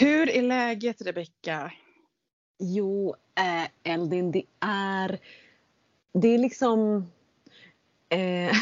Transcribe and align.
Hur 0.00 0.30
är 0.30 0.42
läget 0.42 1.02
Rebecka? 1.02 1.72
Jo, 2.58 3.14
eh, 3.38 3.92
Eldin, 3.92 4.32
det 4.32 4.42
är... 4.60 5.18
Det 6.12 6.28
är 6.28 6.38
liksom... 6.38 6.96
Eh, 8.08 8.18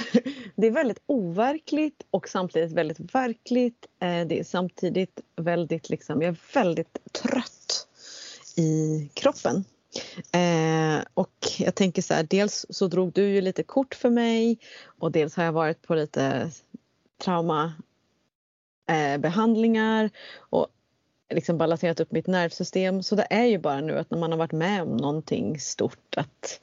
det 0.56 0.66
är 0.66 0.70
väldigt 0.70 1.02
overkligt 1.06 2.06
och 2.10 2.28
samtidigt 2.28 2.72
väldigt 2.72 3.14
verkligt. 3.14 3.86
Eh, 4.00 4.26
det 4.26 4.40
är 4.40 4.44
samtidigt 4.44 5.20
väldigt 5.36 5.90
liksom, 5.90 6.22
jag 6.22 6.28
är 6.28 6.54
väldigt 6.54 7.12
trött 7.12 7.88
i 8.56 9.10
kroppen. 9.14 9.64
Eh, 10.32 10.98
och 11.14 11.34
jag 11.58 11.74
tänker 11.74 12.02
så 12.02 12.14
här, 12.14 12.26
dels 12.30 12.66
så 12.70 12.86
drog 12.86 13.12
du 13.12 13.28
ju 13.28 13.40
lite 13.40 13.62
kort 13.62 13.94
för 13.94 14.10
mig 14.10 14.58
och 14.98 15.12
dels 15.12 15.36
har 15.36 15.44
jag 15.44 15.52
varit 15.52 15.82
på 15.82 15.94
lite 15.94 16.50
traumabehandlingar 17.24 20.04
eh, 20.04 20.10
och 20.38 20.68
liksom 21.30 21.58
balanserat 21.58 22.00
upp 22.00 22.12
mitt 22.12 22.26
nervsystem. 22.26 23.02
Så 23.02 23.14
det 23.14 23.26
är 23.30 23.44
ju 23.44 23.58
bara 23.58 23.80
nu 23.80 23.98
att 23.98 24.10
när 24.10 24.18
man 24.18 24.30
har 24.30 24.38
varit 24.38 24.52
med 24.52 24.82
om 24.82 24.96
någonting 24.96 25.60
stort 25.60 26.16
att 26.16 26.60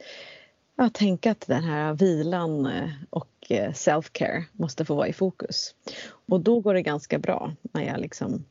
ja, 0.75 0.89
tänka 0.93 1.31
att 1.31 1.47
den 1.47 1.63
här 1.63 1.93
vilan 1.93 2.65
eh, 2.65 2.89
och 3.09 3.29
eh, 3.49 3.71
self-care 3.71 4.43
måste 4.51 4.85
få 4.85 4.95
vara 4.95 5.07
i 5.07 5.13
fokus. 5.13 5.75
Och 6.05 6.41
då 6.41 6.59
går 6.59 6.73
det 6.73 6.81
ganska 6.81 7.19
bra 7.19 7.53
när 7.61 7.83
jag 7.83 7.99
liksom 7.99 8.45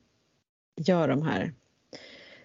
gör 0.76 1.08
de 1.08 1.22
här 1.22 1.52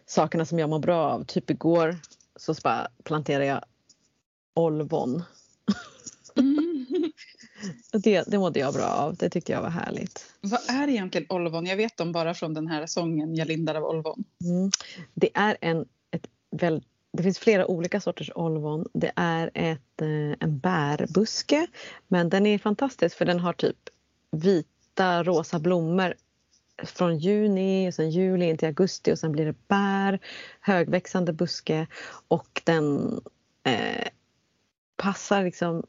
sakerna 0.06 0.46
som 0.46 0.60
jag 0.60 0.70
mår 0.70 0.80
bra 0.80 1.12
av. 1.12 1.24
Typ 1.24 1.50
igår 1.50 1.98
så 2.36 2.54
bara 2.64 2.88
planterade 3.04 3.46
jag 3.46 3.64
olvon. 4.54 5.24
Mm. 6.36 6.86
det, 7.92 8.24
det 8.28 8.38
mådde 8.38 8.60
jag 8.60 8.74
bra 8.74 8.86
av. 8.86 9.16
Det 9.16 9.30
tyckte 9.30 9.52
jag 9.52 9.62
var 9.62 9.70
härligt. 9.70 10.29
Vad 10.42 10.70
är 10.70 10.88
egentligen 10.88 11.28
olvon? 11.30 11.66
Jag 11.66 11.78
vet 11.78 11.98
dem 11.98 12.12
bara 12.12 12.34
från 12.34 12.54
den 12.54 12.68
här 12.68 12.86
sången 12.86 13.36
Jag 13.36 13.48
lindar 13.48 13.76
av 13.76 13.84
olvon. 13.84 14.24
Mm. 14.44 14.72
Det 15.14 15.30
är 15.34 15.58
en, 15.62 15.86
ett 16.12 16.28
väl, 16.52 16.84
det 17.14 17.24
finns 17.24 17.40
flera 17.40 17.68
olika 17.68 18.02
sorters 18.02 18.32
olvon. 18.36 18.86
Det 18.94 19.12
är 19.16 19.52
ett, 19.54 20.02
eh, 20.02 20.36
en 20.40 20.60
bärbuske 20.60 21.68
men 22.08 22.30
den 22.30 22.46
är 22.46 22.58
fantastisk 22.58 23.18
för 23.18 23.26
den 23.26 23.40
har 23.40 23.54
typ 23.54 23.90
vita 24.32 25.24
rosa 25.24 25.60
blommor 25.60 26.14
från 26.84 27.18
juni, 27.18 27.90
och 27.90 27.94
sen 27.94 28.10
juli 28.10 28.50
in 28.50 28.58
till 28.58 28.68
augusti 28.68 29.14
och 29.14 29.20
sen 29.20 29.32
blir 29.32 29.46
det 29.46 29.68
bär, 29.68 30.20
högväxande 30.60 31.34
buske 31.34 31.88
och 32.28 32.62
den 32.64 33.20
eh, 33.64 34.08
passar 34.96 35.44
liksom 35.44 35.84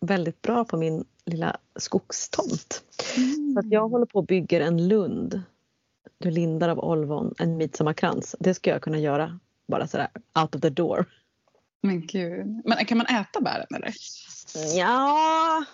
väldigt 0.00 0.42
bra 0.42 0.64
på 0.64 0.76
min 0.76 1.04
lilla 1.24 1.56
skogstomt. 1.76 2.82
Mm. 3.16 3.52
Så 3.54 3.60
att 3.60 3.72
jag 3.72 3.88
håller 3.88 4.06
på 4.06 4.18
och 4.18 4.26
bygger 4.26 4.60
en 4.60 4.88
lund. 4.88 5.42
Du 6.18 6.30
lindar 6.30 6.68
av 6.68 6.78
olvon, 6.78 7.34
en 7.38 7.56
midsommarkrans. 7.56 8.36
Det 8.40 8.54
ska 8.54 8.70
jag 8.70 8.82
kunna 8.82 8.98
göra 8.98 9.38
bara 9.68 9.86
sådär 9.86 10.08
out 10.42 10.54
of 10.54 10.60
the 10.60 10.70
door. 10.70 11.04
Men 11.82 12.06
gud. 12.06 12.62
Men 12.64 12.84
kan 12.84 12.98
man 12.98 13.06
äta 13.06 13.40
bären 13.40 13.66
eller? 13.74 13.94
Ja, 14.76 15.64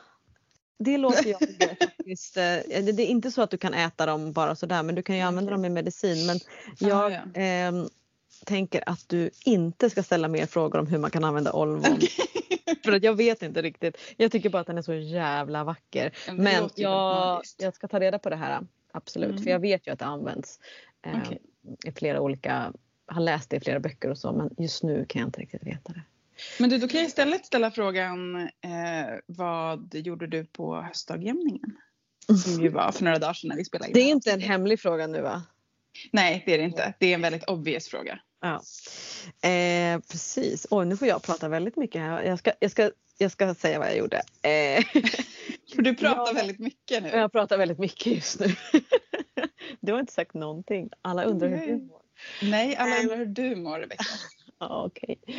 det 0.79 0.99
låter 0.99 1.31
jag 1.31 1.41
faktiskt. 1.79 2.37
Eh, 2.37 2.43
det 2.85 3.03
är 3.03 3.07
inte 3.07 3.31
så 3.31 3.43
att 3.43 3.51
du 3.51 3.59
kan 3.59 3.75
äta 3.75 4.07
dem 4.07 4.33
bara 4.33 4.55
sådär 4.55 4.83
men 4.83 4.95
du 4.95 5.03
kan 5.03 5.17
ju 5.17 5.23
använda 5.23 5.53
dem 5.53 5.65
i 5.65 5.69
medicin. 5.69 6.27
Men 6.27 6.39
jag 6.79 7.13
ah, 7.13 7.21
ja. 7.35 7.41
eh, 7.41 7.73
tänker 8.45 8.83
att 8.87 9.09
du 9.09 9.31
inte 9.45 9.91
ska 9.91 10.03
ställa 10.03 10.29
mer 10.29 10.47
frågor 10.47 10.79
om 10.79 10.87
hur 10.87 10.99
man 10.99 11.11
kan 11.11 11.25
använda 11.25 11.53
olvon. 11.53 11.99
För 12.85 12.93
att 12.93 13.03
jag 13.03 13.15
vet 13.15 13.43
inte 13.43 13.63
riktigt. 13.63 13.97
Jag 14.17 14.33
tycker 14.33 14.51
bara 14.51 14.61
att 14.61 14.67
den 14.67 14.79
är 14.79 14.83
så 14.83 14.95
jävla 14.95 15.65
vacker. 15.65 16.13
Men, 16.27 16.37
men 16.37 16.71
jag, 16.75 17.43
jag 17.59 17.75
ska 17.75 17.89
ta 17.89 18.01
reda 18.01 18.19
på 18.19 18.31
det 18.31 18.37
här. 18.37 18.67
Absolut, 18.93 19.31
mm. 19.31 19.43
för 19.43 19.51
jag 19.51 19.59
vet 19.59 19.87
ju 19.87 19.93
att 19.93 19.99
det 19.99 20.05
används 20.05 20.61
eh, 21.07 21.21
okay. 21.21 21.39
i 21.85 21.93
flera 21.93 22.21
olika, 22.21 22.73
har 23.07 23.21
läst 23.21 23.51
det 23.51 23.57
i 23.57 23.61
flera 23.61 23.81
böcker 23.81 24.11
och 24.11 24.19
så 24.19 24.33
men 24.33 24.51
just 24.59 24.83
nu 24.83 25.05
kan 25.09 25.21
jag 25.21 25.29
inte 25.29 25.41
riktigt 25.41 25.63
veta 25.67 25.93
det. 25.93 26.03
Men 26.59 26.71
du, 26.71 26.79
då 26.79 26.89
kan 26.89 27.01
jag 27.01 27.07
istället 27.07 27.47
ställa 27.47 27.71
frågan 27.71 28.41
eh, 28.41 28.49
vad 29.27 29.95
gjorde 29.95 30.27
du 30.27 30.45
på 30.45 30.77
höstdagjämningen? 30.77 31.77
Som 32.45 32.63
ju 32.63 32.69
var 32.69 32.93
för 32.93 33.05
några 33.05 33.19
dagar 33.19 33.35
sedan 33.35 33.49
när 33.49 33.57
vi 33.57 33.65
spelade 33.65 33.89
in. 33.89 33.95
Det 33.95 34.01
är 34.01 34.11
inte 34.11 34.33
en 34.33 34.41
hemlig 34.41 34.81
fråga 34.81 35.07
nu 35.07 35.21
va? 35.21 35.43
Nej, 36.13 36.43
det 36.47 36.55
är 36.55 36.59
det 36.59 36.65
inte. 36.65 36.95
Det 36.99 37.07
är 37.07 37.15
en 37.15 37.23
väldigt 37.23 37.45
obvious 37.45 37.89
fråga. 37.89 38.21
Ja. 38.43 38.63
Eh, 39.49 40.01
precis. 40.01 40.67
Oj, 40.71 40.87
nu 40.87 40.97
får 40.97 41.09
jag 41.09 41.23
prata 41.23 41.49
väldigt 41.49 41.77
mycket 41.77 42.01
här. 42.01 42.23
Jag 42.23 42.39
ska, 42.39 42.53
jag 42.61 42.71
ska, 42.71 42.91
jag 43.19 43.31
ska 43.31 43.55
säga 43.55 43.79
vad 43.79 43.89
jag 43.89 43.97
gjorde. 43.97 44.23
Eh. 44.43 44.85
Du 45.77 45.95
pratar 45.95 46.27
ja, 46.27 46.33
väldigt 46.33 46.59
mycket 46.59 47.03
nu. 47.03 47.09
Jag 47.09 47.33
pratar 47.33 47.59
väldigt 47.59 47.79
mycket 47.79 48.07
just 48.07 48.41
nu. 48.41 48.47
du 49.81 49.93
har 49.93 50.01
inte 50.01 50.13
sagt 50.13 50.35
någonting. 50.35 50.91
Alla 51.03 51.25
undrar 51.25 51.49
Nej. 51.49 51.59
hur 51.59 51.67
du 51.67 51.83
mår. 51.83 52.03
Nej, 52.43 52.77
alla 52.77 53.01
undrar 53.01 53.17
hur 53.17 53.27
du 53.27 53.57
mår 53.57 53.79
Rebecka. 53.79 54.05
Okej. 54.59 55.21
Okay. 55.23 55.35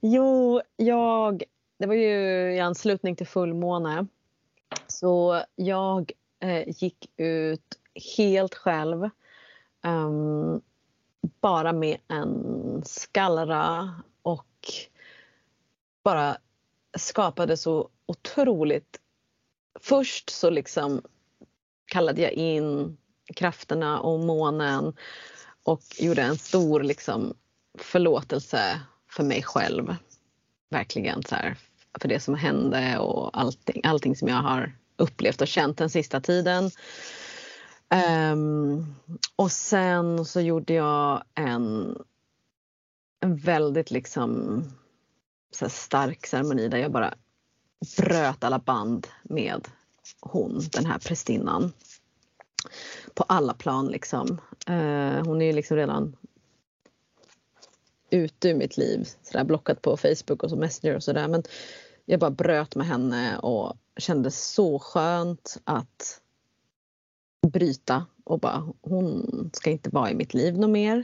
Jo, 0.00 0.60
jag... 0.76 1.42
Det 1.78 1.86
var 1.86 1.94
ju 1.94 2.54
i 2.54 2.60
anslutning 2.60 3.16
till 3.16 3.26
fullmåne. 3.26 4.06
Så 4.86 5.42
jag 5.54 6.12
eh, 6.40 6.68
gick 6.68 7.10
ut 7.16 7.78
helt 8.16 8.54
själv. 8.54 9.10
Um, 9.82 10.62
bara 11.40 11.72
med 11.72 11.98
en 12.08 12.82
skallra 12.84 13.94
och 14.22 14.72
bara 16.04 16.36
skapade 16.96 17.56
så 17.56 17.88
otroligt... 18.06 19.00
Först 19.80 20.30
så 20.30 20.50
liksom 20.50 21.02
kallade 21.86 22.22
jag 22.22 22.32
in 22.32 22.96
krafterna 23.34 24.00
och 24.00 24.20
månen 24.20 24.96
och 25.62 25.82
gjorde 25.98 26.22
en 26.22 26.38
stor 26.38 26.82
liksom 26.82 27.34
förlåtelse 27.78 28.80
för 29.10 29.22
mig 29.22 29.42
själv. 29.42 29.96
Verkligen 30.70 31.22
så 31.22 31.34
här, 31.34 31.56
för 32.00 32.08
det 32.08 32.20
som 32.20 32.34
hände 32.34 32.98
och 32.98 33.38
allting, 33.38 33.80
allting 33.84 34.16
som 34.16 34.28
jag 34.28 34.36
har 34.36 34.72
upplevt 34.96 35.40
och 35.40 35.48
känt 35.48 35.78
den 35.78 35.90
sista 35.90 36.20
tiden. 36.20 36.70
Um, 37.94 38.94
och 39.36 39.52
sen 39.52 40.24
så 40.24 40.40
gjorde 40.40 40.74
jag 40.74 41.24
en, 41.34 41.98
en 43.20 43.36
väldigt 43.36 43.90
liksom 43.90 44.62
så 45.50 45.68
stark 45.68 46.26
ceremoni 46.26 46.68
där 46.68 46.78
jag 46.78 46.92
bara 46.92 47.14
bröt 47.96 48.44
alla 48.44 48.58
band 48.58 49.06
med 49.22 49.68
hon, 50.20 50.60
den 50.72 50.86
här 50.86 50.98
prästinnan. 50.98 51.72
På 53.14 53.22
alla 53.22 53.54
plan 53.54 53.86
liksom. 53.86 54.40
Uh, 54.70 55.24
hon 55.24 55.42
är 55.42 55.46
ju 55.46 55.52
liksom 55.52 55.76
redan 55.76 56.16
ute 58.10 58.48
ur 58.48 58.54
mitt 58.54 58.76
liv, 58.76 59.08
sådär 59.22 59.44
blockat 59.44 59.82
på 59.82 59.96
Facebook 59.96 60.42
och 60.42 60.50
så 60.50 60.56
Messenger 60.56 60.96
och 60.96 61.02
sådär. 61.02 61.28
Men 61.28 61.42
jag 62.04 62.20
bara 62.20 62.30
bröt 62.30 62.74
med 62.74 62.86
henne 62.86 63.38
och 63.38 63.76
kände 63.96 64.30
så 64.30 64.78
skönt 64.78 65.60
att 65.64 66.20
bryta 67.46 68.06
och 68.24 68.40
bara 68.40 68.72
hon 68.82 69.50
ska 69.52 69.70
inte 69.70 69.90
vara 69.90 70.10
i 70.10 70.14
mitt 70.14 70.34
liv 70.34 70.58
något 70.58 70.70
mer. 70.70 70.98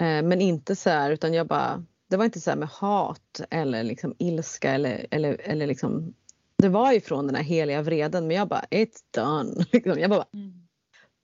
Eh, 0.00 0.22
men 0.22 0.40
inte 0.40 0.76
så 0.76 0.90
här 0.90 1.10
utan 1.10 1.34
jag 1.34 1.46
bara, 1.46 1.84
det 2.08 2.16
var 2.16 2.24
inte 2.24 2.40
så 2.40 2.56
med 2.56 2.68
hat 2.68 3.40
eller 3.50 3.82
liksom 3.82 4.14
ilska 4.18 4.70
eller, 4.70 5.06
eller, 5.10 5.40
eller 5.40 5.66
liksom 5.66 6.14
det 6.58 6.68
var 6.68 6.92
ifrån 6.92 7.26
den 7.26 7.34
här 7.36 7.42
heliga 7.42 7.82
vreden 7.82 8.26
men 8.26 8.36
jag 8.36 8.48
bara 8.48 8.64
it's 8.70 9.04
done. 9.10 9.64
Liksom, 9.72 9.98
jag 9.98 10.10
bara 10.10 10.24
mm. 10.34 10.66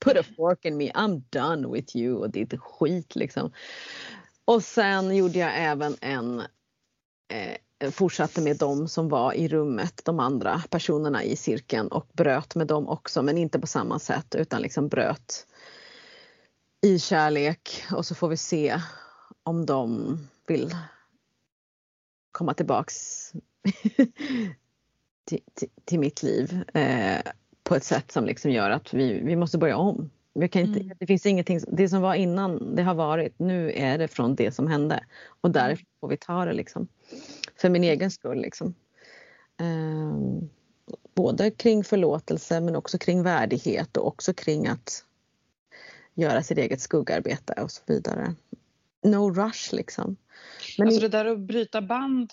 put 0.05 0.17
a 0.17 0.23
fork 0.37 0.65
in 0.65 0.77
me, 0.77 0.91
I'm 0.91 1.23
done 1.31 1.69
with 1.69 1.97
you 1.97 2.17
och 2.17 2.31
ditt 2.31 2.61
skit 2.61 3.17
liksom. 3.17 3.53
Och 4.45 4.63
sen 4.63 5.17
gjorde 5.17 5.39
jag 5.39 5.51
även 5.55 5.97
en 6.01 6.41
eh, 7.29 7.57
fortsatte 7.91 8.41
med 8.41 8.57
dem 8.57 8.89
som 8.89 9.09
var 9.09 9.33
i 9.33 9.49
rummet, 9.49 10.01
de 10.05 10.21
andra 10.21 10.63
personerna 10.71 11.25
i 11.25 11.37
cirkeln 11.37 11.89
och 11.89 12.07
bröt 12.13 12.55
med 12.55 12.67
dem 12.67 12.89
också 12.89 13.23
men 13.23 13.39
inte 13.39 13.61
på 13.61 13.67
samma 13.67 13.99
sätt 13.99 14.35
utan 14.35 14.63
liksom 14.63 14.89
bröt 14.89 15.47
i 16.83 16.99
kärlek 16.99 17.85
och 17.93 18.07
så 18.07 18.15
får 18.15 18.29
vi 18.29 18.37
se 18.37 18.81
om 19.43 19.67
de 19.67 20.19
vill 20.47 20.77
komma 22.33 22.55
tillbaks 22.55 23.33
till, 25.25 25.41
till, 25.55 25.69
till, 25.85 25.99
mitt 25.99 26.23
liv 26.23 26.65
eh, 26.75 27.21
på 27.65 27.75
ett 27.75 27.85
sätt 27.85 28.13
som 28.13 28.25
liksom 28.25 28.51
gör 28.51 28.71
att 28.71 28.95
vi, 28.95 29.21
vi 29.21 29.37
måste 29.37 29.59
börja 29.59 29.77
om. 29.77 30.11
Vi 30.35 30.49
kan 30.49 30.63
inte, 30.63 30.81
mm. 30.81 30.97
Det 31.01 31.07
finns 31.07 31.27
ingenting, 31.27 31.61
det 31.69 31.89
som 31.89 32.03
var 32.03 32.15
innan 32.15 32.77
det 32.77 32.83
har 32.83 32.95
varit, 32.95 33.39
nu 33.39 33.73
är 33.73 33.99
det 33.99 34.09
från 34.09 34.35
det 34.35 34.53
som 34.53 34.67
hände 34.67 35.05
och 35.27 35.49
mm. 35.49 35.53
därför 35.53 35.85
får 36.01 36.09
vi 36.09 36.17
ta 36.17 36.45
det 36.45 36.53
liksom. 36.53 36.89
För 37.63 37.69
min 37.69 37.85
egen 37.85 38.11
skull 38.11 38.41
liksom. 38.41 38.75
Eh, 39.61 40.49
både 41.15 41.51
kring 41.51 41.85
förlåtelse 41.85 42.61
men 42.61 42.77
också 42.77 42.99
kring 42.99 43.23
värdighet 43.23 43.97
och 43.97 44.07
också 44.07 44.35
kring 44.35 44.67
att 44.67 45.05
göra 46.15 46.43
sitt 46.43 46.59
eget 46.59 46.81
skuggarbete 46.81 47.53
och 47.63 47.71
så 47.71 47.83
vidare. 47.87 48.35
No 49.05 49.31
rush 49.35 49.75
liksom. 49.75 50.17
Men 50.79 50.87
alltså 50.87 51.01
det 51.01 51.09
där 51.09 51.25
att 51.25 51.39
bryta 51.39 51.83
band 51.83 52.33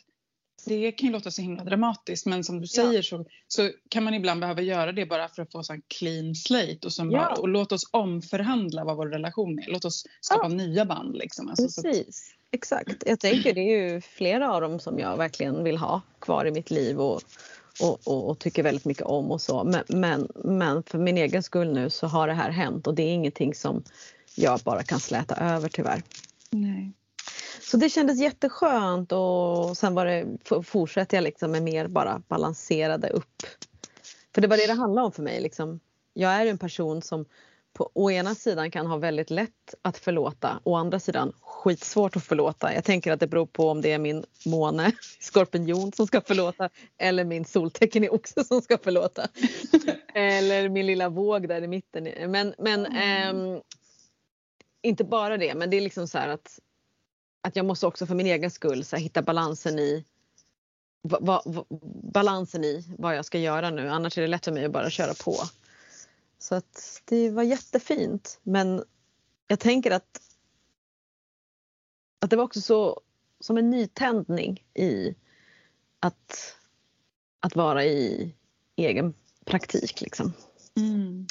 det 0.65 0.91
kan 0.91 1.07
ju 1.07 1.13
låta 1.13 1.31
så 1.31 1.41
himla 1.41 1.63
dramatiskt 1.63 2.25
men 2.25 2.43
som 2.43 2.61
du 2.61 2.67
säger 2.67 2.93
Ja. 2.93 3.03
så, 3.03 3.25
så 3.47 3.71
kan 3.89 4.03
man 4.03 4.13
ibland 4.13 4.39
behöva 4.39 4.61
göra 4.61 4.91
det 4.91 5.05
bara 5.05 5.27
för 5.27 5.41
att 5.41 5.51
få 5.51 5.63
en 5.69 5.81
clean 5.87 6.35
slate 6.35 6.79
och, 6.85 6.93
sen 6.93 7.11
Ja. 7.11 7.19
bara, 7.19 7.35
och 7.35 7.47
låt 7.47 7.71
oss 7.71 7.89
omförhandla 7.91 8.83
vad 8.83 8.97
vår 8.97 9.07
relation 9.07 9.59
är. 9.59 9.71
Låt 9.71 9.85
oss 9.85 10.05
skapa 10.21 10.47
nya 10.47 10.85
band 10.85 11.15
liksom. 11.15 11.49
Alltså, 11.49 11.81
Precis, 11.81 12.35
exakt. 12.51 13.03
Jag 13.05 13.19
tänker 13.19 13.53
det 13.53 13.61
är 13.61 13.91
ju 13.93 14.01
flera 14.01 14.53
av 14.53 14.61
dem 14.61 14.79
som 14.79 14.99
jag 14.99 15.17
verkligen 15.17 15.63
vill 15.63 15.77
ha 15.77 16.01
kvar 16.19 16.45
i 16.45 16.51
mitt 16.51 16.71
liv 16.71 16.99
och, 17.01 17.21
och, 17.81 17.99
och, 18.07 18.29
och 18.29 18.39
tycker 18.39 18.63
väldigt 18.63 18.85
mycket 18.85 19.03
om 19.03 19.31
och 19.31 19.41
så. 19.41 19.63
Men, 19.63 19.83
men, 19.87 20.27
men 20.35 20.83
för 20.83 20.97
min 20.97 21.17
egen 21.17 21.43
skull 21.43 21.73
nu 21.73 21.89
så 21.89 22.07
har 22.07 22.27
det 22.27 22.33
här 22.33 22.49
hänt 22.49 22.87
och 22.87 22.95
det 22.95 23.03
är 23.03 23.13
ingenting 23.13 23.53
som 23.55 23.83
jag 24.35 24.59
bara 24.59 24.83
kan 24.83 24.99
släta 24.99 25.35
över 25.35 25.69
tyvärr. 25.69 26.03
nej. 26.49 26.93
Så 27.61 27.77
det 27.77 27.89
kändes 27.89 28.19
jätteskönt 28.19 29.11
och 29.11 29.77
sen 29.77 29.95
var 29.95 30.05
det, 30.05 30.25
f- 30.51 30.65
fortsätter 30.65 31.17
jag 31.17 31.23
liksom 31.23 31.51
med 31.51 31.63
mer 31.63 31.87
bara 31.87 32.21
balanserade 32.27 33.09
upp. 33.09 33.43
För 34.35 34.41
det 34.41 34.47
var 34.47 34.57
det 34.57 34.67
det 34.67 34.73
handlade 34.73 35.05
om 35.05 35.11
för 35.11 35.23
mig. 35.23 35.41
Liksom. 35.41 35.79
Jag 36.13 36.31
är 36.31 36.45
en 36.45 36.57
person 36.57 37.01
som 37.01 37.25
på 37.73 37.91
å 37.93 38.11
ena 38.11 38.35
sidan 38.35 38.71
kan 38.71 38.87
ha 38.87 38.97
väldigt 38.97 39.29
lätt 39.29 39.75
att 39.81 39.97
förlåta, 39.97 40.59
å 40.63 40.75
andra 40.75 40.99
sidan 40.99 41.33
skitsvårt 41.41 42.15
att 42.15 42.23
förlåta. 42.23 42.73
Jag 42.73 42.83
tänker 42.83 43.11
att 43.11 43.19
det 43.19 43.27
beror 43.27 43.45
på 43.45 43.69
om 43.69 43.81
det 43.81 43.91
är 43.91 43.99
min 43.99 44.25
måne, 44.45 44.91
skorpion, 45.19 45.91
som 45.91 46.07
ska 46.07 46.21
förlåta 46.21 46.69
eller 46.97 47.25
min 47.25 47.45
soltecken 47.45 48.03
i 48.03 48.09
oxe 48.09 48.43
som 48.43 48.61
ska 48.61 48.77
förlåta. 48.77 49.27
eller 50.13 50.69
min 50.69 50.85
lilla 50.85 51.09
våg 51.09 51.47
där 51.47 51.61
i 51.61 51.67
mitten. 51.67 52.31
Men, 52.31 52.53
men 52.57 52.85
ehm, 52.85 53.61
inte 54.81 55.03
bara 55.03 55.37
det, 55.37 55.55
men 55.55 55.69
det 55.69 55.77
är 55.77 55.81
liksom 55.81 56.07
så 56.07 56.17
att 56.17 56.59
att 57.41 57.55
jag 57.55 57.65
måste 57.65 57.87
också 57.87 58.05
för 58.05 58.15
min 58.15 58.27
egen 58.27 58.51
skull 58.51 58.85
så 58.85 58.95
här, 58.95 59.03
hitta 59.03 59.21
balansen 59.21 59.79
i 59.79 60.05
va, 61.01 61.17
va, 61.21 61.41
va, 61.45 61.65
balansen 62.13 62.63
i 62.63 62.85
vad 62.97 63.15
jag 63.15 63.25
ska 63.25 63.39
göra 63.39 63.69
nu. 63.69 63.89
Annars 63.89 64.17
är 64.17 64.21
det 64.21 64.27
lätt 64.27 64.45
för 64.45 64.51
mig 64.51 64.65
att 64.65 64.71
bara 64.71 64.89
köra 64.89 65.13
på. 65.13 65.35
Så 66.39 66.55
att 66.55 67.01
det 67.05 67.29
var 67.29 67.43
jättefint. 67.43 68.39
Men 68.43 68.83
jag 69.47 69.59
tänker 69.59 69.91
att, 69.91 70.21
att 72.21 72.29
det 72.29 72.35
var 72.35 72.43
också 72.43 72.61
så 72.61 73.01
som 73.39 73.57
en 73.57 73.69
nytändning 73.69 74.65
i 74.73 75.15
att, 75.99 76.55
att 77.39 77.55
vara 77.55 77.85
i 77.85 78.35
egen 78.75 79.13
praktik. 79.45 80.01
Liksom. 80.01 80.33
Mm. 80.77 81.27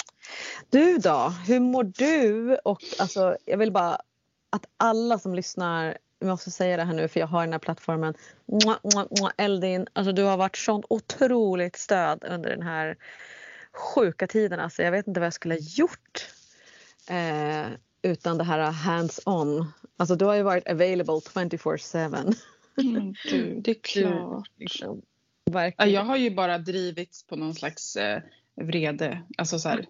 Du 0.71 0.99
då, 0.99 1.35
hur 1.47 1.61
mår 1.61 1.85
du? 1.85 2.57
Och 2.57 2.85
alltså, 2.99 3.37
jag 3.45 3.59
vill 3.59 3.73
bara 3.73 4.01
att 4.51 4.67
alla 4.77 5.19
som 5.19 5.35
lyssnar, 5.35 5.99
jag 6.19 6.29
måste 6.29 6.51
säga 6.51 6.77
det 6.77 6.85
här 6.85 6.95
nu 6.95 7.09
för 7.09 7.21
jag 7.21 7.27
har 7.27 7.41
den 7.41 7.53
här 7.53 7.59
plattformen. 7.59 8.15
Mwah, 8.47 8.79
mwah, 8.83 9.07
mwah, 9.11 9.33
Eldin, 9.37 9.87
alltså 9.93 10.13
du 10.13 10.23
har 10.23 10.37
varit 10.37 10.57
sånt 10.57 10.85
otroligt 10.91 11.77
stöd 11.77 12.25
under 12.25 12.51
den 12.51 12.63
här 12.63 12.97
sjuka 13.79 14.27
tiden. 14.27 14.61
Alltså, 14.61 14.83
jag 14.83 14.91
vet 14.93 15.07
inte 15.07 15.21
vad 15.21 15.27
jag 15.27 15.35
skulle 15.35 15.55
ha 15.55 15.61
gjort 15.61 16.29
eh, 17.11 17.67
utan 18.03 18.39
det 18.39 18.45
här 18.45 18.71
hands-on. 18.71 19.73
Alltså 19.97 20.17
du 20.17 20.25
har 20.25 20.35
ju 20.35 20.43
varit 20.43 20.69
available 20.69 21.15
24-7. 21.15 22.35
Mm, 22.81 23.15
du, 23.31 23.61
det 23.61 23.71
är 23.71 23.83
klart. 23.83 24.51
Liksom. 24.57 25.03
Ja, 25.45 25.53
Verkligen. 25.53 25.93
jag 25.93 26.05
har 26.05 26.17
ju 26.17 26.31
bara 26.31 26.59
drivits 26.59 27.27
på 27.27 27.37
någon 27.37 27.55
slags 27.55 27.97
eh, 27.97 28.23
vrede. 28.57 29.23
Alltså 29.39 29.59
så 29.59 29.69
här. 29.69 29.87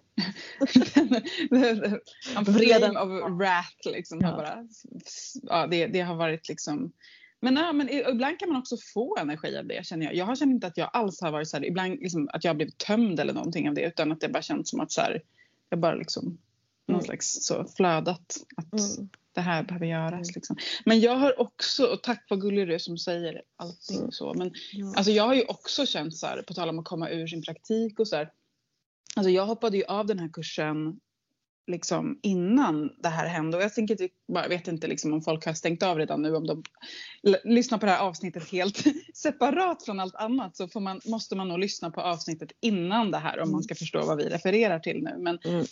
En 2.36 2.44
Vreden. 2.44 2.96
of 2.96 3.30
wrath 3.38 3.88
liksom. 3.92 4.20
Ja. 4.20 4.36
bara, 4.36 4.66
ja, 5.42 5.66
det, 5.66 5.86
det 5.86 6.00
har 6.00 6.14
varit 6.14 6.48
liksom. 6.48 6.92
Men, 7.40 7.56
ja, 7.56 7.72
men 7.72 7.88
ibland 7.90 8.38
kan 8.38 8.48
man 8.48 8.58
också 8.58 8.76
få 8.94 9.16
energi 9.20 9.56
av 9.58 9.66
det 9.66 9.86
känner 9.86 10.06
jag. 10.06 10.14
Jag 10.14 10.24
har 10.24 10.36
känt 10.36 10.50
inte 10.50 10.66
att 10.66 10.76
jag 10.76 10.90
alls 10.92 11.20
har 11.20 11.30
varit 11.32 11.48
så 11.48 11.56
här, 11.56 11.64
ibland 11.64 11.98
liksom, 12.00 12.28
att 12.32 12.44
jag 12.44 12.50
har 12.50 12.54
blivit 12.56 12.78
tömd 12.78 13.20
eller 13.20 13.32
någonting 13.32 13.68
av 13.68 13.74
det 13.74 13.82
utan 13.82 14.12
att 14.12 14.20
det 14.20 14.28
bara 14.28 14.42
känts 14.42 14.70
som 14.70 14.80
att 14.80 14.92
så 14.92 15.00
här, 15.00 15.22
jag 15.70 15.78
bara 15.78 15.94
liksom 15.94 16.38
någon 16.86 16.94
Mm. 16.94 17.04
slags 17.04 17.44
så 17.44 17.64
flödat. 17.76 18.36
Att 18.56 18.72
Mm. 18.72 19.08
det 19.32 19.40
här 19.40 19.62
behöver 19.62 19.86
göras. 19.86 20.12
Mm. 20.12 20.32
Liksom. 20.34 20.56
Men 20.84 21.00
jag 21.00 21.16
har 21.16 21.40
också, 21.40 21.86
och 21.86 22.02
tack 22.02 22.26
vad 22.30 22.40
gullig 22.40 22.68
du 22.68 22.74
är 22.74 22.78
som 22.78 22.98
säger 22.98 23.42
allting 23.56 23.98
Mm. 23.98 24.10
så. 24.12 24.34
Men 24.34 24.52
Ja. 24.72 24.92
Alltså 24.96 25.12
jag 25.12 25.24
har 25.24 25.34
ju 25.34 25.44
också 25.44 25.86
känt 25.86 26.16
så 26.16 26.26
här, 26.26 26.42
på 26.42 26.54
tal 26.54 26.68
om 26.68 26.78
att 26.78 26.84
komma 26.84 27.10
ur 27.10 27.26
sin 27.26 27.42
praktik 27.42 28.00
och 28.00 28.08
så 28.08 28.16
här. 28.16 28.30
Alltså 29.16 29.30
jag 29.30 29.46
hoppade 29.46 29.76
ju 29.76 29.84
av 29.84 30.06
den 30.06 30.18
här 30.18 30.28
kursen 30.28 31.00
liksom 31.68 32.18
innan 32.22 32.92
det 33.02 33.08
här 33.08 33.26
hände 33.26 33.56
och 33.56 33.62
jag 33.62 33.74
tänker 33.74 33.94
typ, 33.96 34.12
bara 34.32 34.48
vet 34.48 34.68
inte 34.68 34.86
liksom 34.86 35.12
om 35.12 35.22
folk 35.22 35.46
har 35.46 35.52
stängt 35.52 35.82
av 35.82 35.98
redan 35.98 36.22
nu 36.22 36.36
om 36.36 36.46
de 36.46 36.62
lyssnar 37.44 37.78
på 37.78 37.86
det 37.86 37.92
här 37.92 38.00
avsnittet 38.06 38.50
helt 38.50 38.84
separat 39.14 39.84
från 39.84 40.00
allt 40.00 40.14
annat 40.14 40.56
så 40.56 40.80
man, 40.80 41.00
måste 41.04 41.36
man 41.36 41.48
nog 41.48 41.58
lyssna 41.58 41.90
på 41.90 42.00
avsnittet 42.00 42.52
innan 42.60 43.10
det 43.10 43.18
här 43.18 43.40
om 43.40 43.52
man 43.52 43.62
ska 43.62 43.74
förstå 43.74 44.06
vad 44.06 44.16
vi 44.16 44.24
refererar 44.24 44.78
till 44.78 45.02
nu. 45.02 45.14
Men 45.18 45.38
Mm. 45.44 45.64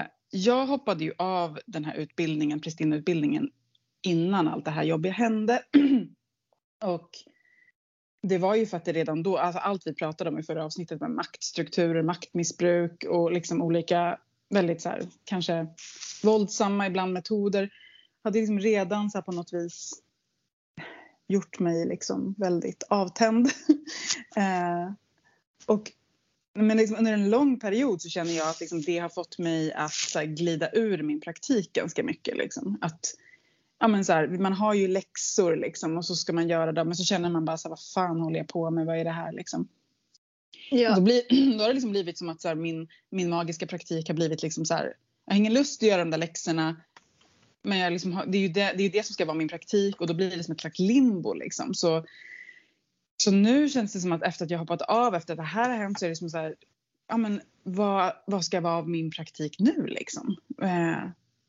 eh, 0.00 0.06
jag 0.30 0.66
hoppade 0.66 1.04
ju 1.04 1.12
av 1.18 1.58
den 1.66 1.84
här 1.84 1.94
utbildningen, 1.94 2.60
prästinneutbildningen 2.60 3.50
innan 4.02 4.48
allt 4.48 4.64
det 4.64 4.70
här 4.70 4.82
jobbiga 4.84 5.12
hände. 5.12 5.62
och 6.84 7.10
det 8.22 8.38
var 8.38 8.54
ju 8.54 8.66
för 8.66 8.76
att 8.76 8.84
det 8.84 8.92
redan 8.92 9.22
då, 9.22 9.38
alltså 9.38 9.58
allt 9.58 9.86
vi 9.86 9.94
pratade 9.94 10.30
om 10.30 10.38
i 10.38 10.42
förra 10.42 10.64
avsnittet 10.64 11.00
med 11.00 11.10
maktstrukturer, 11.10 12.02
maktmissbruk 12.02 13.04
och 13.04 13.32
liksom 13.32 13.62
olika 13.62 14.18
väldigt 14.50 14.82
så 14.82 14.88
här, 14.88 15.08
kanske 15.24 15.66
våldsamma 16.22 16.86
ibland 16.86 17.12
metoder 17.12 17.70
hade 18.24 18.38
liksom 18.38 18.60
redan 18.60 19.10
så 19.10 19.18
här 19.18 19.22
på 19.22 19.32
något 19.32 19.52
vis 19.52 20.02
gjort 21.28 21.58
mig 21.58 21.86
liksom 21.86 22.34
väldigt 22.38 22.82
avtänd. 22.88 23.46
eh, 24.36 24.92
och 25.66 25.92
men 26.54 26.76
liksom 26.76 26.96
under 26.96 27.12
en 27.12 27.30
lång 27.30 27.60
period 27.60 28.02
så 28.02 28.08
känner 28.08 28.32
jag 28.32 28.48
att 28.48 28.60
liksom 28.60 28.82
det 28.82 28.98
har 28.98 29.08
fått 29.08 29.38
mig 29.38 29.72
att 29.72 29.92
så 29.92 30.18
här, 30.18 30.26
glida 30.26 30.70
ur 30.72 31.02
min 31.02 31.20
praktik 31.20 31.72
ganska 31.72 32.02
mycket. 32.02 32.36
Liksom. 32.36 32.78
Att, 32.80 33.00
ja, 33.80 33.88
men 33.88 34.04
så 34.04 34.12
här, 34.12 34.28
man 34.28 34.52
har 34.52 34.74
ju 34.74 34.88
läxor 34.88 35.56
liksom, 35.56 35.96
och 35.96 36.04
så 36.04 36.16
ska 36.16 36.32
man 36.32 36.48
göra 36.48 36.72
dem 36.72 36.88
men 36.88 36.96
så 36.96 37.04
känner 37.04 37.30
man 37.30 37.44
bara 37.44 37.58
så 37.58 37.68
här, 37.68 37.70
vad 37.70 37.82
fan 37.94 38.20
håller 38.20 38.38
jag 38.38 38.48
på 38.48 38.70
med, 38.70 38.86
vad 38.86 38.98
är 38.98 39.04
det 39.04 39.10
här 39.10 39.32
liksom. 39.32 39.68
Ja. 40.70 40.94
då, 40.94 41.00
blir, 41.00 41.22
då 41.58 41.64
har 41.64 41.68
det 41.68 41.74
liksom 41.74 41.90
blivit 41.90 42.18
som 42.18 42.28
att 42.28 42.40
så 42.40 42.48
här, 42.48 42.54
min, 42.54 42.88
min 43.10 43.30
magiska 43.30 43.66
praktik 43.66 44.08
har 44.08 44.14
blivit 44.14 44.42
liksom 44.42 44.64
så 44.64 44.74
här, 44.74 44.94
jag 45.26 45.34
har 45.34 45.38
ingen 45.38 45.54
lust 45.54 45.82
att 45.82 45.88
göra 45.88 45.98
de 45.98 46.10
där 46.10 46.18
läxorna 46.18 46.76
men 47.62 47.78
jag 47.78 47.92
liksom 47.92 48.12
har, 48.12 48.26
det 48.26 48.38
är 48.38 48.42
ju 48.42 48.48
det, 48.48 48.60
det, 48.60 48.82
är 48.82 48.84
ju 48.84 48.88
det 48.88 49.06
som 49.06 49.14
ska 49.14 49.24
vara 49.24 49.36
min 49.36 49.48
praktik 49.48 50.00
och 50.00 50.06
då 50.06 50.14
blir 50.14 50.30
det 50.30 50.44
som 50.44 50.52
ett 50.52 50.60
slags 50.60 50.78
limbo 50.78 51.34
liksom. 51.34 51.74
Så, 51.74 52.04
så 53.16 53.30
nu 53.30 53.68
känns 53.68 53.92
det 53.92 54.00
som 54.00 54.12
att 54.12 54.22
efter 54.22 54.44
att 54.44 54.50
jag 54.50 54.58
hoppat 54.58 54.82
av 54.82 55.14
efter 55.14 55.32
att 55.32 55.38
det 55.38 55.42
här 55.42 55.70
har 55.70 55.76
hänt 55.76 55.98
så 55.98 56.04
är 56.04 56.08
det 56.08 56.16
som 56.16 56.30
så 56.30 56.38
här, 56.38 56.54
ja 57.08 57.16
men 57.16 57.40
vad, 57.62 58.12
vad 58.26 58.44
ska 58.44 58.60
vara 58.60 58.74
av 58.74 58.88
min 58.88 59.10
praktik 59.10 59.56
nu 59.58 59.86
liksom? 59.86 60.36
Eh, 60.62 61.04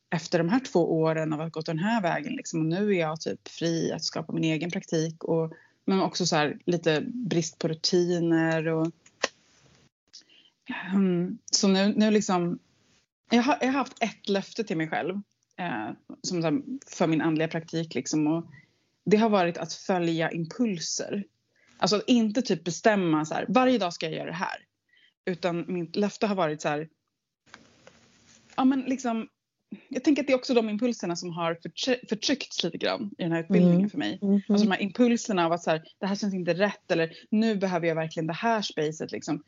efter 0.09 0.37
de 0.37 0.49
här 0.49 0.59
två 0.59 0.99
åren 0.99 1.33
av 1.33 1.39
att 1.39 1.45
ha 1.45 1.49
gått 1.49 1.65
den 1.65 1.79
här 1.79 2.01
vägen 2.01 2.33
liksom 2.33 2.59
och 2.59 2.65
nu 2.65 2.95
är 2.95 2.99
jag 2.99 3.21
typ 3.21 3.47
fri 3.47 3.91
att 3.91 4.03
skapa 4.03 4.33
min 4.33 4.43
egen 4.43 4.71
praktik 4.71 5.23
och 5.23 5.53
men 5.85 6.01
också 6.01 6.25
så 6.25 6.35
här 6.35 6.59
lite 6.65 7.01
brist 7.01 7.59
på 7.59 7.67
rutiner 7.67 8.67
och 8.67 8.87
Mm, 8.87 8.91
så 11.51 11.67
nu, 11.67 11.93
nu 11.97 12.11
liksom 12.11 12.59
jag 13.31 13.43
har, 13.43 13.57
jag 13.61 13.67
har 13.67 13.73
haft 13.73 14.03
ett 14.03 14.29
löfte 14.29 14.63
till 14.63 14.77
mig 14.77 14.87
själv 14.89 15.15
eh, 15.57 15.89
som, 16.21 16.79
för 16.87 17.07
min 17.07 17.21
andliga 17.21 17.47
praktik 17.47 17.95
liksom 17.95 18.27
och 18.27 18.45
det 19.05 19.17
har 19.17 19.29
varit 19.29 19.57
att 19.57 19.73
följa 19.73 20.31
impulser. 20.31 21.23
Alltså 21.77 21.95
att 21.95 22.03
inte 22.07 22.41
typ 22.41 22.63
bestämma 22.63 23.25
så 23.25 23.33
här, 23.33 23.45
varje 23.49 23.77
dag 23.77 23.93
ska 23.93 24.05
jag 24.05 24.15
göra 24.15 24.25
det 24.29 24.33
här. 24.35 24.57
Utan 25.25 25.65
mitt 25.67 25.95
löfte 25.95 26.27
har 26.27 26.35
varit 26.35 26.61
så 26.61 26.69
här, 26.69 26.89
ja 28.55 28.65
men 28.65 28.81
liksom, 28.81 29.27
jag 29.87 30.03
tänker 30.03 30.23
att 30.23 30.27
det 30.27 30.33
är 30.33 30.37
också 30.37 30.53
de 30.53 30.69
impulserna 30.69 31.15
som 31.15 31.29
har 31.29 31.55
förtry- 31.55 32.07
förtryckts 32.09 32.63
lite 32.63 32.77
grann 32.77 33.11
i 33.17 33.23
den 33.23 33.31
här 33.31 33.39
utbildningen 33.39 33.77
Mm. 33.79 33.89
för 33.89 33.97
mig. 33.97 34.19
Mhm. 34.21 34.41
Alltså 34.49 34.65
de 34.65 34.71
här 34.71 34.81
impulserna 34.81 35.45
av 35.45 35.51
att 35.51 35.63
så 35.63 35.69
här, 35.69 35.83
det 35.99 36.05
här 36.05 36.15
känns 36.15 36.33
inte 36.33 36.53
rätt 36.53 36.91
eller 36.91 37.13
nu 37.31 37.55
behöver 37.55 37.87
jag 37.87 37.95
verkligen 37.95 38.27
det 38.27 38.33
här 38.33 38.61
spacet 38.61 39.11
liksom. 39.11 39.43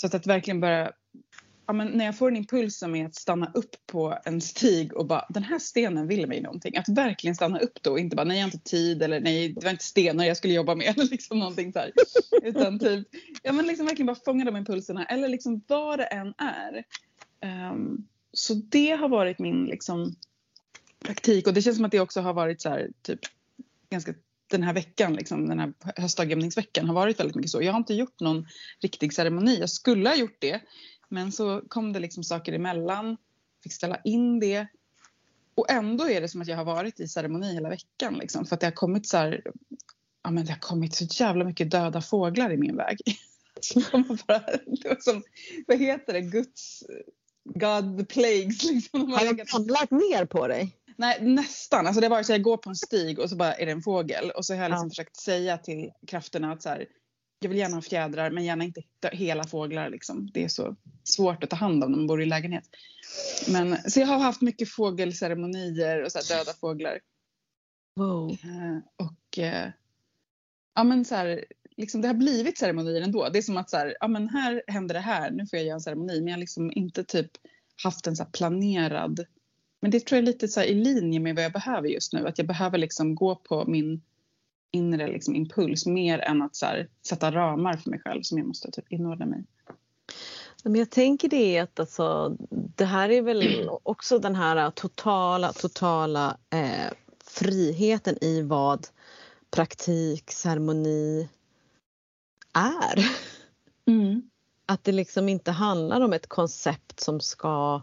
Så 0.00 0.06
att, 0.06 0.14
att 0.14 0.26
verkligen 0.26 0.60
börja, 0.60 0.92
ja 1.66 1.72
men 1.72 1.88
när 1.88 2.04
jag 2.04 2.18
får 2.18 2.28
en 2.28 2.36
impuls 2.36 2.78
som 2.78 2.94
är 2.94 3.06
att 3.06 3.14
stanna 3.14 3.50
upp 3.54 3.76
på 3.86 4.18
en 4.24 4.40
stig 4.40 4.96
och 4.96 5.06
bara 5.06 5.26
den 5.28 5.42
här 5.42 5.58
stenen 5.58 6.08
vill 6.08 6.26
mig 6.26 6.40
någonting. 6.40 6.76
Att 6.76 6.88
verkligen 6.88 7.34
stanna 7.34 7.58
upp 7.58 7.82
då 7.82 7.90
och 7.90 7.98
inte 7.98 8.16
bara 8.16 8.24
nej 8.24 8.36
jag 8.36 8.44
har 8.44 8.48
inte 8.48 8.70
tid 8.70 9.02
eller 9.02 9.20
nej 9.20 9.48
det 9.48 9.64
var 9.64 9.70
inte 9.70 9.84
stenar 9.84 10.24
jag 10.24 10.36
skulle 10.36 10.54
jobba 10.54 10.74
med 10.74 10.86
eller 10.96 11.10
liksom 11.10 11.38
någonting 11.38 11.72
så 11.72 11.78
här. 11.78 11.92
Utan 12.42 12.78
typ, 12.78 13.08
ja 13.42 13.52
men 13.52 13.66
liksom 13.66 13.86
verkligen 13.86 14.06
bara 14.06 14.18
fånga 14.24 14.44
de 14.44 14.56
impulserna 14.56 15.04
eller 15.04 15.28
liksom 15.28 15.62
vad 15.66 15.98
det 15.98 16.04
än 16.04 16.34
är. 16.38 16.84
Um, 17.72 18.08
så 18.32 18.54
det 18.54 18.90
har 18.90 19.08
varit 19.08 19.38
min 19.38 19.64
liksom 19.64 20.14
praktik 21.04 21.46
och 21.46 21.54
det 21.54 21.62
känns 21.62 21.76
som 21.76 21.84
att 21.84 21.90
det 21.90 22.00
också 22.00 22.20
har 22.20 22.32
varit 22.32 22.60
så 22.60 22.68
här 22.68 22.90
typ 23.02 23.20
ganska 23.90 24.14
den 24.52 24.66
här 24.66 24.74
veckan, 24.74 25.14
liksom, 25.14 25.48
den 25.48 25.58
här 25.58 25.72
höstdagjämningsveckan 25.96 26.86
har 26.86 26.94
varit 26.94 27.20
väldigt 27.20 27.36
mycket 27.36 27.50
så. 27.50 27.62
Jag 27.62 27.72
har 27.72 27.78
inte 27.78 27.94
gjort 27.94 28.20
någon 28.20 28.46
riktig 28.80 29.14
ceremoni. 29.14 29.58
Jag 29.58 29.70
skulle 29.70 30.08
ha 30.08 30.16
gjort 30.16 30.36
det 30.38 30.60
men 31.12 31.32
så 31.32 31.62
kom 31.68 31.92
det 31.92 32.00
liksom 32.00 32.24
saker 32.24 32.52
emellan. 32.52 33.16
Fick 33.62 33.72
ställa 33.72 34.00
in 34.04 34.40
det. 34.40 34.66
Och 35.54 35.70
ändå 35.70 36.08
är 36.08 36.20
det 36.20 36.28
som 36.28 36.42
att 36.42 36.48
jag 36.48 36.56
har 36.56 36.64
varit 36.64 37.00
i 37.00 37.08
ceremoni 37.08 37.54
hela 37.54 37.68
veckan. 37.68 38.14
Liksom, 38.14 38.46
för 38.46 38.54
att 38.54 38.60
det 38.60 38.66
har 38.66 38.72
kommit 38.72 39.06
så 39.06 39.16
här, 39.16 39.42
ja, 40.22 40.30
men 40.30 40.44
det 40.44 40.52
har 40.52 40.58
kommit 40.58 40.94
så 40.94 41.04
jävla 41.10 41.44
mycket 41.44 41.70
döda 41.70 42.00
fåglar 42.00 42.52
i 42.52 42.56
min 42.56 42.76
väg. 42.76 42.98
Bara, 44.26 44.42
som, 45.00 45.22
vad 45.66 45.78
heter 45.78 46.12
det, 46.12 46.20
Guds, 46.20 46.84
God 47.44 47.98
the 47.98 48.04
plagues. 48.04 48.64
Liksom. 48.64 49.00
De 49.00 49.12
Har 49.12 49.34
de 49.34 49.46
samlat 49.46 49.90
ner 49.90 50.24
på 50.24 50.48
dig? 50.48 50.76
Nej, 51.02 51.18
nästan. 51.20 51.86
Alltså 51.86 52.00
det 52.00 52.08
var 52.08 52.22
så 52.22 52.32
jag 52.32 52.42
går 52.42 52.56
på 52.56 52.68
en 52.70 52.76
stig 52.76 53.18
och 53.18 53.30
så 53.30 53.36
bara 53.36 53.54
är 53.54 53.66
det 53.66 53.72
en 53.72 53.82
fågel. 53.82 54.30
Och 54.30 54.44
så 54.46 54.54
har 54.54 54.62
jag 54.62 54.70
liksom 54.70 54.86
Ja. 54.86 54.90
försökt 54.90 55.16
säga 55.16 55.58
till 55.58 55.90
krafterna 56.06 56.52
att 56.52 56.62
så 56.62 56.68
här, 56.68 56.86
jag 57.40 57.48
vill 57.48 57.58
gärna 57.58 57.76
ha 57.76 57.82
fjädrar 57.82 58.30
men 58.30 58.44
gärna 58.44 58.64
inte 58.64 58.82
hela 59.12 59.44
fåglar. 59.44 59.90
Liksom. 59.90 60.30
Det 60.34 60.44
är 60.44 60.48
så 60.48 60.76
svårt 61.04 61.44
att 61.44 61.50
ta 61.50 61.56
hand 61.56 61.84
om 61.84 61.90
när 61.90 61.98
man 61.98 62.06
bor 62.06 62.22
i 62.22 62.26
lägenhet. 62.26 62.64
Men, 63.48 63.90
så 63.90 64.00
jag 64.00 64.06
har 64.06 64.18
haft 64.18 64.42
mycket 64.42 64.68
fågelceremonier 64.70 66.02
och 66.02 66.12
så 66.12 66.18
här 66.18 66.38
döda 66.38 66.52
fåglar. 66.60 67.00
Wow. 67.96 68.30
Eh, 68.30 69.06
och 69.06 69.38
eh, 69.38 69.70
ja 70.74 70.84
men 70.84 71.04
så 71.04 71.14
här, 71.14 71.44
liksom 71.76 72.00
det 72.00 72.08
har 72.08 72.14
blivit 72.14 72.58
ceremonier 72.58 73.02
ändå. 73.02 73.28
Det 73.28 73.38
är 73.38 73.42
som 73.42 73.56
att 73.56 73.70
så 73.70 73.76
här, 73.76 73.96
ja 74.00 74.08
men 74.08 74.28
här 74.28 74.62
händer 74.66 74.94
det 74.94 75.00
här, 75.00 75.30
nu 75.30 75.46
får 75.46 75.56
jag 75.58 75.66
göra 75.66 75.74
en 75.74 75.80
ceremoni. 75.80 76.18
Men 76.20 76.26
jag 76.28 76.34
har 76.34 76.40
liksom 76.40 76.72
inte 76.74 77.04
typ 77.04 77.30
haft 77.82 78.06
en 78.06 78.16
så 78.16 78.24
planerad. 78.24 79.26
Men 79.82 79.90
det 79.90 80.06
tror 80.06 80.16
jag 80.16 80.22
är 80.22 80.26
lite 80.26 80.48
så 80.48 80.62
i 80.62 80.74
linje 80.74 81.20
med 81.20 81.34
vad 81.34 81.44
jag 81.44 81.52
behöver 81.52 81.88
just 81.88 82.12
nu. 82.12 82.26
Att 82.28 82.38
jag 82.38 82.46
behöver 82.46 82.78
liksom 82.78 83.14
gå 83.14 83.34
på 83.34 83.64
min 83.66 84.02
inre 84.70 85.06
liksom 85.06 85.34
impuls 85.34 85.86
mer 85.86 86.18
än 86.18 86.42
att 86.42 86.56
så 86.56 86.66
här, 86.66 86.88
sätta 87.06 87.32
ramar 87.32 87.76
för 87.76 87.90
mig 87.90 88.00
själv 88.00 88.22
som 88.22 88.38
jag 88.38 88.46
måste 88.46 88.70
typ 88.70 88.92
inordna 88.92 89.26
mig. 89.26 89.44
Men 90.64 90.74
jag 90.74 90.90
tänker 90.90 91.28
det 91.28 91.58
att 91.58 91.80
alltså, 91.80 92.36
det 92.50 92.84
här 92.84 93.08
är 93.08 93.22
väl 93.22 93.68
också 93.82 94.18
den 94.18 94.34
här 94.34 94.70
totala, 94.70 95.52
totala 95.52 96.36
eh, 96.50 96.92
friheten 97.24 98.24
i 98.24 98.42
vad 98.42 98.86
praktik, 99.50 100.30
ceremoni 100.30 101.28
är. 102.52 103.06
Att 104.66 104.84
det 104.84 104.92
liksom 104.92 105.28
inte 105.28 105.50
handlar 105.50 106.00
om 106.00 106.12
ett 106.12 106.28
koncept 106.28 107.00
som 107.00 107.20
ska 107.20 107.82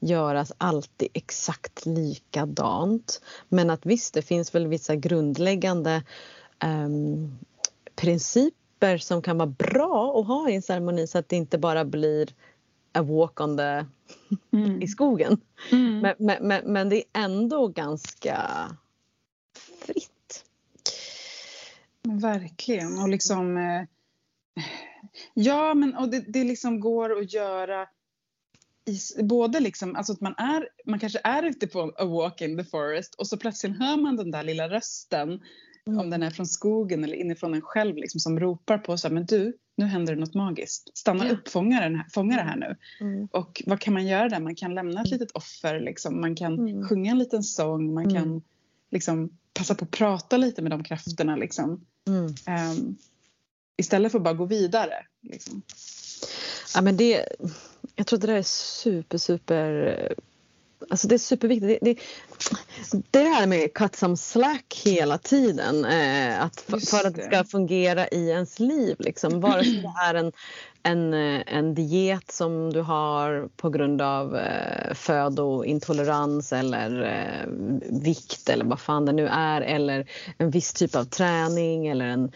göras 0.00 0.52
alltid 0.58 1.08
exakt 1.14 1.86
likadant. 1.86 3.22
Men 3.48 3.70
att 3.70 3.86
visst, 3.86 4.14
det 4.14 4.22
finns 4.22 4.54
väl 4.54 4.66
vissa 4.66 4.96
grundläggande 4.96 6.02
ehm, 6.58 7.38
principer 7.96 8.98
som 8.98 9.22
kan 9.22 9.38
vara 9.38 9.46
bra 9.46 10.20
att 10.20 10.26
ha 10.26 10.50
i 10.50 10.54
en 10.54 10.62
ceremoni 10.62 11.06
så 11.06 11.18
att 11.18 11.28
det 11.28 11.36
inte 11.36 11.58
bara 11.58 11.84
blir 11.84 12.28
a 12.92 13.02
walk 13.02 13.40
on 13.40 13.56
the, 13.56 13.84
i 14.84 14.88
skogen. 14.88 15.40
Mm. 15.72 15.98
Men, 16.00 16.14
men, 16.18 16.48
men, 16.48 16.72
men 16.72 16.88
det 16.88 16.96
är 16.96 17.24
ändå 17.24 17.68
ganska 17.68 18.50
fritt. 19.78 20.44
Verkligen. 22.02 22.98
Och 22.98 23.08
liksom... 23.08 23.56
Eh, 23.56 23.84
ja, 25.34 25.74
men 25.74 25.96
och 25.96 26.08
det, 26.08 26.20
det 26.20 26.44
liksom 26.44 26.80
går 26.80 27.18
att 27.18 27.32
göra 27.32 27.86
i, 28.90 29.22
både 29.22 29.60
liksom, 29.60 29.96
alltså 29.96 30.12
att 30.12 30.20
man, 30.20 30.34
är, 30.38 30.68
man 30.86 30.98
kanske 30.98 31.20
är 31.24 31.42
ute 31.42 31.66
på 31.66 31.92
a 31.98 32.04
walk 32.04 32.40
in 32.40 32.58
the 32.58 32.64
forest 32.64 33.14
och 33.14 33.26
så 33.26 33.36
plötsligt 33.36 33.78
hör 33.78 33.96
man 33.96 34.16
den 34.16 34.30
där 34.30 34.42
lilla 34.42 34.68
rösten, 34.68 35.40
om 35.86 36.10
den 36.10 36.22
är 36.22 36.30
från 36.30 36.46
skogen 36.46 37.04
eller 37.04 37.14
inifrån 37.16 37.54
en 37.54 37.62
själv, 37.62 37.96
liksom, 37.96 38.20
som 38.20 38.40
ropar 38.40 38.78
på 38.78 38.98
så 38.98 39.08
här, 39.08 39.14
men 39.14 39.26
du, 39.26 39.56
nu 39.76 39.84
händer 39.86 40.14
det 40.14 40.20
något 40.20 40.34
magiskt. 40.34 40.98
Stanna 40.98 41.26
Ja. 41.26 41.32
upp, 41.32 41.48
fånga, 41.48 41.80
den 41.80 41.94
här, 41.96 42.06
fånga 42.12 42.36
det 42.36 42.42
här 42.42 42.56
nu. 42.56 42.76
Mm. 43.00 43.28
Och 43.32 43.62
vad 43.66 43.80
kan 43.80 43.94
man 43.94 44.06
göra 44.06 44.28
där? 44.28 44.40
Man 44.40 44.54
kan 44.54 44.74
lämna 44.74 45.00
ett 45.02 45.10
litet 45.10 45.30
offer, 45.30 45.80
liksom. 45.80 46.20
man 46.20 46.36
kan 46.36 46.58
Mm. 46.58 46.88
sjunga 46.88 47.10
en 47.10 47.18
liten 47.18 47.42
sång, 47.42 47.94
man 47.94 48.04
Mm. 48.04 48.14
kan 48.16 48.42
liksom, 48.90 49.30
passa 49.54 49.74
på 49.74 49.84
att 49.84 49.90
prata 49.90 50.36
lite 50.36 50.62
med 50.62 50.70
de 50.70 50.84
krafterna. 50.84 51.36
Liksom. 51.36 51.84
Mm. 52.08 52.34
Ehm, 52.46 52.96
istället 53.76 54.12
för 54.12 54.18
att 54.18 54.24
bara 54.24 54.34
gå 54.34 54.44
vidare. 54.44 54.94
Liksom. 55.22 55.62
Ja, 56.74 56.80
men 56.80 56.96
det, 56.96 57.28
jag 57.96 58.06
tror 58.06 58.16
att 58.16 58.20
det 58.20 58.26
där 58.26 58.34
är 58.34 58.42
super, 58.42 59.18
super... 59.18 59.86
Eh, 59.86 60.16
Alltså 60.88 61.08
det 61.08 61.14
är 61.14 61.18
superviktigt. 61.18 61.78
Det, 61.84 61.92
det, 61.92 62.00
det 63.10 63.18
är 63.18 63.24
det 63.24 63.30
här 63.30 63.46
med 63.46 63.74
cut 63.74 63.96
some 63.96 64.16
slack 64.16 64.82
hela 64.84 65.18
tiden. 65.18 65.84
Eh, 65.84 66.42
att 66.42 66.60
för, 66.60 66.78
för 66.78 67.06
att 67.06 67.14
det 67.14 67.22
det. 67.22 67.26
ska 67.26 67.44
fungera 67.44 68.08
i 68.08 68.28
ens 68.28 68.58
liv. 68.58 68.96
Liksom. 68.98 69.40
Vare 69.40 69.64
sig 69.64 69.82
det 69.82 69.92
är 70.08 70.14
en, 70.14 70.32
en, 70.82 71.14
eh, 71.14 71.42
en 71.46 71.74
diet 71.74 72.32
som 72.32 72.72
du 72.72 72.80
har 72.80 73.48
på 73.56 73.70
grund 73.70 74.02
av 74.02 74.36
eh, 74.36 74.94
födointolerans 74.94 76.52
eller 76.52 77.02
eh, 77.02 77.48
vikt 78.02 78.48
eller 78.48 78.64
vad 78.64 78.80
fan 78.80 79.06
det 79.06 79.12
nu 79.12 79.28
är. 79.28 79.60
Eller 79.60 80.10
en 80.38 80.50
viss 80.50 80.72
typ 80.72 80.96
av 80.96 81.04
träning 81.04 81.86
eller 81.86 82.06
en, 82.06 82.32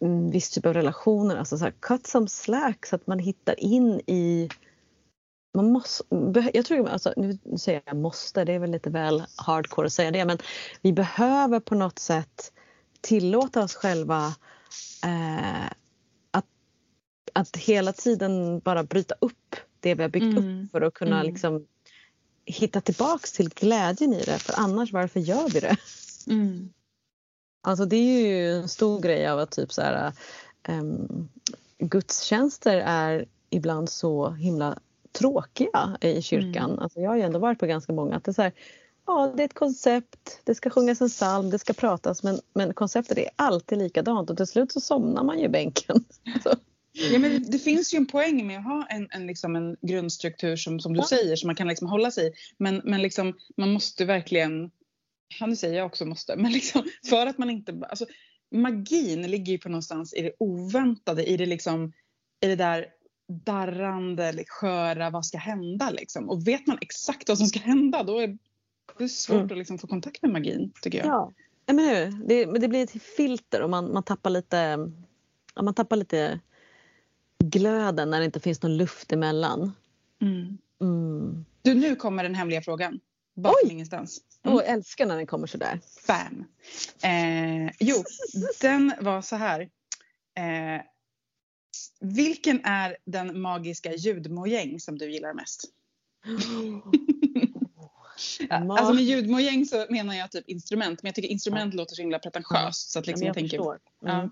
en 0.00 0.30
viss 0.30 0.50
typ 0.50 0.66
av 0.66 0.74
relationer. 0.74 1.36
Alltså 1.36 1.58
så 1.58 1.64
här, 1.64 1.74
cut 1.80 2.06
some 2.06 2.28
slack 2.28 2.86
så 2.86 2.96
att 2.96 3.06
man 3.06 3.18
hittar 3.18 3.60
in 3.60 4.00
i 4.06 4.48
man 5.54 5.72
måste, 5.72 6.04
jag 6.54 6.64
tror, 6.66 6.88
alltså, 6.88 7.12
nu 7.16 7.38
säger 7.58 7.82
jag 7.84 7.96
måste, 7.96 8.44
det 8.44 8.52
är 8.52 8.58
väl 8.58 8.70
lite 8.70 8.90
väl 8.90 9.22
hardcore 9.36 9.86
att 9.86 9.92
säga 9.92 10.10
det, 10.10 10.24
men 10.24 10.38
vi 10.82 10.92
behöver 10.92 11.60
på 11.60 11.74
något 11.74 11.98
sätt 11.98 12.52
tillåta 13.00 13.62
oss 13.62 13.74
själva 13.74 14.26
eh, 15.04 15.66
att, 16.30 16.46
att 17.32 17.56
hela 17.56 17.92
tiden 17.92 18.58
bara 18.60 18.82
bryta 18.84 19.14
upp 19.20 19.56
det 19.80 19.94
vi 19.94 20.02
har 20.02 20.10
byggt 20.10 20.38
Mm. 20.38 20.64
upp 20.64 20.70
för 20.70 20.80
att 20.80 20.94
kunna 20.94 21.20
Mm. 21.20 21.32
liksom 21.32 21.66
hitta 22.44 22.80
tillbaks 22.80 23.32
till 23.32 23.48
glädjen 23.48 24.12
i 24.12 24.22
det. 24.24 24.38
För 24.38 24.54
annars, 24.56 24.92
varför 24.92 25.20
gör 25.20 25.48
vi 25.48 25.60
det? 25.60 25.76
Alltså 27.62 27.84
det 27.84 27.96
är 27.96 28.26
ju 28.28 28.50
en 28.52 28.68
stor 28.68 29.00
grej 29.00 29.28
av 29.28 29.38
att 29.38 29.50
typ 29.50 29.72
så 29.72 29.82
här, 29.82 30.12
um, 30.68 31.28
gudstjänster 31.78 32.76
är 32.86 33.24
ibland 33.50 33.90
så 33.90 34.30
himla 34.30 34.78
tråkiga 35.12 35.98
i 36.00 36.22
kyrkan. 36.22 36.78
Alltså 36.78 37.00
jag 37.00 37.10
har 37.10 37.16
ju 37.16 37.22
ändå 37.22 37.38
varit 37.38 37.58
på 37.58 37.66
ganska 37.66 37.92
många. 37.92 38.16
Att 38.16 38.24
det, 38.24 38.30
är 38.30 38.32
så 38.32 38.42
här, 38.42 38.52
ja, 39.06 39.32
det 39.36 39.42
är 39.42 39.44
ett 39.44 39.54
koncept, 39.54 40.40
det 40.44 40.54
ska 40.54 40.70
sjungas 40.70 41.00
en 41.00 41.08
psalm, 41.08 41.50
det 41.50 41.58
ska 41.58 41.72
pratas 41.72 42.22
men, 42.22 42.40
men 42.54 42.74
konceptet 42.74 43.18
är 43.18 43.28
alltid 43.36 43.78
likadant 43.78 44.30
och 44.30 44.36
till 44.36 44.46
slut 44.46 44.72
så 44.72 44.80
somnar 44.80 45.24
man 45.24 45.38
ju 45.38 45.44
i 45.44 45.48
bänken. 45.48 46.04
Så, 46.42 46.54
Ja, 46.92 47.18
men 47.18 47.30
det, 47.30 47.38
det 47.38 47.58
finns 47.58 47.94
ju 47.94 47.96
en 47.96 48.06
poäng 48.06 48.46
med 48.46 48.58
att 48.58 48.64
ha 48.64 48.86
en, 48.90 49.08
en, 49.10 49.26
liksom 49.26 49.56
en 49.56 49.76
grundstruktur 49.80 50.56
som, 50.56 50.80
som 50.80 50.92
du 50.92 51.00
Ja. 51.00 51.06
säger 51.06 51.36
som 51.36 51.46
man 51.48 51.56
kan 51.56 51.68
liksom 51.68 51.88
hålla 51.88 52.10
sig 52.10 52.28
i. 52.28 52.32
Men, 52.58 52.80
men 52.84 53.02
liksom, 53.02 53.38
man 53.56 53.72
måste 53.72 54.04
verkligen, 54.04 54.70
ja 55.40 55.46
nu 55.46 55.56
säger 55.56 55.76
jag 55.78 55.86
också 55.86 56.04
måste, 56.06 56.36
men 56.36 56.52
liksom, 56.52 56.82
för 57.10 57.26
att 57.26 57.38
man 57.38 57.50
inte, 57.50 57.80
alltså, 57.88 58.06
magin 58.50 59.22
ligger 59.22 59.52
ju 59.52 59.58
på 59.58 59.68
någonstans 59.68 60.14
i 60.14 60.22
det 60.22 60.32
oväntade, 60.38 61.24
i 61.24 61.36
det 61.36 61.46
liksom, 61.46 61.92
i 62.40 62.46
det 62.46 62.56
där 62.56 62.86
darrande, 63.30 64.44
sköra, 64.48 65.10
vad 65.10 65.26
ska 65.26 65.38
hända 65.38 65.90
liksom. 65.90 66.28
Och 66.30 66.48
vet 66.48 66.66
man 66.66 66.78
exakt 66.80 67.28
vad 67.28 67.38
som 67.38 67.46
ska 67.46 67.58
hända 67.60 68.02
då 68.02 68.18
är 68.20 68.38
det 68.98 69.08
svårt 69.08 69.34
Mm. 69.36 69.46
att 69.52 69.58
liksom 69.58 69.78
få 69.78 69.86
kontakt 69.86 70.22
med 70.22 70.30
magin 70.32 70.72
tycker 70.82 70.98
jag. 70.98 71.06
ja. 71.06 71.32
Men 71.66 71.78
hur? 71.78 72.26
Det, 72.28 72.44
det 72.58 72.68
blir 72.68 72.82
ett 72.84 73.02
filter 73.02 73.62
och 73.62 73.70
man, 73.70 73.92
man 73.92 74.02
tappar 74.02 74.30
lite 74.30 74.56
ja, 75.54 75.62
man 75.62 75.74
tappar 75.74 75.96
lite 75.96 76.40
glöden 77.44 78.10
när 78.10 78.18
det 78.18 78.24
inte 78.24 78.40
finns 78.40 78.62
någon 78.62 78.76
luft 78.76 79.12
emellan. 79.12 79.72
Mm. 80.22 80.58
Mm. 80.80 81.44
Du, 81.62 81.74
nu 81.74 81.96
kommer 81.96 82.22
den 82.22 82.34
hemliga 82.34 82.62
frågan. 82.62 83.00
Bara 83.34 83.52
Oj! 83.64 83.72
ingenstans. 83.72 84.20
Mm. 84.42 84.56
Jag 84.56 84.66
älskar 84.68 85.06
när 85.06 85.16
den 85.16 85.26
kommer 85.26 85.46
sådär. 85.46 85.80
Bam. 86.06 86.44
Eh, 87.02 87.72
jo, 87.80 87.96
den 88.60 88.92
var 89.00 89.22
så 89.22 89.36
här. 89.36 89.60
Eh, 90.34 90.82
vilken 92.00 92.64
är 92.64 92.96
den 93.04 93.40
magiska 93.40 93.94
ljudmojäng 93.94 94.80
som 94.80 94.98
du 94.98 95.10
gillar 95.12 95.34
mest? 95.34 95.64
Alltså 98.50 98.92
med 98.94 99.04
ljudmojäng 99.04 99.66
så 99.66 99.86
menar 99.90 100.14
jag 100.14 100.30
typ 100.30 100.48
instrument. 100.48 101.02
Men 101.02 101.08
jag 101.08 101.14
tycker 101.14 101.28
instrument 101.28 101.74
låter 101.74 101.94
så 101.94 102.02
himla 102.02 102.18
pretentiöst. 102.18 102.90
Så 102.90 102.98
att 102.98 103.06
liksom 103.06 103.22
Ja, 103.22 103.26
jag, 103.26 103.30
jag 103.30 103.34
tänker, 103.34 103.56
förstår. 103.58 103.78
ja. 104.00 104.10
Mm. 104.10 104.30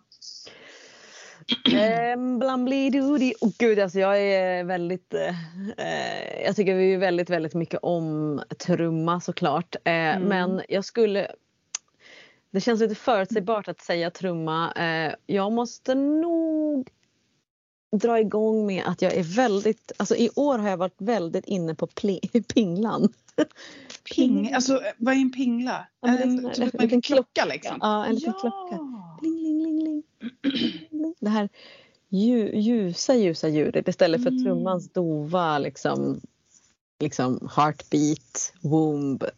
Ehm, 2.12 2.38
Blambli-doody. 2.38 3.32
Oh, 3.40 3.50
gud, 3.58 3.78
alltså 3.78 3.98
jag 3.98 4.20
är 4.22 4.64
väldigt... 4.64 5.14
Eh, 5.14 6.44
jag 6.44 6.56
tycker 6.56 6.74
vi 6.74 6.94
är 6.94 6.98
väldigt, 6.98 7.30
väldigt 7.30 7.54
mycket 7.54 7.80
om 7.82 8.42
trumma 8.58 9.20
såklart. 9.20 9.76
Eh, 9.84 9.92
Mm. 9.92 10.22
Men 10.22 10.62
jag 10.68 10.84
skulle... 10.84 11.30
Det 12.50 12.60
känns 12.60 12.80
lite 12.80 12.94
förutsägbart 12.94 13.68
att 13.68 13.80
säga 13.80 14.10
trumma. 14.10 14.72
Eh, 14.72 15.14
jag 15.26 15.52
måste 15.52 15.94
nog 15.94 16.88
dra 17.92 18.20
igång 18.20 18.66
med 18.66 18.82
att 18.86 19.02
jag 19.02 19.14
är 19.14 19.22
väldigt... 19.22 19.92
Alltså 19.96 20.16
i 20.16 20.30
år 20.36 20.58
har 20.58 20.68
jag 20.70 20.76
varit 20.76 21.00
väldigt 21.00 21.44
inne 21.46 21.74
på 21.74 21.86
pli- 21.86 22.42
pinglan. 22.54 23.08
Ping, 24.14 24.52
alltså 24.52 24.80
vad 24.98 25.14
är 25.14 25.18
en 25.18 25.32
pingla? 25.32 25.86
Ja, 26.00 26.08
är 26.08 26.22
en, 26.22 26.44
här- 26.44 26.52
typ 26.54 26.74
en 26.74 26.80
en 26.80 26.84
liten 26.84 27.02
klocka 27.02 27.44
liksom? 27.44 27.78
Ja, 27.80 28.06
en 28.06 28.14
liten 28.14 28.32
klocka. 28.40 28.78
Ling, 29.22 29.42
ling, 29.42 29.62
ling, 29.62 29.84
ling. 29.84 30.02
Det 31.20 31.28
här 31.30 31.48
lju- 32.08 32.56
ljusa, 32.56 33.14
ljusa 33.14 33.48
ljudet 33.48 33.88
istället 33.88 34.22
för 34.22 34.30
Mm. 34.30 34.44
trummans 34.44 34.92
dova 34.92 35.58
liksom 35.58 36.20
liksom 37.00 37.48
heartbeat, 37.56 38.52
womb, 38.60 39.22
eh, 39.22 39.30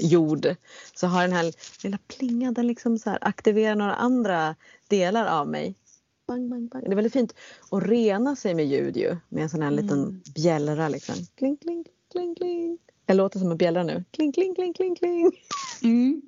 jord 0.00 0.54
så 0.94 1.06
har 1.06 1.22
den 1.22 1.32
här 1.32 1.52
lilla 1.84 1.98
plingan 2.08 2.54
den 2.54 2.66
liksom 2.66 2.98
så 2.98 3.10
aktiverar 3.20 3.74
några 3.74 3.94
andra 3.94 4.54
delar 4.88 5.26
av 5.26 5.48
mig. 5.48 5.74
Bang, 6.28 6.48
bang, 6.48 6.68
bang. 6.68 6.84
Det 6.84 6.90
är 6.90 6.94
väldigt 6.94 7.12
fint 7.12 7.34
att 7.70 7.82
rena 7.82 8.36
sig 8.36 8.54
med 8.54 8.66
ljud 8.66 8.96
ju 8.96 9.16
med 9.28 9.42
en 9.42 9.50
sån 9.50 9.62
här 9.62 9.72
mm. 9.72 9.84
liten 9.84 10.22
bjällra 10.34 10.88
liksom. 10.88 11.14
Kling, 11.34 11.56
kling, 11.56 11.84
kling, 12.12 12.34
kling. 12.34 12.78
Jag 13.06 13.16
låter 13.16 13.38
som 13.38 13.50
en 13.50 13.56
bjällra 13.56 13.82
nu. 13.82 14.04
Kling, 14.10 14.32
kling, 14.32 14.54
kling, 14.54 14.74
kling, 14.74 14.96
kling. 14.96 15.32
Mm. 15.82 16.22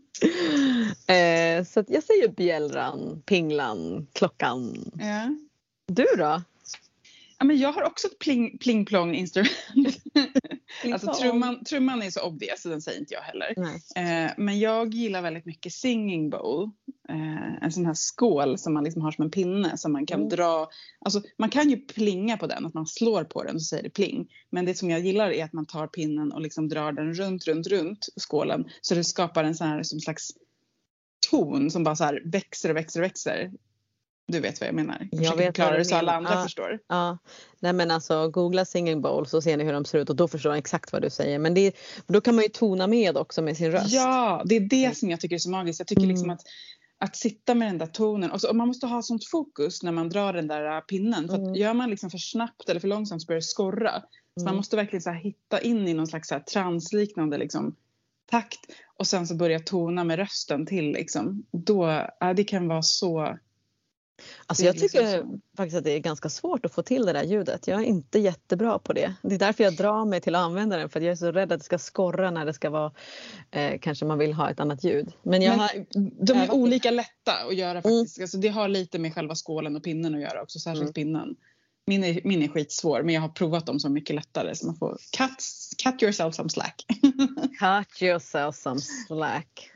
eh, 1.06 1.64
så 1.64 1.84
jag 1.88 2.04
säger 2.04 2.28
bjällran, 2.28 3.22
pinglan, 3.26 4.06
klockan. 4.12 4.90
Ja. 4.98 5.36
Du 5.86 6.06
då? 6.18 6.42
Ja, 7.40 7.46
men 7.46 7.58
jag 7.58 7.72
har 7.72 7.82
också 7.82 8.06
ett 8.06 8.18
pling, 8.18 8.58
pling 8.58 8.84
plong 8.84 9.14
instrument. 9.14 9.52
alltså, 10.92 11.14
trumman, 11.14 11.64
trumman 11.64 12.02
är 12.02 12.10
så 12.10 12.20
obvious 12.20 12.62
så 12.62 12.68
den 12.68 12.82
säger 12.82 13.00
inte 13.00 13.14
jag 13.14 13.20
heller. 13.20 13.54
Eh, 13.96 14.30
men 14.36 14.58
jag 14.58 14.94
gillar 14.94 15.22
väldigt 15.22 15.46
mycket 15.46 15.72
singing 15.72 16.30
bowl. 16.30 16.70
Eh, 17.08 17.64
en 17.64 17.72
sån 17.72 17.86
här 17.86 17.94
skål 17.94 18.58
som 18.58 18.74
man 18.74 18.84
liksom 18.84 19.02
har 19.02 19.10
som 19.10 19.24
en 19.24 19.30
pinne 19.30 19.76
som 19.76 19.92
man 19.92 20.06
kan 20.06 20.18
mm. 20.18 20.28
dra. 20.28 20.68
Alltså, 21.04 21.22
man 21.38 21.50
kan 21.50 21.70
ju 21.70 21.76
plinga 21.76 22.36
på 22.36 22.46
den, 22.46 22.66
att 22.66 22.74
man 22.74 22.86
slår 22.86 23.24
på 23.24 23.42
den 23.42 23.60
så 23.60 23.64
säger 23.64 23.82
det 23.82 23.90
pling. 23.90 24.28
Men 24.50 24.64
det 24.64 24.74
som 24.74 24.90
jag 24.90 25.00
gillar 25.00 25.30
är 25.30 25.44
att 25.44 25.52
man 25.52 25.66
tar 25.66 25.86
pinnen 25.86 26.32
och 26.32 26.40
liksom 26.40 26.68
drar 26.68 26.92
den 26.92 27.14
runt, 27.14 27.46
runt, 27.46 27.66
runt 27.66 28.08
skålen. 28.16 28.64
Så 28.80 28.94
det 28.94 29.04
skapar 29.04 29.44
en 29.44 29.54
sån 29.54 29.66
här 29.66 29.82
som 29.82 30.00
slags 30.00 30.30
ton 31.30 31.70
som 31.70 31.84
bara 31.84 31.96
så 31.96 32.18
växer 32.24 32.70
och 32.70 32.76
växer 32.76 33.00
och 33.00 33.04
växer. 33.04 33.50
Du 34.30 34.40
vet 34.40 34.60
vad 34.60 34.68
jag 34.68 34.74
menar. 34.74 35.08
Jag, 35.10 35.24
jag 35.24 35.36
vet 35.36 35.46
förklara 35.46 35.76
det 35.76 35.84
så 35.84 35.96
alla 35.96 36.12
andra 36.12 36.34
ja, 36.34 36.42
förstår. 36.42 36.78
Ja. 36.88 37.18
Nej 37.60 37.72
men 37.72 37.90
alltså 37.90 38.28
googla 38.28 38.64
singing 38.64 39.02
bowl 39.02 39.26
så 39.26 39.42
ser 39.42 39.56
ni 39.56 39.64
hur 39.64 39.72
de 39.72 39.84
ser 39.84 39.98
ut 39.98 40.10
och 40.10 40.16
då 40.16 40.28
förstår 40.28 40.52
ni 40.52 40.58
exakt 40.58 40.92
vad 40.92 41.02
du 41.02 41.10
säger. 41.10 41.38
Men 41.38 41.54
det, 41.54 41.76
då 42.06 42.20
kan 42.20 42.34
man 42.34 42.44
ju 42.44 42.48
tona 42.48 42.86
med 42.86 43.16
också 43.16 43.42
med 43.42 43.56
sin 43.56 43.72
röst. 43.72 43.94
Ja, 43.94 44.42
det 44.44 44.56
är 44.56 44.60
det 44.60 44.96
som 44.96 45.10
jag 45.10 45.20
tycker 45.20 45.36
är 45.36 45.38
så 45.38 45.50
magiskt. 45.50 45.80
Jag 45.80 45.86
tycker 45.86 46.06
liksom 46.06 46.24
mm. 46.24 46.36
liksom 46.36 46.52
att, 47.00 47.08
att 47.08 47.16
sitta 47.16 47.54
med 47.54 47.68
den 47.68 47.78
där 47.78 47.86
tonen 47.86 48.30
och, 48.30 48.40
så, 48.40 48.48
och 48.48 48.56
man 48.56 48.68
måste 48.68 48.86
ha 48.86 49.02
sånt 49.02 49.28
fokus 49.28 49.82
när 49.82 49.92
man 49.92 50.08
drar 50.08 50.32
den 50.32 50.46
där 50.46 50.76
äh, 50.76 50.80
pinnen. 50.80 51.28
För 51.28 51.36
mm. 51.36 51.54
gör 51.54 51.74
man 51.74 51.90
liksom 51.90 52.10
för 52.10 52.18
snabbt 52.18 52.68
eller 52.68 52.80
för 52.80 52.88
långsamt 52.88 53.22
så 53.22 53.26
börjar 53.26 53.40
det 53.40 53.46
skorra. 53.46 54.02
Så 54.34 54.40
mm. 54.40 54.44
man 54.44 54.56
måste 54.56 54.76
verkligen 54.76 55.02
så 55.02 55.10
hitta 55.10 55.60
in 55.60 55.88
i 55.88 55.94
någon 55.94 56.06
slags 56.06 56.28
så 56.28 56.34
här 56.34 56.42
transliknande 56.42 57.38
liksom, 57.38 57.76
takt 58.30 58.60
och 58.96 59.06
sen 59.06 59.26
så 59.26 59.34
börja 59.34 59.58
tona 59.58 60.04
med 60.04 60.18
rösten 60.18 60.66
till 60.66 60.92
liksom. 60.92 61.46
Då, 61.52 62.06
ja, 62.20 62.34
det 62.34 62.44
kan 62.44 62.68
vara 62.68 62.82
så 62.82 63.38
Alltså 64.46 64.64
jag 64.64 64.78
tycker 64.78 65.02
liksom 65.02 65.40
faktiskt 65.56 65.76
att 65.76 65.84
det 65.84 65.92
är 65.92 65.98
ganska 65.98 66.28
svårt 66.28 66.66
att 66.66 66.74
få 66.74 66.82
till 66.82 67.06
det 67.06 67.12
där 67.12 67.24
ljudet. 67.24 67.66
Jag 67.66 67.80
är 67.80 67.84
inte 67.84 68.18
jättebra 68.18 68.78
på 68.78 68.92
det. 68.92 69.14
Det 69.22 69.34
är 69.34 69.38
därför 69.38 69.64
jag 69.64 69.76
drar 69.76 70.04
mig 70.04 70.20
till 70.20 70.34
att 70.34 70.40
använda 70.40 70.76
den 70.76 70.88
för 70.88 71.00
jag 71.00 71.12
är 71.12 71.16
så 71.16 71.32
rädd 71.32 71.52
att 71.52 71.58
det 71.58 71.64
ska 71.64 71.78
skorra 71.78 72.30
när 72.30 72.46
det 72.46 72.54
ska 72.54 72.70
vara 72.70 72.92
eh, 73.50 73.78
kanske 73.80 74.04
man 74.04 74.18
vill 74.18 74.32
ha 74.32 74.50
ett 74.50 74.60
annat 74.60 74.84
ljud. 74.84 75.12
Men, 75.22 75.42
jag 75.42 75.50
Men 75.50 75.60
har, 75.60 75.70
de 76.26 76.32
är 76.32 76.50
olika 76.50 76.90
lätta 76.90 77.32
att 77.48 77.56
göra 77.56 77.70
mm. 77.70 77.82
faktiskt. 77.82 78.18
Mm. 78.18 78.24
Alltså 78.24 78.38
det 78.38 78.48
har 78.48 78.68
lite 78.68 78.98
med 78.98 79.14
själva 79.14 79.34
skålen 79.34 79.76
och 79.76 79.84
pinnen 79.84 80.14
att 80.14 80.20
göra 80.20 80.42
också, 80.42 80.58
särskilt 80.58 80.82
mm. 80.82 80.92
pinnen. 80.92 81.36
Min 81.86 82.04
är, 82.04 82.20
min 82.24 82.42
är 82.42 82.48
skitsvår 82.48 83.02
men 83.02 83.14
jag 83.14 83.22
har 83.22 83.28
provat 83.28 83.66
dem 83.66 83.80
som 83.80 83.92
mycket 83.92 84.16
lättare 84.16 84.54
så 84.54 84.66
man 84.66 84.76
får 84.76 84.98
cut, 85.16 85.44
cut 85.84 86.02
yourself 86.02 86.34
some 86.34 86.48
slack. 86.48 86.84
cut 87.58 88.02
yourself 88.02 88.56
some 88.56 88.80
slack. 88.80 89.70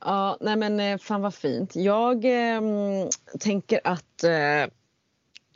Ja, 0.00 0.38
nej 0.40 0.56
men 0.56 0.80
eh, 0.80 0.98
fan 0.98 1.22
vad 1.22 1.34
fint. 1.34 1.76
Jag 1.76 2.24
eh, 2.24 2.60
tänker 3.40 3.80
att 3.84 4.24
eh, 4.24 4.66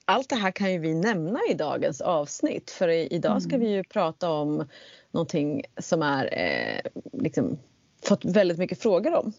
allt 0.05 0.29
det 0.29 0.37
här 0.37 0.51
kan 0.51 0.73
ju 0.73 0.79
vi 0.79 0.95
nämna 0.95 1.41
i 1.51 1.55
dagens 1.55 2.01
avsnitt 2.01 2.71
för 2.71 2.89
i, 2.89 3.07
idag 3.11 3.43
ska 3.43 3.55
mm. 3.55 3.67
vi 3.67 3.75
ju 3.75 3.85
prata 3.85 4.31
om 4.31 4.69
någonting 5.11 5.63
som 5.79 6.03
är 6.03 6.39
eh, 6.39 7.01
liksom 7.13 7.59
fått 8.03 8.25
väldigt 8.25 8.59
mycket 8.59 8.83
frågor 8.83 9.15
om. 9.15 9.33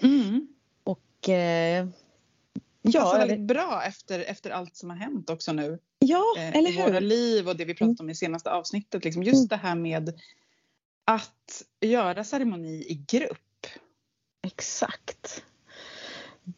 Mm. 0.00 0.48
Och 0.84 1.28
eh, 1.28 1.86
Ja, 2.92 3.00
passar 3.00 3.18
väldigt 3.18 3.40
bra 3.40 3.82
efter, 3.86 4.20
efter 4.20 4.50
allt 4.50 4.76
som 4.76 4.90
har 4.90 4.96
hänt 4.96 5.30
också 5.30 5.52
nu. 5.52 5.78
Ja, 5.98 6.34
eh, 6.38 6.56
eller 6.56 6.70
hur? 6.70 6.80
I 6.80 6.82
våra 6.82 7.00
liv 7.00 7.48
och 7.48 7.56
det 7.56 7.64
vi 7.64 7.74
pratade 7.74 8.02
om 8.02 8.10
i 8.10 8.14
senaste 8.14 8.50
avsnittet. 8.50 9.04
Liksom 9.04 9.22
just 9.22 9.36
mm. 9.36 9.48
det 9.48 9.56
här 9.56 9.74
med 9.74 10.12
att 11.04 11.62
göra 11.80 12.24
ceremoni 12.24 12.84
i 12.88 13.04
grupp. 13.08 13.38
Exakt. 14.46 15.44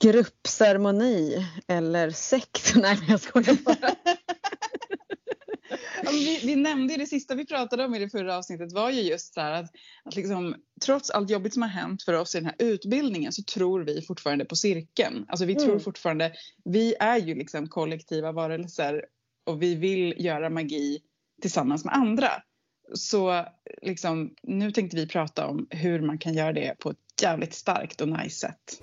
Gruppceremoni 0.00 1.46
eller 1.66 2.10
sekt. 2.10 2.72
Nej 2.76 2.98
jag 3.08 3.20
skojar 3.20 3.56
bara. 3.64 3.94
vi, 6.10 6.40
vi, 6.44 6.56
nämnde 6.56 6.96
det 6.96 7.06
sista 7.06 7.34
vi 7.34 7.46
pratade 7.46 7.84
om 7.84 7.94
i 7.94 7.98
det 7.98 8.08
förra 8.08 8.36
avsnittet 8.36 8.72
var 8.72 8.90
ju 8.90 9.00
just 9.00 9.34
så 9.34 9.40
här 9.40 9.52
att, 9.52 9.70
att 10.04 10.16
liksom, 10.16 10.54
trots 10.84 11.10
allt 11.10 11.30
jobbigt 11.30 11.52
som 11.52 11.62
har 11.62 11.68
hänt 11.68 12.02
för 12.02 12.12
oss 12.12 12.34
i 12.34 12.38
den 12.38 12.46
här 12.46 12.54
utbildningen 12.58 13.32
så 13.32 13.42
tror 13.42 13.80
vi 13.80 14.02
fortfarande 14.02 14.44
på 14.44 14.56
cirkeln. 14.56 15.26
Alltså 15.28 15.44
vi 15.44 15.52
mm. 15.52 15.64
tror 15.64 15.78
fortfarande, 15.78 16.32
vi 16.64 16.94
är 17.00 17.18
ju 17.18 17.34
liksom 17.34 17.68
kollektiva 17.68 18.32
varelser 18.32 19.04
och 19.46 19.62
vi 19.62 19.74
vill 19.74 20.14
göra 20.18 20.50
magi 20.50 20.98
tillsammans 21.42 21.84
med 21.84 21.94
andra. 21.94 22.30
Så 22.94 23.44
liksom, 23.82 24.34
nu 24.42 24.72
tänkte 24.72 24.96
vi 24.96 25.06
prata 25.06 25.46
om 25.46 25.66
hur 25.70 26.00
man 26.00 26.18
kan 26.18 26.34
göra 26.34 26.52
det 26.52 26.78
på 26.78 26.90
ett 26.90 27.07
jävligt 27.22 27.54
starkt 27.54 28.00
och 28.00 28.08
nice 28.08 28.36
sätt. 28.36 28.82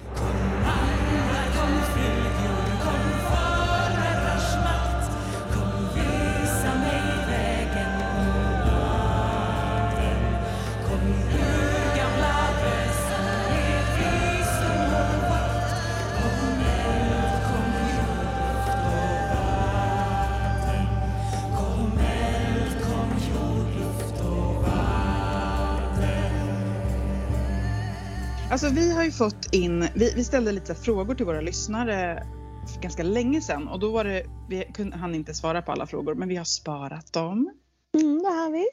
Alltså 28.56 28.70
vi 28.70 28.92
har 28.92 29.04
ju 29.04 29.12
fått 29.12 29.54
in, 29.54 29.88
vi, 29.96 30.14
vi 30.16 30.24
ställde 30.24 30.52
lite 30.52 30.76
frågor 30.76 31.16
till 31.16 31.26
våra 31.26 31.42
lyssnare 31.42 32.28
för 32.74 32.82
ganska 32.82 33.04
länge 33.04 33.42
sedan 33.42 33.68
och 33.68 33.80
då 33.80 33.92
var 33.92 34.04
det, 34.04 34.26
vi 34.50 34.72
kunde, 34.74 34.98
hann 34.98 35.16
inte 35.16 35.34
svara 35.34 35.62
på 35.62 35.72
alla 35.72 35.88
frågor 35.88 36.16
men 36.16 36.30
vi 36.30 36.36
har 36.36 36.46
sparat 36.46 37.14
dem. 37.14 37.54
Mm, 37.94 38.20
det 38.20 38.30
har 38.30 38.52
vi. 38.52 38.66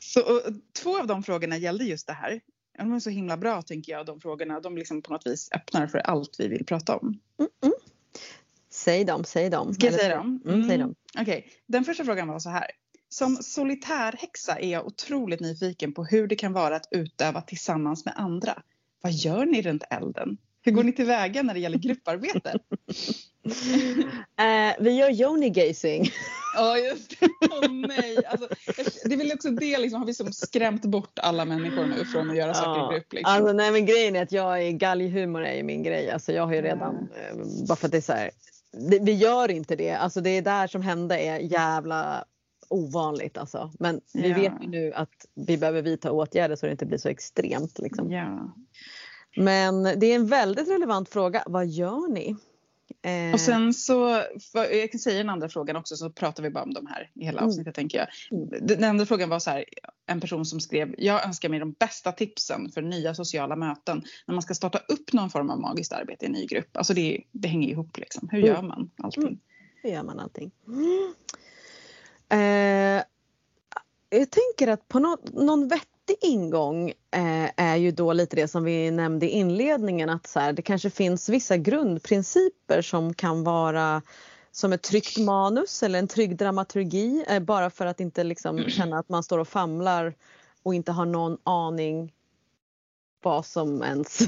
Så, 0.00 0.20
och, 0.20 0.40
två 0.82 0.98
av 0.98 1.06
de 1.06 1.22
frågorna 1.22 1.56
gällde 1.56 1.84
just 1.84 2.06
det 2.06 2.12
här. 2.12 2.40
De 2.78 2.92
är 2.92 3.00
så 3.00 3.10
himla 3.10 3.36
bra 3.36 3.62
tänker 3.62 3.92
jag, 3.92 4.06
de 4.06 4.20
frågorna. 4.20 4.60
De 4.60 4.76
liksom 4.76 5.02
på 5.02 5.12
något 5.12 5.26
vis 5.26 5.48
öppnar 5.52 5.86
för 5.86 5.98
allt 5.98 6.36
vi 6.38 6.48
vill 6.48 6.66
prata 6.66 6.96
om. 6.96 7.18
Mm, 7.38 7.50
mm. 7.62 7.74
Säg 8.70 9.04
dem, 9.04 9.24
säg 9.24 9.50
dem. 9.50 9.74
Ska 9.74 9.86
jag 9.86 9.94
säga 9.94 10.16
dem? 10.16 10.42
Mm, 10.46 10.68
säg 10.68 10.78
dem. 10.78 10.94
Okej, 11.20 11.38
okay. 11.38 11.50
den 11.66 11.84
första 11.84 12.04
frågan 12.04 12.28
var 12.28 12.38
så 12.38 12.50
här. 12.50 12.66
Som 13.08 13.36
solitärhäxa 13.36 14.58
är 14.58 14.72
jag 14.72 14.86
otroligt 14.86 15.40
nyfiken 15.40 15.92
på 15.92 16.04
hur 16.04 16.26
det 16.26 16.36
kan 16.36 16.52
vara 16.52 16.76
att 16.76 16.88
utöva 16.90 17.40
tillsammans 17.40 18.04
med 18.04 18.14
andra. 18.16 18.62
Vad 19.02 19.12
gör 19.12 19.46
ni 19.46 19.62
runt 19.62 19.82
elden? 19.90 20.36
Hur 20.64 20.72
går 20.72 20.84
ni 20.84 20.92
tillväga 20.92 21.42
när 21.42 21.54
det 21.54 21.60
gäller 21.60 21.78
grupparbete? 21.78 22.58
uh, 24.40 24.72
vi 24.80 24.90
gör 24.90 25.10
yoni-gazing. 25.10 26.10
Ja, 26.54 26.72
oh, 26.72 26.84
just 26.84 27.20
det. 27.20 27.26
Oh, 27.26 27.72
nej. 27.72 28.16
Alltså, 28.26 28.48
det 29.04 29.14
är 29.14 29.18
väl 29.18 29.32
också 29.34 29.50
det, 29.50 29.78
liksom, 29.78 30.00
har 30.00 30.06
vi 30.06 30.14
som 30.14 30.32
skrämt 30.32 30.84
bort 30.84 31.18
alla 31.18 31.44
människor 31.44 31.86
nu 31.86 32.04
från 32.04 32.30
att 32.30 32.36
göra 32.36 32.54
saker 32.54 32.80
ja. 32.80 32.92
i 32.92 32.94
grupp? 32.94 33.12
Liksom. 33.12 33.34
Alltså, 33.34 33.52
nej, 33.52 33.72
men 33.72 33.86
grejen 33.86 34.16
är 34.16 34.22
att 34.22 34.32
jag 34.32 34.62
är 34.62 34.70
galghumor 34.70 35.44
är 35.44 35.54
ju 35.54 35.62
min 35.62 35.82
grej. 35.82 36.10
Alltså, 36.10 36.32
jag 36.32 36.46
har 36.46 36.54
ju 36.54 36.62
redan, 36.62 37.08
mm. 37.32 37.66
bara 37.68 37.76
för 37.76 37.86
att 37.86 37.92
det 37.92 37.96
är 37.96 38.00
så 38.00 38.12
här, 38.12 38.30
det, 38.90 38.98
vi 38.98 39.12
gör 39.12 39.50
inte 39.50 39.76
det. 39.76 39.92
Alltså, 39.92 40.20
det 40.20 40.30
är 40.30 40.42
där 40.42 40.66
som 40.66 40.82
hände 40.82 41.18
är 41.18 41.38
jävla 41.38 42.24
ovanligt 42.72 43.38
alltså. 43.38 43.72
Men 43.78 44.00
vi 44.14 44.28
ja. 44.28 44.36
vet 44.36 44.52
ju 44.62 44.68
nu 44.68 44.92
att 44.92 45.26
vi 45.34 45.58
behöver 45.58 45.82
vidta 45.82 46.12
åtgärder 46.12 46.56
så 46.56 46.66
det 46.66 46.72
inte 46.72 46.86
blir 46.86 46.98
så 46.98 47.08
extremt. 47.08 47.78
Liksom. 47.78 48.10
Ja. 48.10 48.54
Men 49.36 49.82
det 49.82 50.06
är 50.06 50.14
en 50.14 50.26
väldigt 50.26 50.68
relevant 50.68 51.08
fråga. 51.08 51.42
Vad 51.46 51.66
gör 51.66 52.12
ni? 52.12 52.36
Eh... 53.02 53.34
Och 53.34 53.40
sen 53.40 53.74
så, 53.74 54.22
jag 54.54 54.90
kan 54.90 55.00
säga 55.00 55.18
den 55.18 55.30
andra 55.30 55.48
frågan 55.48 55.76
också 55.76 55.96
så 55.96 56.10
pratar 56.10 56.42
vi 56.42 56.50
bara 56.50 56.64
om 56.64 56.74
de 56.74 56.86
här 56.86 57.10
i 57.14 57.24
hela 57.24 57.38
mm. 57.38 57.48
avsnittet 57.48 57.66
mm. 57.66 57.74
tänker 57.74 57.98
jag. 57.98 58.08
Mm. 58.30 58.66
Den 58.66 58.84
andra 58.84 59.06
frågan 59.06 59.28
var 59.28 59.38
så 59.38 59.50
här, 59.50 59.64
en 60.06 60.20
person 60.20 60.44
som 60.44 60.60
skrev, 60.60 60.94
jag 60.98 61.26
önskar 61.26 61.48
mig 61.48 61.58
de 61.58 61.72
bästa 61.72 62.12
tipsen 62.12 62.70
för 62.70 62.82
nya 62.82 63.14
sociala 63.14 63.56
möten 63.56 64.02
när 64.26 64.34
man 64.34 64.42
ska 64.42 64.54
starta 64.54 64.78
upp 64.78 65.12
någon 65.12 65.30
form 65.30 65.50
av 65.50 65.60
magiskt 65.60 65.92
arbete 65.92 66.24
i 66.24 66.26
en 66.26 66.32
ny 66.32 66.46
grupp. 66.46 66.76
Alltså 66.76 66.94
det, 66.94 67.22
det 67.32 67.48
hänger 67.48 67.68
ihop 67.68 67.98
liksom. 67.98 68.28
Hur 68.32 68.38
mm. 68.38 68.54
gör 68.54 68.62
man 68.62 68.90
allting? 69.02 69.22
Mm. 69.22 69.38
Hur 69.82 69.90
gör 69.90 70.02
man 70.02 70.20
allting? 70.20 70.50
Eh, 72.32 73.02
jag 74.10 74.30
tänker 74.30 74.68
att 74.68 74.88
på 74.88 74.98
någon, 74.98 75.18
någon 75.32 75.68
vettig 75.68 76.16
ingång 76.20 76.88
eh, 76.90 77.50
är 77.56 77.76
ju 77.76 77.90
då 77.90 78.12
lite 78.12 78.36
det 78.36 78.48
som 78.48 78.64
vi 78.64 78.90
nämnde 78.90 79.26
i 79.26 79.30
inledningen 79.30 80.10
att 80.10 80.26
så 80.26 80.40
här, 80.40 80.52
det 80.52 80.62
kanske 80.62 80.90
finns 80.90 81.28
vissa 81.28 81.56
grundprinciper 81.56 82.82
som 82.82 83.14
kan 83.14 83.44
vara 83.44 84.02
som 84.50 84.72
ett 84.72 84.82
tryggt 84.82 85.18
manus 85.18 85.82
eller 85.82 85.98
en 85.98 86.08
trygg 86.08 86.36
dramaturgi 86.36 87.24
eh, 87.28 87.40
bara 87.40 87.70
för 87.70 87.86
att 87.86 88.00
inte 88.00 88.24
liksom 88.24 88.58
känna 88.58 88.98
att 88.98 89.08
man 89.08 89.22
står 89.22 89.38
och 89.38 89.48
famlar 89.48 90.14
och 90.62 90.74
inte 90.74 90.92
har 90.92 91.06
någon 91.06 91.38
aning 91.42 92.12
vad 93.22 93.46
som 93.46 93.82
ens... 93.82 94.18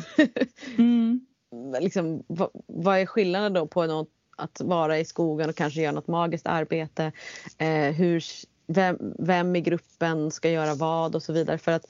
mm. 0.79 1.27
liksom, 1.81 2.23
vad, 2.27 2.51
vad, 2.67 2.99
är 2.99 3.07
skillnaden 3.07 3.53
då 3.53 3.67
på 3.67 3.87
något, 3.87 4.09
att 4.37 4.61
vara 4.61 4.99
i 4.99 5.05
skogen 5.05 5.49
och 5.49 5.57
kanske 5.57 5.83
göra 5.83 5.93
något 5.93 6.09
magiskt 6.09 6.47
arbete? 6.47 7.13
Eh, 7.59 7.95
hur, 7.95 8.25
vem, 8.67 9.15
vem 9.19 9.57
i 9.57 9.61
gruppen 9.61 10.31
ska 10.31 10.51
göra 10.51 10.75
vad 10.75 11.15
och 11.15 11.23
så 11.23 11.33
vidare. 11.33 11.59
För 11.59 11.73
att 11.73 11.87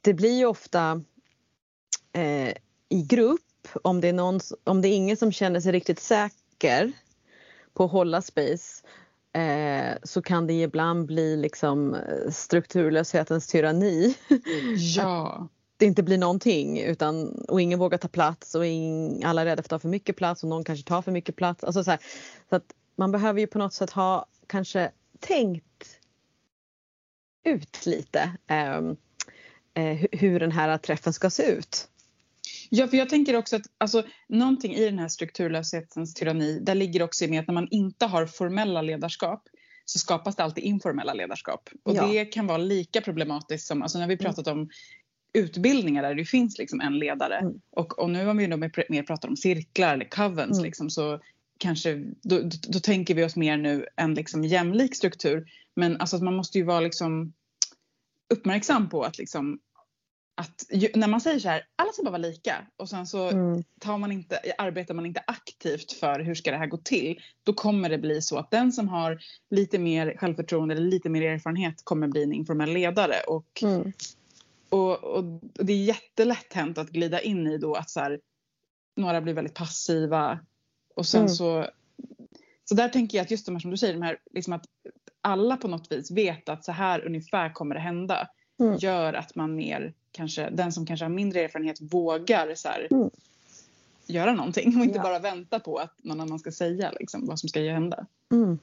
det 0.00 0.14
blir 0.14 0.38
ju 0.38 0.46
ofta 0.46 1.02
eh, 2.12 2.54
i 2.88 3.02
grupp 3.02 3.40
om 3.82 4.00
det, 4.00 4.08
är 4.08 4.12
någon, 4.12 4.40
om 4.64 4.82
det 4.82 4.88
är 4.88 4.96
ingen 4.96 5.16
som 5.16 5.32
känner 5.32 5.60
sig 5.60 5.72
riktigt 5.72 6.00
säker 6.00 6.92
på 7.74 7.84
att 7.84 7.90
hålla 7.90 8.22
space 8.22 8.86
eh, 9.32 9.96
så 10.02 10.22
kan 10.22 10.46
det 10.46 10.62
ibland 10.62 11.06
bli 11.06 11.36
liksom 11.36 11.94
eh, 11.94 12.30
strukturlöshetens 12.30 13.46
tyranni. 13.46 14.14
Ja. 14.96 15.48
det 15.82 15.86
inte 15.86 16.02
blir 16.02 16.18
någonting 16.18 16.80
utan, 16.80 17.28
och 17.48 17.60
ingen 17.60 17.78
vågar 17.78 17.98
ta 17.98 18.08
plats 18.08 18.54
och 18.54 18.66
ing, 18.66 19.24
alla 19.24 19.40
är 19.40 19.44
rädda 19.44 19.62
för 19.62 19.66
att 19.66 19.70
ta 19.70 19.78
för 19.78 19.88
mycket 19.88 20.16
plats 20.16 20.42
och 20.42 20.48
någon 20.48 20.64
kanske 20.64 20.88
tar 20.88 21.02
för 21.02 21.12
mycket 21.12 21.36
plats. 21.36 21.64
Alltså 21.64 21.84
så, 21.84 21.90
här, 21.90 22.00
så 22.48 22.56
att 22.56 22.72
man 22.96 23.12
behöver 23.12 23.40
ju 23.40 23.46
på 23.46 23.58
något 23.58 23.74
sätt 23.74 23.90
ha 23.90 24.26
kanske 24.46 24.90
tänkt 25.20 25.98
ut 27.44 27.86
lite 27.86 28.32
ehm, 28.46 28.96
eh, 29.74 30.06
hur 30.12 30.40
den 30.40 30.52
här 30.52 30.78
träffen 30.78 31.12
ska 31.12 31.30
se 31.30 31.42
ut. 31.42 31.88
Ja, 32.70 32.88
för 32.88 32.96
jag 32.96 33.08
tänker 33.08 33.36
också 33.36 33.56
att 33.56 33.66
alltså, 33.78 34.02
någonting 34.28 34.74
i 34.74 34.84
den 34.84 34.98
här 34.98 35.08
strukturlöshetens 35.08 36.14
tyranni, 36.14 36.58
där 36.60 36.74
ligger 36.74 37.02
också 37.02 37.26
med 37.26 37.40
att 37.40 37.46
när 37.46 37.54
man 37.54 37.68
inte 37.70 38.06
har 38.06 38.26
formella 38.26 38.82
ledarskap 38.82 39.48
så 39.84 39.98
skapas 39.98 40.36
det 40.36 40.44
alltid 40.44 40.64
informella 40.64 41.14
ledarskap. 41.14 41.68
Och 41.82 41.96
ja. 41.96 42.06
det 42.06 42.24
kan 42.24 42.46
vara 42.46 42.58
lika 42.58 43.00
problematiskt 43.00 43.66
som, 43.66 43.82
alltså 43.82 43.98
när 43.98 44.06
vi 44.06 44.14
mm. 44.14 44.24
pratat 44.24 44.46
om 44.46 44.68
utbildningar 45.32 46.02
där 46.02 46.14
det 46.14 46.24
finns 46.24 46.58
liksom 46.58 46.80
en 46.80 46.98
ledare 46.98 47.36
mm. 47.38 47.60
och, 47.70 47.98
och 47.98 48.10
nu 48.10 48.26
har 48.26 48.34
vi 48.34 48.44
ju 48.44 48.56
mer, 48.88 49.02
pratat 49.02 49.30
om 49.30 49.36
cirklar 49.36 49.94
eller 49.94 50.08
covens 50.10 50.58
mm. 50.58 50.64
liksom, 50.64 50.90
så 50.90 51.20
kanske 51.58 51.94
då, 52.22 52.40
då, 52.40 52.56
då, 52.68 52.80
tänker 52.80 53.14
vi 53.14 53.24
oss 53.24 53.36
mer 53.36 53.56
nu 53.56 53.86
en 53.96 54.14
liksom 54.14 54.44
jämlik 54.44 54.96
struktur. 54.96 55.46
Men 55.76 56.00
alltså 56.00 56.24
man 56.24 56.36
måste 56.36 56.58
ju 56.58 56.64
vara 56.64 56.80
liksom 56.80 57.32
uppmärksam 58.34 58.88
på 58.88 59.02
att 59.02 59.18
liksom 59.18 59.58
att 60.34 60.66
när 60.94 61.08
man 61.08 61.20
säger 61.20 61.38
så 61.38 61.48
här, 61.48 61.66
alla 61.76 61.92
ska 61.92 62.02
bara 62.02 62.10
vara 62.10 62.22
lika 62.22 62.66
och 62.76 62.88
sen 62.88 63.06
så 63.06 63.28
mm. 63.28 63.62
tar 63.80 63.98
man 63.98 64.12
inte, 64.12 64.40
arbetar 64.58 64.94
man 64.94 65.06
inte 65.06 65.22
aktivt 65.26 65.92
för 65.92 66.20
hur 66.20 66.34
ska 66.34 66.50
det 66.50 66.56
här 66.56 66.66
gå 66.66 66.76
till, 66.76 67.20
då 67.42 67.52
kommer 67.52 67.88
det 67.88 67.98
bli 67.98 68.22
så 68.22 68.38
att 68.38 68.50
den 68.50 68.72
som 68.72 68.88
har 68.88 69.18
lite 69.50 69.78
mer 69.78 70.16
självförtroende 70.16 70.74
eller 70.74 70.86
lite 70.86 71.08
mer 71.08 71.22
erfarenhet 71.22 71.74
kommer 71.84 72.08
bli 72.08 72.22
en 72.22 72.32
informell 72.32 72.72
ledare. 72.72 73.14
Och, 73.28 73.62
mm. 73.62 73.92
Och, 74.72 75.04
och, 75.04 75.24
det 75.54 75.72
är 75.72 75.84
jättelätt 75.84 76.52
hänt 76.52 76.78
att 76.78 76.90
glida 76.90 77.20
in 77.20 77.46
i 77.46 77.58
då 77.58 77.74
att 77.74 77.90
så 77.90 78.00
här, 78.00 78.20
några 78.96 79.20
blir 79.20 79.34
väldigt 79.34 79.54
passiva 79.54 80.38
och 80.94 81.06
sen 81.06 81.20
mm. 81.20 81.28
så 81.28 81.66
så 82.64 82.74
där 82.74 82.88
tänker 82.88 83.18
jag 83.18 83.24
att 83.24 83.30
just 83.30 83.46
de 83.46 83.54
här 83.54 83.60
som 83.60 83.70
du 83.70 83.76
säger, 83.76 83.94
de 83.94 84.02
här, 84.02 84.18
liksom 84.30 84.52
att 84.52 84.64
alla 85.20 85.56
på 85.56 85.68
något 85.68 85.92
vis 85.92 86.10
vet 86.10 86.48
att 86.48 86.64
så 86.64 86.72
här 86.72 87.06
ungefär 87.06 87.52
kommer 87.52 87.74
det 87.74 87.80
hända. 87.80 88.28
Mm. 88.60 88.76
Gör 88.76 89.12
att 89.12 89.34
man 89.34 89.54
mer 89.54 89.94
kanske, 90.12 90.50
den 90.50 90.72
som 90.72 90.86
kanske 90.86 91.04
har 91.04 91.10
mindre 91.10 91.40
erfarenhet 91.40 91.80
vågar 91.80 92.54
så 92.54 92.68
här, 92.68 92.88
mm. 92.90 93.10
göra 94.06 94.34
någonting 94.34 94.76
och 94.78 94.84
inte 94.84 94.96
ja. 94.96 95.02
bara 95.02 95.18
vänta 95.18 95.60
på 95.60 95.76
att 95.76 95.94
någon 96.04 96.20
annan 96.20 96.38
ska 96.38 96.52
säga 96.52 96.92
liksom, 97.00 97.26
vad 97.26 97.40
som 97.40 97.48
ska 97.48 97.60
hända. 97.60 98.06
Mm. 98.32 98.58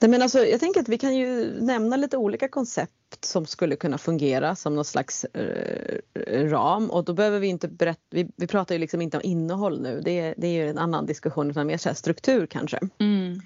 Men 0.00 0.22
alltså, 0.22 0.44
jag 0.44 0.60
tänker 0.60 0.80
att 0.80 0.88
vi 0.88 0.98
kan 0.98 1.16
ju 1.16 1.60
nämna 1.60 1.96
lite 1.96 2.16
olika 2.16 2.48
koncept 2.48 3.24
som 3.24 3.46
skulle 3.46 3.76
kunna 3.76 3.98
fungera 3.98 4.56
som 4.56 4.74
någon 4.74 4.84
slags 4.84 5.24
eh, 5.24 6.00
ram 6.48 6.90
och 6.90 7.04
då 7.04 7.12
behöver 7.12 7.38
vi 7.40 7.46
inte 7.46 7.68
berätta, 7.68 8.00
vi, 8.10 8.30
vi 8.36 8.46
pratar 8.46 8.74
ju 8.74 8.78
liksom 8.78 9.02
inte 9.02 9.16
om 9.16 9.22
innehåll 9.24 9.80
nu, 9.80 10.00
det 10.04 10.18
är, 10.18 10.34
det 10.36 10.46
är 10.46 10.52
ju 10.52 10.68
en 10.68 10.78
annan 10.78 11.06
diskussion 11.06 11.50
utan 11.50 11.66
mer 11.66 11.76
så 11.76 11.94
struktur 11.94 12.46
kanske. 12.46 12.80
Mm. 13.00 13.40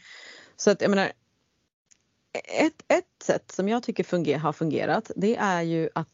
Så 0.57 0.71
att 0.71 0.83
jag 0.83 0.91
menar, 0.91 1.13
ett, 2.59 2.83
ett 2.89 3.23
sätt 3.25 3.53
som 3.53 3.69
jag 3.69 3.83
tycker 3.83 4.05
funger, 4.05 4.39
har 4.39 4.53
fungerat 4.53 5.11
det 5.17 5.37
är 5.37 5.63
ju 5.63 5.89
att 5.95 6.09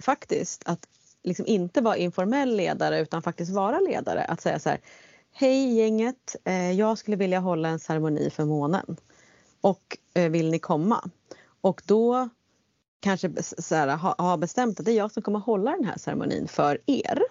faktiskt 0.00 0.62
att 0.66 0.86
liksom 1.22 1.46
inte 1.46 1.80
vara 1.80 1.96
informell 1.96 2.56
ledare 2.56 3.00
utan 3.00 3.22
faktiskt 3.22 3.52
vara 3.52 3.80
ledare. 3.80 4.24
Att 4.24 4.40
säga 4.40 4.58
så 4.58 4.68
här, 4.68 4.80
hej 5.32 5.74
gänget, 5.74 6.36
eh, 6.44 6.72
jag 6.72 6.98
skulle 6.98 7.16
vilja 7.16 7.40
hålla 7.40 7.68
en 7.68 7.78
ceremoni 7.78 8.30
för 8.30 8.44
månen 8.44 8.96
och 9.60 9.96
eh, 10.14 10.30
vill 10.30 10.50
ni 10.50 10.58
komma? 10.58 11.10
Och 11.60 11.82
då 11.84 12.28
kanske 13.00 13.42
så 13.42 13.74
här, 13.74 13.96
ha, 13.96 14.14
ha 14.18 14.36
bestämt 14.36 14.80
att 14.80 14.86
det 14.86 14.92
är 14.92 14.96
jag 14.96 15.12
som 15.12 15.22
kommer 15.22 15.38
hålla 15.38 15.70
den 15.70 15.84
här 15.84 15.98
ceremonin 15.98 16.48
för 16.48 16.78
er. 16.86 17.22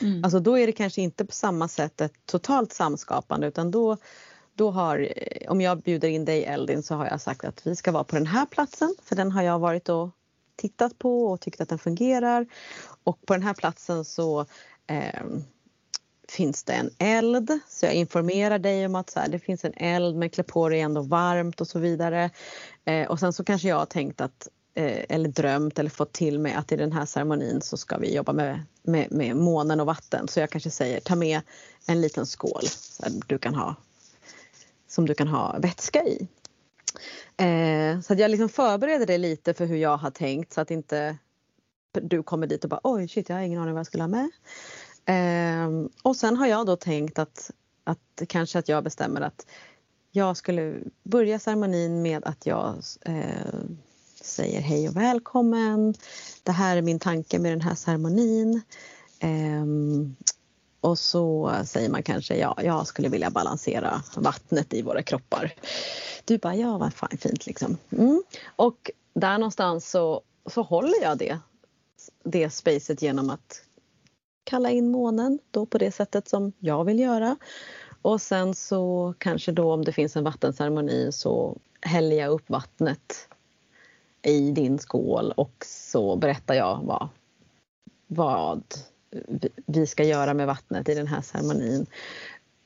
Mm. 0.00 0.24
Alltså 0.24 0.40
då 0.40 0.58
är 0.58 0.66
det 0.66 0.72
kanske 0.72 1.02
inte 1.02 1.24
på 1.24 1.32
samma 1.32 1.68
sätt 1.68 2.00
ett 2.00 2.26
totalt 2.26 2.72
samskapande 2.72 3.46
utan 3.46 3.70
då, 3.70 3.96
då 4.54 4.70
har, 4.70 5.12
eh, 5.16 5.50
om 5.50 5.60
jag 5.60 5.82
bjuder 5.82 6.08
in 6.08 6.24
dig 6.24 6.44
Eldin 6.44 6.82
så 6.82 6.94
har 6.94 7.06
jag 7.06 7.20
sagt 7.20 7.44
att 7.44 7.66
vi 7.66 7.76
ska 7.76 7.92
vara 7.92 8.04
på 8.04 8.16
den 8.16 8.26
här 8.26 8.46
platsen 8.46 8.94
för 9.02 9.16
den 9.16 9.32
har 9.32 9.42
jag 9.42 9.58
varit 9.58 9.88
och 9.88 10.10
tittat 10.56 10.98
på 10.98 11.26
och 11.26 11.40
tyckt 11.40 11.60
att 11.60 11.68
den 11.68 11.78
fungerar. 11.78 12.46
Och 13.04 13.26
på 13.26 13.32
den 13.32 13.42
här 13.42 13.54
platsen 13.54 14.04
så 14.04 14.46
eh, 14.86 15.22
finns 16.30 16.64
det 16.64 16.72
en 16.72 16.90
eld 16.98 17.58
så 17.68 17.86
jag 17.86 17.94
informerar 17.94 18.58
dig 18.58 18.86
om 18.86 18.94
att 18.94 19.10
så 19.10 19.20
här, 19.20 19.28
det 19.28 19.38
finns 19.38 19.64
en 19.64 19.74
eld 19.76 20.16
men 20.16 20.30
klä 20.30 20.42
på 20.42 20.68
dig 20.68 20.80
ändå 20.80 21.00
varmt 21.00 21.60
och 21.60 21.68
så 21.68 21.78
vidare. 21.78 22.30
Eh, 22.84 23.08
och 23.08 23.20
sen 23.20 23.32
så 23.32 23.44
kanske 23.44 23.68
jag 23.68 23.76
har 23.76 23.86
tänkt 23.86 24.20
att 24.20 24.48
eh, 24.74 25.04
eller 25.08 25.28
drömt 25.28 25.78
eller 25.78 25.90
fått 25.90 26.12
till 26.12 26.38
mig 26.38 26.52
att 26.52 26.72
i 26.72 26.76
den 26.76 26.92
här 26.92 27.06
ceremonin 27.06 27.60
så 27.62 27.76
ska 27.76 27.98
vi 27.98 28.14
jobba 28.14 28.32
med, 28.32 28.62
med, 28.82 29.12
med 29.12 29.36
månen 29.36 29.80
och 29.80 29.86
vatten. 29.86 30.28
Så 30.28 30.40
jag 30.40 30.50
kanske 30.50 30.70
säger 30.70 31.00
ta 31.00 31.16
med 31.16 31.40
en 31.86 32.00
liten 32.00 32.26
skål 32.26 32.64
du 33.26 33.38
kan 33.38 33.54
ha, 33.54 33.74
som 34.88 35.06
du 35.06 35.14
kan 35.14 35.28
ha 35.28 35.58
vätska 35.58 36.04
i. 36.04 36.28
Eh, 37.36 38.00
så 38.00 38.12
att 38.12 38.18
jag 38.18 38.30
liksom 38.30 38.48
förbereder 38.48 39.06
dig 39.06 39.18
lite 39.18 39.54
för 39.54 39.66
hur 39.66 39.76
jag 39.76 39.96
har 39.96 40.10
tänkt 40.10 40.52
så 40.52 40.60
att 40.60 40.70
inte 40.70 41.16
du 42.02 42.22
kommer 42.22 42.46
dit 42.46 42.64
och 42.64 42.70
bara 42.70 42.80
oj 42.82 43.08
shit 43.08 43.28
jag 43.28 43.36
har 43.36 43.42
ingen 43.42 43.60
aning 43.60 43.74
vad 43.74 43.78
jag 43.78 43.86
skulle 43.86 44.02
ha 44.02 44.08
med. 44.08 44.30
Eh, 45.06 45.70
och 46.02 46.16
sen 46.16 46.36
har 46.36 46.46
jag 46.46 46.66
då 46.66 46.76
tänkt 46.76 47.18
att, 47.18 47.50
att 47.84 48.22
kanske 48.28 48.58
att 48.58 48.68
jag 48.68 48.84
bestämmer 48.84 49.20
att 49.20 49.46
jag 50.12 50.36
skulle 50.36 50.74
börja 51.02 51.38
ceremonin 51.38 52.02
med 52.02 52.24
att 52.24 52.46
jag 52.46 52.74
eh, 53.00 53.54
säger 54.20 54.60
hej 54.60 54.88
och 54.88 54.96
välkommen. 54.96 55.94
Det 56.42 56.52
här 56.52 56.76
är 56.76 56.82
min 56.82 56.98
tanke 56.98 57.38
med 57.38 57.52
den 57.52 57.60
här 57.60 57.74
ceremonin. 57.74 58.62
Eh, 59.18 59.64
och 60.80 60.98
så 60.98 61.54
säger 61.64 61.90
man 61.90 62.02
kanske 62.02 62.36
ja, 62.36 62.58
jag 62.62 62.86
skulle 62.86 63.08
vilja 63.08 63.30
balansera 63.30 64.02
vattnet 64.16 64.74
i 64.74 64.82
våra 64.82 65.02
kroppar. 65.02 65.54
Du 66.24 66.38
bara 66.38 66.54
ja, 66.54 66.78
vad 66.78 66.94
fan 66.94 67.18
fint 67.20 67.46
liksom. 67.46 67.76
Mm. 67.90 68.22
Och 68.56 68.90
där 69.14 69.38
någonstans 69.38 69.90
så, 69.90 70.22
så 70.46 70.62
håller 70.62 71.02
jag 71.02 71.18
det, 71.18 71.38
det 72.24 72.50
spacet 72.50 73.02
genom 73.02 73.30
att 73.30 73.62
kalla 74.46 74.70
in 74.70 74.90
månen 74.90 75.38
då 75.50 75.66
på 75.66 75.78
det 75.78 75.90
sättet 75.90 76.28
som 76.28 76.52
jag 76.58 76.84
vill 76.84 76.98
göra. 76.98 77.36
Och 78.02 78.20
sen 78.20 78.54
så 78.54 79.14
kanske 79.18 79.52
då 79.52 79.72
om 79.72 79.84
det 79.84 79.92
finns 79.92 80.16
en 80.16 80.24
vattenceremoni 80.24 81.12
så 81.12 81.56
häller 81.80 82.16
jag 82.16 82.30
upp 82.30 82.50
vattnet 82.50 83.28
i 84.22 84.50
din 84.50 84.78
skål 84.78 85.32
och 85.36 85.64
så 85.66 86.16
berättar 86.16 86.54
jag 86.54 86.80
vad, 86.84 87.08
vad 88.06 88.62
vi 89.66 89.86
ska 89.86 90.04
göra 90.04 90.34
med 90.34 90.46
vattnet 90.46 90.88
i 90.88 90.94
den 90.94 91.06
här 91.06 91.20
ceremonin 91.20 91.86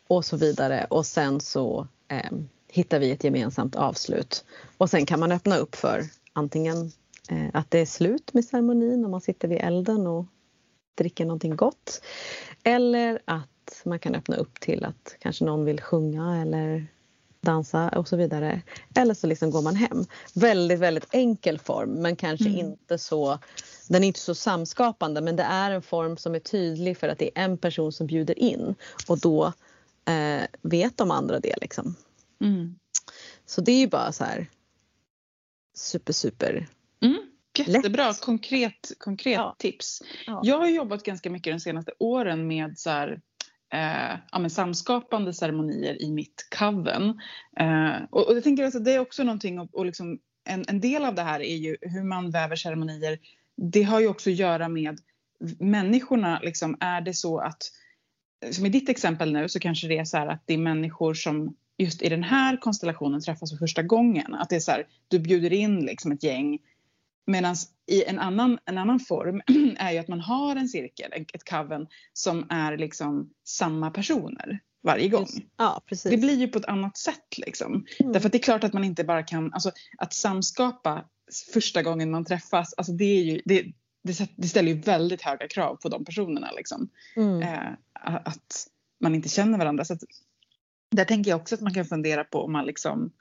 och 0.08 0.24
så 0.24 0.36
vidare. 0.36 0.86
Och 0.90 1.06
sen 1.06 1.40
så 1.40 1.86
eh, 2.08 2.32
hittar 2.68 2.98
vi 2.98 3.10
ett 3.10 3.24
gemensamt 3.24 3.76
avslut. 3.76 4.44
Och 4.78 4.90
sen 4.90 5.06
kan 5.06 5.20
man 5.20 5.32
öppna 5.32 5.56
upp 5.56 5.74
för 5.74 6.04
antingen 6.32 6.92
eh, 7.30 7.48
att 7.52 7.70
det 7.70 7.78
är 7.78 7.86
slut 7.86 8.34
med 8.34 8.44
ceremonin 8.44 9.04
och 9.04 9.10
man 9.10 9.20
sitter 9.20 9.48
vid 9.48 9.58
elden 9.58 10.06
och 10.06 10.26
dricker 10.94 11.24
någonting 11.24 11.56
gott. 11.56 12.02
Eller 12.64 13.20
att 13.24 13.82
man 13.84 13.98
kan 13.98 14.14
öppna 14.14 14.36
upp 14.36 14.60
till 14.60 14.84
att 14.84 15.16
kanske 15.18 15.44
någon 15.44 15.64
vill 15.64 15.80
sjunga 15.80 16.42
eller 16.42 16.86
dansa 17.40 17.88
och 17.88 18.08
så 18.08 18.16
vidare. 18.16 18.62
Eller 18.94 19.14
så 19.14 19.26
liksom 19.26 19.50
går 19.50 19.62
man 19.62 19.76
hem. 19.76 20.04
Väldigt, 20.34 20.78
väldigt 20.78 21.06
enkel 21.10 21.58
form 21.58 21.90
men 21.90 22.16
kanske 22.16 22.48
mm. 22.48 22.58
inte 22.58 22.98
så 22.98 23.38
den 23.88 24.04
är 24.04 24.06
inte 24.06 24.20
så 24.20 24.34
samskapande 24.34 25.20
men 25.20 25.36
det 25.36 25.42
är 25.42 25.70
en 25.70 25.82
form 25.82 26.16
som 26.16 26.34
är 26.34 26.38
tydlig 26.38 26.96
för 26.96 27.08
att 27.08 27.18
det 27.18 27.38
är 27.38 27.44
en 27.44 27.58
person 27.58 27.92
som 27.92 28.06
bjuder 28.06 28.38
in 28.38 28.74
och 29.08 29.18
då 29.18 29.52
eh, 30.04 30.42
vet 30.62 30.96
de 30.96 31.10
andra 31.10 31.40
det 31.40 31.54
liksom. 31.60 31.94
Mm. 32.40 32.78
Så 33.46 33.60
det 33.60 33.72
är 33.72 33.78
ju 33.78 33.88
bara 33.88 34.12
så 34.12 34.24
här 34.24 34.46
super 35.74 36.12
super. 36.12 36.68
Jättebra 37.66 38.08
lätt. 38.08 38.20
konkret, 38.20 38.92
konkret 38.98 39.34
ja. 39.34 39.56
tips. 39.58 40.02
Ja. 40.26 40.40
Jag 40.44 40.58
har 40.58 40.68
jobbat 40.68 41.02
ganska 41.02 41.30
mycket 41.30 41.52
de 41.54 41.60
senaste 41.60 41.92
åren 41.98 42.46
med 42.46 42.78
så 42.78 42.90
här, 42.90 43.20
eh, 43.72 44.18
ja, 44.32 44.48
samskapande 44.48 45.32
ceremonier 45.34 46.02
i 46.02 46.10
mitt 46.10 46.48
coven. 46.58 47.20
Eh, 47.56 48.02
och, 48.10 48.28
och 48.28 48.36
jag 48.36 48.44
tänker 48.44 48.64
att 48.64 48.84
det 48.84 48.92
är 48.92 48.98
också 48.98 49.24
någonting 49.24 49.58
och, 49.58 49.74
och 49.74 49.86
liksom, 49.86 50.18
en, 50.48 50.64
en 50.68 50.80
del 50.80 51.04
av 51.04 51.14
det 51.14 51.22
här 51.22 51.40
är 51.40 51.56
ju 51.56 51.76
hur 51.80 52.02
man 52.02 52.30
väver 52.30 52.56
ceremonier. 52.56 53.18
Det 53.56 53.82
har 53.82 54.00
ju 54.00 54.08
också 54.08 54.30
att 54.30 54.36
göra 54.36 54.68
med 54.68 54.98
människorna. 55.58 56.40
Liksom, 56.42 56.76
är 56.80 57.00
det 57.00 57.14
så 57.14 57.38
att, 57.38 57.62
som 58.50 58.66
i 58.66 58.68
ditt 58.68 58.88
exempel 58.88 59.32
nu 59.32 59.48
så 59.48 59.60
kanske 59.60 59.88
det 59.88 59.98
är 59.98 60.04
så 60.04 60.16
här 60.16 60.26
att 60.26 60.42
det 60.46 60.54
är 60.54 60.58
människor 60.58 61.14
som 61.14 61.56
just 61.78 62.02
i 62.02 62.08
den 62.08 62.22
här 62.22 62.56
konstellationen 62.56 63.20
träffas 63.20 63.50
för 63.50 63.58
första 63.58 63.82
gången. 63.82 64.34
Att 64.34 64.48
det 64.48 64.56
är 64.56 64.60
så 64.60 64.70
här, 64.70 64.86
du 65.08 65.18
bjuder 65.18 65.52
in 65.52 65.80
liksom 65.80 66.12
ett 66.12 66.22
gäng. 66.22 66.58
Medan 67.30 67.56
i 67.86 68.04
en 68.04 68.18
annan, 68.18 68.58
en 68.64 68.78
annan 68.78 69.00
form 69.00 69.42
är 69.78 69.92
ju 69.92 69.98
att 69.98 70.08
man 70.08 70.20
har 70.20 70.56
en 70.56 70.68
cirkel, 70.68 71.12
ett 71.12 71.50
coven 71.50 71.86
som 72.12 72.46
är 72.50 72.76
liksom 72.76 73.30
samma 73.44 73.90
personer 73.90 74.60
varje 74.82 75.08
gång. 75.08 75.26
Ja. 75.56 75.82
Det 76.04 76.16
blir 76.16 76.36
ju 76.36 76.48
på 76.48 76.58
ett 76.58 76.64
annat 76.64 76.98
sätt 76.98 77.38
liksom. 77.38 77.86
Mm. 77.98 78.12
Därför 78.12 78.28
att 78.28 78.32
det 78.32 78.38
är 78.38 78.42
klart 78.42 78.64
att 78.64 78.72
man 78.72 78.84
inte 78.84 79.04
bara 79.04 79.22
kan, 79.22 79.52
alltså 79.52 79.72
att 79.98 80.12
samskapa 80.12 81.04
första 81.52 81.82
gången 81.82 82.10
man 82.10 82.24
träffas, 82.24 82.74
alltså 82.74 82.92
det 82.92 83.04
är 83.04 83.22
ju, 83.22 83.40
det, 83.44 83.72
det 84.36 84.48
ställer 84.48 84.72
ju 84.72 84.80
väldigt 84.80 85.22
höga 85.22 85.48
krav 85.48 85.76
på 85.76 85.88
de 85.88 86.04
personerna 86.04 86.50
liksom. 86.56 86.88
Mm. 87.16 87.42
Eh, 87.42 87.72
att 88.02 88.66
man 89.00 89.14
inte 89.14 89.28
känner 89.28 89.58
varandra. 89.58 89.84
Så 89.84 89.92
att, 89.92 90.02
där 90.90 91.04
tänker 91.04 91.30
jag 91.30 91.40
också 91.40 91.54
att 91.54 91.60
man 91.60 91.74
kan 91.74 91.84
fundera 91.84 92.24
på 92.24 92.44
om 92.44 92.52
man 92.52 92.66
liksom, 92.66 93.12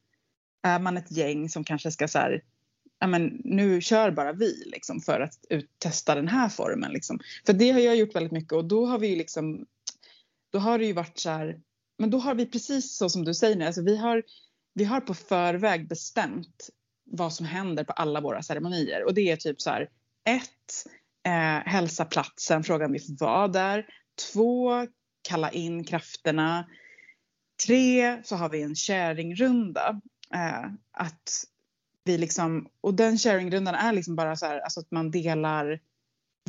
är 0.63 0.80
man 0.80 0.98
ett 0.98 1.12
gäng 1.12 1.50
som 1.50 1.63
kanske 1.63 1.91
ska 1.91 2.08
så 2.08 2.19
här, 2.19 2.43
ja 3.00 3.08
men 3.08 3.42
nu 3.44 3.82
kör 3.82 4.12
bara 4.12 4.34
vi 4.34 4.64
liksom 4.66 5.02
för 5.02 5.20
att 5.20 5.34
testa 5.78 6.16
den 6.16 6.28
här 6.28 6.50
formen 6.50 6.92
liksom. 6.92 7.20
För 7.46 7.54
det 7.54 7.72
har 7.72 7.80
jag 7.80 7.96
gjort 7.96 8.16
väldigt 8.16 8.32
mycket 8.32 8.54
och 8.54 8.66
då 8.66 8.86
har 8.86 9.00
vi 9.00 9.08
ju 9.08 9.16
liksom, 9.16 9.66
då 10.52 10.60
har 10.60 10.80
det 10.80 10.86
ju 10.86 10.94
varit 10.94 11.20
så 11.20 11.30
här, 11.30 11.60
men 11.98 12.10
då 12.10 12.18
har 12.18 12.36
vi 12.36 12.46
precis 12.46 12.98
så 12.98 13.10
som 13.10 13.26
du 13.26 13.34
säger 13.34 13.56
nu, 13.56 13.66
alltså 13.66 13.82
vi 13.82 13.98
har, 13.98 14.24
vi 14.74 14.84
har 14.84 15.02
på 15.02 15.14
förväg 15.14 15.88
bestämt 15.88 16.70
vad 17.12 17.34
som 17.34 17.46
händer 17.46 17.84
på 17.84 17.94
alla 17.94 18.22
våra 18.22 18.44
ceremonier 18.44 19.04
och 19.06 19.14
det 19.14 19.32
är 19.32 19.38
typ 19.38 19.62
så 19.62 19.70
här, 19.70 19.90
ett, 20.30 20.86
eh, 21.26 21.72
hälsa 21.72 22.06
platsen, 22.06 22.64
fråga 22.64 22.86
om 22.86 22.92
vi 22.92 23.00
får 23.00 23.26
vara 23.26 23.48
där. 23.48 23.86
Två, 24.34 24.88
kalla 25.22 25.52
in 25.52 25.84
krafterna. 25.84 26.68
Tre, 27.66 28.22
så 28.24 28.36
har 28.36 28.50
vi 28.50 28.62
en 28.62 28.76
sharingrunda. 28.76 30.02
Eh, 30.34 30.72
att 30.92 31.46
vi 32.04 32.18
liksom, 32.18 32.70
och 32.82 32.94
den 32.94 33.18
sharingrundan 33.18 33.76
är 33.76 33.94
liksom 33.94 34.16
bara 34.16 34.36
så 34.36 34.46
här, 34.46 34.60
alltså 34.60 34.80
att 34.80 34.92
man 34.92 35.12
delar 35.12 35.80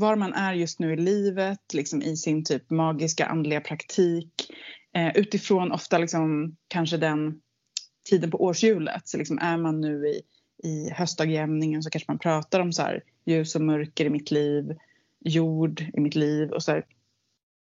var 0.01 0.17
man 0.17 0.33
är 0.33 0.55
just 0.55 0.79
nu 0.79 0.93
i 0.93 0.97
livet, 0.97 1.75
liksom 1.75 2.03
i 2.03 2.17
sin 2.17 2.45
typ 2.45 2.71
magiska 2.71 3.27
andliga 3.27 3.61
praktik. 3.61 4.33
Eh, 4.95 5.17
utifrån 5.17 5.73
ofta 5.73 5.99
liksom 5.99 6.57
kanske 6.69 6.97
den 6.97 7.41
tiden 8.11 8.31
på 8.31 8.45
årshjulet. 8.45 9.09
Så 9.09 9.19
liksom 9.19 9.39
är 9.39 9.57
man 9.57 9.81
nu 9.81 10.09
i, 10.09 10.23
i 10.69 10.91
höstdagjämningen 10.91 11.83
så 11.83 11.91
kanske 11.91 12.11
man 12.11 12.19
pratar 12.19 12.61
om 12.61 12.73
så 12.73 12.83
här, 12.83 13.03
ljus 13.25 13.55
och 13.55 13.61
mörker 13.61 14.05
i 14.05 14.11
mitt 14.11 14.31
liv, 14.31 14.77
jord 15.21 15.81
i 15.95 16.01
mitt 16.01 16.15
liv 16.15 16.51
och 16.51 16.63
så 16.63 16.73
här. 16.73 16.87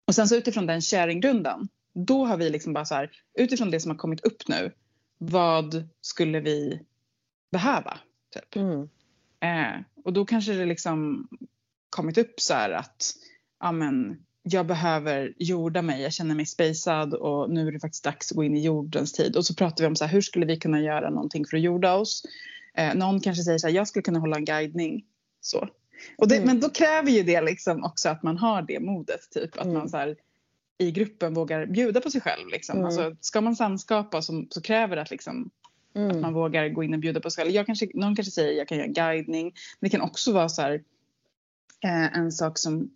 Och 0.07 0.15
sen 0.15 0.29
så 0.29 0.37
utifrån 0.37 0.67
den 0.67 0.81
sharingrundan, 0.81 1.69
då 1.95 2.25
har 2.25 2.37
vi 2.37 2.51
liksom 2.51 2.73
bara 2.73 2.85
så 2.85 2.95
här, 2.95 3.11
utifrån 3.39 3.71
det 3.71 3.81
som 3.81 3.91
har 3.91 3.99
kommit 3.99 4.21
upp 4.21 4.49
nu, 4.49 4.73
vad 5.19 5.89
skulle 6.01 6.41
vi 6.41 6.81
behöva? 7.51 7.99
Typ. 8.35 8.57
Mm. 8.57 8.89
Eh, 9.41 9.81
och 10.05 10.13
då 10.13 10.25
kanske 10.25 10.53
det 10.53 10.67
liksom 10.67 11.29
kommit 11.91 12.19
upp 12.19 12.41
så 12.41 12.55
här 12.55 12.71
att 12.71 13.15
ja, 13.61 13.73
men, 13.73 14.17
jag 14.43 14.67
behöver 14.67 15.35
jorda 15.39 15.83
mig, 15.83 16.03
jag 16.03 16.13
känner 16.13 16.35
mig 16.35 16.47
spacad 16.47 17.15
och 17.15 17.51
nu 17.51 17.69
är 17.69 17.73
det 17.73 17.81
faktiskt 17.81 18.05
dags 18.05 18.33
att 18.33 18.37
gå 18.37 18.45
in 18.45 18.57
i 18.57 18.65
jordens 18.65 19.13
tid. 19.13 19.37
Och 19.37 19.47
så 19.47 19.55
pratar 19.55 19.85
vi 19.85 19.89
om 19.89 19.97
så 19.97 20.05
här, 20.05 20.13
hur 20.13 20.21
skulle 20.21 20.47
vi 20.47 20.57
kunna 20.57 20.81
göra 20.81 21.11
någonting 21.11 21.45
för 21.47 21.57
att 21.57 21.63
jorda 21.63 21.95
oss? 21.95 22.23
Eh, 22.75 22.95
någon 22.95 23.21
kanske 23.21 23.43
säger 23.43 23.59
så 23.59 23.67
här, 23.67 23.75
jag 23.75 23.89
skulle 23.89 24.03
kunna 24.03 24.19
hålla 24.19 24.37
en 24.37 24.45
guidning. 24.45 25.05
Så. 25.41 25.69
Och 26.19 26.29
det, 26.29 26.37
mm. 26.37 26.47
Men 26.47 26.61
då 26.61 26.69
kräver 26.69 27.11
ju 27.11 27.23
det 27.23 27.41
liksom 27.41 27.85
också 27.85 28.09
att 28.09 28.23
man 28.23 28.39
har 28.39 28.63
det 28.63 28.81
modet, 28.81 29.31
typ 29.31 29.59
att 29.59 29.65
mm. 29.65 29.79
man 29.79 29.89
så 29.89 29.97
här, 29.97 30.17
i 30.79 30.91
gruppen 30.91 31.35
vågar 31.35 31.67
bjuda 31.67 32.01
på 32.01 32.11
sig 32.11 32.21
själv. 32.21 32.49
Liksom. 32.49 32.77
Mm. 32.77 32.87
Alltså, 32.87 33.17
ska 33.21 33.41
man 33.41 33.57
samskapa 33.57 34.23
så, 34.23 34.47
så 34.51 34.61
kräver 34.61 34.97
det 34.97 35.03
att 35.03 35.11
liksom, 35.11 35.51
Mm. 35.95 36.11
Att 36.11 36.17
man 36.17 36.33
vågar 36.33 36.69
gå 36.69 36.83
in 36.85 36.95
och 36.95 37.01
bjuda 37.01 37.21
på 37.21 37.31
sig 37.31 37.45
själv. 37.45 37.55
Jag 37.55 37.67
kanske, 37.67 37.89
någon 37.95 38.17
kanske 38.17 38.31
säger 38.31 38.59
jag 38.59 38.69
kan 38.69 38.79
göra 38.79 38.89
guidning. 38.89 39.45
Men 39.45 39.91
det 39.91 39.91
kan 39.91 40.01
också 40.01 40.33
vara 40.33 40.49
så 40.49 40.63
här, 40.63 40.83
eh, 41.85 42.19
en 42.19 42.33
sak 42.33 42.59
som 42.59 42.91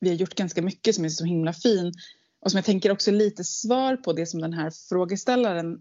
vi 0.00 0.08
har 0.08 0.16
gjort 0.16 0.34
ganska 0.34 0.62
mycket 0.62 0.94
som 0.94 1.04
är 1.04 1.08
så 1.08 1.24
himla 1.24 1.52
fin. 1.52 1.92
Och 2.40 2.50
som 2.50 2.58
jag 2.58 2.64
tänker 2.64 2.92
också 2.92 3.10
lite 3.10 3.44
svar 3.44 3.96
på 3.96 4.12
det 4.12 4.26
som 4.26 4.40
den 4.40 4.52
här 4.52 4.72
frågeställaren 4.88 5.80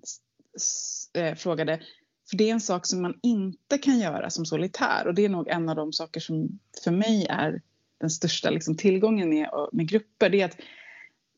eh, 1.13 1.36
frågade. 1.36 1.82
För 2.30 2.38
det 2.38 2.50
är 2.50 2.54
en 2.54 2.62
sak 2.62 2.86
som 2.86 3.02
man 3.02 3.19
inte 3.24 3.78
kan 3.78 4.00
göra 4.00 4.30
som 4.30 4.45
solitär. 4.45 5.08
Och 5.08 5.13
det 5.13 5.26
är 5.26 5.30
nog 5.30 5.47
en 5.47 5.69
av 5.69 5.76
de 5.76 5.93
saker 5.93 6.19
som 6.19 6.60
för 6.84 6.91
mig 6.91 7.26
är 7.30 7.62
den 8.00 8.10
största 8.10 8.50
liksom, 8.50 8.78
tillgången 8.78 9.30
med, 9.30 9.50
med 9.71 9.88
grupper. 9.88 10.30
Det 10.30 10.41
är 10.41 10.45
att 10.45 10.58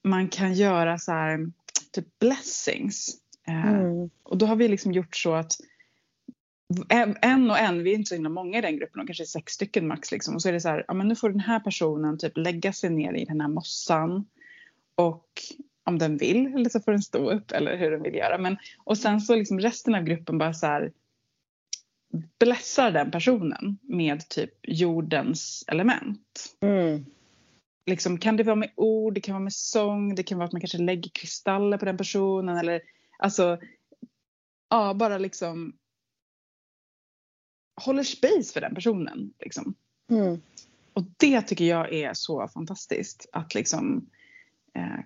man 0.03 0.29
kan 0.29 0.53
göra 0.53 0.99
så 0.99 1.11
här, 1.11 1.51
typ 1.91 2.19
blessings. 2.19 3.17
Eh, 3.47 3.69
mm. 3.69 4.09
Och 4.23 4.37
då 4.37 4.45
har 4.45 4.55
vi 4.55 4.67
liksom 4.67 4.91
gjort 4.91 5.15
så 5.15 5.33
att 5.33 5.57
en 7.21 7.51
och 7.51 7.59
en, 7.59 7.83
vi 7.83 7.91
är 7.91 7.95
inte 7.95 8.09
så 8.09 8.15
himla 8.15 8.29
många 8.29 8.57
i 8.57 8.61
den 8.61 8.77
gruppen, 8.77 9.05
kanske 9.05 9.25
sex 9.25 9.53
stycken 9.53 9.87
max. 9.87 10.11
Liksom. 10.11 10.35
Och 10.35 10.41
så 10.41 10.49
är 10.49 10.53
det 10.53 10.61
så 10.61 10.69
här, 10.69 10.85
ja 10.87 10.93
men 10.93 11.07
nu 11.07 11.15
får 11.15 11.29
den 11.29 11.39
här 11.39 11.59
personen 11.59 12.17
typ 12.17 12.37
lägga 12.37 12.73
sig 12.73 12.89
ner 12.89 13.13
i 13.13 13.25
den 13.25 13.41
här 13.41 13.47
mossan. 13.47 14.25
Och 14.95 15.27
om 15.83 15.99
den 15.99 16.17
vill, 16.17 16.53
eller 16.55 16.69
så 16.69 16.79
får 16.79 16.91
den 16.91 17.01
stå 17.01 17.31
upp 17.31 17.51
eller 17.51 17.77
hur 17.77 17.91
den 17.91 18.03
vill 18.03 18.15
göra. 18.15 18.37
Men, 18.37 18.57
och 18.83 18.97
sen 18.97 19.21
så 19.21 19.35
liksom 19.35 19.59
resten 19.59 19.95
av 19.95 20.03
gruppen 20.03 20.37
bara 20.37 20.53
så 20.53 20.65
här 20.65 20.91
blessar 22.39 22.91
den 22.91 23.11
personen 23.11 23.77
med 23.81 24.29
typ 24.29 24.51
jordens 24.61 25.63
element. 25.67 26.55
Mm. 26.61 27.05
Liksom, 27.85 28.17
kan 28.17 28.37
det 28.37 28.43
vara 28.43 28.55
med 28.55 28.71
ord, 28.75 29.13
det 29.13 29.21
kan 29.21 29.33
vara 29.33 29.43
med 29.43 29.53
sång, 29.53 30.15
det 30.15 30.23
kan 30.23 30.37
vara 30.37 30.45
att 30.45 30.51
man 30.51 30.61
kanske 30.61 30.77
lägger 30.77 31.09
kristaller 31.09 31.77
på 31.77 31.85
den 31.85 31.97
personen 31.97 32.57
eller 32.57 32.81
Alltså, 33.17 33.59
ja, 34.69 34.93
bara 34.93 35.17
liksom 35.17 35.73
håller 37.81 38.03
space 38.03 38.53
för 38.53 38.61
den 38.61 38.75
personen. 38.75 39.33
Liksom. 39.39 39.75
Mm. 40.09 40.41
Och 40.93 41.03
det 41.17 41.41
tycker 41.41 41.65
jag 41.65 41.93
är 41.93 42.13
så 42.13 42.47
fantastiskt 42.47 43.29
att 43.31 43.55
liksom 43.55 44.09
eh, 44.75 44.99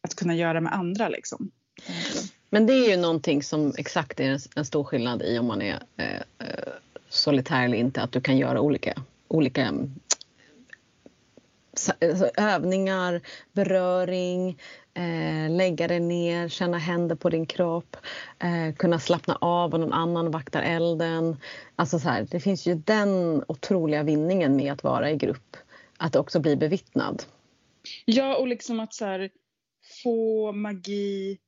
att 0.00 0.14
kunna 0.14 0.34
göra 0.34 0.60
med 0.60 0.74
andra 0.74 1.08
liksom. 1.08 1.50
Men 2.50 2.66
det 2.66 2.72
är 2.72 2.90
ju 2.90 2.96
någonting 2.96 3.42
som 3.42 3.72
exakt 3.78 4.20
är 4.20 4.40
en, 4.56 4.64
stor 4.64 4.84
skillnad 4.84 5.22
i 5.22 5.38
om 5.38 5.46
man 5.46 5.62
är 5.62 5.82
eh, 5.96 6.20
eh, 6.38 6.72
solitär 7.08 7.64
eller 7.64 7.78
inte, 7.78 8.02
att 8.02 8.12
du 8.12 8.20
kan 8.20 8.38
göra 8.38 8.60
olika, 8.60 9.02
olika 9.28 9.72
övningar, 12.36 13.20
beröring, 13.52 14.58
eh, 14.94 15.50
lägga 15.50 15.88
dig 15.88 16.00
ner, 16.00 16.48
känna 16.48 16.78
händer 16.78 17.16
på 17.16 17.30
din 17.30 17.46
kropp, 17.46 17.96
eh, 18.38 18.74
kunna 18.74 18.98
slappna 18.98 19.38
av 19.40 19.74
och 19.74 19.80
någon 19.80 19.92
annan 19.92 20.30
vaktar 20.30 20.62
elden. 20.62 21.36
Alltså 21.76 21.98
så 21.98 22.08
här, 22.08 22.26
det 22.30 22.40
finns 22.40 22.66
ju 22.66 22.74
den 22.74 23.44
otroliga 23.48 24.02
vinningen 24.02 24.56
med 24.56 24.72
att 24.72 24.84
vara 24.84 25.10
i 25.10 25.16
grupp, 25.16 25.56
att 25.96 26.16
också 26.16 26.40
bli 26.40 26.56
bevittnad. 26.56 27.22
Ja, 28.04 28.36
och 28.36 28.48
liksom 28.48 28.80
att 28.80 28.94
så 28.94 29.04
här, 29.04 29.30
få 30.02 30.52
magi 30.52 31.38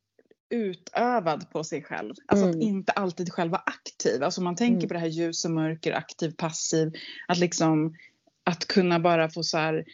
utövad 0.50 1.50
på 1.50 1.64
sig 1.64 1.82
själv. 1.82 2.14
Alltså 2.26 2.46
mm. 2.46 2.58
att 2.58 2.64
inte 2.64 2.92
alltid 2.92 3.32
själv 3.32 3.50
vara 3.50 3.62
aktiv. 3.66 4.22
Alltså 4.22 4.42
man 4.42 4.56
tänker 4.56 4.76
mm. 4.76 4.88
på 4.88 4.94
det 4.94 5.00
här 5.00 5.06
ljus 5.06 5.44
och 5.44 5.50
mörker, 5.50 5.92
aktiv, 5.92 6.34
passiv. 6.36 6.92
Att 7.28 7.38
liksom 7.38 7.94
att 8.44 8.66
kunna 8.66 9.00
bara 9.00 9.30
få 9.30 9.42
så 9.42 9.58
här 9.58 9.84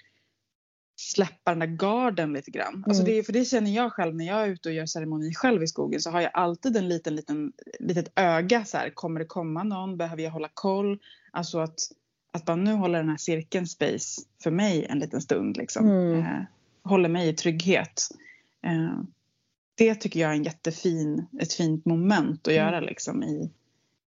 släppa 1.04 1.50
den 1.50 1.58
där 1.58 1.66
garden 1.66 2.32
lite 2.32 2.50
grann. 2.50 2.66
Alltså 2.66 2.76
mm. 2.76 2.90
Alltså 2.90 3.04
det, 3.04 3.22
för 3.22 3.32
det 3.32 3.44
känner 3.44 3.70
jag 3.70 3.92
själv 3.92 4.14
när 4.14 4.26
jag 4.26 4.42
är 4.42 4.48
ute 4.48 4.68
och 4.68 4.74
gör 4.74 4.86
ceremoni 4.86 5.34
själv 5.34 5.62
i 5.62 5.66
skogen 5.66 6.00
så 6.00 6.10
har 6.10 6.20
jag 6.20 6.30
alltid 6.34 6.76
en 6.76 6.88
liten, 6.88 7.16
liten 7.16 7.52
litet 7.80 8.12
öga 8.16 8.64
så 8.64 8.76
här. 8.76 8.90
Kommer 8.90 9.20
det 9.20 9.26
komma 9.26 9.62
någon? 9.62 9.96
Behöver 9.96 10.22
jag 10.22 10.30
hålla 10.30 10.48
koll? 10.54 10.98
Alltså 11.30 11.58
att, 11.58 11.78
att 12.32 12.44
bara 12.44 12.56
nu 12.56 12.72
håller 12.72 12.98
den 12.98 13.08
här 13.08 13.16
cirkeln 13.16 13.66
space 13.66 14.22
för 14.42 14.50
mig 14.50 14.86
en 14.90 14.98
liten 14.98 15.20
stund 15.20 15.56
liksom. 15.56 15.88
Mm. 15.88 16.18
Eh, 16.18 16.42
håller 16.82 17.08
mig 17.08 17.28
i 17.28 17.32
trygghet. 17.32 18.02
Eh, 18.62 18.98
det 19.74 19.94
tycker 19.94 20.20
jag 20.20 20.30
är 20.30 20.34
en 20.34 20.44
jättefin, 20.44 21.26
ett 21.40 21.52
fint 21.52 21.84
moment 21.84 22.48
att 22.48 22.54
mm. 22.54 22.66
göra 22.66 22.80
liksom 22.80 23.22
i, 23.22 23.50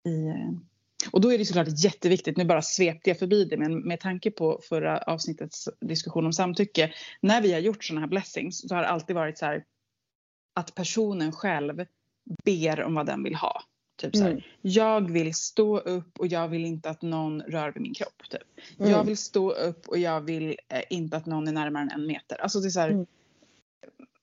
i 0.05 0.27
eh, 0.27 0.51
och 1.11 1.21
då 1.21 1.33
är 1.33 1.37
det 1.37 1.45
såklart 1.45 1.83
jätteviktigt, 1.83 2.37
nu 2.37 2.45
bara 2.45 2.61
svepte 2.61 3.09
jag 3.09 3.19
förbi 3.19 3.45
det, 3.45 3.57
men 3.57 3.79
med 3.79 3.99
tanke 3.99 4.31
på 4.31 4.61
förra 4.69 4.97
avsnittets 4.97 5.69
diskussion 5.81 6.25
om 6.25 6.33
samtycke. 6.33 6.93
När 7.21 7.41
vi 7.41 7.53
har 7.53 7.59
gjort 7.59 7.83
sådana 7.83 8.01
här 8.01 8.07
blessings 8.07 8.69
så 8.69 8.75
har 8.75 8.81
det 8.81 8.87
alltid 8.87 9.15
varit 9.15 9.37
så 9.37 9.45
här 9.45 9.63
att 10.55 10.75
personen 10.75 11.31
själv 11.31 11.85
ber 12.45 12.81
om 12.81 12.95
vad 12.95 13.05
den 13.05 13.23
vill 13.23 13.35
ha. 13.35 13.61
Typ 13.97 14.15
så 14.15 14.23
här, 14.23 14.31
mm. 14.31 14.43
jag 14.61 15.11
vill 15.11 15.33
stå 15.35 15.77
upp 15.79 16.19
och 16.19 16.27
jag 16.27 16.47
vill 16.47 16.65
inte 16.65 16.89
att 16.89 17.01
någon 17.01 17.41
rör 17.41 17.71
vid 17.71 17.81
min 17.81 17.93
kropp. 17.93 18.23
Typ. 18.29 18.41
Mm. 18.79 18.91
Jag 18.91 19.03
vill 19.03 19.17
stå 19.17 19.51
upp 19.51 19.87
och 19.87 19.97
jag 19.97 20.21
vill 20.21 20.55
eh, 20.69 20.81
inte 20.89 21.17
att 21.17 21.25
någon 21.25 21.47
är 21.47 21.51
närmare 21.51 21.83
än 21.83 21.91
en 21.91 22.07
meter. 22.07 22.41
Alltså 22.41 22.59
det 22.59 22.67
är 22.67 22.69
så 22.69 22.79
här, 22.79 22.89
mm. 22.89 23.05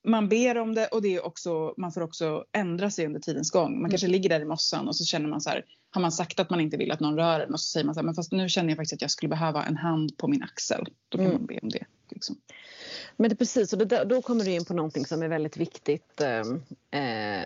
Man 0.04 0.28
ber 0.28 0.58
om 0.58 0.74
det 0.74 0.86
och 0.86 1.02
det 1.02 1.14
är 1.16 1.26
också, 1.26 1.74
man 1.76 1.92
får 1.92 2.00
också 2.00 2.44
ändra 2.52 2.90
sig 2.90 3.06
under 3.06 3.20
tidens 3.20 3.50
gång. 3.50 3.70
Man 3.72 3.78
Mm. 3.78 3.90
kanske 3.90 4.06
ligger 4.08 4.28
där 4.28 4.40
i 4.40 4.44
mossan 4.44 4.88
och 4.88 4.96
så 4.96 5.04
känner 5.04 5.28
man 5.28 5.40
så 5.40 5.50
här, 5.50 5.64
har 5.90 6.00
man 6.00 6.12
sagt 6.12 6.40
att 6.40 6.50
man 6.50 6.60
inte 6.60 6.76
vill 6.76 6.92
att 6.92 7.00
någon 7.00 7.16
rör 7.16 7.40
en 7.40 7.52
och 7.52 7.60
så 7.60 7.66
säger 7.66 7.86
man 7.86 7.94
så 7.94 8.00
här, 8.00 8.04
men 8.04 8.14
fast 8.14 8.32
nu 8.32 8.48
känner 8.48 8.68
jag 8.68 8.76
faktiskt 8.76 8.92
att 8.92 9.02
jag 9.02 9.10
skulle 9.10 9.28
behöva 9.28 9.64
en 9.64 9.76
hand 9.76 10.16
på 10.18 10.28
min 10.28 10.42
axel. 10.42 10.84
Då 11.08 11.18
kan 11.18 11.26
Mm. 11.26 11.38
man 11.38 11.46
be 11.46 11.58
om 11.62 11.68
det. 11.68 11.84
Liksom. 12.10 12.36
Men 13.16 13.30
det 13.30 13.36
precis, 13.36 13.72
och 13.72 13.78
det, 13.88 14.04
då 14.04 14.22
kommer 14.22 14.44
du 14.44 14.50
in 14.50 14.64
på 14.64 14.74
någonting 14.74 15.06
som 15.06 15.22
är 15.22 15.28
väldigt 15.28 15.56
viktigt. 15.56 16.20
Eh, 16.20 17.00
eh, 17.02 17.44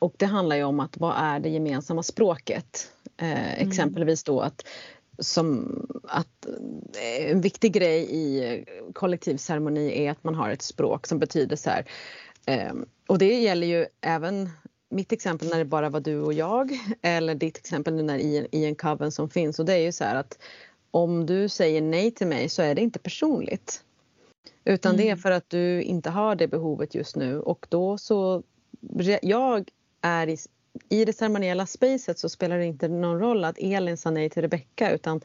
och 0.00 0.14
det 0.18 0.26
handlar 0.26 0.56
ju 0.56 0.64
om 0.64 0.80
att 0.80 0.96
vad 0.96 1.14
är 1.16 1.40
det 1.40 1.48
gemensamma 1.48 2.02
språket? 2.02 2.92
Eh, 3.16 3.28
Mm. 3.54 3.68
Exempelvis 3.68 4.24
då 4.24 4.40
att 4.40 4.66
som 5.18 5.86
att 6.04 6.46
eh, 6.46 7.30
en 7.30 7.40
viktig 7.40 7.72
grej 7.72 8.08
i 8.10 8.64
kollektivceremoni 8.92 10.04
är 10.04 10.10
att 10.10 10.24
man 10.24 10.34
har 10.34 10.50
ett 10.50 10.62
språk 10.62 11.06
som 11.06 11.18
betyder 11.18 11.56
så 11.56 11.70
här. 11.70 11.84
Eh, 12.46 12.72
och 13.06 13.18
det 13.18 13.40
gäller 13.40 13.66
ju 13.66 13.86
även 14.00 14.50
mitt 14.90 15.12
exempel 15.12 15.48
när 15.48 15.58
det 15.58 15.64
bara 15.64 15.90
var 15.90 16.00
du 16.00 16.20
och 16.20 16.32
jag 16.32 16.78
eller 17.02 17.34
ditt 17.34 17.56
exempel 17.56 17.94
nu 17.94 18.02
när 18.02 18.18
i, 18.18 18.48
i 18.52 18.64
en 18.64 18.74
coven 18.74 19.12
som 19.12 19.30
finns 19.30 19.58
och 19.58 19.64
det 19.64 19.72
är 19.72 19.78
ju 19.82 19.92
så 19.92 20.04
här 20.04 20.16
att 20.16 20.38
om 20.90 21.26
du 21.26 21.48
säger 21.48 21.82
nej 21.82 22.10
till 22.10 22.26
mig 22.26 22.48
så 22.48 22.62
är 22.62 22.74
det 22.74 22.80
inte 22.80 22.98
personligt. 22.98 23.84
Utan 24.64 24.96
det 24.96 25.02
är 25.02 25.06
Mm. 25.06 25.18
för 25.18 25.30
att 25.30 25.50
du 25.50 25.82
inte 25.82 26.10
har 26.10 26.34
det 26.34 26.48
behovet 26.48 26.94
just 26.94 27.16
nu 27.16 27.40
och 27.40 27.66
då 27.68 27.98
så 27.98 28.42
jag 29.22 29.70
är 30.00 30.26
i, 30.28 30.36
i 30.88 31.04
det 31.04 31.12
ceremoniella 31.12 31.66
spacet 31.66 32.18
så 32.18 32.28
spelar 32.28 32.58
det 32.58 32.66
inte 32.66 32.88
någon 32.88 33.18
roll 33.18 33.44
att 33.44 33.58
Elin 33.58 33.96
sa 33.96 34.10
nej 34.10 34.30
till 34.30 34.42
Rebecka 34.42 34.92
utan 34.92 35.20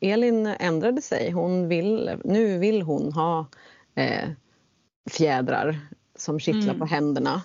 Elin 0.00 0.46
ändrade 0.46 1.02
sig. 1.02 1.30
Hon 1.30 1.68
vill, 1.68 2.20
nu 2.24 2.58
vill 2.58 2.82
hon 2.82 3.12
ha 3.12 3.46
eh, 3.94 4.28
fjädrar 5.10 5.80
som 6.16 6.40
kittlar 6.40 6.74
Mm. 6.74 6.78
på 6.78 6.86
händerna. 6.86 7.42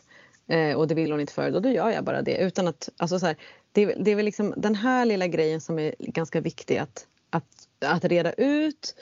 Eh, 0.48 0.76
och 0.78 0.88
det 0.88 0.96
vill 0.96 1.12
hon 1.12 1.22
inte 1.22 1.34
förut 1.34 1.56
och 1.56 1.62
då 1.62 1.70
gör 1.70 1.90
jag 1.90 2.04
bara 2.04 2.22
det. 2.22 2.38
Utan 2.38 2.68
att, 2.68 2.90
alltså 2.98 3.20
så 3.20 3.26
här, 3.26 3.36
det, 3.72 3.86
det 3.86 4.12
är 4.12 4.16
väl 4.16 4.26
liksom 4.26 4.54
den 4.58 4.76
här 4.76 5.06
lilla 5.06 5.28
grejen 5.28 5.62
som 5.62 5.80
är 5.80 5.96
ganska 6.00 6.42
viktig 6.42 6.78
att, 6.78 7.08
att, 7.30 7.68
att 7.86 8.06
reda 8.06 8.34
ut. 8.34 8.96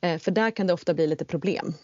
Eh, 0.00 0.18
för 0.18 0.30
där 0.30 0.50
kan 0.50 0.66
det 0.66 0.72
ofta 0.72 0.94
bli 0.94 1.06
lite 1.06 1.24
problem. 1.24 1.74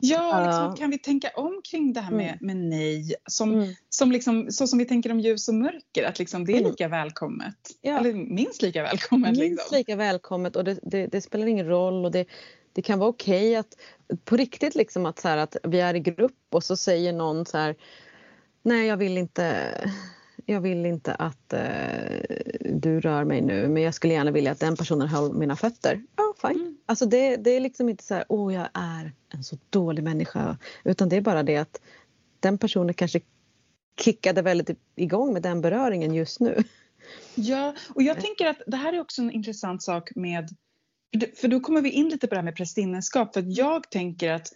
Ja, 0.00 0.46
liksom, 0.46 0.76
kan 0.76 0.90
vi 0.90 0.98
tänka 0.98 1.30
om 1.34 1.60
kring 1.70 1.92
det 1.92 2.00
här 2.00 2.12
med, 2.12 2.38
med 2.40 2.56
nej? 2.56 3.14
Som, 3.26 3.54
Mm. 3.54 3.74
som 3.88 4.12
liksom, 4.12 4.50
så 4.50 4.66
som 4.66 4.78
vi 4.78 4.84
tänker 4.84 5.12
om 5.12 5.20
ljus 5.20 5.48
och 5.48 5.54
mörker, 5.54 6.04
att 6.04 6.18
liksom 6.18 6.44
det 6.44 6.52
är 6.52 6.58
Mm. 6.58 6.70
lika 6.70 6.88
välkommet. 6.88 7.54
Ja. 7.80 7.98
Eller 8.00 8.12
minst 8.14 8.62
lika 8.62 8.82
välkommet. 8.82 9.30
Minst 9.30 9.40
Liksom. 9.50 9.76
lika 9.76 9.96
välkommet 9.96 10.56
och 10.56 10.64
det, 10.64 10.78
det, 10.82 11.06
det 11.06 11.20
spelar 11.20 11.46
ingen 11.46 11.66
roll 11.66 12.04
och 12.04 12.10
det, 12.10 12.26
det 12.72 12.82
kan 12.82 12.98
vara 12.98 13.10
okej 13.10 13.56
att 13.56 13.76
på 14.24 14.36
riktigt 14.36 14.74
liksom 14.74 15.06
att, 15.06 15.18
så 15.18 15.28
här, 15.28 15.36
att 15.36 15.56
vi 15.62 15.80
är 15.80 15.94
i 15.94 16.00
grupp 16.00 16.38
och 16.50 16.64
så 16.64 16.76
säger 16.76 17.12
någon 17.12 17.46
så 17.46 17.58
här 17.58 17.76
Nej 18.62 18.86
jag 18.86 18.96
vill 18.96 19.18
inte 19.18 19.70
jag 20.50 20.60
vill 20.60 20.86
inte 20.86 21.14
att 21.14 21.52
eh, 21.52 22.20
du 22.60 23.00
rör 23.00 23.24
mig 23.24 23.40
nu 23.40 23.68
men 23.68 23.82
jag 23.82 23.94
skulle 23.94 24.14
gärna 24.14 24.30
vilja 24.30 24.52
att 24.52 24.60
den 24.60 24.76
personen 24.76 25.08
höll 25.08 25.34
mina 25.34 25.56
fötter. 25.56 26.02
Ja, 26.16 26.34
fine. 26.48 26.60
Mm. 26.60 26.76
Alltså 26.86 27.06
det, 27.06 27.36
det 27.36 27.50
är 27.50 27.60
liksom 27.60 27.88
inte 27.88 28.04
så 28.04 28.14
här, 28.14 28.24
åh 28.28 28.54
jag 28.54 28.68
är 28.74 29.12
en 29.28 29.44
så 29.44 29.58
dålig 29.70 30.04
människa. 30.04 30.58
Utan 30.84 31.08
det 31.08 31.16
är 31.16 31.20
bara 31.20 31.42
det 31.42 31.56
att 31.56 31.80
den 32.40 32.58
personen 32.58 32.94
kanske 32.94 33.20
kickade 34.00 34.42
väldigt 34.42 34.70
igång 34.96 35.32
med 35.32 35.42
den 35.42 35.60
beröringen 35.60 36.14
just 36.14 36.40
nu. 36.40 36.62
Ja, 37.34 37.74
och 37.94 38.02
jag 38.02 38.20
tänker 38.20 38.46
att 38.46 38.62
det 38.66 38.76
här 38.76 38.92
är 38.92 39.00
också 39.00 39.22
en 39.22 39.30
intressant 39.30 39.82
sak 39.82 40.10
med 40.14 40.48
för 41.36 41.48
då 41.48 41.60
kommer 41.60 41.82
vi 41.82 41.90
in 41.90 42.08
lite 42.08 42.26
på 42.26 42.34
det 42.34 42.38
här 42.38 42.44
med 42.44 42.56
prästinneskap. 42.56 43.34
För 43.34 43.44
jag 43.46 43.90
tänker 43.90 44.32
att 44.32 44.48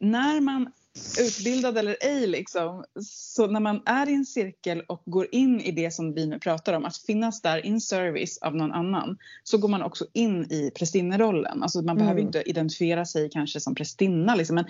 när 0.00 0.40
man 0.40 0.72
utbildad 1.20 1.78
eller 1.78 1.96
ej 2.00 2.26
liksom, 2.26 2.84
så 3.02 3.46
när 3.46 3.60
man 3.60 3.82
är 3.86 4.08
i 4.08 4.14
en 4.14 4.24
cirkel 4.24 4.80
och 4.80 5.02
går 5.04 5.26
in 5.32 5.60
i 5.60 5.72
det 5.72 5.90
som 5.90 6.14
vi 6.14 6.26
nu 6.26 6.38
pratar 6.38 6.72
om, 6.72 6.84
att 6.84 6.96
finnas 6.96 7.42
där 7.42 7.66
in 7.66 7.80
service 7.80 8.38
av 8.38 8.56
någon 8.56 8.72
annan, 8.72 9.18
så 9.42 9.58
går 9.58 9.68
man 9.68 9.82
också 9.82 10.06
in 10.12 10.52
i 10.52 10.70
prästinnerollen. 10.78 11.62
Alltså 11.62 11.82
man 11.82 11.96
behöver 11.96 12.20
Mm. 12.20 12.26
inte 12.26 12.42
identifiera 12.42 13.04
sig 13.04 13.30
kanske 13.30 13.60
som 13.60 13.74
prästinna 13.74 14.34
liksom, 14.34 14.54
men 14.54 14.64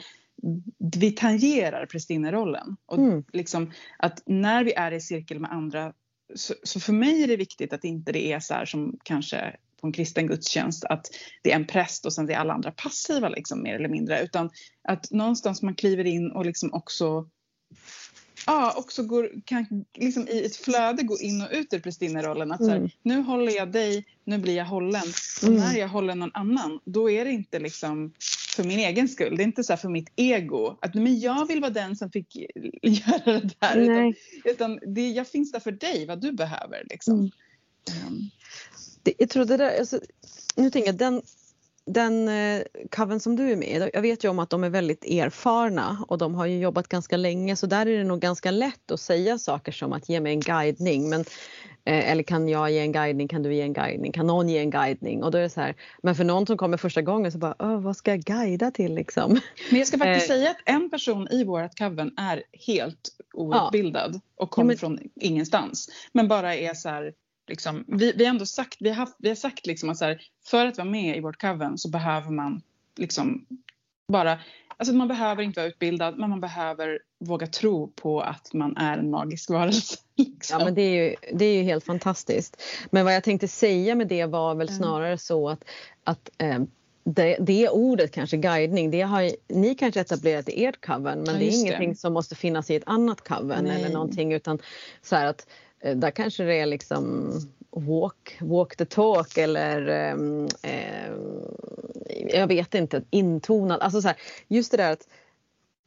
vi 1.00 1.10
tangerar 1.12 1.86
prästinnerollen. 1.86 2.76
Och 2.86 2.98
Mm. 2.98 3.24
liksom 3.32 3.72
att 3.98 4.22
när 4.26 4.64
vi 4.64 4.72
är 4.72 4.92
i 4.92 5.00
cirkel 5.00 5.40
med 5.40 5.52
andra 5.52 5.92
så, 6.34 6.54
så 6.62 6.80
för 6.80 6.92
mig 6.92 7.22
är 7.22 7.28
det 7.28 7.36
viktigt 7.36 7.72
att 7.72 7.84
inte 7.84 8.12
det 8.12 8.32
är 8.32 8.40
så 8.40 8.54
här 8.54 8.64
som 8.64 8.98
kanske 9.02 9.56
på 9.84 9.88
en 9.88 9.92
kristen 9.92 10.26
gudstjänst 10.26 10.84
att 10.84 11.06
det 11.42 11.52
är 11.52 11.56
en 11.56 11.66
präst 11.66 12.06
och 12.06 12.12
sen 12.12 12.30
är 12.30 12.34
alla 12.34 12.54
andra 12.54 12.70
passiva 12.70 13.28
liksom 13.28 13.62
mer 13.62 13.74
eller 13.74 13.88
mindre 13.88 14.22
utan 14.22 14.50
att 14.88 15.10
någonstans 15.10 15.62
man 15.62 15.74
kliver 15.74 16.04
in 16.04 16.30
och 16.30 16.46
liksom 16.46 16.74
också 16.74 17.28
Ja, 18.46 18.74
också 18.76 19.02
går, 19.02 19.30
kan 19.44 19.84
liksom 19.94 20.28
i 20.28 20.44
ett 20.44 20.56
flöde 20.56 21.02
gå 21.02 21.18
in 21.18 21.42
och 21.42 21.48
ut 21.52 21.72
ur 21.74 21.78
prästinnerollen. 21.80 22.52
Att 22.52 22.58
så 22.64 22.70
Mm. 22.70 22.82
här, 22.82 22.90
nu 23.02 23.20
håller 23.22 23.52
jag 23.56 23.72
dig, 23.72 24.06
nu 24.24 24.38
blir 24.38 24.56
jag 24.56 24.64
hållen. 24.64 25.02
Och 25.42 25.48
Mm. 25.48 25.60
när 25.60 25.76
jag 25.76 25.88
håller 25.88 26.14
någon 26.14 26.30
annan, 26.34 26.80
då 26.84 27.10
är 27.10 27.24
det 27.24 27.30
inte 27.30 27.58
liksom 27.58 28.12
för 28.56 28.64
min 28.64 28.78
egen 28.78 29.08
skull. 29.08 29.36
Det 29.36 29.42
är 29.42 29.44
inte 29.44 29.64
så 29.64 29.72
här 29.72 29.78
för 29.78 29.88
mitt 29.88 30.12
ego. 30.16 30.76
Att 30.80 30.94
men 30.94 31.20
jag 31.20 31.48
vill 31.48 31.60
vara 31.60 31.70
den 31.70 31.96
som 31.96 32.10
fick 32.10 32.36
göra 32.82 33.40
det 33.40 33.50
där. 33.58 33.76
Utan, 33.76 33.94
Nej. 33.94 34.14
utan 34.44 34.78
det, 34.94 35.08
jag 35.10 35.28
finns 35.28 35.52
där 35.52 35.60
för 35.60 35.72
dig, 35.72 36.06
vad 36.06 36.20
du 36.20 36.32
behöver. 36.32 36.86
Liksom. 36.90 37.30
Mm. 38.06 38.30
Det, 39.02 39.14
jag 39.18 39.30
tror 39.30 39.44
det 39.44 39.56
där, 39.56 39.78
alltså, 39.78 40.00
nu 40.56 40.70
tänker 40.70 40.88
jag 40.88 40.96
den, 40.98 41.22
den 41.86 42.28
eh, 42.28 43.18
som 43.18 43.36
du 43.36 43.52
är 43.52 43.56
med 43.56 43.68
i, 43.82 43.90
jag 43.94 44.02
vet 44.02 44.24
ju 44.24 44.28
om 44.28 44.38
att 44.38 44.50
de 44.50 44.64
är 44.64 44.70
väldigt 44.70 45.04
erfarna 45.04 46.04
och 46.08 46.18
de 46.18 46.34
har 46.34 46.46
ju 46.46 46.58
jobbat 46.58 46.88
ganska 46.88 47.16
länge 47.16 47.56
så 47.56 47.66
där 47.66 47.86
är 47.86 47.98
det 47.98 48.04
nog 48.04 48.20
ganska 48.20 48.50
lätt 48.50 48.90
att 48.90 49.00
säga 49.00 49.38
saker 49.38 49.72
som 49.72 49.92
att 49.92 50.08
ge 50.08 50.20
mig 50.20 50.32
en 50.32 50.40
guidning 50.40 51.08
men, 51.08 51.20
eh, 51.84 52.10
eller 52.10 52.22
kan 52.22 52.48
jag 52.48 52.70
ge 52.70 52.78
en 52.78 52.92
guidning, 52.92 53.28
kan 53.28 53.42
du 53.42 53.54
ge 53.54 53.62
en 53.62 53.72
guidning, 53.72 54.12
kan 54.12 54.26
någon 54.26 54.48
ge 54.48 54.58
en 54.58 54.70
guidning 54.70 55.22
och 55.22 55.30
då 55.30 55.38
är 55.38 55.42
det 55.42 55.50
så 55.50 55.60
här, 55.60 55.74
men 56.02 56.14
för 56.14 56.24
någon 56.24 56.46
som 56.46 56.56
kommer 56.56 56.76
första 56.76 57.02
gången 57.02 57.32
så 57.32 57.38
bara, 57.38 57.54
"Åh, 57.58 57.80
vad 57.80 57.96
ska 57.96 58.10
jag 58.10 58.20
guida 58.20 58.70
till 58.70 58.94
liksom? 58.94 59.40
Men 59.70 59.78
jag 59.78 59.88
ska 59.88 59.98
faktiskt 59.98 60.30
Eh. 60.30 60.36
säga 60.36 60.50
att 60.50 60.56
en 60.64 60.90
person 60.90 61.28
i 61.30 61.44
vårt 61.44 61.78
coven 61.78 62.14
är 62.16 62.42
helt 62.66 63.08
outbildad 63.34 64.20
och 64.36 64.50
kommer 64.50 64.66
men- 64.68 64.78
från 64.78 64.98
ingenstans. 65.20 65.88
Men 66.12 66.28
bara 66.28 66.54
är 66.56 66.74
så 66.74 66.88
här, 66.88 67.12
liksom, 67.48 67.84
vi, 67.88 68.12
vi 68.16 68.24
har 68.24 68.30
ändå 68.30 68.46
sagt, 68.46 68.76
vi 68.80 68.88
har, 68.88 68.96
haft, 68.96 69.16
vi 69.18 69.28
har 69.28 69.36
sagt 69.36 69.66
liksom 69.66 69.90
att 69.90 70.00
här, 70.00 70.22
för 70.46 70.66
att 70.66 70.78
vara 70.78 70.88
med 70.88 71.16
i 71.16 71.20
vårt 71.20 71.40
coven 71.40 71.78
så 71.78 71.88
behöver 71.90 72.30
man 72.30 72.62
liksom 72.96 73.46
bara, 74.08 74.38
alltså 74.76 74.94
man 74.94 75.08
behöver 75.08 75.42
inte 75.42 75.60
vara 75.60 75.68
utbildad 75.68 76.18
men 76.18 76.30
man 76.30 76.40
behöver 76.40 76.98
våga 77.20 77.46
tro 77.46 77.88
på 77.94 78.20
att 78.20 78.52
man 78.52 78.76
är 78.76 78.98
en 78.98 79.10
magisk 79.10 79.50
varelse. 79.50 79.96
Liksom. 80.16 80.58
Ja 80.58 80.64
men 80.64 80.74
det 80.74 80.82
är, 80.82 81.04
ju, 81.04 81.14
det 81.32 81.44
är 81.44 81.56
ju 81.56 81.62
helt 81.62 81.84
fantastiskt. 81.84 82.62
Men 82.90 83.04
vad 83.04 83.14
jag 83.14 83.24
tänkte 83.24 83.48
säga 83.48 83.94
med 83.94 84.08
det 84.08 84.26
var 84.26 84.54
väl 84.54 84.68
Mm. 84.68 84.78
snarare 84.78 85.18
så 85.18 85.48
att, 85.48 85.64
att 86.04 86.30
eh, 86.38 86.58
det, 87.04 87.36
det 87.40 87.68
ordet 87.68 88.12
kanske 88.12 88.36
guidning, 88.36 88.90
det 88.90 89.00
har 89.00 89.30
ni 89.48 89.74
kanske 89.74 90.00
etablerat 90.00 90.48
i 90.48 90.64
ert 90.64 90.86
coven 90.86 91.18
men 91.18 91.26
Ja, 91.26 91.32
det 91.32 91.44
är 91.44 91.46
just 91.46 91.62
det. 91.64 91.68
ingenting 91.68 91.96
som 91.96 92.12
måste 92.12 92.34
finnas 92.34 92.70
i 92.70 92.74
ett 92.76 92.82
annat 92.86 93.28
coven 93.28 93.64
Nej. 93.64 93.76
eller 93.82 93.92
någonting 93.94 94.32
utan 94.32 94.58
så 95.02 95.16
att 95.16 95.46
där 95.94 96.10
kanske 96.10 96.44
det 96.44 96.54
är 96.54 96.66
liksom 96.66 97.32
walk, 97.70 98.36
walk 98.40 98.76
the 98.76 98.84
talk 98.84 99.38
eller 99.38 99.86
ehm, 99.86 100.48
jag 102.28 102.46
vet 102.46 102.74
inte, 102.74 103.02
intonad. 103.10 103.80
Alltså 103.80 104.02
så 104.02 104.08
här, 104.08 104.16
just 104.48 104.70
det 104.70 104.76
där 104.76 104.92
att 104.92 105.08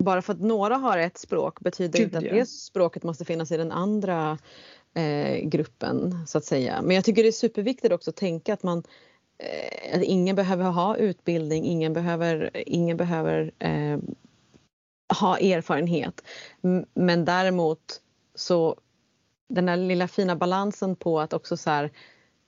bara 0.03 0.21
för 0.21 0.33
att 0.33 0.41
några 0.41 0.75
har 0.75 0.97
ett 0.97 1.17
språk 1.17 1.59
betyder 1.59 1.99
Gud, 1.99 2.05
inte 2.05 2.17
att 2.17 2.23
ja. 2.23 2.33
det 2.33 2.45
språket 2.45 3.03
måste 3.03 3.25
finnas 3.25 3.51
i 3.51 3.57
den 3.57 3.71
andra 3.71 4.37
eh, 4.93 5.39
gruppen 5.43 6.27
så 6.27 6.37
att 6.37 6.45
säga. 6.45 6.81
Men 6.81 6.95
jag 6.95 7.05
tycker 7.05 7.23
det 7.23 7.29
är 7.29 7.31
superviktigt 7.31 7.93
också 7.93 8.09
att 8.09 8.15
tänka 8.15 8.53
att 8.53 8.63
man 8.63 8.83
eh, 9.37 9.97
att 9.97 10.03
ingen 10.03 10.35
behöver 10.35 10.63
ha 10.63 10.97
utbildning, 10.97 11.65
ingen 11.65 11.93
behöver, 11.93 12.51
ingen 12.53 12.97
behöver 12.97 13.51
eh, 13.59 13.97
ha 15.19 15.37
erfarenhet. 15.37 16.21
Men 16.93 17.25
däremot 17.25 18.01
så 18.35 18.75
den 19.49 19.69
här 19.69 19.77
lilla 19.77 20.07
fina 20.07 20.35
balansen 20.35 20.95
på 20.95 21.19
att 21.19 21.33
också 21.33 21.57
så 21.57 21.69
här, 21.69 21.91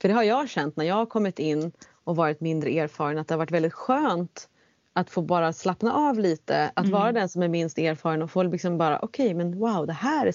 för 0.02 0.08
det 0.08 0.14
har 0.14 0.24
jag 0.24 0.50
känt 0.50 0.76
när 0.76 0.86
jag 0.86 0.96
har 0.96 1.06
kommit 1.06 1.40
in 1.40 1.72
och 2.04 2.16
varit 2.16 2.42
mindre 2.42 2.70
erfaren 2.70 3.18
att 3.18 3.28
det 3.28 3.34
har 3.34 3.38
varit 3.40 3.52
väldigt 3.52 3.74
skönt 3.74 4.50
att 4.94 5.10
få 5.10 5.22
bara 5.22 5.54
slappna 5.54 5.94
av 5.94 6.20
lite, 6.20 6.72
att 6.74 6.86
Mm. 6.86 6.92
vara 7.00 7.12
den 7.12 7.30
som 7.30 7.42
är 7.44 7.48
minst 7.48 7.78
erfaren 7.78 8.22
och 8.22 8.32
få 8.32 8.44
liksom 8.44 8.78
bara 8.78 9.00
okej 9.00 9.34
men 9.34 9.60
wow 9.60 9.88
det 9.88 9.94
här 9.94 10.26
är, 10.28 10.34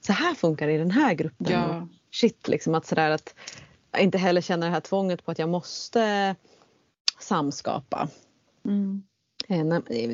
så 0.00 0.12
här 0.12 0.34
funkar 0.34 0.66
det 0.66 0.72
i 0.72 0.78
den 0.78 0.90
här 0.90 1.14
gruppen. 1.14 1.46
Och 1.46 1.52
Ja. 1.74 1.88
shit 2.12 2.48
liksom 2.48 2.74
att 2.74 2.86
sådär 2.86 3.10
att 3.10 3.34
inte 3.98 4.18
heller 4.18 4.40
känna 4.40 4.66
det 4.66 4.72
här 4.72 4.80
tvånget 4.80 5.24
på 5.24 5.30
att 5.30 5.38
jag 5.38 5.48
måste 5.48 6.34
samskapa. 7.20 8.08
Mm. 8.64 9.02
Eh, 9.48 9.64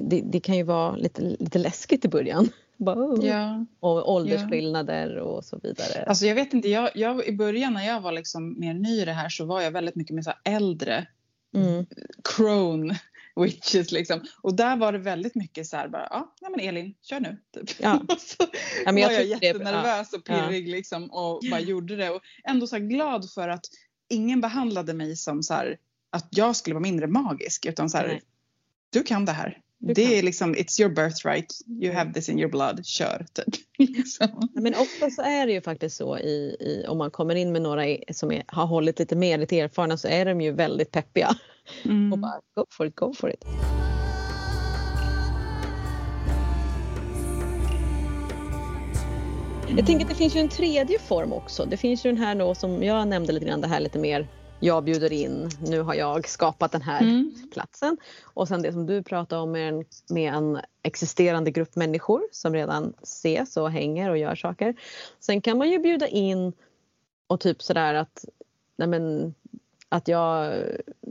Det, 0.03 0.21
det 0.25 0.41
kan 0.41 0.57
ju 0.57 0.63
vara 0.63 0.97
lite, 0.97 1.23
lite 1.23 1.59
läskigt 1.59 2.05
i 2.05 2.09
början. 2.09 2.49
Bara. 2.85 3.25
Ja. 3.27 3.67
Och 3.81 4.13
åldersskillnader 4.13 5.17
och 5.19 5.45
så 5.45 5.61
vidare. 5.63 6.05
Alltså 6.07 6.27
jag 6.27 6.35
vet 6.35 6.53
inte, 6.55 6.69
jag, 6.69 6.91
jag, 6.95 7.27
i 7.27 7.33
början 7.33 7.73
när 7.75 7.87
jag 7.87 8.01
var 8.01 8.13
liksom 8.13 8.61
mer 8.61 8.75
ny 8.75 9.01
i 9.03 9.05
det 9.05 9.13
här 9.13 9.29
så 9.29 9.45
var 9.45 9.61
jag 9.61 9.71
väldigt 9.71 9.95
mycket 9.97 10.15
med 10.15 10.25
så 10.25 10.33
äldre 10.45 11.07
Mm. 11.55 11.87
crone 12.25 13.01
witches 13.37 13.93
liksom. 13.93 14.21
Och 14.43 14.55
där 14.55 14.77
var 14.77 14.93
det 14.93 14.99
väldigt 14.99 15.35
mycket 15.35 15.67
så 15.67 15.77
här 15.77 15.89
bara, 15.89 16.07
ja, 16.11 16.35
nej 16.41 16.51
men 16.51 16.61
Elin, 16.61 16.95
kör 17.03 17.21
nu. 17.21 17.37
Typ. 17.55 17.71
Ja. 17.81 18.01
Och 18.09 18.21
så 18.21 18.37
Ja, 18.85 18.93
men 18.93 18.97
jag 19.03 19.09
var 19.09 19.15
jag 19.15 19.23
tycker 19.23 19.41
det- 19.41 19.47
jättenervös 19.47 20.13
och 20.13 20.21
ja. 20.27 20.35
pirrig 20.49 20.69
liksom 20.69 21.11
och 21.11 21.41
bara 21.51 21.61
gjorde 21.61 21.97
det. 21.97 22.11
Och 22.11 22.21
ändå 22.45 22.67
så 22.67 22.79
glad 22.79 23.31
för 23.31 23.49
att 23.49 23.65
ingen 24.09 24.41
behandlade 24.41 24.95
mig 24.95 25.17
som 25.17 25.43
så 25.43 25.55
här, 25.55 25.77
att 26.11 26.27
jag 26.31 26.57
skulle 26.57 26.75
vara 26.75 26.83
mindre 26.83 27.07
magisk. 27.07 27.67
Utan 27.67 27.91
så 27.91 27.97
här, 27.99 28.07
Nej. 28.09 28.23
du 28.91 29.03
kan 29.03 29.25
det 29.25 29.33
här. 29.33 29.59
Du 29.85 29.93
det 29.95 30.03
kan. 30.05 30.13
är 30.13 30.23
liksom, 30.23 30.55
it's 30.55 30.81
your 30.81 30.91
birthright. 30.95 31.55
You 31.69 31.85
Mm. 31.85 31.97
have 31.97 32.13
this 32.13 32.29
in 32.29 32.39
your 32.39 32.51
blood. 32.51 32.87
Kör 32.87 33.27
typ. 33.33 33.55
liksom. 33.79 34.49
Men 34.55 34.75
ofta 34.75 35.11
så 35.11 35.23
är 35.23 35.47
det 35.47 35.53
ju 35.53 35.61
faktiskt 35.61 35.97
så 35.97 36.19
i, 36.19 36.57
i 36.61 36.85
om 36.89 36.99
man 36.99 37.11
kommer 37.11 37.35
in 37.35 37.53
med 37.53 37.63
några 37.63 37.85
som 38.13 38.33
är, 38.33 38.43
har 38.47 38.67
hållit 38.67 38.99
lite 38.99 39.17
mer, 39.17 39.39
lite 39.39 39.61
erfarna 39.61 39.97
så 39.97 40.09
är 40.09 40.25
de 40.25 40.41
ju 40.41 40.53
väldigt 40.53 40.91
peppiga. 40.91 41.35
Mm. 41.85 42.13
Och 42.13 42.19
bara 42.19 42.41
go 42.57 42.67
for 42.71 42.87
it, 42.87 42.97
go 42.97 43.13
for 43.15 43.31
it. 43.33 43.45
Jag 49.77 49.87
tänker 49.87 50.05
att 50.05 50.11
det 50.11 50.17
finns 50.17 50.37
ju 50.37 50.41
en 50.41 50.49
tredje 50.49 50.99
form 50.99 51.33
också. 51.33 51.65
Det 51.65 51.77
finns 51.77 52.07
ju 52.07 52.11
den 52.13 52.21
här 52.23 52.35
då 52.35 52.55
som 52.55 52.83
jag 52.83 53.09
nämnde 53.09 53.33
lite 53.33 53.47
grann, 53.47 53.61
det 53.61 53.69
här 53.69 53.81
lite 53.81 53.99
mer 53.99 54.29
jag 54.65 54.85
bjuder 54.85 55.13
in, 55.13 55.51
nu 55.67 55.81
har 55.81 55.95
jag 55.95 56.29
skapat 56.29 56.73
den 56.73 56.83
här 56.83 57.03
Mm. 57.03 57.35
platsen. 57.53 57.97
Och 58.25 58.49
sen 58.49 58.63
det 58.63 58.73
som 58.73 58.87
du 58.87 59.03
pratar 59.03 59.39
om 59.39 59.53
med 59.53 59.69
en, 59.69 59.85
med 60.09 60.35
en 60.35 60.61
existerande 60.83 61.51
grupp 61.51 61.77
människor 61.77 62.23
som 62.33 62.55
redan 62.55 62.93
ses 63.03 63.57
och 63.57 63.71
hänger 63.71 64.11
och 64.11 64.19
gör 64.19 64.35
saker. 64.35 64.75
Sen 65.21 65.41
kan 65.41 65.59
man 65.59 65.71
ju 65.71 65.79
bjuda 65.79 66.09
in 66.09 66.53
och 67.27 67.41
typ 67.41 67.63
sådär 67.63 67.95
att, 67.95 68.25
nej 68.77 68.89
men, 68.89 69.35
att 69.89 70.09
jag, 70.09 70.55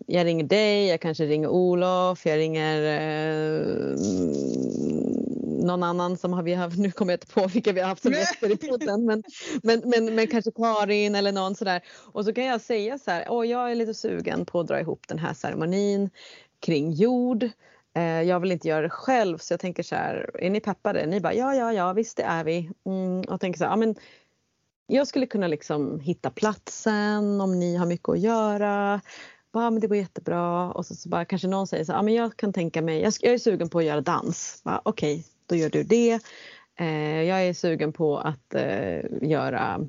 jag 0.07 0.25
ringer 0.25 0.43
dig, 0.43 0.87
jag 0.87 1.01
kanske 1.01 1.25
ringer 1.25 1.47
Olof, 1.47 2.25
jag 2.25 2.37
ringer 2.37 2.81
eh, 2.83 3.97
någon 5.61 5.83
annan 5.83 6.17
som 6.17 6.33
har 6.33 6.43
vi 6.43 6.53
haft, 6.53 6.77
nu 6.77 6.91
kommer 6.91 7.13
jag 7.13 7.17
inte 7.17 7.33
på 7.33 7.47
vilka 7.47 7.71
vi 7.71 7.81
har 7.81 7.87
haft 7.87 8.03
som 8.03 8.11
gäster 8.11 8.51
i 8.51 8.57
podden, 8.57 9.05
men, 9.05 9.23
men, 9.63 9.81
men, 9.85 10.15
men 10.15 10.27
kanske 10.27 10.51
Karin 10.51 11.15
eller 11.15 11.31
någon 11.31 11.55
sådär. 11.55 11.81
Och 12.11 12.25
så 12.25 12.33
kan 12.33 12.45
jag 12.45 12.61
säga 12.61 12.97
så 12.97 13.11
här, 13.11 13.25
åh 13.29 13.47
jag 13.47 13.71
är 13.71 13.75
lite 13.75 13.93
sugen 13.93 14.45
på 14.45 14.59
att 14.59 14.67
dra 14.67 14.79
ihop 14.79 15.07
den 15.07 15.19
här 15.19 15.33
ceremonin 15.33 16.09
kring 16.59 16.91
jord. 16.91 17.49
Eh, 17.95 18.21
jag 18.21 18.39
vill 18.39 18.51
inte 18.51 18.67
göra 18.67 18.81
det 18.81 18.89
själv 18.89 19.37
så 19.37 19.53
jag 19.53 19.59
tänker 19.59 19.83
så 19.83 19.95
här, 19.95 20.31
är 20.39 20.49
ni 20.49 20.59
peppade? 20.59 21.05
Ni 21.05 21.19
bara 21.19 21.33
ja, 21.33 21.55
ja, 21.55 21.73
ja, 21.73 21.93
visst 21.93 22.17
det 22.17 22.23
är 22.23 22.43
vi. 22.43 22.71
Mm, 22.85 23.21
och 23.21 23.41
tänker 23.41 23.57
så 23.57 23.63
här, 23.63 23.71
ja 23.71 23.75
men 23.75 23.95
jag 24.87 25.07
skulle 25.07 25.25
kunna 25.25 25.47
liksom 25.47 25.99
hitta 25.99 26.29
platsen 26.29 27.41
om 27.41 27.59
ni 27.59 27.75
har 27.75 27.85
mycket 27.85 28.09
att 28.09 28.19
göra. 28.19 29.01
Ja, 29.53 29.69
men 29.69 29.79
det 29.79 29.87
går 29.87 29.97
jättebra. 29.97 30.71
Och 30.71 30.85
så, 30.85 30.95
så 30.95 31.09
bara 31.09 31.25
kanske 31.25 31.47
någon 31.47 31.67
säger 31.67 31.85
så 31.85 31.91
ja, 31.91 32.01
men 32.01 32.13
jag 32.13 32.37
kan 32.37 32.53
tänka 32.53 32.81
mig, 32.81 33.01
jag, 33.01 33.13
jag 33.19 33.33
är 33.33 33.37
sugen 33.37 33.69
på 33.69 33.79
att 33.79 33.85
göra 33.85 34.01
dans. 34.01 34.63
Okej, 34.83 35.25
då 35.51 35.57
gör 35.57 35.69
du 35.69 35.83
det. 35.83 36.19
Eh, 36.79 37.23
jag 37.23 37.47
är 37.47 37.53
sugen 37.53 37.93
på 37.93 38.17
att 38.17 38.55
eh, 38.55 38.99
göra 39.21 39.87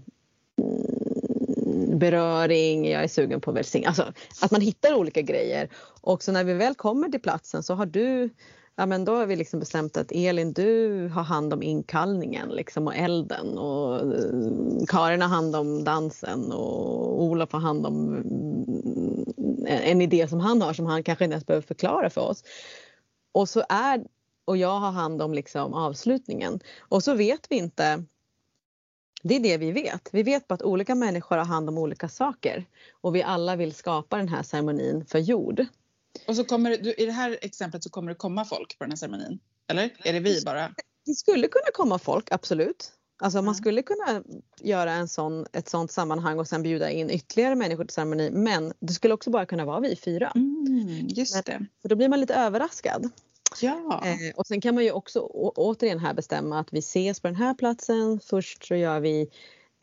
mm, 0.59 1.99
beröring, 1.99 2.91
jag 2.91 3.03
är 3.05 3.09
sugen 3.09 3.41
på 3.41 3.53
välsignelse. 3.53 4.03
Alltså 4.03 4.45
att 4.45 4.51
man 4.51 4.61
hittar 4.61 4.95
olika 4.95 5.23
grejer. 5.23 5.69
Och 6.01 6.23
så 6.23 6.33
när 6.33 6.45
vi 6.45 6.55
väl 6.55 6.75
kommer 6.75 7.09
till 7.09 7.21
platsen 7.21 7.63
så 7.63 7.75
har 7.75 7.87
du 7.87 8.31
Ja 8.77 8.87
men 8.87 9.05
då 9.05 9.15
har 9.15 9.27
vi 9.27 9.37
liksom 9.37 9.61
bestämt 9.61 9.97
att 9.97 10.13
Elin 10.13 10.53
du 10.53 11.09
har 11.09 11.23
hand 11.23 11.53
om 11.53 11.63
inkallningen 11.63 12.49
liksom 12.49 12.87
och 12.87 12.97
elden 12.97 13.59
och 13.59 13.99
eh, 13.99 14.87
Karin 14.89 15.23
har 15.23 15.29
hand 15.29 15.57
om 15.57 15.85
dansen 15.85 16.53
och 16.53 17.23
Olof 17.23 17.53
har 17.53 17.61
hand 17.61 17.87
om 17.87 18.15
en, 19.67 19.83
en 19.83 20.01
idé 20.01 20.29
som 20.29 20.41
han 20.41 20.63
har 20.63 20.73
som 20.73 20.87
han 20.87 21.03
kanske 21.03 21.25
inte 21.25 21.33
ens 21.33 21.47
behöver 21.47 21.67
förklara 21.67 22.11
för 22.11 22.21
oss. 22.21 22.45
Och 23.33 23.49
så 23.49 23.63
är 23.69 24.05
och 24.45 24.57
jag 24.57 24.79
har 24.79 24.93
hand 24.93 25.23
om 25.23 25.35
liksom 25.35 25.75
avslutningen. 25.75 26.61
Och 26.79 27.03
så 27.03 27.15
vet 27.15 27.47
vi 27.51 27.57
inte 27.57 28.05
det 29.23 29.35
är 29.35 29.41
det 29.41 29.59
vi 29.59 29.73
vet. 29.73 30.09
Vi 30.13 30.23
vet 30.23 30.49
bara 30.49 30.55
att 30.55 30.63
olika 30.63 30.95
människor 30.95 31.37
har 31.37 31.45
hand 31.45 31.69
om 31.69 31.79
olika 31.79 32.09
saker 32.09 32.65
och 32.93 33.15
vi 33.15 33.23
alla 33.23 33.57
vill 33.57 33.75
skapa 33.75 34.17
den 34.17 34.29
här 34.29 34.43
ceremonin 34.43 35.07
för 35.07 35.19
jord. 35.19 35.67
Och 36.27 36.37
så 36.37 36.45
kommer 36.45 36.77
du, 36.77 36.93
i 36.93 37.07
det 37.07 37.13
här 37.13 37.39
exemplet 37.43 37.85
så 37.85 37.91
kommer 37.91 38.09
det 38.09 38.15
komma 38.15 38.45
folk 38.45 38.79
på 38.79 38.85
den 38.85 38.91
här 38.91 38.97
ceremonin. 38.97 39.39
Eller? 39.69 39.91
Är 40.05 40.13
det 40.13 40.21
vi 40.21 40.43
bara? 40.45 40.75
Det 41.07 41.15
skulle 41.15 41.49
kunna 41.49 41.67
komma 41.75 41.99
folk, 41.99 42.33
absolut. 42.33 42.93
Alltså 43.19 43.43
man 43.43 43.55
skulle 43.55 43.83
kunna 43.83 44.23
göra 44.61 44.93
en 44.93 45.09
sån, 45.09 45.47
ett 45.53 45.69
sånt 45.69 45.93
sammanhang 45.93 46.39
och 46.39 46.49
sen 46.49 46.63
bjuda 46.63 46.91
in 46.91 47.11
ytterligare 47.11 47.55
människor 47.55 47.85
till 47.85 47.95
ceremoni. 47.95 48.31
Men 48.31 48.73
det 48.81 48.93
skulle 48.93 49.15
också 49.15 49.31
bara 49.31 49.47
kunna 49.47 49.65
vara 49.65 49.81
vi 49.81 49.97
fyra. 49.97 50.33
Mm, 50.35 51.07
just 51.09 51.45
det. 51.45 51.67
För 51.83 51.89
då 51.89 51.97
blir 51.97 52.09
man 52.09 52.21
lite 52.21 52.35
överraskad. 52.35 53.11
Ja. 53.61 54.03
Eh, 54.05 54.35
och 54.37 54.47
sen 54.47 54.61
kan 54.61 54.75
man 54.75 54.85
ju 54.85 54.91
också 54.93 55.21
å- 55.21 55.53
återigen 55.57 55.99
här 55.99 56.15
bestämma 56.15 56.61
att 56.61 56.73
vi 56.73 56.79
ses 56.79 57.21
på 57.21 57.29
den 57.29 57.37
här 57.37 57.55
platsen. 57.55 58.21
Först 58.21 58.65
så 58.67 58.75
gör 58.75 59.01
vi 59.01 59.29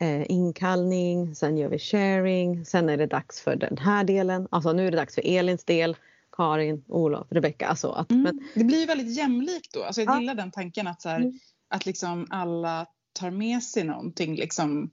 eh, 0.00 0.30
inkallning, 0.30 1.34
sen 1.34 1.58
gör 1.58 1.68
vi 1.68 1.78
sharing, 1.78 2.64
sen 2.64 2.88
är 2.88 2.96
det 2.96 3.06
dags 3.06 3.40
för 3.40 3.56
den 3.56 3.78
här 3.78 4.04
delen. 4.04 4.48
Alltså 4.50 4.72
nu 4.72 4.86
är 4.86 4.90
det 4.90 4.96
dags 4.96 5.14
för 5.14 5.22
Elins 5.26 5.64
del, 5.64 5.96
Karin, 6.36 6.84
Olof, 6.88 7.26
Rebecka. 7.30 7.66
Alltså 7.66 7.88
att, 7.90 8.10
Mm. 8.10 8.22
men, 8.22 8.40
Det 8.54 8.64
blir 8.64 8.78
ju 8.80 8.86
väldigt 8.86 9.16
jämlikt 9.16 9.72
då. 9.74 9.82
Alltså 9.84 10.00
jag 10.00 10.14
Ja. 10.14 10.20
gillar 10.20 10.34
den 10.34 10.50
tanken 10.50 10.86
att, 10.86 11.02
så 11.02 11.08
här, 11.08 11.20
Mm. 11.20 11.38
att 11.68 11.86
liksom 11.86 12.26
alla 12.30 12.86
tar 13.12 13.30
med 13.30 13.62
sig 13.62 13.84
någonting. 13.84 14.36
Liksom. 14.36 14.90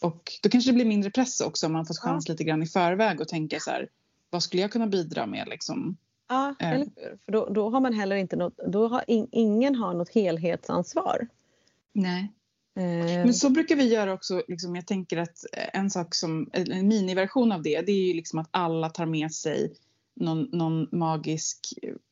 Och 0.00 0.32
då 0.42 0.48
kanske 0.48 0.70
det 0.70 0.74
blir 0.74 0.84
mindre 0.84 1.10
press 1.10 1.40
också 1.40 1.66
om 1.66 1.72
man 1.72 1.86
får 1.86 1.94
chans 1.94 2.28
lite 2.28 2.44
grann 2.44 2.62
i 2.62 2.66
förväg 2.66 3.20
och 3.20 3.28
tänka 3.28 3.60
så 3.60 3.70
här, 3.70 3.88
vad 4.30 4.42
skulle 4.42 4.62
jag 4.62 4.72
kunna 4.72 4.86
bidra 4.86 5.26
med 5.26 5.48
liksom? 5.48 5.96
Ja, 6.28 6.54
Eh. 6.60 6.70
eller 6.70 6.86
hur? 6.96 7.18
För 7.24 7.32
då, 7.32 7.48
då 7.48 7.70
har 7.70 7.80
man 7.80 7.92
heller 7.94 8.16
inte 8.16 8.36
något, 8.36 8.56
då 8.56 8.88
har 8.88 9.04
in, 9.06 9.28
ingen 9.32 9.74
har 9.74 9.94
något 9.94 10.08
helhetsansvar. 10.14 11.28
Nej. 11.92 12.32
Eh, 12.76 12.82
Men 13.24 13.34
så 13.34 13.50
brukar 13.50 13.76
vi 13.76 13.88
göra 13.88 14.12
också. 14.12 14.42
Liksom, 14.48 14.76
jag 14.76 14.86
tänker 14.86 15.16
att 15.16 15.44
en 15.72 15.90
sak 15.90 16.14
som, 16.14 16.50
en 16.52 16.88
miniversion 16.88 17.52
av 17.52 17.62
det, 17.62 17.80
det 17.80 17.92
är 17.92 18.06
ju 18.06 18.14
liksom 18.14 18.38
att 18.38 18.48
alla 18.50 18.90
tar 18.90 19.06
med 19.06 19.32
sig 19.32 19.72
någon, 20.16 20.42
någon 20.52 20.88
magisk, 20.92 21.58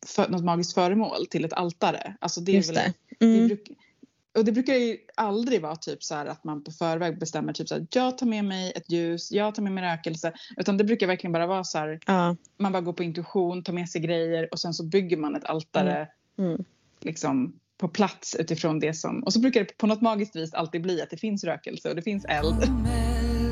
för, 0.06 0.28
något 0.28 0.44
magiskt 0.44 0.72
föremål 0.74 1.26
till 1.26 1.44
ett 1.44 1.52
altare. 1.52 2.16
Alltså 2.20 2.40
det 2.40 2.52
är 2.52 2.56
just 2.56 2.70
väl, 2.70 2.74
det. 2.74 2.92
vi 3.18 3.34
Mm. 3.36 3.48
bruk, 3.48 3.68
och 4.34 4.44
det 4.44 4.52
brukar 4.52 4.74
ju 4.74 4.98
aldrig 5.16 5.62
vara 5.62 5.76
typ 5.76 6.02
så 6.02 6.14
här 6.14 6.26
att 6.26 6.44
man 6.44 6.64
på 6.64 6.70
förväg 6.70 7.18
bestämmer 7.18 7.52
typ 7.52 7.68
så 7.68 7.74
här, 7.74 7.86
jag 7.90 8.18
tar 8.18 8.26
med 8.26 8.44
mig 8.44 8.72
ett 8.76 8.90
ljus, 8.90 9.32
jag 9.32 9.54
tar 9.54 9.62
med 9.62 9.72
mig 9.72 9.84
rökelse. 9.84 10.32
Utan 10.56 10.76
det 10.76 10.84
brukar 10.84 11.06
verkligen 11.06 11.32
bara 11.32 11.46
vara 11.46 11.64
så 11.64 11.78
här, 11.78 12.00
Ja. 12.06 12.36
man 12.56 12.72
bara 12.72 12.80
går 12.82 12.92
på 12.92 13.02
intuition, 13.02 13.62
tar 13.62 13.72
med 13.72 13.88
sig 13.88 14.00
grejer 14.00 14.48
och 14.52 14.60
sen 14.60 14.74
så 14.74 14.84
bygger 14.84 15.16
man 15.16 15.36
ett 15.36 15.44
altare 15.44 16.08
Mm. 16.38 16.64
liksom 17.00 17.58
på 17.78 17.88
plats 17.88 18.36
utifrån 18.38 18.78
det 18.80 18.94
som... 18.94 19.22
Och 19.22 19.32
så 19.32 19.40
brukar 19.40 19.60
det 19.60 19.78
på 19.78 19.86
något 19.86 20.00
magiskt 20.00 20.36
vis 20.36 20.54
alltid 20.54 20.82
bli 20.82 21.02
att 21.02 21.10
det 21.10 21.16
finns 21.16 21.44
rökelse 21.44 21.88
och 21.90 21.96
det 21.96 22.02
finns 22.02 22.24
eld. 22.24 22.60
Kom 22.60 23.51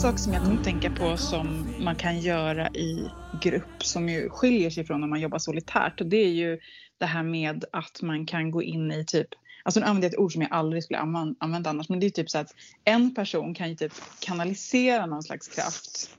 sak 0.00 0.18
som 0.18 0.32
jag 0.32 0.44
kom 0.44 0.54
att 0.54 0.64
tänka 0.64 0.90
på 0.90 1.16
som 1.16 1.74
man 1.78 1.96
kan 1.96 2.20
göra 2.20 2.68
i 2.68 3.10
grupp 3.32 3.84
som 3.84 4.08
ju 4.08 4.28
skiljer 4.30 4.70
sig 4.70 4.84
från 4.84 5.00
när 5.00 5.08
man 5.08 5.20
jobbar 5.20 5.38
solitärt 5.38 6.00
och 6.00 6.06
det 6.06 6.16
är 6.16 6.32
ju 6.32 6.58
det 6.98 7.06
här 7.06 7.22
med 7.22 7.64
att 7.72 8.02
man 8.02 8.26
kan 8.26 8.50
gå 8.50 8.62
in 8.62 8.92
i 8.92 9.04
typ 9.04 9.28
Alltså 9.62 9.80
nu 9.80 9.86
använder 9.86 10.08
jag 10.08 10.12
ett 10.12 10.18
ord 10.18 10.32
som 10.32 10.42
jag 10.42 10.52
aldrig 10.52 10.84
skulle 10.84 10.98
använda, 10.98 11.70
annars 11.70 11.88
men 11.88 12.00
det 12.00 12.06
är 12.06 12.10
typ 12.10 12.30
så 12.30 12.38
att 12.38 12.54
en 12.84 13.14
person 13.14 13.54
kan 13.54 13.68
ju 13.68 13.74
typ 13.76 13.92
kanalisera 14.18 15.06
någon 15.06 15.22
slags 15.22 15.48
kraft 15.48 16.10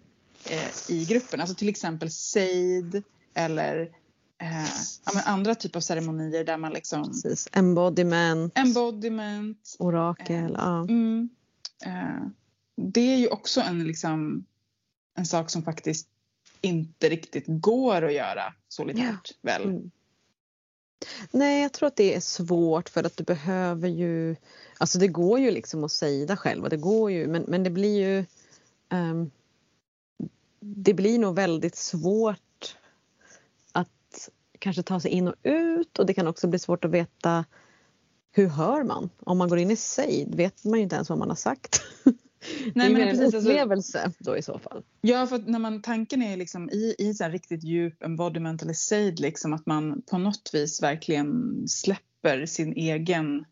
eh, 0.49 0.91
i 0.95 1.05
gruppen. 1.05 1.39
Alltså 1.39 1.55
till 1.55 1.69
exempel 1.69 2.11
sejd 2.11 3.03
eller 3.33 3.81
eh, 4.41 4.69
ja, 5.05 5.21
andra 5.25 5.55
typer 5.55 5.79
av 5.79 5.81
ceremonier 5.81 6.43
där 6.43 6.57
man 6.57 6.73
liksom 6.73 7.03
Precis. 7.03 7.49
Embodiment, 7.51 8.57
embodiment, 8.57 9.75
orakel. 9.79 10.55
Ja. 10.57 10.79
Mm. 10.81 11.29
Eh, 11.85 12.27
det 12.75 13.13
är 13.13 13.17
ju 13.17 13.27
också 13.27 13.61
en, 13.61 13.83
liksom, 13.83 14.45
en 15.17 15.25
sak 15.25 15.49
som 15.49 15.63
faktiskt 15.63 16.07
inte 16.61 17.09
riktigt 17.09 17.45
går 17.47 18.01
att 18.01 18.13
göra 18.13 18.53
solitärt 18.67 19.31
väl? 19.41 19.63
Mm. 19.63 19.91
Nej, 21.31 21.61
jag 21.61 21.73
tror 21.73 21.87
att 21.87 21.95
det 21.95 22.15
är 22.15 22.19
svårt 22.19 22.89
för 22.89 23.03
att 23.03 23.17
du 23.17 23.23
behöver 23.23 23.89
ju... 23.89 24.35
Alltså 24.77 24.99
det 24.99 25.07
går 25.07 25.39
ju 25.39 25.51
liksom 25.51 25.83
att 25.83 25.91
säga 25.91 26.37
själv 26.37 26.63
och 26.63 26.69
det 26.69 26.77
går 26.77 27.11
ju 27.11 27.27
men, 27.27 27.43
men 27.47 27.63
det 27.63 27.69
blir 27.69 27.99
ju... 27.99 28.25
ehm, 28.89 29.31
det 30.59 30.93
blir 30.93 31.19
nog 31.19 31.35
väldigt 31.35 31.75
svårt 31.75 32.77
att 33.71 34.29
kanske 34.59 34.83
ta 34.83 34.99
sig 34.99 35.11
in 35.11 35.27
och 35.27 35.35
ut 35.43 35.99
och 35.99 36.05
det 36.05 36.13
kan 36.13 36.27
också 36.27 36.47
bli 36.47 36.59
svårt 36.59 36.85
att 36.85 36.91
veta 36.91 37.45
hur 38.31 38.47
hör 38.47 38.83
man? 38.83 39.09
Om 39.19 39.37
man 39.37 39.49
går 39.49 39.59
in 39.59 39.71
i 39.71 39.75
sig 39.75 40.27
vet 40.35 40.63
man 40.63 40.79
ju 40.79 40.83
inte 40.83 40.95
ens 40.95 41.09
vad 41.09 41.19
man 41.19 41.29
har 41.29 41.35
sagt. 41.35 41.81
det 42.65 42.71
Nej, 42.75 42.87
är 42.87 42.91
men 42.93 43.01
en 43.01 43.07
precis, 43.07 43.35
alltså- 43.35 43.49
upplevelse 43.49 44.11
då 44.19 44.37
i 44.37 44.41
så 44.41 44.59
fall. 44.59 44.83
Ja, 45.01 45.27
för 45.27 45.37
när 45.37 45.59
man, 45.59 45.81
tanken 45.81 46.21
är 46.21 46.37
liksom 46.37 46.69
i, 46.69 46.95
i 46.99 47.13
så 47.13 47.27
riktigt 47.27 47.63
djup 47.63 48.03
embodiment 48.03 48.61
eller 48.61 48.73
sejd 48.73 49.19
liksom 49.19 49.53
att 49.53 49.65
man 49.65 50.01
på 50.01 50.17
något 50.17 50.49
vis 50.53 50.83
verkligen 50.83 51.63
släpper 51.67 52.45
sin 52.45 52.73
egen 52.73 53.45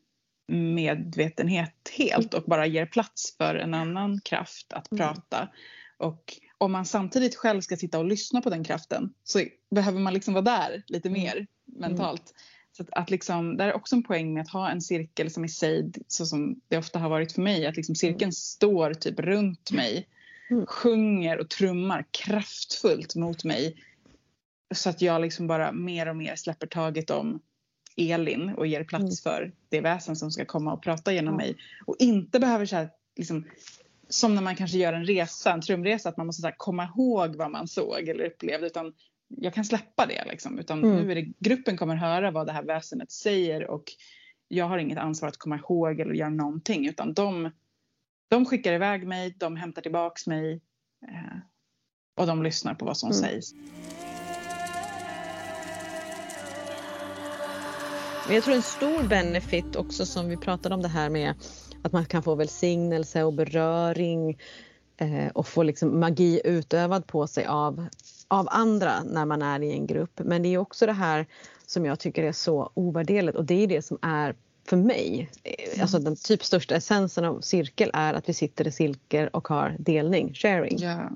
medvetenhet 0.51 1.91
helt 1.97 2.33
och 2.33 2.43
bara 2.43 2.65
ger 2.65 2.85
plats 2.85 3.37
för 3.37 3.55
en 3.55 3.73
annan 3.73 4.21
kraft 4.21 4.73
att 4.73 4.91
Mm. 4.91 4.97
prata. 5.07 5.49
Och 5.97 6.23
om 6.57 6.71
man 6.71 6.85
samtidigt 6.85 7.35
själv 7.35 7.61
ska 7.61 7.77
sitta 7.77 7.99
och 7.99 8.05
lyssna 8.05 8.41
på 8.41 8.49
den 8.49 8.63
kraften 8.63 9.13
så 9.23 9.41
behöver 9.75 9.99
man 9.99 10.13
liksom 10.13 10.33
vara 10.33 10.41
där 10.43 10.83
lite 10.87 11.09
Mm. 11.09 11.21
mer 11.21 11.47
mentalt. 11.65 12.33
Så 12.80 12.84
att, 12.84 12.89
att 12.91 13.09
liksom, 13.09 13.57
det 13.57 13.63
är 13.63 13.73
också 13.73 13.95
en 13.95 14.03
poäng 14.03 14.34
med 14.34 14.41
att 14.41 14.49
ha 14.49 14.69
en 14.69 14.82
cirkel 14.82 15.32
som 15.32 15.43
är 15.43 15.47
sejd 15.47 16.03
så 16.07 16.25
som 16.25 16.61
det 16.67 16.77
ofta 16.77 16.99
har 16.99 17.09
varit 17.09 17.32
för 17.32 17.41
mig. 17.41 17.65
Att 17.65 17.75
liksom 17.75 17.95
cirkeln 17.95 18.32
står 18.32 18.93
typ 18.93 19.19
runt 19.19 19.71
mig, 19.71 20.07
Mm. 20.51 20.65
sjunger 20.65 21.39
och 21.39 21.49
trummar 21.49 22.05
kraftfullt 22.11 23.15
mot 23.15 23.43
mig. 23.43 23.75
Så 24.75 24.89
att 24.89 25.01
jag 25.01 25.21
liksom 25.21 25.47
bara 25.47 25.71
mer 25.71 26.09
och 26.09 26.15
mer 26.15 26.36
släpper 26.36 26.67
taget 26.67 27.09
om 27.09 27.39
Elin 27.97 28.49
och 28.49 28.67
ger 28.67 28.84
plats 28.84 29.23
för 29.23 29.51
det 29.69 29.82
väsen 29.82 30.15
som 30.15 30.32
ska 30.32 30.45
komma 30.45 30.73
och 30.73 30.84
prata 30.84 31.13
genom 31.13 31.36
mig. 31.36 31.57
Och 31.86 31.95
inte 31.99 32.39
behöver 32.39 32.65
så 32.65 32.75
här, 32.75 32.89
liksom, 33.15 33.45
som 34.09 34.36
när 34.36 34.41
man 34.41 34.55
kanske 34.55 34.77
gör 34.77 34.93
en 34.93 35.05
resa, 35.05 35.53
en 35.53 35.61
trumresa, 35.61 36.09
att 36.09 36.17
man 36.17 36.25
måste 36.27 36.41
så 36.41 36.51
komma 36.57 36.89
ihåg 36.95 37.36
vad 37.36 37.51
man 37.51 37.67
såg 37.67 38.07
eller 38.07 38.25
upplevde. 38.25 38.67
Utan 38.67 38.93
jag 39.38 39.53
kan 39.53 39.65
släppa 39.65 40.05
det 40.05 40.25
liksom. 40.25 40.59
Utan 40.59 40.84
Mm. 40.84 40.95
nu 40.95 41.11
är 41.11 41.15
det, 41.15 41.34
gruppen 41.39 41.77
kommer 41.77 41.95
höra 41.95 42.32
vad 42.32 42.47
det 42.47 42.53
här 42.53 42.63
väsenet 42.63 43.11
säger 43.11 43.67
och 43.67 43.84
jag 44.47 44.65
har 44.65 44.77
inget 44.77 44.97
ansvar 44.97 45.30
att 45.30 45.38
komma 45.38 45.55
ihåg 45.57 45.99
eller 45.99 46.13
göra 46.13 46.30
någonting. 46.30 46.88
Utan 46.88 47.13
de, 47.13 47.51
de 48.30 48.45
skickar 48.45 48.73
iväg 48.73 49.07
mig, 49.07 49.36
de 49.39 49.55
hämtar 49.57 49.82
tillbaks 49.82 50.27
mig. 50.27 50.61
Eh, 51.07 51.38
och 52.17 52.27
de 52.27 52.43
lyssnar 52.43 52.73
på 52.73 52.86
vad 52.86 52.97
som 52.97 53.09
Mm. 53.11 53.21
sägs. 53.21 53.53
Men 58.27 58.36
jag 58.36 58.43
tror 58.43 58.55
en 58.55 58.61
stor 58.61 59.03
benefit 59.07 59.75
också 59.75 60.05
som 60.05 60.30
vi 60.30 60.38
pratade 60.38 60.75
om 60.75 60.82
det 60.82 60.88
här 60.88 61.09
med 61.09 61.34
att 61.84 61.91
man 61.91 62.05
kan 62.05 62.23
få 62.23 62.36
välsignelse 62.36 63.23
och 63.23 63.34
beröring 63.34 64.39
eh, 64.97 65.27
och 65.34 65.47
få 65.47 65.63
liksom 65.63 65.99
magi 65.99 66.41
utövad 66.43 67.07
på 67.07 67.27
sig 67.27 67.45
av, 67.45 67.88
av 68.30 68.47
andra 68.51 69.03
när 69.03 69.25
man 69.25 69.41
är 69.41 69.63
i 69.63 69.71
en 69.71 69.88
grupp. 69.88 70.19
Men 70.23 70.43
det 70.43 70.53
är 70.53 70.57
också 70.57 70.86
det 70.86 70.93
här 70.93 71.25
som 71.65 71.86
jag 71.86 71.99
tycker 71.99 72.23
är 72.23 72.32
så 72.32 72.71
ovärderligt 72.73 73.38
och 73.38 73.45
det 73.45 73.63
är 73.63 73.67
det 73.67 73.82
som 73.82 73.97
är 74.01 74.36
för 74.69 74.77
mig, 74.77 75.30
eh, 75.43 75.82
alltså 75.82 75.99
den 75.99 76.15
typ 76.15 76.43
största 76.43 76.75
essensen 76.75 77.25
av 77.25 77.41
cirkel 77.41 77.91
är 77.93 78.13
att 78.13 78.30
vi 78.30 78.34
sitter 78.34 78.67
i 78.67 78.71
cirkel 78.71 79.27
och 79.27 79.47
har 79.47 79.75
delning, 79.80 80.34
sharing. 80.34 80.77
Ja. 80.80 81.09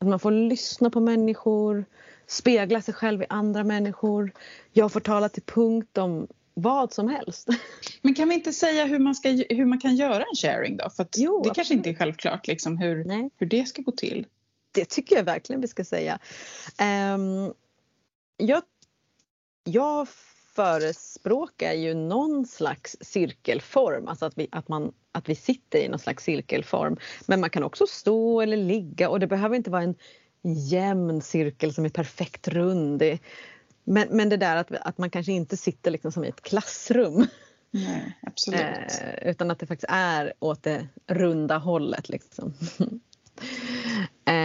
Att 0.00 0.08
man 0.08 0.18
får 0.18 0.30
lyssna 0.30 0.90
på 0.90 1.00
människor, 1.00 1.84
spegla 2.26 2.82
sig 2.82 2.94
själv 2.94 3.22
i 3.22 3.26
andra 3.28 3.64
människor. 3.64 4.32
Jag 4.72 4.92
får 4.92 5.00
tala 5.00 5.28
till 5.28 5.42
punkt 5.42 5.98
om 5.98 6.26
vad 6.54 6.92
som 6.92 7.08
helst. 7.08 7.48
Men 8.02 8.14
kan 8.14 8.28
vi 8.28 8.34
inte 8.34 8.52
säga 8.52 8.84
hur 8.84 8.98
man, 8.98 9.14
ska, 9.14 9.28
hur 9.28 9.64
man 9.64 9.80
kan 9.80 9.96
göra 9.96 10.22
en 10.22 10.36
sharing 10.42 10.76
då? 10.76 10.90
För 10.90 11.06
Jo, 11.16 11.42
det 11.44 11.50
kanske 11.54 11.74
inte 11.74 11.90
är 11.90 11.94
självklart 11.94 12.46
liksom, 12.46 12.78
hur, 12.78 13.04
Nej. 13.04 13.30
hur 13.36 13.46
det 13.46 13.68
ska 13.68 13.82
gå 13.82 13.92
till. 13.92 14.26
Det 14.78 14.84
tycker 14.84 15.16
jag 15.16 15.24
verkligen 15.24 15.60
vi 15.60 15.68
ska 15.68 15.84
säga. 15.84 16.18
Um, 17.14 17.54
jag, 18.36 18.62
jag 19.64 20.08
förespråkar 20.54 21.72
ju 21.72 21.94
någon 21.94 22.46
slags 22.46 22.96
cirkelform, 23.00 24.08
alltså 24.08 24.26
att 24.26 24.38
vi, 24.38 24.48
att, 24.52 24.68
man, 24.68 24.92
att 25.12 25.28
vi 25.28 25.34
sitter 25.34 25.78
i 25.78 25.88
någon 25.88 25.98
slags 25.98 26.24
cirkelform. 26.24 26.96
Men 27.26 27.40
man 27.40 27.50
kan 27.50 27.62
också 27.62 27.86
stå 27.86 28.40
eller 28.40 28.56
ligga 28.56 29.08
och 29.08 29.20
det 29.20 29.26
behöver 29.26 29.56
inte 29.56 29.70
vara 29.70 29.82
en 29.82 29.94
jämn 30.70 31.22
cirkel 31.22 31.74
som 31.74 31.84
är 31.84 31.88
perfekt 31.88 32.48
rund. 32.48 33.02
Men, 33.84 34.08
men 34.10 34.28
det 34.28 34.36
där 34.36 34.56
att, 34.56 34.72
att 34.72 34.98
man 34.98 35.10
kanske 35.10 35.32
inte 35.32 35.56
sitter 35.56 35.90
liksom 35.90 36.12
som 36.12 36.24
i 36.24 36.28
ett 36.28 36.42
klassrum. 36.42 37.26
Nej, 37.70 38.18
absolut. 38.22 38.60
Eh, 38.60 39.30
utan 39.30 39.50
att 39.50 39.58
det 39.58 39.66
faktiskt 39.66 39.90
är 39.92 40.32
åt 40.38 40.62
det 40.62 40.88
runda 41.06 41.58
hållet. 41.58 42.08
Liksom. 42.08 42.54
eh, 44.24 44.37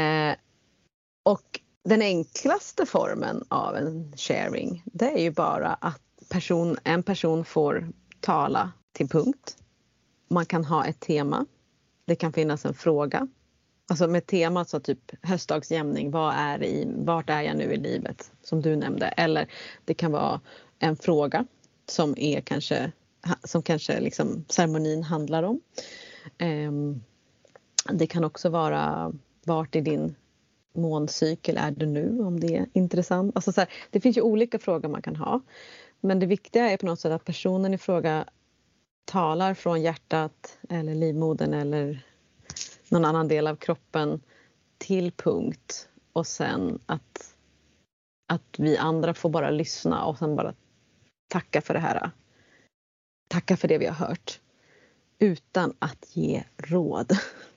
den 1.84 2.02
enklaste 2.02 2.86
formen 2.86 3.44
av 3.48 3.76
en 3.76 4.14
sharing 4.18 4.84
det 4.86 5.12
är 5.12 5.22
ju 5.22 5.32
bara 5.32 5.74
att 5.74 6.02
person, 6.30 6.78
en 6.84 7.04
person 7.04 7.46
får 7.46 7.90
tala 8.20 8.72
till 8.92 9.10
punkt. 9.10 9.58
Man 10.28 10.46
kan 10.46 10.66
ha 10.66 10.86
ett 10.86 11.00
tema. 11.00 11.46
Det 12.06 12.16
kan 12.16 12.34
finnas 12.34 12.66
en 12.66 12.74
fråga. 12.74 13.28
Alltså 13.90 14.08
med 14.08 14.28
temat 14.28 14.70
så 14.70 14.78
alltså 14.78 14.94
typ 14.94 15.12
höstdagsjämning, 15.22 16.12
vad 16.12 16.34
är 16.38 16.64
i, 16.64 16.94
vart 16.98 17.30
är 17.30 17.42
jag 17.42 17.58
nu 17.58 17.74
i 17.74 17.78
livet? 17.78 18.32
Som 18.44 18.62
du 18.62 18.76
nämnde. 18.76 19.06
Eller 19.06 19.48
det 19.86 19.94
kan 19.94 20.12
vara 20.12 20.42
en 20.80 20.96
fråga 20.96 21.46
som 21.86 22.14
är 22.18 22.42
kanske 22.42 22.92
som 23.44 23.62
kanske 23.62 24.00
liksom 24.00 24.46
ceremonin 24.50 25.04
handlar 25.04 25.44
om. 25.44 25.62
Ehm, 26.38 27.04
det 27.92 28.08
kan 28.08 28.24
också 28.24 28.50
vara 28.50 29.14
vart 29.46 29.76
i 29.76 29.82
din 29.82 30.16
måncykel 30.74 31.57
är 31.57 31.71
du 31.71 31.86
nu 31.86 32.19
om 32.19 32.39
det 32.39 32.57
är 32.57 32.65
intressant. 32.74 33.36
Alltså 33.36 33.51
så 33.51 33.61
här, 33.61 33.69
det 33.89 33.99
finns 33.99 34.17
ju 34.17 34.21
olika 34.21 34.59
frågor 34.59 34.89
man 34.89 35.01
kan 35.01 35.15
ha. 35.15 35.41
Men 36.01 36.19
det 36.19 36.26
viktiga 36.26 36.69
är 36.69 36.78
på 36.78 36.86
något 36.86 36.99
sätt 36.99 37.11
att 37.11 37.26
personen 37.26 37.74
i 37.74 37.78
fråga 37.78 38.26
talar 39.05 39.53
från 39.53 39.82
hjärtat 39.82 40.57
eller 40.69 40.95
livmodern 40.95 41.53
eller 41.53 42.05
någon 42.89 43.05
annan 43.05 43.28
del 43.28 43.47
av 43.47 43.55
kroppen 43.55 44.21
till 44.78 45.11
punkt 45.11 45.89
och 46.13 46.28
sen 46.28 46.80
att, 46.86 47.36
att 48.28 48.55
vi 48.57 48.78
andra 48.78 49.13
får 49.13 49.30
bara 49.30 49.49
lyssna 49.49 50.05
och 50.05 50.17
sen 50.17 50.36
bara 50.36 50.53
tacka 51.28 51.61
för 51.61 51.74
det 51.74 51.80
här 51.80 52.11
tacka 53.28 53.57
för 53.57 53.67
det 53.67 53.78
vi 53.78 53.86
har 53.86 54.07
hört 54.07 54.39
utan 55.19 55.74
att 55.80 56.15
ge 56.15 56.43
råd. 56.57 57.11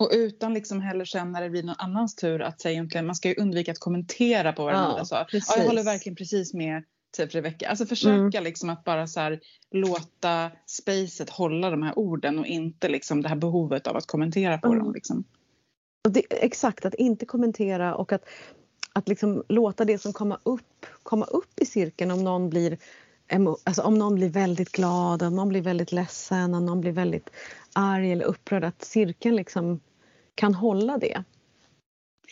Och 0.00 0.10
utan 0.12 0.54
liksom 0.54 0.80
heller 0.80 1.04
sen 1.04 1.32
när 1.32 1.42
det 1.42 1.50
blir 1.50 1.62
någon 1.62 1.74
annans 1.78 2.14
tur 2.14 2.42
att 2.42 2.60
säga 2.60 2.72
egentligen, 2.72 3.06
man 3.06 3.14
ska 3.14 3.28
ju 3.28 3.34
undvika 3.34 3.72
att 3.72 3.78
kommentera 3.78 4.52
på 4.52 4.64
vad 4.64 4.74
den 4.74 4.82
andra 4.82 5.04
sa. 5.04 5.26
Ja, 5.32 5.40
jag 5.56 5.66
håller 5.66 5.82
verkligen 5.82 6.16
precis 6.16 6.54
med 6.54 6.84
typ 7.16 7.34
Rebecka. 7.34 7.68
Alltså 7.68 7.86
försöka 7.86 8.40
liksom 8.40 8.70
att 8.70 8.84
bara 8.84 9.06
så 9.06 9.20
här, 9.20 9.40
låta 9.70 10.50
spacet 10.66 11.30
hålla 11.30 11.70
de 11.70 11.82
här 11.82 11.98
orden 11.98 12.38
och 12.38 12.46
inte 12.46 12.88
liksom 12.88 13.22
det 13.22 13.28
här 13.28 13.36
behovet 13.36 13.86
av 13.86 13.96
att 13.96 14.06
kommentera 14.06 14.58
på 14.58 14.66
Mm. 14.66 14.78
dem. 14.78 14.94
Liksom. 14.94 15.24
Och 16.04 16.12
det, 16.12 16.22
exakt, 16.30 16.84
att 16.84 16.94
inte 16.94 17.26
kommentera 17.26 17.94
och 17.94 18.12
att, 18.12 18.24
att 18.92 19.08
liksom 19.08 19.44
låta 19.48 19.84
det 19.84 19.98
som 19.98 20.12
kommer 20.12 20.38
upp 20.42 20.86
komma 21.02 21.24
upp 21.24 21.60
i 21.60 21.66
cirkeln 21.66 22.10
om 22.10 22.24
någon 22.24 22.50
blir 22.50 22.78
Alltså 23.64 23.82
om 23.82 23.94
någon 23.94 24.14
blir 24.14 24.28
väldigt 24.28 24.72
glad, 24.72 25.22
om 25.22 25.36
någon 25.36 25.48
blir 25.48 25.62
väldigt 25.62 25.92
ledsen, 25.92 26.54
om 26.54 26.66
någon 26.66 26.80
blir 26.80 26.92
väldigt 26.92 27.30
arg 27.72 28.12
eller 28.12 28.24
upprörd. 28.24 28.64
Att 28.64 28.82
cirkeln 28.82 29.36
liksom 29.36 29.80
kan 30.34 30.54
hålla 30.54 30.98
det. 30.98 31.24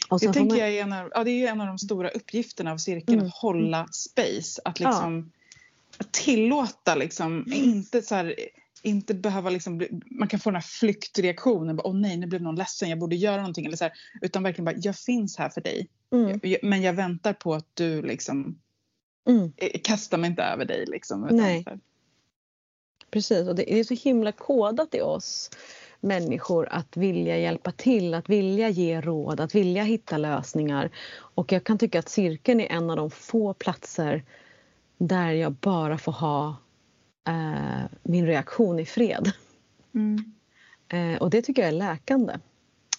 Och 0.09 0.21
Det 0.21 0.33
tänker 0.33 0.49
man- 0.55 0.59
jag 0.59 0.69
är 0.75 0.83
en 0.83 0.93
av, 0.93 1.11
ja, 1.15 1.25
det 1.25 1.31
är 1.31 1.49
en 1.51 1.61
av 1.61 1.67
de 1.67 1.79
stora 1.79 2.09
uppgifterna 2.11 2.73
av 2.73 2.79
cirkeln, 2.79 3.19
Mm. 3.19 3.27
att 3.27 3.35
hålla 3.35 3.89
space. 3.93 4.61
Att 4.65 4.81
Ja. 4.81 4.89
liksom 4.89 5.33
att 5.99 6.13
tillåta 6.13 6.95
liksom, 6.95 7.45
inte 7.53 8.03
så 8.03 8.15
här, 8.15 8.35
inte 8.83 9.15
behöva 9.15 9.51
liksom, 9.51 9.79
bli, 9.79 9.89
man 10.11 10.29
kan 10.29 10.41
få 10.41 10.51
den 10.51 10.55
här 10.55 10.63
flyktreaktionen, 10.63 11.77
bara, 11.77 11.87
åh 11.87 11.95
nej 11.95 12.17
nu 12.17 12.27
blev 12.27 12.43
någon 12.43 12.57
ledsen, 12.57 12.89
jag 12.91 12.99
borde 12.99 13.17
göra 13.17 13.37
någonting. 13.37 13.67
Eller 13.67 13.77
så 13.77 13.85
här, 13.85 13.93
utan 14.23 14.43
verkligen 14.43 14.65
bara, 14.65 14.77
jag 14.77 14.97
finns 14.97 15.37
här 15.37 15.49
för 15.49 15.61
dig. 15.61 15.89
Mm, 16.13 16.41
Jag, 16.43 16.59
men 16.63 16.83
jag 16.83 16.93
väntar 16.93 17.33
på 17.33 17.55
att 17.55 17.67
du 17.75 18.03
liksom, 18.03 18.59
mm. 19.29 19.53
eh, 19.57 19.81
kastar 19.85 20.19
mig 20.19 20.31
inte 20.31 20.43
över 20.43 20.65
dig. 20.65 20.87
Liksom, 20.87 21.29
Nej. 21.31 21.65
Precis, 23.11 23.49
och 23.49 23.55
det 23.55 23.75
är 23.81 23.85
så 23.85 23.95
himla 23.95 24.33
kodat 24.33 24.95
i 24.95 25.01
oss 25.01 25.51
människor 26.01 26.69
att 26.71 26.97
vilja 26.97 27.39
hjälpa 27.39 27.73
till, 27.73 28.15
att 28.15 28.29
vilja 28.29 28.69
ge 28.69 29.01
råd, 29.01 29.41
att 29.41 29.55
vilja 29.55 29.83
hitta 29.83 30.19
lösningar. 30.19 30.91
Och 31.19 31.53
jag 31.53 31.65
kan 31.65 31.79
tycka 31.79 31.99
att 31.99 32.09
cirkeln 32.09 32.61
är 32.61 32.73
en 32.73 32.91
av 32.91 32.97
de 32.97 33.11
få 33.11 33.55
platser 33.55 34.25
där 34.99 35.33
jag 35.33 35.53
bara 35.53 35.99
får 35.99 36.13
ha 36.13 36.57
eh, 37.29 37.91
min 38.03 38.27
reaktion 38.27 38.81
i 38.81 38.85
fred. 38.85 39.33
Mm. 39.95 40.35
Eh, 40.89 41.23
och 41.23 41.31
det 41.31 41.43
tycker 41.43 41.63
jag 41.63 41.69
är 41.69 41.73
läkande. 41.73 42.33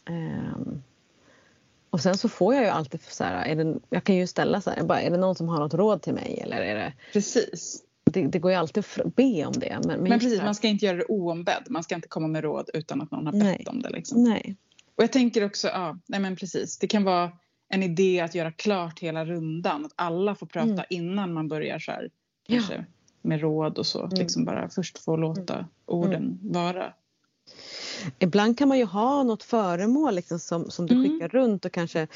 Eh, 0.10 0.80
och 1.90 2.02
sen 2.02 2.18
så 2.18 2.30
får 2.30 2.56
jag 2.56 2.64
ju 2.64 2.70
alltid 2.70 3.02
så 3.02 3.24
här, 3.24 3.46
är 3.46 3.56
det, 3.56 3.80
jag 3.90 4.04
kan 4.04 4.16
ju 4.16 4.28
ställa 4.28 4.62
så 4.62 4.70
här, 4.70 4.84
bara, 4.84 5.02
är 5.02 5.12
det 5.12 5.18
någon 5.18 5.36
som 5.36 5.50
har 5.50 5.60
något 5.60 5.74
råd 5.74 6.02
till 6.02 6.14
mig 6.14 6.40
eller 6.44 6.58
är 6.58 6.76
det 6.76 6.94
Precis. 7.14 7.84
Det, 8.10 8.28
det 8.28 8.40
går 8.40 8.52
ju 8.52 8.58
alltid 8.58 8.84
att 9.06 9.16
be 9.16 9.46
om 9.46 9.54
det. 9.54 9.80
Men, 9.86 9.88
men, 10.02 10.10
Men 10.10 10.20
precis, 10.20 10.38
här- 10.40 10.46
man 10.46 10.56
ska 10.56 10.68
inte 10.68 10.86
göra 10.86 10.98
det 10.98 11.06
oombedd. 11.06 11.64
Man 11.70 11.84
ska 11.84 11.96
inte 11.96 12.08
komma 12.08 12.28
med 12.28 12.44
råd 12.44 12.70
utan 12.74 13.02
att 13.02 13.12
någon 13.12 13.26
har 13.26 13.34
bett 13.34 13.44
Nej. 13.44 13.66
om 13.68 13.82
det. 13.82 13.90
Liksom. 13.90 14.24
Nej. 14.24 14.56
Och 14.96 15.04
jag 15.04 15.12
tänker 15.12 15.46
också, 15.46 15.68
ja, 15.68 15.98
nej 16.08 16.20
men 16.20 16.36
precis. 16.36 16.78
Det 16.80 16.88
kan 16.88 17.04
vara 17.04 17.32
en 17.70 17.84
idé 17.84 18.20
att 18.20 18.36
göra 18.36 18.52
klart 18.52 19.00
hela 19.00 19.26
rundan. 19.26 19.86
Att 19.86 19.92
alla 19.96 20.36
får 20.36 20.46
prata 20.48 20.70
Mm. 20.70 20.86
innan 20.90 21.34
man 21.34 21.48
börjar 21.48 21.80
så 21.80 21.92
här, 21.92 22.10
Ja. 22.48 22.56
kanske 22.56 22.86
med 23.22 23.42
råd 23.42 23.78
och 23.78 23.86
så. 23.86 24.06
Mm. 24.06 24.20
liksom 24.20 24.46
bara 24.46 24.70
först 24.70 24.98
få 24.98 25.16
låta 25.18 25.66
orden 25.86 26.40
vara. 26.42 26.94
Ibland 28.20 28.58
kan 28.58 28.68
man 28.68 28.78
ju 28.78 28.86
ha 28.86 29.24
något 29.24 29.44
föremål 29.44 30.16
liksom 30.16 30.40
som, 30.40 30.70
som 30.72 30.86
du 30.86 30.94
Mm. 30.96 31.06
skickar 31.12 31.28
runt 31.30 31.66
och 31.66 31.72
kanske 31.72 32.08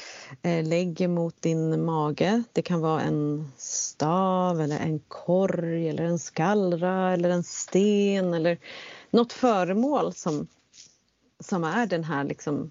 eh, 0.42 0.64
lägger 0.68 1.08
mot 1.08 1.42
din 1.42 1.84
mage. 1.84 2.42
Det 2.52 2.62
kan 2.62 2.80
vara 2.80 3.00
en 3.00 3.52
stav 3.56 4.60
eller 4.60 4.78
en 4.80 4.98
korg 4.98 5.88
eller 5.88 6.04
en 6.04 6.18
skallra 6.18 7.12
eller 7.12 7.30
en 7.30 7.44
sten 7.44 8.34
eller 8.34 8.58
något 9.10 9.32
föremål 9.32 10.12
som, 10.14 10.46
som 11.40 11.64
är 11.64 11.86
den 11.86 12.04
här 12.04 12.24
liksom 12.24 12.70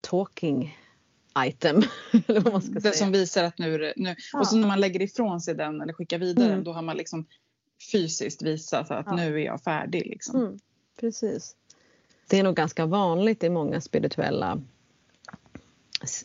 talking 0.00 0.78
item. 1.46 1.82
eller 2.26 2.40
vad 2.40 2.52
man 2.52 2.62
ska 2.62 2.72
Det 2.74 2.80
säga. 2.80 2.92
som 2.92 3.12
visar 3.12 3.44
att 3.44 3.58
nu 3.58 3.92
nu. 3.96 4.14
Ja. 4.32 4.40
Och 4.40 4.46
så 4.46 4.56
när 4.56 4.68
man 4.68 4.80
lägger 4.80 5.02
ifrån 5.02 5.40
sig 5.40 5.54
den 5.54 5.80
eller 5.80 5.92
skickar 5.92 6.18
vidare 6.18 6.44
Mm. 6.46 6.56
den 6.56 6.64
då 6.64 6.72
har 6.72 6.82
man 6.82 6.96
liksom 6.96 7.26
fysiskt 7.92 8.42
visat 8.42 8.90
att 8.90 9.06
Ja. 9.06 9.16
nu 9.16 9.34
är 9.40 9.44
jag 9.44 9.62
färdig. 9.62 10.06
Liksom. 10.06 10.40
Mm, 10.40 10.58
precis. 11.00 11.56
Det 12.28 12.38
är 12.38 12.42
nog 12.42 12.56
ganska 12.56 12.86
vanligt 12.86 13.44
i 13.44 13.50
många 13.50 13.80
spirituella 13.80 14.62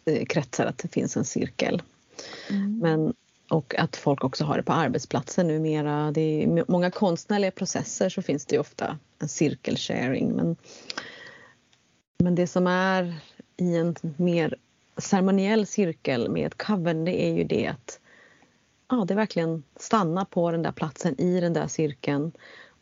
eh, 0.05 0.25
kretsar 0.25 0.65
att 0.65 0.77
det 0.77 0.87
finns 0.87 1.17
en 1.17 1.25
cirkel. 1.25 1.81
Mm. 2.49 2.79
Men, 2.79 3.13
och 3.49 3.75
att 3.75 3.95
folk 3.95 4.23
också 4.23 4.43
har 4.43 4.57
det 4.57 4.63
på 4.63 4.73
arbetsplatser 4.73 5.43
numera. 5.43 6.11
Det 6.11 6.21
är 6.21 6.41
i 6.41 6.63
många 6.67 6.91
konstnärliga 6.91 7.51
processer 7.51 8.09
så 8.09 8.21
finns 8.21 8.45
det 8.45 8.55
ju 8.55 8.59
ofta 8.59 8.99
en 9.19 9.27
cirkelsharing. 9.27 10.31
Men, 10.35 10.55
men 12.17 12.35
det 12.35 12.47
som 12.47 12.67
är 12.67 13.15
i 13.57 13.75
en 13.75 13.95
mer 14.17 14.55
ceremoniell 14.97 15.65
cirkel 15.65 16.29
med 16.29 16.47
ett 16.47 16.57
coven 16.57 17.05
det 17.05 17.25
är 17.25 17.33
ju 17.33 17.43
det 17.43 17.67
att 17.67 17.99
ja, 18.89 19.05
det 19.07 19.15
verkligen 19.15 19.63
stanna 19.75 20.25
på 20.25 20.51
den 20.51 20.63
där 20.63 20.71
platsen 20.71 21.21
i 21.21 21.39
den 21.39 21.53
där 21.53 21.67
cirkeln. 21.67 22.31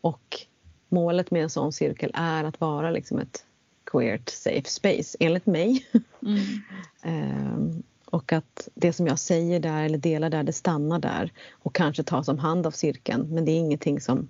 Och 0.02 0.46
målet 0.90 1.32
med 1.32 1.44
en 1.44 1.50
sån 1.50 1.74
cirkel 1.74 2.12
är 2.14 2.44
att 2.44 2.62
vara 2.62 2.92
liksom 2.92 3.20
ett 3.20 3.46
queert 3.92 4.30
safe 4.30 4.70
space, 4.70 5.18
enligt 5.20 5.46
mig. 5.46 5.86
Mm. 6.22 6.40
Ehm, 7.04 7.84
och 8.06 8.34
att 8.34 8.70
det 8.76 8.94
som 8.94 9.08
jag 9.08 9.20
säger 9.20 9.60
där 9.60 9.84
eller 9.84 9.98
delar 9.98 10.30
där, 10.30 10.44
det 10.44 10.54
stannar 10.54 11.00
där 11.00 11.34
och 11.52 11.76
kanske 11.76 12.04
tas 12.04 12.28
om 12.28 12.40
hand 12.40 12.68
av 12.68 12.72
cirkeln. 12.72 13.28
Men 13.30 13.46
det 13.46 13.52
är 13.52 13.60
ingenting 13.60 14.02
som 14.02 14.28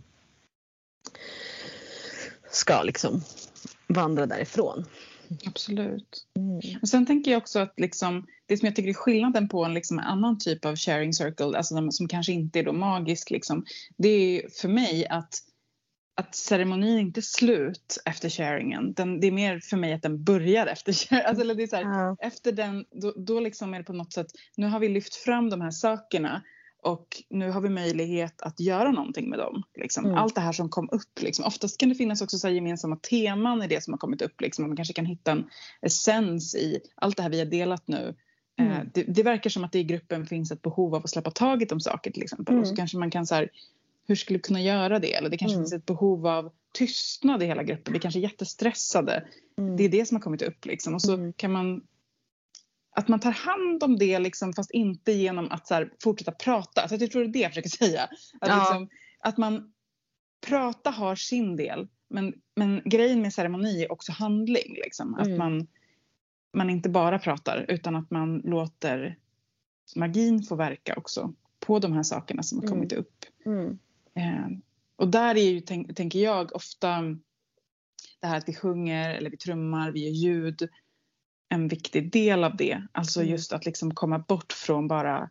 ska 2.52 2.84
liksom 2.84 3.22
vandra 3.88 4.26
därifrån. 4.26 4.86
Absolut. 5.46 6.26
Mm. 6.38 6.80
Och 6.82 6.90
sen 6.90 7.06
tänker 7.06 7.32
jag 7.32 7.38
också 7.38 7.60
att 7.60 7.74
liksom, 7.78 8.28
det 8.46 8.58
som 8.58 8.66
jag 8.66 8.76
tycker 8.76 8.90
är 8.90 8.94
skillnaden 8.94 9.50
på 9.50 9.66
en 9.66 9.74
liksom 9.74 10.00
annan 10.00 10.38
typ 10.38 10.66
av 10.66 10.76
sharing 10.76 11.14
circle, 11.14 11.58
alltså 11.58 11.92
som 11.92 12.08
kanske 12.08 12.32
inte 12.32 12.60
är 12.60 12.64
då 12.64 12.74
magisk, 12.74 13.30
liksom, 13.30 13.66
det 13.98 14.10
är 14.10 14.50
för 14.50 14.68
mig 14.68 15.08
att, 15.08 15.34
att 16.16 16.36
ceremonin 16.36 17.00
inte 17.00 17.20
är 17.20 17.22
slut 17.22 17.98
efter 18.06 18.30
sharingen. 18.30 18.94
Den, 18.94 19.20
det 19.20 19.28
är 19.28 19.32
mer 19.32 19.60
för 19.60 19.78
mig 19.78 19.94
att 19.94 20.02
den 20.02 20.24
börjar 20.24 20.68
efter 20.68 20.94
sharing. 20.94 21.26
Alltså, 21.26 21.54
det 21.54 21.64
är 21.64 21.68
så 21.68 21.76
här, 21.76 21.84
Ja. 21.84 22.16
efter 22.20 22.52
den, 22.52 22.86
då, 22.92 23.14
då 23.18 23.40
liksom 23.40 23.74
är 23.74 23.78
det 23.78 23.84
på 23.84 23.94
något 23.94 24.14
sätt, 24.14 24.28
nu 24.58 24.68
har 24.68 24.80
vi 24.80 24.90
lyft 24.90 25.16
fram 25.16 25.50
de 25.50 25.62
här 25.62 25.72
sakerna 25.72 26.42
och 26.84 27.08
nu 27.30 27.50
har 27.52 27.62
vi 27.62 27.70
möjlighet 27.70 28.42
att 28.42 28.60
göra 28.60 28.92
någonting 28.92 29.30
med 29.30 29.40
dem. 29.40 29.64
Liksom. 29.76 30.06
Mm. 30.06 30.18
Allt 30.18 30.36
det 30.36 30.42
här 30.42 30.52
som 30.52 30.70
kom 30.70 30.90
upp. 30.92 31.22
Liksom. 31.22 31.46
Oftast 31.46 31.78
kan 31.80 31.90
det 31.90 31.96
finnas 31.96 32.22
också 32.22 32.38
så 32.38 32.50
gemensamma 32.50 32.96
teman 32.96 33.64
i 33.64 33.68
det 33.68 33.84
som 33.84 33.94
har 33.94 33.98
kommit 33.98 34.22
upp. 34.22 34.42
Liksom. 34.42 34.68
Man 34.68 34.76
kanske 34.76 34.94
kan 34.94 35.06
hitta 35.06 35.32
en 35.32 35.50
essens 35.82 36.56
i 36.56 36.80
allt 36.96 37.18
det 37.18 37.24
här 37.24 37.30
vi 37.30 37.40
har 37.40 37.46
delat 37.46 37.88
nu. 37.88 38.16
Eh, 38.60 38.66
Mm. 38.66 38.90
det, 38.94 39.04
det 39.04 39.24
verkar 39.24 39.50
som 39.50 39.64
att 39.64 39.72
det 39.72 39.80
i 39.80 39.84
gruppen 39.84 40.26
finns 40.26 40.52
ett 40.52 40.62
behov 40.62 40.96
av 40.96 41.04
att 41.04 41.10
släppa 41.10 41.32
taget 41.32 41.72
om 41.72 41.80
saker 41.80 42.12
till 42.12 42.24
exempel. 42.24 42.58
Och 42.60 42.66
så 42.68 42.72
Mm. 42.72 42.76
kanske 42.78 42.98
man 42.98 43.12
kan 43.12 43.28
så 43.28 43.36
här, 43.36 43.50
hur 44.08 44.16
skulle 44.16 44.38
vi 44.38 44.42
kunna 44.42 44.62
göra 44.62 45.00
det? 45.00 45.14
Eller 45.14 45.30
det 45.30 45.38
kanske 45.38 45.56
Mm. 45.56 45.64
finns 45.64 45.74
ett 45.74 45.86
behov 45.86 46.28
av 46.28 46.52
tystnad 46.74 47.44
i 47.44 47.46
hela 47.46 47.64
gruppen. 47.64 47.94
Vi 47.94 48.00
kanske 48.00 48.20
är 48.20 48.22
jättestressade. 48.22 49.28
Mm. 49.58 49.78
Det 49.78 49.84
är 49.84 49.90
det 49.90 50.06
som 50.06 50.16
har 50.16 50.22
kommit 50.22 50.42
upp 50.42 50.66
liksom. 50.66 50.94
Och 50.94 51.02
så 51.02 51.14
Mm. 51.14 51.34
kan 51.34 51.52
man 51.52 51.82
att 52.98 53.08
man 53.08 53.20
tar 53.20 53.32
hand 53.32 53.84
om 53.84 53.98
det 53.98 54.20
liksom, 54.20 54.54
fast 54.54 54.72
inte 54.72 55.12
genom 55.12 55.52
att 55.52 55.68
så 55.68 55.74
här, 55.74 55.92
fortsätta 56.04 56.32
prata. 56.32 56.82
Alltså, 56.82 56.96
jag 56.98 57.12
tror 57.12 57.22
det 57.24 57.30
är 57.30 57.34
det 57.34 57.40
jag 57.40 57.52
försöker 57.52 57.70
säga. 57.86 58.04
Att, 58.42 58.50
Ja. 58.50 58.60
liksom, 58.60 58.90
att 59.20 59.38
man 59.38 59.74
prata 60.48 60.90
har 60.90 61.16
sin 61.16 61.56
del. 61.56 61.88
Men, 62.10 62.34
men 62.56 62.82
grejen 62.86 63.22
med 63.22 63.34
ceremoni 63.34 63.84
är 63.84 63.92
också 63.92 64.12
handling. 64.12 64.74
Liksom. 64.84 65.16
Att 65.16 65.26
Mm. 65.28 65.38
man, 65.38 65.68
man 66.58 66.70
inte 66.70 66.90
bara 66.90 67.20
pratar 67.20 67.66
utan 67.70 67.96
att 67.96 68.12
man 68.12 68.38
låter 68.38 69.18
magin 69.96 70.44
få 70.44 70.56
verka 70.56 70.96
också 70.96 71.34
på 71.60 71.80
de 71.80 71.94
här 71.94 72.04
sakerna 72.04 72.44
som 72.44 72.58
har 72.58 72.64
Mm. 72.66 72.74
kommit 72.76 72.94
upp. 72.94 73.26
Mm. 73.46 73.80
Eh, 74.16 74.48
och 74.96 75.08
där 75.08 75.36
är 75.36 75.52
ju, 75.52 75.60
tänk, 75.60 75.96
tänker 75.96 76.20
jag, 76.20 76.56
ofta 76.56 77.02
det 78.20 78.28
här 78.28 78.38
att 78.38 78.50
vi 78.50 78.56
sjunger 78.56 79.10
eller 79.14 79.30
vi 79.30 79.38
trummar, 79.38 79.92
vi 79.92 80.06
gör 80.06 80.12
ljud. 80.12 80.70
En 81.50 81.68
viktig 81.68 82.12
del 82.12 82.44
av 82.44 82.58
det. 82.58 82.88
Alltså 82.92 83.20
Mm. 83.20 83.32
just 83.32 83.54
att 83.54 83.66
liksom 83.66 83.94
komma 83.96 84.20
bort 84.20 84.54
från 84.54 84.88
bara 84.88 85.30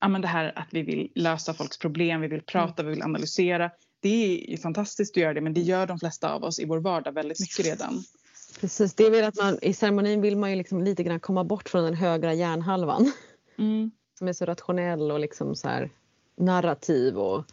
ja, 0.00 0.08
men 0.08 0.20
det 0.20 0.28
här 0.28 0.58
att 0.58 0.68
vi 0.70 0.82
vill 0.82 1.12
lösa 1.14 1.54
folks 1.54 1.78
problem, 1.78 2.20
vi 2.20 2.28
vill 2.28 2.42
prata, 2.42 2.82
vi 2.82 2.90
vill 2.90 3.02
analysera. 3.02 3.70
Det 4.00 4.08
är 4.08 4.50
ju 4.50 4.56
fantastiskt 4.56 5.16
att 5.16 5.22
göra 5.22 5.34
det 5.34 5.40
men 5.40 5.54
det 5.54 5.60
gör 5.60 5.86
de 5.86 5.98
flesta 5.98 6.32
av 6.32 6.44
oss 6.44 6.60
i 6.60 6.64
vår 6.64 6.78
vardag 6.78 7.12
väldigt 7.12 7.40
mycket 7.40 7.66
redan. 7.66 8.04
Precis, 8.60 8.94
det 8.94 9.04
är 9.04 9.10
väl 9.10 9.24
att 9.24 9.36
man 9.36 9.58
i 9.62 9.74
ceremonin 9.74 10.20
vill 10.20 10.36
man 10.36 10.50
ju 10.50 10.56
liksom 10.56 10.82
lite 10.84 11.02
grann 11.02 11.20
komma 11.20 11.44
bort 11.44 11.68
från 11.68 11.84
den 11.84 11.94
högra 11.94 12.34
hjärnhalvan. 12.34 13.12
Mm. 13.58 13.90
som 14.18 14.28
är 14.28 14.32
så 14.32 14.44
rationell 14.44 15.10
och 15.10 15.20
liksom 15.20 15.56
så 15.56 15.68
här 15.68 15.90
narrativ 16.36 17.18
och 17.18 17.44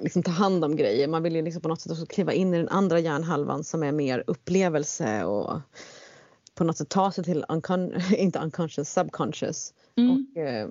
liksom 0.00 0.22
ta 0.22 0.30
hand 0.30 0.64
om 0.64 0.76
grejer. 0.76 1.08
Man 1.08 1.22
vill 1.22 1.36
ju 1.36 1.42
liksom 1.42 1.62
på 1.62 1.68
något 1.68 1.80
sätt 1.80 1.92
också 1.92 2.06
kliva 2.06 2.32
in 2.32 2.54
i 2.54 2.56
den 2.56 2.68
andra 2.68 2.98
hjärnhalvan 3.00 3.64
som 3.64 3.82
är 3.82 3.92
mer 3.92 4.24
upplevelse 4.26 5.24
och 5.24 5.60
på 6.54 6.64
något 6.64 6.76
sätt 6.76 6.88
ta 6.88 7.12
sig 7.12 7.24
till, 7.24 7.44
uncon- 7.48 8.14
inte 8.16 8.38
unconscious, 8.38 8.90
subconscious 8.92 9.74
Mm. 9.98 10.26
och 10.36 10.40
eh, 10.42 10.68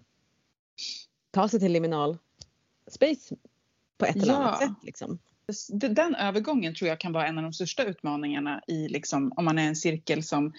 ta 1.32 1.50
sig 1.50 1.60
till 1.60 1.72
liminal 1.72 2.18
space 2.88 3.36
på 3.98 4.06
ett 4.06 4.16
eller 4.16 4.28
Ja. 4.34 4.38
annat 4.38 4.60
sätt. 4.60 4.72
Liksom. 4.84 5.20
Den 5.70 6.16
övergången 6.16 6.76
tror 6.76 6.88
jag 6.89 7.00
kan 7.00 7.14
vara 7.14 7.28
en 7.28 7.38
av 7.38 7.43
de 7.43 7.54
största 7.54 7.84
utmaningarna 7.84 8.62
i 8.68 8.88
liksom, 8.88 9.34
om 9.36 9.46
man 9.46 9.58
är 9.58 9.68
en 9.68 9.76
cirkel 9.76 10.24
som 10.24 10.54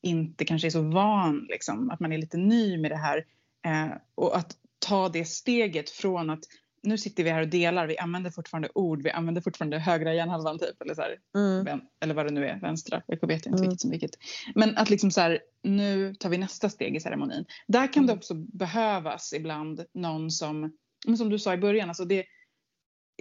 inte 0.00 0.44
kanske 0.44 0.68
är 0.68 0.70
så 0.70 0.82
van, 0.82 1.46
liksom, 1.50 1.90
att 1.90 2.00
man 2.00 2.12
är 2.12 2.18
lite 2.18 2.36
ny 2.36 2.78
med 2.78 2.90
det 2.90 2.96
här. 2.96 3.26
Eh, 3.64 3.96
och 4.14 4.36
att 4.36 4.56
ta 4.82 5.08
det 5.08 5.24
steget 5.24 5.90
från 5.90 6.30
att 6.30 6.44
nu 6.82 6.98
sitter 6.98 7.24
vi 7.24 7.30
här 7.30 7.40
och 7.42 7.48
delar, 7.48 7.86
vi 7.86 7.98
använder 7.98 8.30
fortfarande 8.30 8.68
ord, 8.74 9.02
vi 9.02 9.10
använder 9.10 9.40
fortfarande 9.42 9.78
högra 9.78 10.14
hjärnhalvan 10.14 10.58
typ, 10.58 10.82
eller, 10.82 10.94
så 10.94 11.02
här, 11.02 11.16
Mm. 11.36 11.80
eller 12.00 12.14
vad 12.14 12.26
det 12.26 12.32
nu 12.32 12.46
är, 12.46 12.60
vänstra, 12.60 13.02
jag 13.06 13.28
vet 13.28 13.46
inte 13.46 13.48
Mm. 13.48 13.60
vilket 13.60 13.80
som 13.80 13.90
vilket. 13.90 14.10
Men 14.54 14.76
att 14.76 14.90
liksom 14.90 15.10
så 15.10 15.20
här, 15.20 15.40
nu 15.62 16.14
tar 16.14 16.28
vi 16.30 16.38
nästa 16.38 16.68
steg 16.68 16.96
i 16.96 17.00
ceremonin. 17.00 17.44
Där 17.68 17.92
kan 17.92 18.06
det 18.06 18.12
Mm. 18.12 18.18
också 18.18 18.34
behövas 18.34 19.32
ibland 19.32 19.84
någon 19.94 20.30
som, 20.30 20.72
som 21.16 21.28
du 21.28 21.38
sa 21.38 21.54
i 21.54 21.58
början, 21.58 21.88
alltså 21.88 22.04
det, 22.04 22.24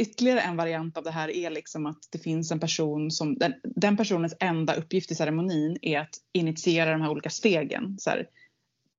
ytterligare 0.01 0.41
en 0.41 0.57
variant 0.57 0.97
av 0.97 1.03
det 1.03 1.11
här 1.11 1.29
är 1.29 1.49
liksom 1.49 1.85
att 1.85 1.99
det 2.11 2.19
finns 2.19 2.51
en 2.51 2.59
person 2.59 3.11
som, 3.11 3.37
den, 3.37 3.53
den 3.63 3.97
personens 3.97 4.35
enda 4.39 4.73
uppgift 4.73 5.11
i 5.11 5.15
ceremonin 5.15 5.77
är 5.81 5.99
att 5.99 6.15
initiera 6.33 6.91
de 6.91 7.01
här 7.01 7.09
olika 7.09 7.29
stegen. 7.29 7.95
Så 7.99 8.09
här, 8.09 8.27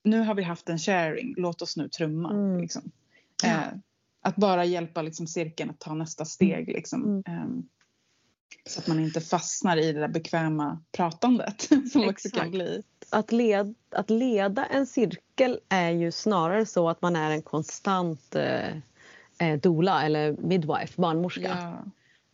nu 0.03 0.21
har 0.21 0.35
vi 0.35 0.43
haft 0.43 0.69
en 0.69 0.79
sharing, 0.79 1.35
låt 1.37 1.63
oss 1.63 1.77
nu 1.77 1.89
trumma. 1.89 2.31
Mm. 2.31 2.61
Liksom. 2.61 2.91
Eh, 3.45 3.61
att 4.23 4.37
bara 4.37 4.65
hjälpa 4.65 5.03
liksom, 5.03 5.27
cirkeln 5.27 5.71
att 5.71 5.81
ta 5.81 5.95
nästa 5.95 6.25
steg. 6.25 6.69
Liksom. 6.69 7.03
Mm. 7.05 7.23
Ehm, 7.27 7.63
så 8.67 8.81
att 8.81 8.87
man 8.87 9.01
inte 9.01 9.21
fastnar 9.21 9.77
i 9.77 9.93
det 9.93 10.01
där 10.01 10.09
bekväma 10.09 10.83
pratandet 10.93 11.63
som 11.93 12.09
också 12.09 12.29
kan 12.29 12.51
bli. 12.51 12.83
Att, 13.11 13.33
led, 13.33 13.75
att 13.91 14.11
leda 14.11 14.67
en 14.67 14.87
cirkel 14.87 15.61
är 15.69 15.91
ju 15.91 16.13
snarare 16.13 16.67
så 16.67 16.89
att 16.89 17.03
man 17.03 17.17
är 17.17 17.31
en 17.31 17.43
konstant 17.43 18.35
eh, 18.35 18.77
eh, 19.39 19.61
doula 19.61 20.03
eller 20.03 20.33
midwife, 20.33 21.01
barnmorska. 21.01 21.83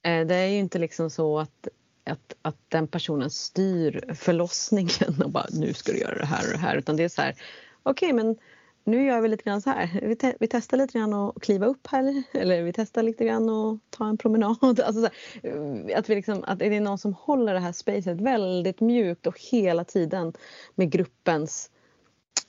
Ja. 0.03 0.11
Eh, 0.11 0.27
Det 0.27 0.35
är 0.35 0.47
ju 0.47 0.59
inte 0.59 0.79
liksom 0.79 1.11
så 1.11 1.39
att, 1.39 1.69
att, 2.09 2.35
att 2.43 2.57
den 2.69 2.89
personen 2.89 3.31
styr 3.31 4.15
förlossningen 4.15 5.23
och 5.25 5.31
bara 5.31 5.47
nu 5.51 5.75
ska 5.75 5.93
du 5.93 5.99
göra 5.99 6.19
det 6.19 6.27
här 6.27 6.47
och 6.47 6.53
det 6.53 6.59
här 6.59 6.77
utan 6.77 6.97
det 6.97 7.05
är 7.05 7.09
så 7.09 7.23
här 7.23 7.35
okej 7.83 8.13
men 8.13 8.37
nu 8.85 9.07
gör 9.07 9.21
vi 9.21 9.29
lite 9.29 9.43
grann 9.43 9.63
så 9.63 9.71
här. 9.71 10.01
Vi, 10.03 10.17
te- 10.17 10.37
vi 10.41 10.47
testar 10.49 10.77
lite 10.77 10.99
grann 10.99 11.15
att 11.15 11.41
kliva 11.41 11.67
upp 11.67 11.87
här 11.87 12.23
eller 12.33 12.63
vi 12.63 12.73
testar 12.73 13.03
lite 13.03 13.25
grann 13.25 13.49
att 13.49 13.79
ta 13.91 14.09
en 14.09 14.19
promenad. 14.19 14.57
Alltså 14.63 14.93
så 14.93 15.09
här, 15.43 15.97
att, 15.97 16.09
vi 16.11 16.15
liksom, 16.15 16.45
att 16.47 16.59
det 16.59 16.67
är 16.67 16.81
någon 16.81 16.99
som 16.99 17.15
håller 17.15 17.55
det 17.55 17.61
här 17.61 17.73
spacet 17.73 18.21
väldigt 18.21 18.81
mjukt 18.81 19.27
och 19.27 19.41
hela 19.41 19.85
tiden 19.85 20.33
med 20.75 20.91
gruppens 20.91 21.71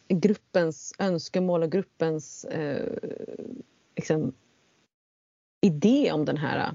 gruppens 0.09 0.93
önskemål 0.99 1.63
och 1.63 1.71
gruppens 1.71 2.45
eh, 2.45 2.97
liksom, 3.95 4.33
idé 5.61 6.11
om 6.11 6.25
den 6.25 6.37
här 6.37 6.57
eh, 6.59 6.73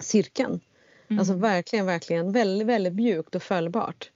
cirkeln. 0.00 0.60
Mm. 1.08 1.18
Alltså 1.18 1.34
verkligen, 1.34 1.86
verkligen 1.86 2.32
väldigt, 2.32 2.66
väldigt 2.66 2.94
mjukt 2.94 3.34
och 3.34 3.42
följbart. 3.42 4.10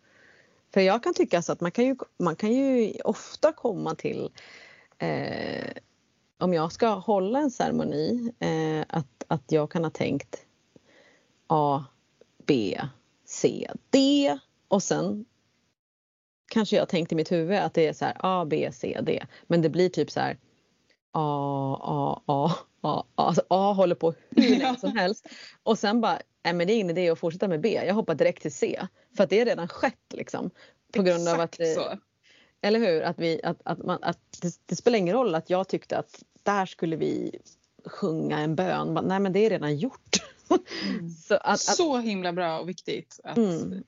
För 0.75 0.81
jag 0.81 1.03
kan 1.03 1.15
tycka 1.15 1.43
så 1.43 1.53
att 1.53 1.61
man 1.61 1.71
kan 1.71 1.85
ju, 1.85 1.97
man 2.19 2.37
kan 2.37 2.53
ju 2.53 2.93
ofta 3.05 3.53
komma 3.53 3.95
till 3.95 4.31
eh, 4.99 5.73
om 6.39 6.55
jag 6.55 6.73
ska 6.73 6.89
hålla 6.89 7.39
en 7.39 7.51
ceremoni 7.51 8.33
eh, 8.39 8.85
att, 8.89 9.25
att 9.29 9.53
jag 9.53 9.71
kan 9.71 9.85
ha 9.85 9.91
tänkt 9.91 10.47
A, 11.47 11.85
B, 12.47 12.81
C, 13.25 13.71
D 13.91 14.39
och 14.69 14.83
sen 14.83 15.25
kanske 16.49 16.77
jag 16.77 16.89
tänkt 16.89 17.13
i 17.13 17.15
mitt 17.15 17.33
huvud 17.33 17.59
att 17.59 17.75
det 17.75 17.89
är 17.89 17.93
så 17.93 18.05
här 18.05 18.17
A, 18.19 18.47
B, 18.51 18.71
C, 18.73 19.01
D. 19.03 19.27
Men 19.47 19.63
det 19.63 19.69
blir 19.69 19.89
typ 19.89 20.11
så 20.11 20.21
här 20.21 20.39
A, 21.13 21.79
A, 21.83 22.23
A, 22.27 22.53
A. 22.81 23.05
Alltså 23.15 23.43
A 23.49 23.73
håller 23.73 23.95
på 23.95 24.15
hur 24.31 24.59
länge 24.59 24.79
som 24.79 24.97
helst. 24.97 25.27
Och 25.63 25.79
sen 25.79 26.01
bara, 26.01 26.21
nej 26.45 26.55
men 26.55 26.67
det 26.67 26.73
är 26.73 26.75
ingen 26.75 26.91
idé 26.91 27.11
att 27.11 27.19
fortsätta 27.19 27.49
med 27.49 27.61
B. 27.61 27.81
Jag 27.87 27.95
hoppar 27.95 28.15
direkt 28.15 28.43
till 28.43 28.53
C. 28.53 28.87
För 29.17 29.25
att 29.25 29.31
det 29.31 29.41
är 29.41 29.45
redan 29.45 29.69
skett 29.69 30.13
liksom. 30.15 30.51
På 30.93 31.03
grund 31.03 31.29
av 31.29 31.41
att, 31.41 31.61
Exakt 31.61 31.79
eh, 31.79 31.85
så. 31.85 31.99
eller 32.63 32.79
hur? 32.81 33.03
Att, 33.03 33.19
vi, 33.19 33.41
att, 33.45 33.61
att, 33.65 33.79
man, 33.79 33.99
att 34.03 34.19
det, 34.43 34.61
det 34.67 34.77
spelar 34.77 34.99
ingen 34.99 35.15
roll 35.15 35.35
att 35.35 35.51
jag 35.51 35.69
tyckte 35.69 35.99
att 35.99 36.23
där 36.43 36.67
skulle 36.67 36.97
vi 36.97 37.39
sjunga 37.85 38.39
en 38.39 38.57
bön. 38.57 38.99
Nej 39.05 39.21
men 39.21 39.33
det 39.33 39.47
är 39.47 39.51
redan 39.51 39.77
gjort. 39.77 40.17
Mm. 40.89 41.11
Så 41.29 41.35
att, 41.35 41.43
att, 41.45 41.61
Så 41.61 41.99
himla 41.99 42.33
bra 42.33 42.59
och 42.59 42.69
viktigt 42.69 43.21
att 43.25 43.37
Mm. 43.37 43.83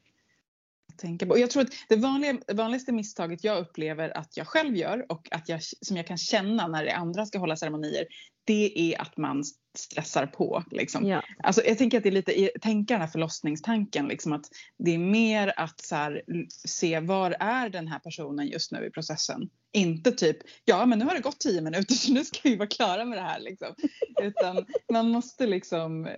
Tänka 1.01 1.26
på. 1.26 1.38
Jag 1.38 1.51
tror 1.51 1.62
att 1.62 1.72
det 1.88 1.96
vanliga, 1.96 2.38
vanligaste 2.53 2.92
misstaget 2.92 3.44
jag 3.44 3.59
upplever 3.59 4.18
att 4.18 4.36
jag 4.36 4.46
själv 4.46 4.76
gör 4.76 5.07
och 5.09 5.28
att 5.30 5.48
jag, 5.48 5.61
som 5.62 5.96
jag 5.96 6.07
kan 6.07 6.18
känna 6.18 6.68
när 6.68 6.84
det 6.84 6.94
andra 6.94 7.26
ska 7.26 7.38
hålla 7.38 7.57
ceremonier, 7.57 8.07
det 8.44 8.92
är 8.92 9.01
att 9.01 9.16
man 9.16 9.44
stressar 9.78 10.26
på. 10.26 10.64
Liksom. 10.70 11.07
ja. 11.07 11.22
Alltså, 11.42 11.64
jag 11.64 11.78
tänker 11.78 11.98
att 11.98 12.03
det 12.03 12.09
är 12.09 12.12
lite, 12.12 12.51
tänka 12.61 12.94
den 12.94 13.01
här 13.01 13.09
förlossningstanken, 13.09 14.09
liksom 14.09 14.32
att 14.32 14.46
det 14.78 14.94
är 14.94 14.98
mer 14.98 15.53
att 15.57 15.80
så 15.80 15.94
här, 15.94 16.22
se 16.48 17.01
var 17.01 17.36
är 17.40 17.68
den 17.68 17.88
här 17.88 17.98
personen 17.98 18.46
just 18.46 18.72
nu 18.72 18.86
i 18.86 18.90
processen. 18.90 19.51
Inte 19.72 20.12
typ, 20.12 20.36
ja 20.64 20.86
men 20.86 20.98
nu 20.98 21.05
har 21.05 21.14
det 21.14 21.20
gått 21.20 21.40
tio 21.40 21.61
minuter 21.61 21.94
så 21.94 22.12
nu 22.12 22.24
ska 22.24 22.40
vi 22.44 22.57
vara 22.57 22.68
klara 22.68 23.05
med 23.05 23.18
det 23.18 23.22
här. 23.22 23.40
Liksom. 23.40 23.74
Utan 24.22 24.66
man 24.92 25.11
måste 25.11 25.46
liksom 25.46 26.09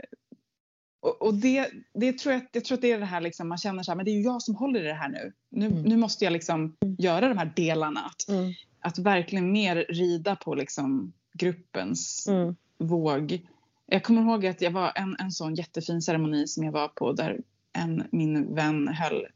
och, 1.03 1.23
och 1.23 1.35
det, 1.35 1.71
det 1.95 2.19
tror 2.19 2.33
jag, 2.35 2.43
jag 2.53 2.65
tror 2.65 2.77
att 2.77 2.83
det 2.83 2.93
är 2.93 2.99
det 2.99 3.05
här 3.05 3.21
liksom, 3.21 3.49
man 3.49 3.59
känner 3.59 3.83
så 3.83 3.91
här, 3.91 3.97
men 3.97 4.05
det 4.05 4.11
är 4.11 4.17
ju 4.17 4.23
jag 4.23 4.43
som 4.43 4.55
håller 4.57 4.81
i 4.81 4.87
det 4.89 4.95
här 4.95 5.09
nu. 5.09 5.33
Nu, 5.51 5.67
Mm. 5.67 5.83
nu 5.83 5.97
måste 5.97 6.25
jag 6.25 6.33
liksom 6.33 6.77
göra 6.99 7.29
de 7.29 7.39
här 7.39 7.53
delarna. 7.57 8.01
Att, 8.01 8.29
Mm. 8.29 8.53
att 8.81 8.99
verkligen 8.99 9.53
mer 9.53 9.77
rida 9.89 10.37
på 10.37 10.55
liksom 10.55 11.13
gruppens 11.33 12.27
Mm. 12.29 12.57
våg. 12.79 13.47
Jag 13.87 14.03
kommer 14.05 14.23
ihåg 14.23 14.47
att 14.47 14.61
jag 14.61 14.71
var 14.71 14.93
en, 14.95 15.17
en 15.19 15.31
sån 15.33 15.55
jättefin 15.55 16.03
ceremoni 16.03 16.47
som 16.47 16.65
jag 16.65 16.73
var 16.73 16.89
på 16.89 17.13
där 17.13 17.41
en, 17.73 18.05
min 18.13 18.55
vän 18.55 18.89
höll, 18.89 19.27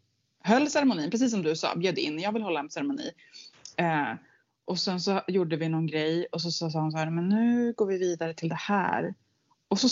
höll 0.42 0.68
ceremonin, 0.70 1.10
precis 1.10 1.30
som 1.30 1.42
du 1.42 1.56
sa, 1.56 1.76
bjöd 1.76 1.98
in, 1.98 2.18
jag 2.18 2.32
vill 2.32 2.42
hålla 2.42 2.60
en 2.60 2.70
ceremoni. 2.70 3.10
Eh, 3.76 4.12
och 4.64 4.78
sen 4.78 5.00
så 5.00 5.20
gjorde 5.28 5.56
vi 5.56 5.68
någon 5.68 5.86
grej 5.86 6.26
och 6.32 6.42
så 6.42 6.50
sa 6.50 6.80
hon 6.80 6.92
så 6.92 6.98
här, 6.98 7.10
men 7.10 7.28
nu 7.28 7.72
går 7.76 7.86
vi 7.86 7.98
vidare 7.98 8.34
till 8.34 8.48
det 8.48 8.54
här. 8.54 9.14
Och 9.68 9.78
så, 9.78 9.88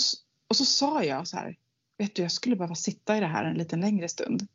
och 0.48 0.56
så 0.56 0.64
sa 0.64 1.04
jag 1.04 1.26
så 1.28 1.36
här, 1.36 1.56
vet 1.98 2.14
du 2.14 2.22
jag 2.22 2.32
skulle 2.32 2.56
behöva 2.56 2.74
sitta 2.74 3.16
i 3.16 3.20
det 3.20 3.26
här 3.26 3.44
en 3.44 3.58
liten 3.58 3.80
längre 3.80 4.08
stund. 4.08 4.46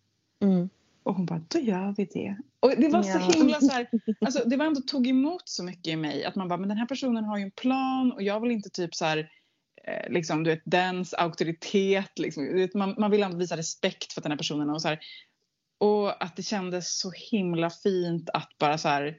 Mm. 0.42 0.70
Och 1.04 1.16
hon 1.16 1.26
bara, 1.26 1.42
då 1.48 1.60
gör 1.60 1.94
vi 1.98 2.06
det. 2.06 2.38
Och 2.60 2.70
det 2.78 2.90
var 2.90 3.04
så 3.04 3.10
Ja. 3.10 3.32
himla 3.34 3.60
så 3.62 3.72
här, 3.72 3.90
alltså 4.26 4.44
det 4.50 4.58
var 4.58 4.66
ändå 4.66 4.82
tog 4.82 5.08
emot 5.08 5.50
så 5.50 5.64
mycket 5.64 5.88
i 5.88 5.96
mig 5.96 6.26
att 6.26 6.36
man 6.36 6.48
bara, 6.48 6.60
men 6.60 6.70
den 6.70 6.78
här 6.78 6.86
personen 6.86 7.24
har 7.24 7.38
ju 7.38 7.44
en 7.44 7.52
plan 7.52 8.12
och 8.12 8.24
jag 8.24 8.40
vill 8.40 8.52
inte 8.52 8.70
typ 8.70 8.96
så 8.96 9.06
här, 9.06 9.32
eh, 9.84 10.12
liksom 10.12 10.44
du 10.44 10.50
vet, 10.50 10.62
dens 10.66 11.14
auktoritet, 11.14 12.20
liksom, 12.20 12.68
man, 12.74 12.96
man 12.98 13.12
vill 13.12 13.24
ändå 13.24 13.38
visa 13.38 13.58
respekt 13.58 14.14
för 14.14 14.22
den 14.22 14.32
här 14.32 14.38
personen 14.38 14.70
och 14.70 14.82
så 14.82 14.88
här. 14.88 15.00
Och 15.78 16.24
att 16.24 16.36
det 16.36 16.44
kändes 16.44 17.00
så 17.00 17.12
himla 17.32 17.70
fint 17.70 18.30
att 18.34 18.58
bara 18.58 18.78
så 18.78 18.88
här, 18.88 19.18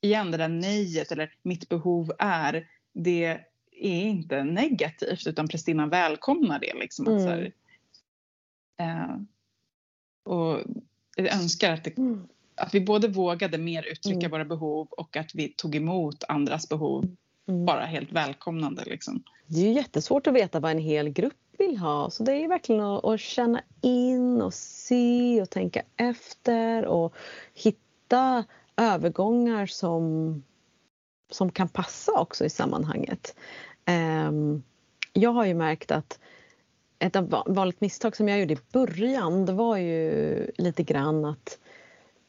igen 0.00 0.30
det 0.30 0.36
där 0.36 0.48
nejet 0.48 1.12
eller 1.12 1.34
mitt 1.42 1.68
behov 1.68 2.12
är, 2.18 2.66
det 2.94 3.40
är 3.80 4.02
inte 4.04 4.44
negativt 4.44 5.26
utan 5.26 5.48
Pristina 5.48 5.86
välkomnar 5.86 6.58
det 6.58 6.74
liksom. 6.74 7.08
Att, 7.08 7.22
så 7.22 7.28
här, 7.28 7.52
eh, 8.80 9.16
och 10.24 10.60
jag 11.16 11.34
önskar 11.34 11.72
att, 11.72 11.84
det, 11.84 11.98
Mm. 11.98 12.28
att 12.54 12.74
vi 12.74 12.80
både 12.80 13.08
vågade 13.08 13.58
mer 13.58 13.82
uttrycka 13.82 14.18
Mm. 14.18 14.30
våra 14.30 14.44
behov 14.44 14.88
och 14.90 15.16
att 15.16 15.34
vi 15.34 15.48
tog 15.48 15.74
emot 15.74 16.24
andras 16.28 16.68
behov 16.68 17.04
Mm. 17.48 17.64
bara 17.64 17.84
helt 17.84 18.12
välkomnande. 18.12 18.84
Liksom. 18.86 19.22
Det 19.46 19.60
är 19.60 19.64
ju 19.64 19.72
jättesvårt 19.72 20.26
att 20.26 20.34
veta 20.34 20.60
vad 20.60 20.70
en 20.70 20.78
hel 20.78 21.08
grupp 21.08 21.34
vill 21.58 21.76
ha. 21.78 22.10
Så 22.10 22.22
det 22.22 22.32
är 22.32 22.48
verkligen 22.48 22.80
att, 22.80 23.04
att 23.04 23.20
känna 23.20 23.62
in 23.80 24.42
och 24.42 24.54
se 24.54 25.42
och 25.42 25.50
tänka 25.50 25.82
efter 25.96 26.86
och 26.86 27.14
hitta 27.54 28.44
övergångar 28.76 29.66
som, 29.66 30.42
som 31.30 31.50
kan 31.50 31.68
passa 31.68 32.12
också 32.12 32.44
i 32.44 32.50
sammanhanget. 32.50 33.34
Ehm, 33.84 34.62
jag 35.12 35.30
har 35.30 35.44
ju 35.44 35.54
märkt 35.54 35.90
att 35.90 36.18
ett 36.98 37.16
vanligt 37.46 37.80
misstag 37.80 38.16
som 38.16 38.28
jag 38.28 38.40
gjorde 38.40 38.54
i 38.54 38.58
början 38.72 39.46
det 39.46 39.52
var 39.52 39.76
ju 39.76 40.50
lite 40.56 40.82
grann 40.82 41.24
att 41.24 41.58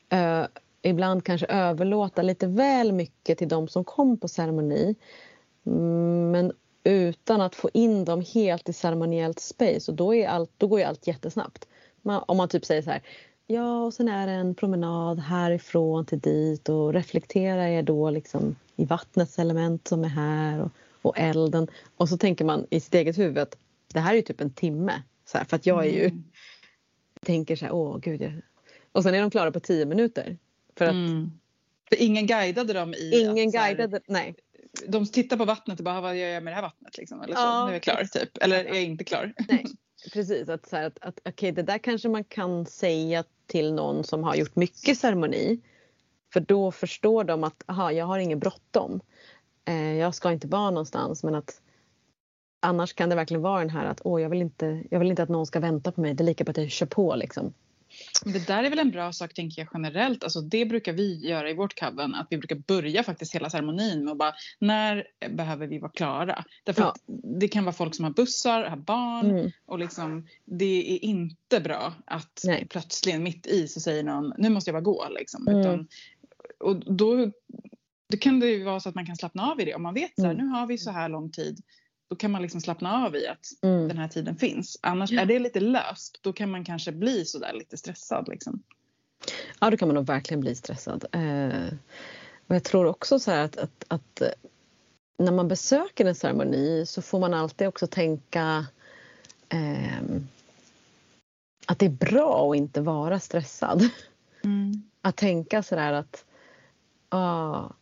eh, 0.09 0.45
ibland 0.81 1.23
kanske 1.23 1.47
överlåta 1.47 2.21
lite 2.21 2.47
väl 2.47 2.91
mycket 2.91 3.37
till 3.37 3.47
de 3.47 3.67
som 3.67 3.83
kom 3.83 4.17
på 4.17 4.27
ceremoni. 4.27 4.95
Men 6.31 6.51
utan 6.83 7.41
att 7.41 7.55
få 7.55 7.69
in 7.73 8.05
dem 8.05 8.23
helt 8.33 8.69
i 8.69 8.73
ceremoniellt 8.73 9.39
space 9.39 9.91
och 9.91 9.97
då, 9.97 10.15
är 10.15 10.27
allt, 10.27 10.51
då 10.57 10.67
går 10.67 10.79
ju 10.79 10.85
allt 10.85 11.07
jättesnabbt. 11.07 11.67
Man, 12.01 12.23
om 12.27 12.37
man 12.37 12.49
typ 12.49 12.65
säger 12.65 12.81
så 12.81 12.89
här 12.89 13.01
Ja, 13.47 13.83
och 13.83 13.93
sen 13.93 14.07
är 14.07 14.27
det 14.27 14.33
en 14.33 14.55
promenad 14.55 15.19
härifrån 15.19 16.05
till 16.05 16.19
dit 16.19 16.69
och 16.69 16.93
reflekterar 16.93 17.67
er 17.67 17.83
då 17.83 18.09
liksom 18.09 18.55
i 18.75 18.85
vattnets 18.85 19.39
element 19.39 19.87
som 19.87 20.03
är 20.03 20.07
här 20.09 20.61
och, 20.61 20.71
och 21.01 21.19
elden. 21.19 21.67
Och 21.97 22.09
så 22.09 22.17
tänker 22.17 22.45
man 22.45 22.67
i 22.69 22.79
sitt 22.79 22.93
eget 22.93 23.17
huvud 23.17 23.37
att 23.37 23.57
det 23.93 23.99
här 23.99 24.11
är 24.11 24.15
ju 24.15 24.21
typ 24.21 24.41
en 24.41 24.53
timme. 24.53 25.03
Så 25.25 25.37
här, 25.37 25.45
för 25.45 25.55
att 25.55 25.65
jag 25.65 25.85
är 25.85 25.91
ju, 25.91 26.05
Mm. 26.05 26.23
tänker 27.21 27.55
så 27.55 27.65
här, 27.65 27.71
åh 27.73 27.97
gud. 27.99 28.21
Jag... 28.21 28.33
Och 28.91 29.03
sen 29.03 29.13
är 29.15 29.21
de 29.21 29.31
klara 29.31 29.51
på 29.51 29.59
tio 29.59 29.85
minuter. 29.85 30.37
För 30.77 30.85
att 30.85 30.91
Mm. 30.91 31.31
För 31.89 32.01
ingen 32.01 32.27
guidade 32.27 32.73
dem 32.73 32.93
i 32.93 33.19
ingen 33.19 33.47
att, 33.47 33.53
så 33.53 33.59
här, 33.59 33.73
guidade, 33.73 33.99
nej. 34.07 34.35
De 34.87 35.05
tittar 35.05 35.37
på 35.37 35.45
vattnet 35.45 35.79
och 35.79 35.85
bara, 35.85 36.01
vad 36.01 36.17
gör 36.17 36.27
jag 36.27 36.43
med 36.43 36.51
det 36.51 36.55
här 36.55 36.61
vattnet? 36.61 36.97
Liksom? 36.97 37.21
Eller 37.21 37.35
så, 37.35 37.41
Ja, 37.41 37.63
nu 37.65 37.69
är 37.69 37.73
jag 37.75 37.83
klar, 37.83 38.03
typ. 38.03 38.37
Eller 38.41 38.65
är 38.65 38.73
jag 38.73 38.83
inte 38.83 39.03
klar? 39.03 39.33
Nej, 39.49 39.65
precis. 40.13 40.49
Att, 40.49 40.69
så 40.69 40.75
här, 40.75 40.83
att, 40.83 40.97
att 41.01 41.19
okej, 41.25 41.51
det 41.51 41.61
där 41.63 41.77
kanske 41.77 42.09
man 42.09 42.23
kan 42.23 42.65
säga 42.65 43.23
till 43.47 43.73
någon 43.73 44.03
som 44.03 44.23
har 44.23 44.35
gjort 44.35 44.55
mycket 44.55 44.97
ceremoni. 44.97 45.59
För 46.35 46.39
då 46.39 46.71
förstår 46.71 47.23
de 47.23 47.43
att 47.43 47.63
aha, 47.67 47.91
jag 47.91 48.05
har 48.05 48.19
inget 48.19 48.37
bråttom. 48.37 49.01
Eh, 49.65 49.93
jag 49.93 50.15
ska 50.15 50.31
inte 50.31 50.47
vara 50.47 50.69
någonstans 50.69 51.23
men 51.23 51.35
att 51.35 51.61
annars 52.61 52.93
kan 52.93 53.09
det 53.09 53.15
verkligen 53.15 53.41
vara 53.41 53.59
den 53.59 53.69
här 53.69 53.85
att 53.85 54.01
åh, 54.03 54.21
jag, 54.21 54.29
vill 54.29 54.41
inte, 54.41 54.83
jag 54.91 54.99
vill 54.99 55.09
inte 55.09 55.23
att 55.23 55.29
någon 55.29 55.45
ska 55.45 55.59
vänta 55.59 55.91
på 55.91 56.01
mig. 56.01 56.13
Det 56.13 56.23
är 56.23 56.25
lika 56.25 56.45
på 56.45 56.51
att 56.51 56.57
jag 56.57 56.71
kör 56.71 56.85
på 56.85 57.15
liksom. 57.15 57.53
Det 58.23 58.47
där 58.47 58.63
är 58.63 58.69
väl 58.69 58.79
en 58.79 58.91
bra 58.91 59.13
sak 59.13 59.33
tänker 59.33 59.61
jag 59.61 59.69
generellt. 59.73 60.23
Alltså 60.23 60.41
det 60.41 60.65
brukar 60.65 60.93
vi 60.93 61.27
göra 61.27 61.49
i 61.49 61.53
vårt 61.53 61.79
coven. 61.79 62.15
Att 62.15 62.27
vi 62.29 62.37
brukar 62.37 62.55
börja 62.55 63.03
faktiskt 63.03 63.35
hela 63.35 63.49
ceremonin 63.49 64.03
med 64.03 64.11
att 64.11 64.17
bara 64.17 64.33
när 64.59 65.03
behöver 65.29 65.67
vi 65.67 65.79
vara 65.79 65.91
klara? 65.91 66.45
Därför 66.63 66.81
Ja. 66.81 66.87
att 66.87 67.01
det 67.39 67.47
kan 67.47 67.63
vara 67.65 67.73
folk 67.73 67.95
som 67.95 68.05
har 68.05 68.11
bussar, 68.11 68.63
har 68.63 68.77
barn 68.77 69.29
Mm. 69.29 69.51
och 69.65 69.79
liksom 69.79 70.27
det 70.45 70.93
är 70.95 71.03
inte 71.05 71.59
bra 71.59 71.93
att 72.05 72.41
Nej. 72.43 72.67
plötsligt 72.69 73.21
mitt 73.21 73.47
i 73.47 73.67
så 73.67 73.79
säger 73.79 74.03
någon 74.03 74.33
nu 74.37 74.49
måste 74.49 74.69
jag 74.69 74.75
bara 74.83 74.93
gå 74.93 75.07
liksom. 75.19 75.47
Mm. 75.47 75.59
Utan, 75.61 75.87
och 76.59 76.93
då, 76.93 77.31
då 78.09 78.17
kan 78.19 78.39
det 78.39 78.47
ju 78.47 78.63
vara 78.63 78.79
så 78.79 78.89
att 78.89 78.95
man 78.95 79.05
kan 79.05 79.15
slappna 79.15 79.51
av 79.51 79.61
i 79.61 79.65
det. 79.65 79.75
Om 79.75 79.83
man 79.83 79.93
vet 79.93 80.11
så 80.15 80.25
här, 80.25 80.31
Mm. 80.33 80.45
nu 80.45 80.51
har 80.53 80.67
vi 80.67 80.77
så 80.77 80.91
här 80.91 81.09
lång 81.09 81.31
tid. 81.31 81.61
Då 82.09 82.15
kan 82.15 82.31
man 82.31 82.41
liksom 82.41 82.61
slappna 82.61 83.05
av 83.05 83.15
i 83.15 83.27
att 83.27 83.45
Mm. 83.63 83.87
den 83.87 83.97
här 83.97 84.07
tiden 84.07 84.35
finns. 84.37 84.79
Annars 84.81 85.11
är 85.11 85.25
det 85.25 85.39
lite 85.39 85.59
löst. 85.59 86.19
Då 86.21 86.33
kan 86.33 86.51
man 86.51 86.65
kanske 86.65 86.91
bli 86.91 87.25
så 87.25 87.39
där 87.39 87.53
lite 87.53 87.77
stressad 87.77 88.27
liksom. 88.27 88.63
Ja, 89.59 89.69
då 89.69 89.77
kan 89.77 89.87
man 89.87 89.95
nog 89.95 90.05
verkligen 90.05 90.41
bli 90.41 90.55
stressad. 90.55 91.05
Eh, 91.11 91.67
och 92.47 92.55
jag 92.55 92.63
tror 92.63 92.85
också 92.85 93.19
så 93.19 93.31
att, 93.31 93.57
att, 93.57 93.83
att 93.87 94.21
eh, 94.21 94.27
när 95.17 95.31
man 95.31 95.47
besöker 95.47 96.05
en 96.05 96.15
ceremoni 96.15 96.85
så 96.85 97.01
får 97.01 97.19
man 97.19 97.33
alltid 97.33 97.67
också 97.67 97.87
tänka 97.87 98.65
ehm, 99.49 100.27
att 101.65 101.79
det 101.79 101.85
är 101.85 101.89
bra 101.89 102.51
att 102.51 102.57
inte 102.57 102.81
vara 102.81 103.19
stressad. 103.19 103.89
Att 105.01 105.15
tänka 105.15 105.63
sådär 105.63 105.93
att 105.93 106.25
ja, 107.09 107.73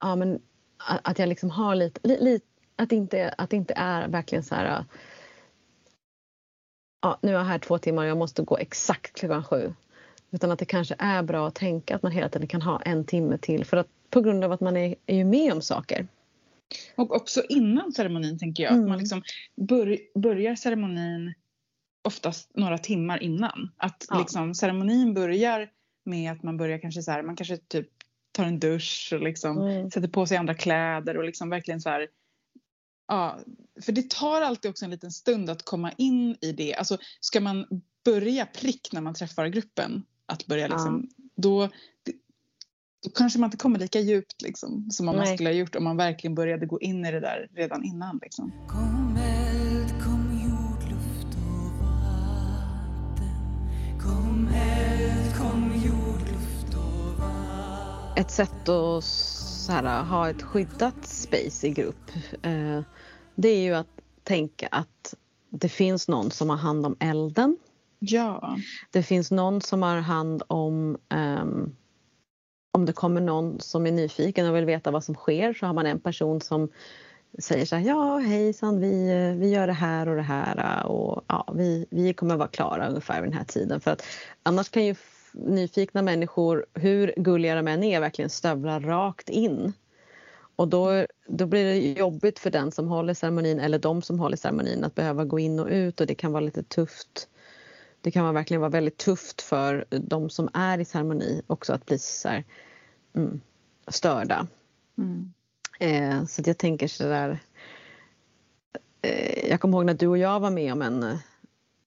ja, 0.00 0.16
men 0.16 0.40
att 0.78 1.18
jag 1.18 1.28
liksom 1.28 1.50
har 1.50 1.74
lite, 1.74 2.08
li, 2.08 2.40
att, 2.76 2.90
det 2.90 2.96
inte, 2.96 3.34
att 3.38 3.50
det 3.50 3.56
inte 3.56 3.74
är 3.76 4.08
verkligen 4.08 4.44
så 4.44 4.54
här 4.54 4.84
ja, 7.02 7.18
nu 7.22 7.28
är 7.30 7.34
jag 7.34 7.44
här 7.44 7.58
två 7.58 7.78
timmar 7.78 8.02
och 8.02 8.08
jag 8.08 8.16
måste 8.18 8.42
gå 8.42 8.58
exakt 8.58 9.18
klockan 9.20 9.44
sju. 9.44 9.74
Utan 10.30 10.50
att 10.50 10.58
det 10.58 10.64
kanske 10.64 10.94
är 10.98 11.22
bra 11.22 11.48
att 11.48 11.54
tänka 11.54 11.96
att 11.96 12.02
man 12.02 12.12
hela 12.12 12.28
tiden 12.28 12.48
kan 12.48 12.62
ha 12.62 12.80
en 12.82 13.04
timme 13.04 13.38
till 13.38 13.64
för 13.64 13.76
att 13.76 13.88
på 14.10 14.20
grund 14.20 14.44
av 14.44 14.52
att 14.52 14.60
man 14.60 14.76
är, 14.76 14.94
är 15.06 15.16
ju 15.16 15.24
med 15.24 15.52
om 15.52 15.62
saker. 15.62 16.06
Och 16.96 17.16
också 17.16 17.42
innan 17.48 17.92
ceremonin 17.92 18.38
tänker 18.38 18.62
jag. 18.62 18.70
Att 18.70 18.76
Mm. 18.76 18.88
man 18.88 18.98
liksom 18.98 19.22
bör, 19.56 19.98
börjar 20.14 20.54
ceremonin 20.54 21.34
oftast 22.04 22.50
några 22.56 22.78
timmar 22.78 23.22
innan. 23.22 23.70
Att 23.76 24.06
Ja. 24.10 24.18
liksom, 24.18 24.54
ceremonin 24.54 25.14
börjar 25.14 25.70
med 26.04 26.32
att 26.32 26.42
man 26.42 26.56
börjar 26.56 26.78
kanske 26.78 27.02
så 27.02 27.10
här, 27.10 27.22
man 27.22 27.36
kanske 27.36 27.56
typ 27.56 27.88
tar 28.38 28.46
en 28.46 28.58
dusch 28.58 29.12
och 29.12 29.20
liksom 29.22 29.58
Mm. 29.58 29.90
sätter 29.90 30.08
på 30.08 30.26
sig 30.26 30.36
andra 30.36 30.54
kläder 30.54 31.16
och 31.16 31.24
liksom 31.24 31.50
verkligen 31.50 31.80
så 31.80 31.88
här 31.88 32.08
ja, 33.08 33.38
för 33.82 33.92
det 33.92 34.10
tar 34.10 34.42
alltid 34.42 34.70
också 34.70 34.84
en 34.84 34.90
liten 34.90 35.10
stund 35.10 35.50
att 35.50 35.62
komma 35.64 35.92
in 35.96 36.36
i 36.40 36.52
det. 36.52 36.74
Alltså 36.74 36.98
ska 37.20 37.40
man 37.40 37.66
börja 38.04 38.46
prick 38.46 38.92
när 38.92 39.00
man 39.00 39.14
träffar 39.14 39.46
gruppen, 39.46 40.02
att 40.26 40.46
börja 40.46 40.68
liksom, 40.68 41.08
då, 41.36 41.68
då 43.04 43.10
kanske 43.14 43.38
man 43.38 43.46
inte 43.46 43.56
kommer 43.56 43.78
lika 43.78 44.00
djupt 44.00 44.42
liksom, 44.42 44.90
som 44.90 45.08
om 45.08 45.16
man 45.16 45.24
Nej. 45.24 45.34
skulle 45.34 45.48
ha 45.48 45.54
gjort 45.54 45.76
om 45.76 45.84
man 45.84 45.96
verkligen 45.96 46.34
började 46.34 46.66
gå 46.66 46.80
in 46.80 47.06
i 47.06 47.12
det 47.12 47.20
där 47.20 47.48
redan 47.54 47.84
innan. 47.84 48.18
Liksom. 48.22 48.52
Kom 48.68 49.18
Ett 58.18 58.30
sätt 58.30 58.68
att 58.68 59.04
här, 59.68 60.02
ha 60.02 60.30
ett 60.30 60.42
skyddat 60.42 61.04
space 61.04 61.66
i 61.66 61.70
grupp 61.70 62.10
eh, 62.42 62.80
det 63.34 63.48
är 63.48 63.60
ju 63.62 63.74
att 63.74 63.86
tänka 64.22 64.68
att 64.70 65.14
det 65.50 65.68
finns 65.68 66.08
någon 66.08 66.30
som 66.30 66.50
har 66.50 66.56
hand 66.56 66.86
om 66.86 66.96
elden. 67.00 67.56
Ja. 67.98 68.56
Det 68.90 69.02
finns 69.02 69.30
någon 69.30 69.60
som 69.60 69.82
har 69.82 69.96
hand 69.96 70.42
om 70.46 70.98
ehm, 71.08 71.76
om 72.72 72.86
det 72.86 72.92
kommer 72.92 73.20
någon 73.20 73.60
som 73.60 73.86
är 73.86 73.92
nyfiken 73.92 74.48
och 74.48 74.56
vill 74.56 74.64
veta 74.64 74.90
vad 74.90 75.04
som 75.04 75.14
sker 75.14 75.52
så 75.52 75.66
har 75.66 75.74
man 75.74 75.86
en 75.86 76.00
person 76.00 76.40
som 76.40 76.68
säger 77.38 77.66
så 77.66 77.76
här, 77.76 77.86
ja 77.86 78.18
hejsan 78.18 78.80
vi, 78.80 79.10
vi 79.38 79.48
gör 79.48 79.66
det 79.66 79.72
här 79.72 80.08
och 80.08 80.16
det 80.16 80.22
här 80.22 80.86
och 80.86 81.24
ja, 81.26 81.52
vi, 81.54 81.86
vi 81.90 82.14
kommer 82.14 82.36
vara 82.36 82.48
klara 82.48 82.88
ungefär 82.88 83.20
vid 83.22 83.30
den 83.30 83.38
här 83.38 83.44
tiden. 83.44 83.80
För 83.80 83.90
att 83.90 84.02
annars 84.42 84.68
kan 84.68 84.84
ju 84.84 84.94
nyfikna 85.38 86.02
människor, 86.02 86.66
hur 86.74 87.14
gulliga 87.16 87.54
de 87.54 87.68
än 87.68 87.82
är, 87.82 88.00
verkligen 88.00 88.30
stövla 88.30 88.80
rakt 88.80 89.28
in. 89.28 89.72
Och 90.56 90.68
då, 90.68 91.06
då 91.26 91.46
blir 91.46 91.64
det 91.64 91.76
jobbigt 91.76 92.38
för 92.38 92.50
den 92.50 92.72
som 92.72 92.88
håller 92.88 93.14
ceremonin 93.14 93.60
eller 93.60 93.78
de 93.78 94.02
som 94.02 94.18
håller 94.18 94.36
ceremonin 94.36 94.84
att 94.84 94.94
behöva 94.94 95.24
gå 95.24 95.38
in 95.38 95.60
och 95.60 95.68
ut 95.68 96.00
och 96.00 96.06
det 96.06 96.14
kan 96.14 96.32
vara 96.32 96.44
lite 96.44 96.62
tufft. 96.62 97.28
Det 98.00 98.10
kan 98.10 98.34
verkligen 98.34 98.60
vara 98.60 98.70
väldigt 98.70 98.96
tufft 98.96 99.42
för 99.42 99.84
de 99.90 100.30
som 100.30 100.48
är 100.54 100.78
i 100.78 100.84
ceremoni 100.84 101.42
också 101.46 101.72
att 101.72 101.86
bli 101.86 101.98
så 101.98 102.28
här, 102.28 102.44
mm, 103.14 103.40
störda. 103.88 104.46
Mm. 104.98 105.32
Eh, 105.80 106.24
så 106.24 106.42
jag 106.46 106.58
tänker 106.58 106.88
så 106.88 107.04
där. 107.04 107.38
Eh, 109.02 109.48
jag 109.50 109.60
kommer 109.60 109.78
ihåg 109.78 109.86
när 109.86 109.94
du 109.94 110.06
och 110.06 110.18
jag 110.18 110.40
var 110.40 110.50
med 110.50 110.72
om 110.72 110.82
en, 110.82 111.18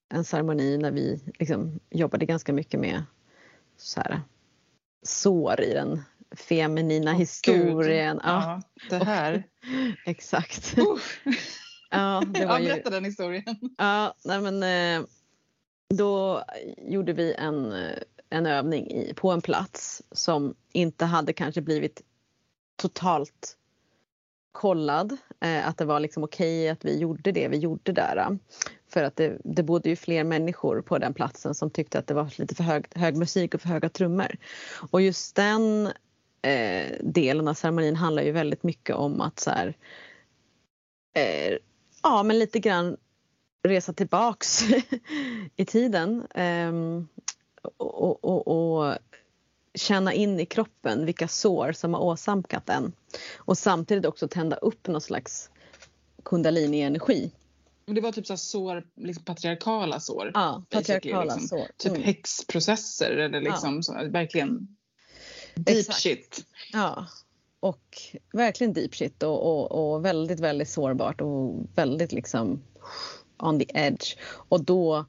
en 0.08 0.24
ceremoni 0.24 0.78
när 0.78 0.90
vi 0.90 1.20
liksom 1.38 1.80
jobbade 1.90 2.26
ganska 2.26 2.52
mycket 2.52 2.80
med 2.80 3.02
så 3.82 4.00
här, 4.00 4.20
sår 5.02 5.60
i 5.60 5.72
den 5.72 6.02
feminina 6.36 7.10
Åh, 7.10 7.16
historien. 7.18 8.16
Gud. 8.16 8.24
Ja, 8.24 8.62
Ja, 8.90 8.98
det 8.98 9.04
här. 9.04 9.42
exakt. 10.06 10.78
Uff. 10.78 11.20
Ja, 11.94 12.22
det 12.26 12.46
var 12.46 12.54
Ja, 12.54 12.60
ju, 12.60 12.68
berätta 12.68 12.90
den 12.90 13.04
historien. 13.04 13.44
ja, 13.78 14.14
nej 14.24 14.40
men, 14.40 14.62
eh, 15.02 15.06
då 15.94 16.44
gjorde 16.78 17.12
vi 17.12 17.34
en, 17.34 17.72
eh, 17.72 17.98
en 18.30 18.46
övning 18.46 18.90
i, 18.90 19.14
på 19.14 19.30
en 19.30 19.40
plats 19.42 20.02
som 20.12 20.54
inte 20.72 21.04
hade 21.04 21.32
kanske 21.32 21.60
blivit 21.60 22.02
totalt 22.76 23.56
kollad. 24.52 25.16
Eh, 25.40 25.68
att 25.68 25.78
det 25.78 25.84
var 25.84 26.00
liksom 26.00 26.24
okej 26.24 26.68
att 26.68 26.84
vi 26.84 26.98
gjorde 26.98 27.32
det 27.32 27.48
vi 27.48 27.56
gjorde 27.56 27.92
där. 27.92 28.38
För 28.92 29.02
att 29.02 29.16
det, 29.16 29.38
det 29.44 29.62
bodde 29.62 29.88
ju 29.88 29.96
fler 29.96 30.24
människor 30.24 30.82
på 30.82 30.98
den 30.98 31.14
platsen 31.14 31.54
som 31.54 31.70
tyckte 31.70 31.98
att 31.98 32.06
det 32.06 32.14
var 32.14 32.32
lite 32.36 32.54
för 32.54 32.64
hög, 32.64 32.86
hög 32.94 33.16
musik 33.16 33.54
och 33.54 33.60
för 33.60 33.68
höga 33.68 33.88
trummor. 33.88 34.36
Och 34.90 35.00
just 35.02 35.36
den 35.36 35.86
eh, 36.42 36.92
delen 37.00 37.48
av 37.48 37.54
ceremonin 37.54 37.96
handlar 37.96 38.22
ju 38.22 38.32
väldigt 38.32 38.62
mycket 38.62 38.96
om 38.96 39.20
att 39.20 39.40
så 39.40 39.50
här, 39.50 39.76
eh, 41.14 41.58
ja 42.02 42.22
men 42.22 42.38
lite 42.38 42.58
grann 42.58 42.96
resa 43.62 43.92
tillbaks 43.92 44.62
i 45.56 45.64
tiden. 45.64 46.26
eh, 46.34 46.72
och, 47.76 48.24
och, 48.24 48.48
och 48.48 48.98
känna 49.74 50.12
in 50.12 50.40
i 50.40 50.46
kroppen 50.46 51.06
vilka 51.06 51.28
sår 51.28 51.72
som 51.72 51.94
har 51.94 52.00
åsamkat 52.00 52.66
den. 52.66 52.92
Och 53.36 53.58
samtidigt 53.58 54.06
också 54.06 54.28
tända 54.28 54.56
upp 54.56 54.86
någon 54.86 55.00
slags 55.00 55.50
kundalini-energi. 56.22 57.30
Men 57.86 57.94
Det 57.94 58.00
var 58.00 58.12
typ 58.12 58.26
så 58.26 58.36
sår, 58.36 58.86
liksom 58.96 59.24
patriarkala 59.24 60.00
sår. 60.00 60.30
Ja, 60.34 60.64
patriarkala 60.70 61.22
liksom. 61.22 61.48
sår. 61.48 61.66
Typ 61.76 61.92
Mm. 61.92 62.02
häxprocesser 62.02 63.10
eller 63.10 63.40
liksom 63.40 63.82
så, 63.82 63.92
verkligen 64.08 64.76
deep 65.54 65.78
Exakt. 65.78 65.98
shit. 65.98 66.46
Ja, 66.72 67.06
och 67.60 67.98
verkligen 68.32 68.72
deep 68.72 68.94
shit 68.94 69.22
och, 69.22 69.42
och, 69.46 69.92
och 69.94 70.04
väldigt, 70.04 70.40
väldigt 70.40 70.68
sårbart 70.68 71.20
och 71.20 71.66
väldigt 71.74 72.12
liksom 72.12 72.62
on 73.38 73.58
the 73.58 73.66
edge. 73.74 74.16
Och 74.48 74.64
då 74.64 75.04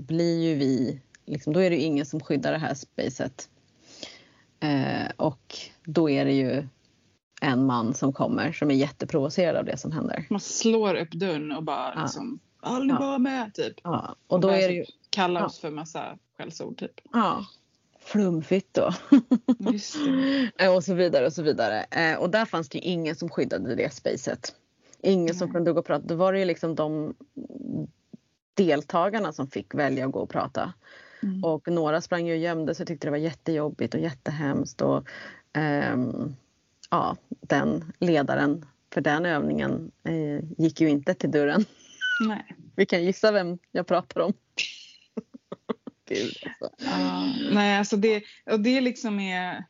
blir 0.00 0.42
ju 0.42 0.54
vi, 0.54 1.00
liksom, 1.26 1.52
då 1.52 1.60
är 1.60 1.70
det 1.70 1.76
ju 1.76 1.82
ingen 1.82 2.06
som 2.06 2.20
skyddar 2.20 2.52
det 2.52 2.58
här 2.58 2.74
spacet. 2.74 3.48
Eh, 4.60 5.10
och 5.16 5.58
då 5.84 6.10
är 6.10 6.24
det 6.24 6.32
ju 6.32 6.68
en 7.40 7.66
man 7.66 7.94
som 7.94 8.12
kommer 8.12 8.52
som 8.52 8.70
är 8.70 8.74
jätteprovocerad 8.74 9.56
av 9.56 9.64
det 9.64 9.76
som 9.76 9.92
händer. 9.92 10.26
Man 10.30 10.40
slår 10.40 10.94
upp 10.94 11.10
dörren 11.12 11.52
och 11.52 11.62
bara 11.62 11.92
Ja. 11.96 12.02
liksom, 12.02 12.38
håll 12.62 12.86
ni 12.86 12.92
Ja. 13.00 13.18
med 13.18 13.54
typ. 13.54 13.74
Ja, 13.82 14.16
och 14.26 14.40
då 14.40 14.48
är 14.48 14.68
det 14.68 14.74
ju 14.74 14.84
Kalla 15.10 15.40
Ja. 15.40 15.46
oss 15.46 15.58
för 15.58 15.70
massa 15.70 16.18
skällsord 16.38 16.78
typ. 16.78 17.00
ja, 17.12 17.44
det. 19.58 20.64
Eh, 20.64 20.74
och 20.74 20.84
så 20.84 20.94
vidare 20.94 21.26
och 21.26 21.32
så 21.32 21.42
vidare. 21.42 21.82
Eh, 21.90 22.18
och 22.18 22.30
där 22.30 22.44
fanns 22.44 22.68
det 22.68 22.78
ju 22.78 22.84
ingen 22.84 23.16
som 23.16 23.28
skyddade 23.28 23.74
det 23.74 23.94
spacet. 23.94 24.54
Ingen 25.02 25.34
som 25.34 25.48
Nej. 25.48 25.54
kunde 25.54 25.72
gå 25.72 25.78
och 25.78 25.86
prata. 25.86 26.06
Då 26.06 26.14
var 26.14 26.32
det 26.32 26.38
ju 26.38 26.44
liksom 26.44 26.74
de 26.74 27.14
deltagarna 28.54 29.32
som 29.32 29.46
fick 29.48 29.74
välja 29.74 30.06
att 30.06 30.12
gå 30.12 30.18
och 30.20 30.30
prata. 30.30 30.72
Mm. 31.22 31.44
Och 31.44 31.68
några 31.68 32.00
sprang 32.00 32.26
ju 32.26 32.32
och 32.32 32.38
gömde 32.38 32.74
sig 32.74 32.84
och 32.84 32.88
tyckte 32.88 33.06
det 33.06 33.10
var 33.10 33.18
jättejobbigt 33.18 33.94
och 33.94 34.00
jättehemskt. 34.00 34.80
Och, 34.80 35.08
ehm, 35.52 36.36
ja, 36.90 37.16
den 37.28 37.92
ledaren 38.00 38.66
för 38.94 39.00
den 39.00 39.26
övningen 39.26 39.92
eh, 40.04 40.64
gick 40.64 40.80
ju 40.80 40.88
inte 40.88 41.14
till 41.14 41.30
dörren. 41.30 41.64
Nej. 42.28 42.56
Vi 42.76 42.86
kan 42.86 43.04
gissa 43.04 43.32
vem 43.32 43.58
jag 43.72 43.86
pratar 43.86 44.20
om. 44.20 44.32
Gud 46.08 46.32
alltså. 46.44 46.84
Ja, 46.90 47.34
nej, 47.52 47.78
alltså 47.78 47.96
det, 47.96 48.22
och 48.50 48.60
det 48.60 48.80
liksom 48.80 49.20
är... 49.20 49.64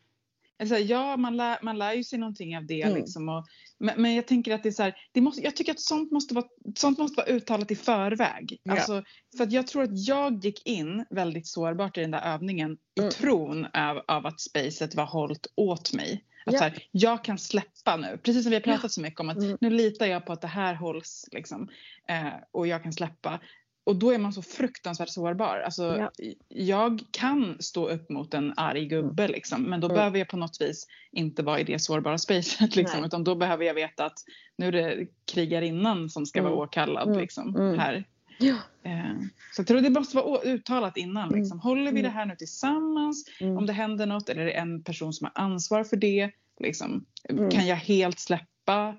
Alltså, 0.59 0.79
ja, 0.79 1.17
man 1.17 1.37
lär, 1.37 1.59
man 1.63 1.79
lär 1.79 1.93
ju 1.93 2.05
sig 2.05 2.19
någonting 2.19 2.57
av 2.57 2.67
det. 2.67 2.83
Mm. 2.83 2.97
Liksom, 2.97 3.29
och, 3.29 3.47
men, 3.79 4.03
men 4.03 4.15
jag 4.15 4.27
tänker 4.27 4.55
att 4.55 4.63
det 4.63 4.69
är 4.69 4.73
så 4.73 4.83
här, 4.83 4.97
det 5.13 5.21
måste, 5.21 5.43
jag 5.43 5.57
tycker 5.57 5.73
att 5.73 5.81
sånt 5.81 6.13
måste, 6.13 6.35
vara, 6.35 6.47
sånt 6.77 6.99
måste 6.99 7.17
vara 7.17 7.27
uttalat 7.27 7.71
i 7.71 7.77
förväg. 7.77 8.61
Ja. 8.63 8.73
Alltså, 8.73 9.03
för 9.37 9.45
att 9.45 9.53
jag 9.53 9.67
tror 9.67 9.83
att 9.83 10.07
jag 10.07 10.45
gick 10.45 10.67
in 10.67 11.05
väldigt 11.11 11.47
sårbart 11.47 11.99
i 11.99 12.01
den 12.01 12.11
där 12.11 12.35
övningen 12.35 12.79
Mm. 12.99 13.09
i 13.09 13.13
tron 13.13 13.67
av, 13.73 14.03
av 14.09 14.27
att 14.27 14.41
spacet 14.41 14.95
var 14.95 15.05
hållt 15.05 15.47
åt 15.55 15.93
mig. 15.93 16.25
Att 16.47 16.53
Ja. 16.53 16.59
så 16.59 16.65
här, 16.65 16.83
jag 16.91 17.25
kan 17.25 17.39
släppa 17.39 17.97
nu, 17.97 18.19
precis 18.23 18.43
som 18.43 18.51
vi 18.51 18.57
har 18.57 18.61
pratat 18.61 18.93
så 18.93 19.01
mycket 19.01 19.21
om 19.21 19.29
att 19.29 19.37
Mm. 19.37 19.59
nu 19.61 19.71
litar 19.71 20.07
jag 20.07 20.27
på 20.27 20.33
att 20.33 20.41
det 20.41 20.47
här 20.49 20.75
hålls 20.75 21.29
liksom, 21.33 21.69
eh, 22.09 22.27
och 22.53 22.67
jag 22.67 22.83
kan 22.83 22.93
släppa. 22.93 23.41
Och 23.85 23.97
då 23.97 24.11
är 24.11 24.19
man 24.19 24.33
så 24.33 24.43
fruktansvärt 24.43 25.09
sårbar. 25.09 25.63
Alltså, 25.65 25.97
Ja. 25.99 26.11
Jag 26.49 27.03
kan 27.11 27.57
stå 27.61 27.89
upp 27.89 28.11
mot 28.11 28.35
en 28.35 28.53
arg 28.57 28.87
gubbe 28.87 29.29
liksom, 29.29 29.63
men 29.63 29.81
då 29.81 29.87
Mm. 29.87 29.95
behöver 29.97 30.19
jag 30.19 30.29
på 30.29 30.37
något 30.37 30.61
vis 30.61 30.87
inte 31.13 31.43
vara 31.43 31.61
i 31.61 31.65
det 31.65 31.79
sårbara 31.79 32.19
spacet. 32.19 32.59
Liksom, 32.77 33.01
Nej. 33.01 33.07
utan 33.07 33.25
då 33.25 33.35
behöver 33.35 33.65
jag 33.65 33.75
veta 33.75 34.05
att 34.07 34.19
nu 34.59 34.67
är 34.69 34.73
det 34.73 35.07
krigarinnan 35.33 36.11
som 36.11 36.27
ska 36.27 36.39
Mm. 36.39 36.53
vara 36.53 36.63
åkallad 36.65 37.09
Mm. 37.09 37.21
liksom, 37.21 37.57
Mm. 37.57 37.79
här. 37.79 38.05
Ja. 38.39 38.57
Eh, 38.83 39.15
så 39.53 39.61
jag 39.61 39.67
tror 39.67 39.81
det 39.81 39.91
måste 39.91 40.17
vara 40.17 40.41
uttalat 40.43 40.97
innan. 40.97 41.29
Mm. 41.29 41.41
Liksom. 41.41 41.61
Håller 41.61 41.83
vi 41.83 41.89
Mm. 41.89 42.03
det 42.03 42.09
här 42.09 42.27
nu 42.27 42.37
tillsammans? 42.37 43.25
Mm. 43.41 43.57
Om 43.57 43.67
det 43.67 43.73
händer 43.73 44.07
något 44.07 44.29
eller 44.29 44.43
är 44.43 44.47
det 44.47 44.53
en 44.53 44.83
person 44.83 45.13
som 45.13 45.25
har 45.35 45.43
ansvar 45.45 45.85
för 45.85 45.97
det? 45.97 46.31
Liksom, 46.61 47.05
Mm. 47.29 47.51
Kan 47.51 47.67
jag 47.67 47.77
helt 47.77 48.19
släppa? 48.19 48.97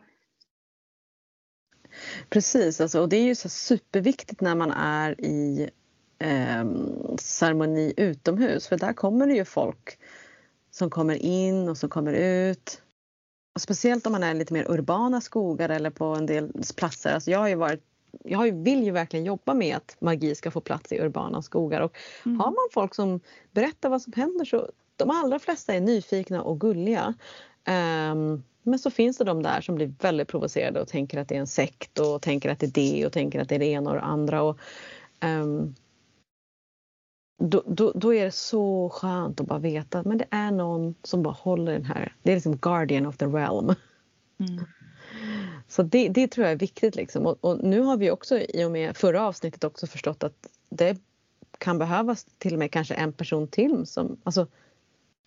Precis, 2.30 2.82
alltså, 2.82 3.02
och 3.02 3.10
det 3.10 3.18
är 3.18 3.24
ju 3.26 3.36
så 3.36 3.50
superviktigt 3.50 4.42
när 4.42 4.56
man 4.56 4.72
är 4.72 5.22
i 5.22 5.70
eh, 6.20 6.66
ceremoni 7.20 7.94
utomhus 7.98 8.68
för 8.68 8.78
där 8.78 8.94
kommer 8.94 9.28
det 9.28 9.34
ju 9.34 9.46
folk 9.46 10.00
som 10.72 10.90
kommer 10.90 11.16
in 11.16 11.70
och 11.70 11.78
som 11.78 11.90
kommer 11.90 12.14
ut. 12.14 12.82
Och 13.56 13.62
speciellt 13.62 14.06
om 14.06 14.12
man 14.12 14.24
är 14.24 14.34
lite 14.34 14.54
mer 14.54 14.72
urbana 14.72 15.22
skogar 15.22 15.70
eller 15.70 15.90
på 15.90 16.06
en 16.06 16.26
del 16.26 16.52
platser. 16.76 17.14
Alltså 17.14 17.32
jag 17.32 17.40
har 17.40 17.48
ju 17.48 17.56
varit 17.56 17.84
jag 18.24 18.64
vill 18.64 18.84
ju 18.84 18.92
verkligen 18.92 19.26
jobba 19.26 19.54
med 19.54 19.76
att 19.76 19.96
magi 20.00 20.36
ska 20.36 20.52
få 20.52 20.62
plats 20.62 20.92
i 20.92 21.00
urbana 21.00 21.42
skogar. 21.42 21.82
Och 21.82 21.98
Mm. 22.26 22.40
har 22.40 22.48
man 22.48 22.70
folk 22.74 22.96
som 22.96 23.20
berättar 23.52 23.90
vad 23.90 24.02
som 24.02 24.14
händer 24.14 24.46
så 24.46 24.70
de 24.96 25.10
allra 25.10 25.40
flesta 25.40 25.74
är 25.74 25.82
nyfikna 25.82 26.42
och 26.42 26.60
gulliga. 26.60 27.14
Ehm, 27.64 28.44
men 28.64 28.80
så 28.80 28.92
finns 28.92 29.18
det 29.18 29.24
de 29.24 29.44
där 29.44 29.62
som 29.62 29.76
blir 29.76 29.94
väldigt 30.02 30.28
provocerade 30.28 30.82
och 30.82 30.88
tänker 30.88 31.20
att 31.20 31.28
det 31.30 31.36
är 31.36 31.40
en 31.40 31.48
sekt 31.48 32.00
och 32.00 32.22
tänker 32.22 32.50
att 32.50 32.60
det 32.60 32.66
är 32.66 32.72
det 32.72 33.06
och 33.06 33.14
tänker 33.14 33.42
att 33.42 33.50
det 33.50 33.56
är 33.56 33.60
det 33.60 33.66
ena 33.66 33.90
och 33.90 33.96
det 33.96 34.02
andra. 34.02 34.42
Och, 34.42 34.60
ehm, 35.20 35.76
då, 37.44 37.64
då, 37.66 37.92
då 37.96 38.14
är 38.14 38.26
det 38.26 38.32
så 38.32 38.90
skönt 38.90 39.42
att 39.42 39.48
bara 39.48 39.60
veta 39.60 40.00
att 40.00 40.06
men 40.06 40.18
det 40.18 40.28
är 40.30 40.52
någon 40.52 40.96
som 41.04 41.24
bara 41.24 41.34
håller 41.34 41.74
den 41.74 41.86
här. 41.86 42.16
Det 42.24 42.32
är 42.32 42.36
liksom 42.36 42.58
guardian 42.58 43.06
of 43.06 43.18
the 43.18 43.26
realm. 43.26 43.74
Mm. 44.40 44.66
Så 45.68 45.84
det, 45.84 46.10
det 46.10 46.28
tror 46.28 46.46
jag 46.46 46.52
är 46.52 46.60
viktigt 46.60 46.96
liksom. 46.96 47.26
Och, 47.26 47.38
och, 47.42 47.64
nu 47.64 47.82
har 47.82 47.98
vi 47.98 48.12
också 48.12 48.40
i 48.40 48.64
och 48.64 48.72
med 48.72 48.98
förra 48.98 49.28
avsnittet 49.28 49.64
också 49.64 49.88
förstått 49.88 50.24
att 50.24 50.48
det 50.70 50.98
kan 51.58 51.78
behövas 51.78 52.26
till 52.38 52.54
och 52.54 52.60
med 52.60 52.72
kanske 52.72 52.94
en 52.94 53.14
person 53.14 53.48
till 53.48 53.86
som, 53.86 54.18
alltså, 54.24 54.48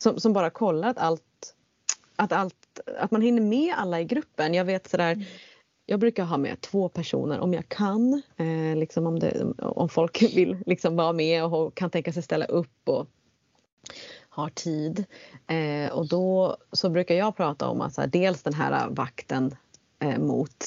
som, 0.02 0.20
som 0.20 0.32
bara 0.32 0.50
kollar 0.50 0.88
att 0.88 0.98
allt, 0.98 1.54
att 2.16 2.32
allt, 2.32 2.80
att 2.98 3.10
man 3.10 3.22
hinner 3.22 3.42
med 3.42 3.74
alla 3.76 4.00
i 4.00 4.04
gruppen. 4.04 4.54
Jag 4.54 4.64
vet 4.64 4.90
sådär 4.90 5.12
mm. 5.12 5.24
Jag 5.90 6.00
brukar 6.00 6.24
ha 6.24 6.36
med 6.36 6.60
två 6.60 6.88
personer 6.88 7.40
om 7.40 7.54
jag 7.54 7.68
kan. 7.68 8.22
Eh, 8.36 8.76
liksom 8.76 9.06
om, 9.06 9.18
det, 9.18 9.44
om 9.58 9.88
folk 9.88 10.22
vill 10.36 10.56
liksom 10.66 10.96
vara 10.96 11.12
med 11.12 11.44
och 11.44 11.74
kan 11.74 11.90
tänka 11.90 12.12
sig 12.12 12.22
ställa 12.22 12.44
upp 12.44 12.88
och 12.88 13.06
har 14.28 14.48
tid. 14.48 15.04
Eh, 15.46 15.92
och 15.92 16.08
då 16.08 16.56
så 16.72 16.90
brukar 16.90 17.14
jag 17.14 17.36
prata 17.36 17.68
om 17.68 17.80
att 17.80 17.96
här, 17.96 18.06
dels 18.06 18.42
den 18.42 18.54
här 18.54 18.88
vakten 18.90 19.54
Eh, 20.00 20.18
mot, 20.18 20.64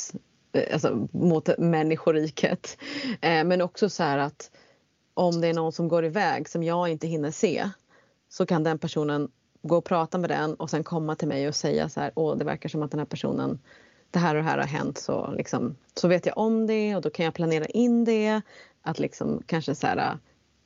eh, 0.51 0.73
alltså, 0.73 1.07
mot 1.11 1.57
människoriket. 1.57 2.77
Eh, 3.21 3.43
men 3.43 3.61
också 3.61 3.89
så 3.89 4.03
här 4.03 4.17
att 4.17 4.51
om 5.13 5.41
det 5.41 5.47
är 5.47 5.53
någon 5.53 5.71
som 5.71 5.87
går 5.87 6.05
iväg 6.05 6.49
som 6.49 6.63
jag 6.63 6.89
inte 6.89 7.07
hinner 7.07 7.31
se 7.31 7.69
så 8.29 8.45
kan 8.45 8.63
den 8.63 8.79
personen 8.79 9.31
gå 9.61 9.77
och 9.77 9.85
prata 9.85 10.17
med 10.17 10.29
den 10.29 10.53
och 10.53 10.69
sen 10.69 10.83
komma 10.83 11.15
till 11.15 11.27
mig 11.27 11.47
och 11.47 11.55
säga 11.55 11.89
så 11.89 11.99
här, 11.99 12.11
åh 12.15 12.37
det 12.37 12.45
verkar 12.45 12.69
som 12.69 12.83
att 12.83 12.91
den 12.91 12.99
här 12.99 13.05
personen 13.05 13.59
det 14.11 14.19
här 14.19 14.35
och 14.35 14.43
det 14.43 14.49
här 14.49 14.57
har 14.57 14.65
hänt 14.65 14.97
så, 14.97 15.31
liksom, 15.37 15.75
så 15.93 16.07
vet 16.07 16.25
jag 16.25 16.37
om 16.37 16.67
det 16.67 16.95
och 16.95 17.01
då 17.01 17.09
kan 17.09 17.25
jag 17.25 17.33
planera 17.33 17.65
in 17.65 18.05
det. 18.05 18.41
Att 18.81 18.99
liksom 18.99 19.41
kanske 19.45 19.75
så 19.75 19.87
här, 19.87 20.17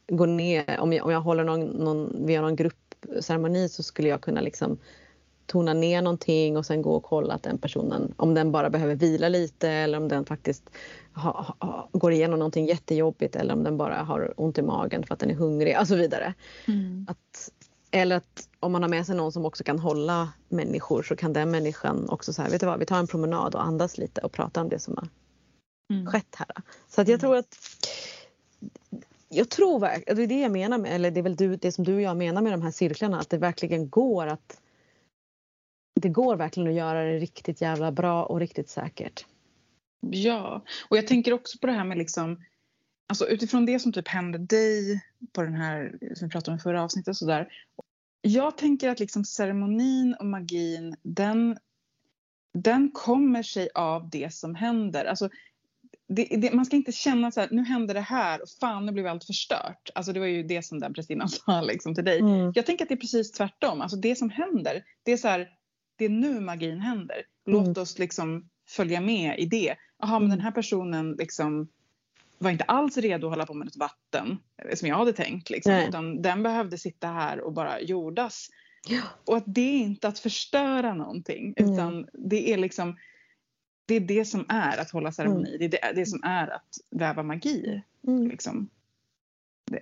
gå 0.07 0.26
ner, 0.26 0.80
om 0.80 0.93
jag, 0.93 1.05
om 1.05 1.11
jag 1.11 1.22
håller 1.22 1.43
någon, 1.43 1.65
någon, 1.65 2.26
vi 2.26 2.36
har 2.36 2.43
någon 2.43 2.55
gruppceremoni 2.55 3.70
så 3.70 3.84
skulle 3.84 4.09
jag 4.09 4.22
kunna 4.22 4.41
liksom 4.41 4.78
tona 5.47 5.73
ner 5.73 6.01
någonting 6.01 6.57
och 6.57 6.65
sen 6.65 6.81
gå 6.81 6.95
och 6.95 7.03
kolla 7.03 7.33
att 7.33 7.43
den 7.43 7.57
personen, 7.57 8.13
om 8.17 8.33
den 8.33 8.51
bara 8.51 8.69
behöver 8.69 8.95
vila 8.95 9.29
lite 9.29 9.69
eller 9.69 9.97
om 9.97 10.07
den 10.07 10.25
faktiskt 10.25 10.69
ha, 11.13 11.55
ha, 11.59 11.89
går 11.91 12.11
igenom 12.11 12.39
någonting 12.39 12.65
jättejobbigt 12.65 13.35
eller 13.35 13.53
om 13.53 13.63
den 13.63 13.77
bara 13.77 13.95
har 13.95 14.33
ont 14.37 14.57
i 14.57 14.61
magen 14.61 15.03
för 15.03 15.13
att 15.13 15.19
den 15.19 15.29
är 15.29 15.35
hungrig 15.35 15.77
och 15.79 15.87
så 15.87 15.95
vidare. 15.95 16.33
Mm. 16.67 17.05
Att, 17.09 17.51
eller 17.91 18.15
att 18.15 18.49
om 18.59 18.71
man 18.71 18.81
har 18.81 18.89
med 18.89 19.05
sig 19.05 19.15
någon 19.15 19.31
som 19.31 19.45
också 19.45 19.63
kan 19.63 19.79
hålla 19.79 20.29
människor 20.49 21.03
så 21.03 21.15
kan 21.15 21.33
den 21.33 21.51
människan 21.51 22.09
också 22.09 22.33
så 22.33 22.43
vet 22.43 22.59
du 22.59 22.65
vad, 22.65 22.79
vi 22.79 22.85
tar 22.85 22.99
en 22.99 23.07
promenad 23.07 23.55
och 23.55 23.65
andas 23.65 23.97
lite 23.97 24.21
och 24.21 24.31
pratar 24.31 24.61
om 24.61 24.69
det 24.69 24.79
som 24.79 24.97
har 24.97 25.07
mm. 25.93 26.07
skett 26.07 26.35
här. 26.35 26.51
Så 26.87 27.01
att 27.01 27.07
jag 27.07 27.13
mm. 27.13 27.19
tror 27.19 27.35
att 27.37 27.57
jag 29.29 29.49
tror 29.49 29.79
verkligen, 29.79 30.15
det 30.15 30.23
är 30.23 30.27
det 30.27 30.41
jag 30.41 30.51
menar 30.51 30.77
med, 30.77 30.95
eller 30.95 31.11
det 31.11 31.19
är 31.19 31.23
väl 31.23 31.35
du, 31.35 31.55
det 31.55 31.71
som 31.71 31.83
du 31.83 31.95
och 31.95 32.01
jag 32.01 32.17
menar 32.17 32.41
med 32.41 32.53
de 32.53 32.61
här 32.61 32.71
cirklarna, 32.71 33.19
att 33.19 33.29
det 33.29 33.37
verkligen 33.37 33.89
går 33.89 34.27
att 34.27 34.61
det 36.01 36.09
går 36.09 36.35
verkligen 36.35 36.69
att 36.69 36.75
göra 36.75 37.03
det 37.03 37.17
riktigt 37.19 37.61
jävla 37.61 37.91
bra 37.91 38.23
och 38.23 38.39
riktigt 38.39 38.69
säkert. 38.69 39.25
Ja, 39.99 40.63
och 40.89 40.97
jag 40.97 41.07
tänker 41.07 41.33
också 41.33 41.57
på 41.57 41.67
det 41.67 41.73
här 41.73 41.83
med 41.83 41.97
liksom 41.97 42.37
Alltså 43.09 43.27
utifrån 43.27 43.65
det 43.65 43.79
som 43.79 43.93
typ 43.93 44.07
hände 44.07 44.37
dig 44.37 45.01
på 45.33 45.41
den 45.41 45.53
här 45.53 45.97
som 46.15 46.27
vi 46.27 46.31
pratade 46.31 46.51
om 46.51 46.57
i 46.57 46.61
förra 46.61 46.83
avsnittet 46.83 47.07
och 47.07 47.17
sådär. 47.17 47.47
Jag 48.21 48.57
tänker 48.57 48.89
att 48.89 48.99
liksom 48.99 49.25
ceremonin 49.25 50.15
och 50.19 50.25
magin 50.25 50.95
den, 51.01 51.57
den 52.53 52.91
kommer 52.91 53.43
sig 53.43 53.69
av 53.73 54.09
det 54.09 54.33
som 54.33 54.55
händer. 54.55 55.05
Alltså 55.05 55.29
det, 56.07 56.23
det, 56.23 56.53
man 56.53 56.65
ska 56.65 56.75
inte 56.75 56.91
känna 56.91 57.31
så 57.31 57.39
här, 57.39 57.47
nu 57.51 57.63
hände 57.63 57.93
det 57.93 58.01
här 58.01 58.41
och 58.41 58.49
fan 58.61 58.85
nu 58.85 58.91
blev 58.91 59.07
allt 59.07 59.25
förstört. 59.25 59.89
Alltså 59.95 60.13
det 60.13 60.19
var 60.19 60.27
ju 60.27 60.43
det 60.43 60.65
som 60.65 60.79
den 60.79 60.93
prästinnan 60.93 61.29
sa 61.29 61.61
liksom 61.61 61.95
till 61.95 62.05
dig. 62.05 62.19
Mm. 62.19 62.51
Jag 62.55 62.65
tänker 62.65 62.85
att 62.85 62.89
det 62.89 62.95
är 62.95 62.99
precis 62.99 63.31
tvärtom. 63.31 63.81
Alltså 63.81 63.97
det 63.97 64.15
som 64.15 64.29
händer, 64.29 64.83
det 65.03 65.11
är 65.11 65.17
så 65.17 65.27
här, 65.27 65.49
det 65.97 66.05
är 66.05 66.09
nu 66.09 66.39
magin 66.39 66.79
händer. 66.79 67.23
Låt 67.45 67.67
mm. 67.67 67.81
oss 67.81 67.99
liksom 67.99 68.49
följa 68.67 69.01
med 69.01 69.39
i 69.39 69.45
det. 69.45 69.75
Jaha, 69.99 70.19
men 70.19 70.29
den 70.29 70.41
här 70.41 70.51
personen 70.51 71.11
liksom 71.11 71.67
var 72.37 72.51
inte 72.51 72.63
alls 72.63 72.97
redo 72.97 73.27
att 73.27 73.31
hålla 73.31 73.45
på 73.45 73.53
med 73.53 73.67
ett 73.67 73.77
vatten 73.77 74.37
eh, 74.63 74.75
som 74.75 74.87
jag 74.87 74.97
hade 74.97 75.13
tänkt. 75.13 75.49
Liksom, 75.49 75.73
utan 75.73 76.21
den 76.21 76.43
behövde 76.43 76.77
sitta 76.77 77.07
här 77.07 77.41
och 77.41 77.53
bara 77.53 77.81
jordas. 77.81 78.47
Ja. 78.87 79.01
Och 79.25 79.37
att 79.37 79.43
det 79.45 79.61
är 79.61 79.79
inte 79.79 80.07
att 80.07 80.19
förstöra 80.19 80.93
någonting 80.93 81.53
utan 81.57 81.93
mm. 81.93 82.07
det 82.13 82.53
är 82.53 82.57
liksom 82.57 82.97
det 83.85 83.95
är 83.95 83.99
det 83.99 84.25
som 84.25 84.45
är 84.49 84.77
att 84.77 84.91
hålla 84.91 85.11
ceremoni. 85.11 85.49
Mm. 85.49 85.59
Det 85.59 85.65
är 85.65 85.93
det, 85.93 85.99
det, 85.99 86.05
som 86.05 86.23
är 86.23 86.47
att 86.47 86.77
väva 86.91 87.23
magi. 87.23 87.83
Mm. 88.07 88.27
Liksom. 88.27 88.69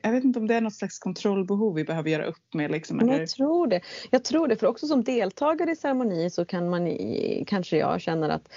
Jag 0.01 0.11
vet 0.11 0.23
inte 0.23 0.39
om 0.39 0.47
det 0.47 0.55
är 0.55 0.61
något 0.61 0.73
slags 0.73 0.99
kontrollbehov 0.99 1.75
vi 1.75 1.83
behöver 1.83 2.09
göra 2.09 2.25
upp 2.25 2.53
med. 2.53 2.71
Liksom, 2.71 2.99
eller? 2.99 3.19
Jag 3.19 3.29
tror 3.29 3.67
det. 3.67 3.81
Jag 4.09 4.23
tror 4.23 4.47
det, 4.47 4.55
för 4.55 4.67
också 4.67 4.87
som 4.87 5.03
deltagare 5.03 5.71
i 5.71 5.75
ceremoni 5.75 6.29
så 6.29 6.45
kan 6.45 6.69
man 6.69 6.97
kanske 7.47 7.77
jag 7.77 8.01
känner 8.01 8.29
att 8.29 8.49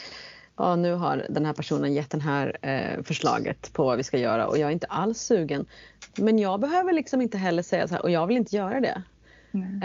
ja, 0.57 0.76
nu 0.76 0.93
har 0.93 1.26
den 1.31 1.47
här 1.47 1.53
personen 1.53 1.95
gett 1.95 2.11
det 2.11 2.20
här 2.20 2.57
eh, 2.62 3.03
förslaget 3.03 3.72
på 3.72 3.85
vad 3.85 3.97
vi 3.97 4.03
ska 4.03 4.18
göra 4.18 4.47
och 4.47 4.59
jag 4.59 4.68
är 4.68 4.72
inte 4.72 4.87
alls 4.87 5.18
sugen. 5.18 5.66
Men 6.16 6.39
jag 6.39 6.61
behöver 6.61 6.93
liksom 6.93 7.20
inte 7.20 7.39
heller 7.39 7.62
säga 7.62 7.89
så 7.89 7.95
här 7.95 8.03
och 8.03 8.11
jag 8.11 8.26
vill 8.26 8.37
inte 8.37 8.57
göra 8.57 8.81
det. 8.81 9.03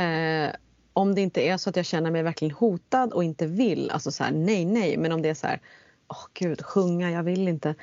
Eh, 0.02 0.56
om 0.94 1.16
det 1.16 1.22
inte 1.22 1.42
är 1.42 1.58
så 1.58 1.70
att 1.70 1.76
jag 1.76 1.86
känner 1.86 2.12
mig 2.12 2.24
verkligen 2.24 2.56
hotad 2.56 3.14
och 3.14 3.24
inte 3.24 3.48
vill, 3.48 3.90
alltså 3.90 4.12
så 4.12 4.24
här, 4.24 4.32
nej, 4.32 4.66
nej, 4.66 4.98
men 4.98 5.12
om 5.12 5.22
det 5.22 5.30
är 5.30 5.34
så 5.34 5.48
här, 5.48 5.60
åh 6.08 6.18
oh, 6.18 6.26
gud, 6.34 6.62
sjunga, 6.62 7.12
jag 7.12 7.24
vill 7.24 7.48
inte. 7.48 7.76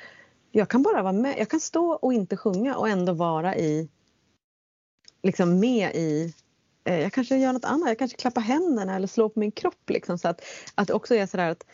Jag 0.51 0.69
kan 0.69 0.83
bara 0.83 1.01
vara 1.01 1.13
med, 1.13 1.39
jag 1.39 1.49
kan 1.49 1.59
stå 1.59 1.91
och 1.91 2.13
inte 2.13 2.37
sjunga 2.37 2.77
och 2.77 2.89
ändå 2.89 3.13
vara 3.13 3.55
i, 3.55 3.89
liksom 5.23 5.59
med 5.59 5.95
i 5.95 6.33
eh, 6.83 6.99
jag 6.99 7.13
kanske 7.13 7.37
gör 7.37 7.53
något 7.53 7.65
annat, 7.65 7.87
jag 7.87 7.99
kanske 7.99 8.17
klappar 8.17 8.41
händerna 8.41 8.95
eller 8.95 9.07
slår 9.07 9.29
på 9.29 9.39
min 9.39 9.51
kropp. 9.51 9.89
Liksom, 9.89 10.17
så 10.17 10.27
att, 10.27 10.41
att 10.75 10.87
det 10.87 10.93
också 10.93 11.15
är 11.15 11.25
sådär 11.25 11.49
att 11.49 11.65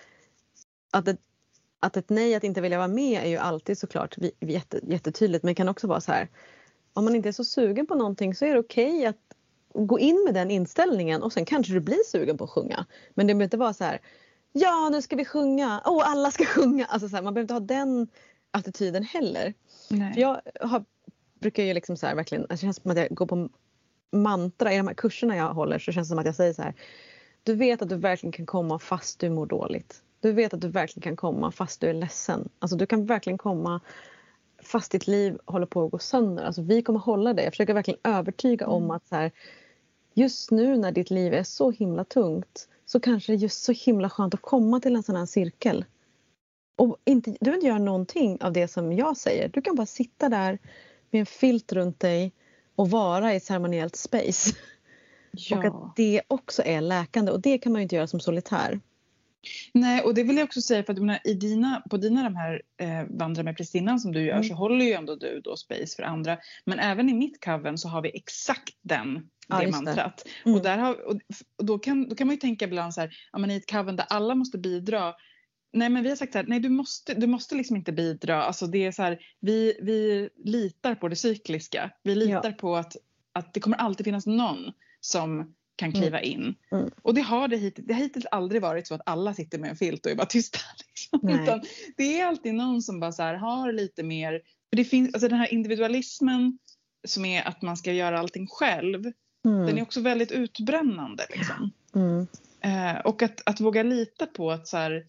att 0.92 1.08
ett, 1.08 1.20
att 1.80 1.98
ett 1.98 2.10
nej 2.10 2.36
att 2.36 2.44
inte 2.44 2.62
vilja 2.62 2.78
vara 2.78 2.88
med 2.88 3.24
är 3.24 3.30
ju 3.30 3.38
alltid 3.38 3.78
såklart 3.78 4.16
jätte, 4.40 4.80
jättetydligt 4.84 5.44
men 5.44 5.52
det 5.52 5.56
kan 5.56 5.70
också 5.70 5.88
vara 5.88 6.02
så 6.02 6.12
här 6.12 6.30
om 6.94 7.06
man 7.06 7.16
inte 7.16 7.30
är 7.30 7.34
så 7.34 7.46
sugen 7.46 7.88
på 7.88 7.96
någonting 7.96 8.36
så 8.36 8.46
är 8.46 8.54
det 8.54 8.60
okej 8.60 8.98
okay 8.98 9.06
att 9.06 9.18
gå 9.88 10.00
in 10.00 10.24
med 10.26 10.34
den 10.34 10.52
inställningen 10.52 11.24
och 11.24 11.34
sen 11.34 11.46
kanske 11.46 11.74
du 11.74 11.80
blir 11.80 12.04
sugen 12.06 12.38
på 12.38 12.44
att 12.44 12.50
sjunga. 12.50 12.86
Men 13.14 13.28
det 13.28 13.34
behöver 13.34 13.44
inte 13.44 13.58
vara 13.58 13.74
så 13.74 13.84
här 13.84 14.02
ja 14.52 14.90
nu 14.90 15.02
ska 15.02 15.16
vi 15.16 15.26
sjunga, 15.26 15.82
åh 15.86 15.98
oh, 15.98 16.12
alla 16.12 16.32
ska 16.32 16.46
sjunga. 16.56 16.86
Alltså 16.86 17.10
så 17.10 17.16
här, 17.16 17.24
man 17.24 17.34
behöver 17.34 17.44
inte 17.44 17.54
ha 17.54 17.80
den 17.80 18.08
attityden 18.58 19.04
heller. 19.04 19.54
Nej. 19.90 20.14
För 20.14 20.22
jag 20.22 20.42
har, 20.62 20.86
brukar 21.40 21.64
ju 21.64 21.74
liksom 21.74 21.98
så 21.98 22.08
här, 22.08 22.16
verkligen, 22.16 22.46
det 22.50 22.58
känns 22.58 22.82
som 22.82 22.92
att 22.92 22.98
jag 22.98 23.08
går 23.10 23.26
på 23.26 23.50
mantra 24.12 24.74
i 24.74 24.78
de 24.78 24.88
här 24.88 24.94
kurserna 24.94 25.36
jag 25.36 25.54
håller 25.54 25.80
så 25.80 25.92
känns 25.92 26.08
det 26.08 26.10
som 26.10 26.20
att 26.20 26.26
jag 26.26 26.36
säger 26.36 26.54
så 26.54 26.62
här 26.62 26.74
du 27.48 27.56
vet 27.56 27.82
att 27.82 27.90
du 27.90 27.96
verkligen 27.96 28.32
kan 28.32 28.46
komma 28.46 28.80
fast 28.80 29.20
du 29.20 29.30
mår 29.30 29.46
dåligt. 29.46 30.02
Du 30.20 30.32
vet 30.32 30.54
att 30.54 30.62
du 30.62 30.68
verkligen 30.68 31.02
kan 31.02 31.16
komma 31.16 31.52
fast 31.52 31.82
du 31.82 31.88
är 31.88 31.94
ledsen. 31.94 32.50
Alltså 32.60 32.78
du 32.78 32.86
kan 32.86 33.06
verkligen 33.06 33.38
komma 33.38 33.82
fast 34.64 34.92
ditt 34.92 35.08
liv 35.08 35.38
håller 35.46 35.66
på 35.66 35.86
att 35.86 35.92
gå 35.92 36.00
sönder. 36.00 36.44
Alltså 36.44 36.62
vi 36.62 36.82
kommer 36.82 37.00
hålla 37.00 37.34
dig. 37.34 37.46
Jag 37.46 37.54
försöker 37.54 37.74
verkligen 37.74 38.00
övertyga 38.04 38.66
mm. 38.66 38.76
om 38.76 38.92
att 38.92 39.08
så 39.08 39.16
här, 39.16 39.32
just 40.14 40.52
nu 40.52 40.78
när 40.78 40.92
ditt 40.92 41.10
liv 41.10 41.34
är 41.34 41.44
så 41.44 41.72
himla 41.72 42.04
tungt 42.04 42.68
så 42.86 43.00
kanske 43.00 43.32
det 43.32 43.36
är 43.36 43.40
just 43.40 43.64
så 43.64 43.72
himla 43.72 44.10
skönt 44.10 44.34
att 44.34 44.42
komma 44.42 44.80
till 44.80 44.96
en 44.96 45.04
sån 45.04 45.16
här 45.16 45.26
cirkel. 45.26 45.86
Och 46.78 46.98
inte, 47.06 47.32
du 47.32 47.38
behöver 47.40 47.58
inte 47.58 47.68
göra 47.68 47.80
någonting 47.80 48.38
av 48.42 48.54
det 48.54 48.68
som 48.68 48.94
jag 48.94 49.18
säger. 49.18 49.50
Du 49.50 49.62
kan 49.62 49.76
bara 49.76 49.86
sitta 49.86 50.30
där 50.30 50.60
med 51.12 51.20
en 51.20 51.26
filt 51.26 51.74
runt 51.74 52.00
dig 52.00 52.34
och 52.76 52.90
vara 52.90 53.36
i 53.36 53.40
ceremoniellt 53.40 53.96
space. 53.96 54.56
Ja. 55.32 55.58
Och 55.58 55.66
att 55.66 55.96
det 55.96 56.22
också 56.28 56.64
är 56.66 56.82
läkande 56.82 57.32
och 57.32 57.42
det 57.42 57.58
kan 57.58 57.72
man 57.72 57.82
ju 57.82 57.84
inte 57.84 57.96
göra 57.96 58.08
som 58.08 58.20
solitär. 58.20 58.80
Nej, 59.74 60.02
och 60.02 60.14
det 60.14 60.24
vill 60.24 60.38
jag 60.38 60.44
också 60.44 60.62
säga 60.62 60.84
för 60.84 60.94
att 60.94 61.00
menar, 61.00 61.20
i 61.24 61.34
dina, 61.34 61.84
på 61.90 61.98
dina 61.98 62.24
de 62.24 62.36
här 62.36 62.62
eh, 62.78 63.04
Vandra 63.10 63.44
med 63.44 63.58
prästinnan 63.58 64.00
som 64.00 64.12
du 64.12 64.22
gör 64.22 64.36
mm. 64.36 64.44
så 64.44 64.54
håller 64.54 64.86
ju 64.86 64.94
ändå 64.94 65.16
du 65.16 65.42
då 65.44 65.56
space 65.56 65.96
för 65.96 66.04
andra. 66.04 66.38
Men 66.66 66.80
även 66.80 67.10
i 67.10 67.14
mitt 67.14 67.46
coven 67.46 67.78
så 67.78 67.90
har 67.90 68.02
vi 68.02 68.12
exakt 68.14 68.78
den, 68.82 69.30
ja, 69.48 69.60
det 69.60 69.72
mantrat. 69.72 70.24
Det. 70.26 70.50
Mm. 70.50 70.58
Och, 70.58 70.64
där 70.64 70.78
har, 70.78 70.96
och 71.58 71.66
då, 71.66 71.80
kan, 71.80 72.10
då 72.10 72.16
kan 72.16 72.28
man 72.28 72.34
ju 72.34 72.40
tänka 72.40 72.66
ibland 72.66 72.94
så 72.94 73.02
här, 73.02 73.18
ja, 73.32 73.40
men 73.40 73.52
i 73.52 73.56
ett 73.56 73.72
coven 73.72 73.96
där 73.96 74.06
alla 74.10 74.36
måste 74.36 74.58
bidra 74.58 75.14
Nej 75.74 75.90
men 75.90 76.04
vi 76.04 76.10
har 76.10 76.16
sagt 76.16 76.32
så 76.32 76.38
här, 76.38 76.46
nej 76.48 76.60
du 76.60 76.70
måste, 76.70 77.14
du 77.14 77.28
måste 77.28 77.56
liksom 77.56 77.76
inte 77.76 77.92
bidra. 77.92 78.44
Alltså 78.44 78.68
det 78.68 78.86
är 78.86 78.92
så 78.92 79.04
här, 79.04 79.20
vi, 79.40 79.80
vi 79.82 80.30
litar 80.44 80.96
på 80.96 81.08
det 81.08 81.16
cykliska. 81.16 81.92
Vi 82.04 82.16
litar 82.16 82.50
ja. 82.50 82.52
på 82.52 82.76
att, 82.76 82.96
att 83.34 83.54
det 83.54 83.60
kommer 83.60 83.78
alltid 83.78 84.06
finnas 84.06 84.26
någon 84.26 84.72
som 85.02 85.54
kan 85.78 85.90
mm. 85.90 86.02
kliva 86.02 86.22
in. 86.22 86.56
Mm. 86.72 86.90
Och 87.02 87.14
det 87.14 87.22
har 87.22 87.48
det, 87.48 87.58
hittills, 87.58 87.88
det 87.88 87.94
har 87.94 88.02
hittills 88.02 88.26
aldrig 88.26 88.62
varit 88.62 88.88
så 88.88 88.96
att 88.96 89.02
alla 89.06 89.34
sitter 89.34 89.60
med 89.60 89.70
en 89.70 89.76
filt 89.76 90.06
och 90.06 90.12
är 90.12 90.16
bara 90.16 90.28
tysta. 90.28 90.60
Liksom. 90.88 91.30
Utan 91.30 91.62
det 91.98 92.20
är 92.20 92.26
alltid 92.26 92.54
någon 92.54 92.82
som 92.82 93.00
bara 93.00 93.12
så 93.12 93.24
här, 93.24 93.34
har 93.34 93.72
lite 93.72 94.04
mer, 94.04 94.42
för 94.70 94.78
det 94.78 94.84
finns, 94.84 95.14
alltså 95.14 95.28
den 95.28 95.40
här 95.40 95.54
individualismen 95.54 96.58
som 97.08 97.26
är 97.26 97.48
att 97.48 97.62
man 97.62 97.78
ska 97.78 97.94
göra 97.94 98.20
allting 98.20 98.48
själv. 98.48 99.12
Mm. 99.46 99.66
Den 99.66 99.78
är 99.78 99.82
också 99.82 100.02
väldigt 100.02 100.32
utbrännande. 100.32 101.26
Liksom. 101.30 101.72
Mm. 101.96 102.28
Eh, 102.62 103.02
och 103.02 103.22
att, 103.22 103.42
att 103.46 103.60
våga 103.60 103.84
lita 103.84 104.26
på 104.26 104.52
att 104.52 104.68
så 104.68 104.78
här, 104.78 105.06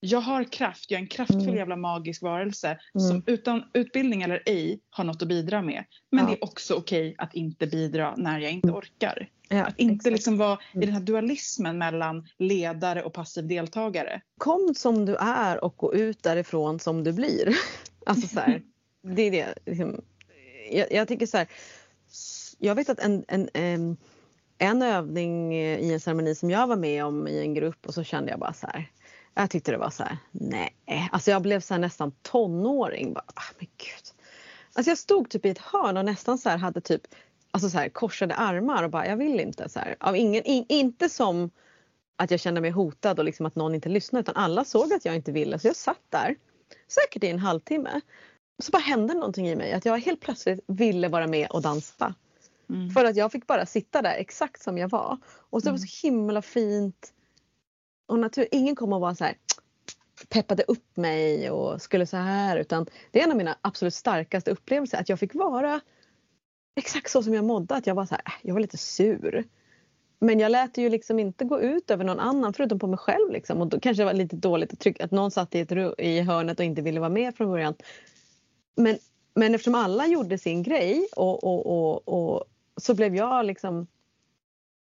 jag 0.00 0.20
har 0.20 0.44
kraft, 0.44 0.90
jag 0.90 0.98
är 0.98 1.02
en 1.02 1.08
kraftfull 1.08 1.42
Mm. 1.42 1.56
jävla 1.56 1.76
magisk 1.76 2.22
varelse 2.22 2.78
Mm. 2.94 3.08
som 3.08 3.22
utan 3.26 3.62
utbildning 3.72 4.22
eller 4.22 4.42
ej 4.46 4.80
har 4.90 5.04
något 5.04 5.22
att 5.22 5.28
bidra 5.28 5.62
med. 5.62 5.84
Men 6.10 6.24
Ja. 6.24 6.30
det 6.30 6.36
är 6.36 6.44
också 6.44 6.74
okej 6.74 7.14
att 7.18 7.34
inte 7.34 7.66
bidra 7.66 8.14
när 8.16 8.38
jag 8.40 8.52
inte 8.52 8.68
Mm. 8.68 8.78
orkar. 8.78 9.28
Ja, 9.48 9.64
Att 9.64 9.78
inte 9.78 9.94
exakt. 9.94 10.12
liksom 10.12 10.38
vara 10.38 10.52
i 10.72 10.76
Mm. 10.76 10.86
den 10.86 10.94
här 10.94 11.00
dualismen 11.02 11.78
mellan 11.78 12.28
ledare 12.38 13.02
och 13.02 13.12
passiv 13.12 13.46
deltagare. 13.48 14.20
Kom 14.38 14.74
som 14.76 15.06
du 15.06 15.16
är 15.20 15.64
och 15.64 15.76
gå 15.76 15.94
ut 15.94 16.22
därifrån 16.22 16.80
som 16.80 17.04
du 17.04 17.12
blir. 17.12 17.56
Alltså 18.06 18.28
så 18.28 18.40
här, 18.40 18.62
det 19.16 19.22
är 19.22 19.30
det. 19.30 19.54
liksom, 19.66 20.00
Jag, 20.72 20.92
jag 20.92 21.08
tycker 21.08 21.26
så 21.26 21.36
här. 21.36 21.46
Jag 22.58 22.74
vet 22.74 22.88
att 22.88 22.98
en, 22.98 23.24
en, 23.28 23.48
em, 23.54 23.96
en 24.58 24.82
övning 24.82 25.54
i 25.54 25.92
en 25.92 26.00
ceremoni 26.00 26.34
som 26.34 26.50
jag 26.50 26.66
var 26.66 26.76
med 26.76 27.04
om 27.04 27.28
i 27.28 27.40
en 27.40 27.54
grupp 27.54 27.86
och 27.86 27.94
så 27.94 28.04
kände 28.04 28.30
jag 28.30 28.40
bara 28.40 28.52
så 28.52 28.66
här. 28.66 28.90
Jag 29.38 29.50
tyckte 29.50 29.70
det 29.72 29.78
var 29.78 29.90
så 29.90 30.02
här, 30.02 30.18
nej. 30.30 30.76
Alltså 31.12 31.30
jag 31.30 31.42
blev 31.42 31.60
så 31.60 31.74
här 31.74 31.78
nästan 31.78 32.12
tonåring. 32.22 33.12
Bara, 33.12 33.24
ah, 33.34 33.52
men 33.58 33.68
gud. 33.76 34.14
Alltså 34.72 34.90
jag 34.90 34.98
stod 34.98 35.30
typ 35.30 35.46
i 35.46 35.48
ett 35.48 35.58
hörn 35.58 35.96
och 35.96 36.04
nästan 36.04 36.38
så 36.38 36.48
här 36.48 36.56
hade 36.58 36.80
typ 36.80 37.02
alltså 37.50 37.70
så 37.70 37.78
här, 37.78 37.88
korsade 37.88 38.34
armar 38.34 38.82
och 38.82 38.90
bara 38.90 39.06
jag 39.06 39.16
vill 39.16 39.40
inte. 39.40 39.68
Så 39.68 39.78
här. 39.78 39.96
Av 40.00 40.16
ingen, 40.16 40.42
in, 40.42 40.64
inte 40.68 41.08
som 41.08 41.50
att 42.16 42.30
jag 42.30 42.40
kände 42.40 42.60
mig 42.60 42.70
hotad 42.70 43.18
och 43.18 43.24
liksom 43.24 43.46
att 43.46 43.56
någon 43.56 43.74
inte 43.74 43.88
lyssnade 43.88 44.20
utan 44.20 44.36
alla 44.36 44.64
såg 44.64 44.92
att 44.92 45.04
jag 45.04 45.16
inte 45.16 45.32
ville 45.32 45.58
så 45.58 45.66
jag 45.66 45.76
satt 45.76 46.02
där 46.10 46.36
säkert 46.88 47.24
i 47.24 47.28
en 47.28 47.38
halvtimme. 47.38 48.00
Så 48.62 48.70
bara 48.70 48.82
hände 48.82 49.14
någonting 49.14 49.48
i 49.48 49.56
mig 49.56 49.72
att 49.72 49.84
jag 49.84 49.98
helt 49.98 50.20
plötsligt 50.20 50.60
ville 50.66 51.08
vara 51.08 51.26
med 51.26 51.50
och 51.50 51.62
dansa. 51.62 52.14
Mm. 52.70 52.90
För 52.90 53.04
att 53.04 53.16
jag 53.16 53.32
fick 53.32 53.46
bara 53.46 53.66
sitta 53.66 54.02
där 54.02 54.14
exakt 54.14 54.62
som 54.62 54.78
jag 54.78 54.88
var. 54.88 55.18
Och 55.26 55.62
så 55.62 55.68
det 55.68 55.72
var 55.72 55.78
Mm. 55.78 55.88
så 55.88 56.06
himla 56.06 56.42
fint. 56.42 57.12
Och 58.06 58.18
natur, 58.18 58.48
ingen 58.50 58.76
kom 58.76 58.92
och 58.92 59.00
vara 59.00 59.14
så 59.14 59.24
här 59.24 59.36
peppade 60.28 60.62
upp 60.62 60.96
mig 60.96 61.50
och 61.50 61.82
skulle 61.82 62.06
så 62.06 62.16
här 62.16 62.56
utan 62.56 62.86
det 63.10 63.20
är 63.20 63.24
en 63.24 63.30
av 63.30 63.36
mina 63.36 63.58
absolut 63.60 63.94
starkaste 63.94 64.50
upplevelser 64.50 64.98
att 64.98 65.08
jag 65.08 65.20
fick 65.20 65.34
vara 65.34 65.80
exakt 66.76 67.10
så 67.10 67.22
som 67.22 67.34
jag 67.34 67.44
mådde. 67.44 67.74
Att 67.74 67.86
jag 67.86 67.94
var 67.94 68.06
så 68.06 68.14
här, 68.14 68.22
äh, 68.26 68.32
jag 68.42 68.54
var 68.54 68.60
lite 68.60 68.76
sur. 68.76 69.44
Men 70.18 70.40
jag 70.40 70.52
lät 70.52 70.74
det 70.74 70.82
ju 70.82 70.88
liksom 70.88 71.18
inte 71.18 71.44
gå 71.44 71.60
ut 71.60 71.90
över 71.90 72.04
någon 72.04 72.20
annan 72.20 72.52
förutom 72.52 72.78
på 72.78 72.86
mig 72.86 72.98
själv. 72.98 73.30
Liksom. 73.30 73.60
Och 73.60 73.66
då 73.66 73.80
kanske 73.80 74.02
det 74.02 74.04
var 74.04 74.12
lite 74.14 74.36
dåligt 74.36 74.72
att, 74.72 74.80
trycka, 74.80 75.04
att 75.04 75.10
någon 75.10 75.30
satt 75.30 75.54
i, 75.54 75.60
ett, 75.60 75.72
i 75.98 76.20
hörnet 76.20 76.58
och 76.58 76.64
inte 76.64 76.82
ville 76.82 77.00
vara 77.00 77.10
med 77.10 77.36
från 77.36 77.48
början. 77.48 77.74
Men, 78.76 78.98
men 79.34 79.54
eftersom 79.54 79.74
alla 79.74 80.06
gjorde 80.06 80.38
sin 80.38 80.62
grej 80.62 81.08
och, 81.16 81.44
och, 81.44 81.66
och, 81.66 82.08
och 82.08 82.44
så 82.76 82.94
blev 82.94 83.16
jag 83.16 83.46
liksom 83.46 83.86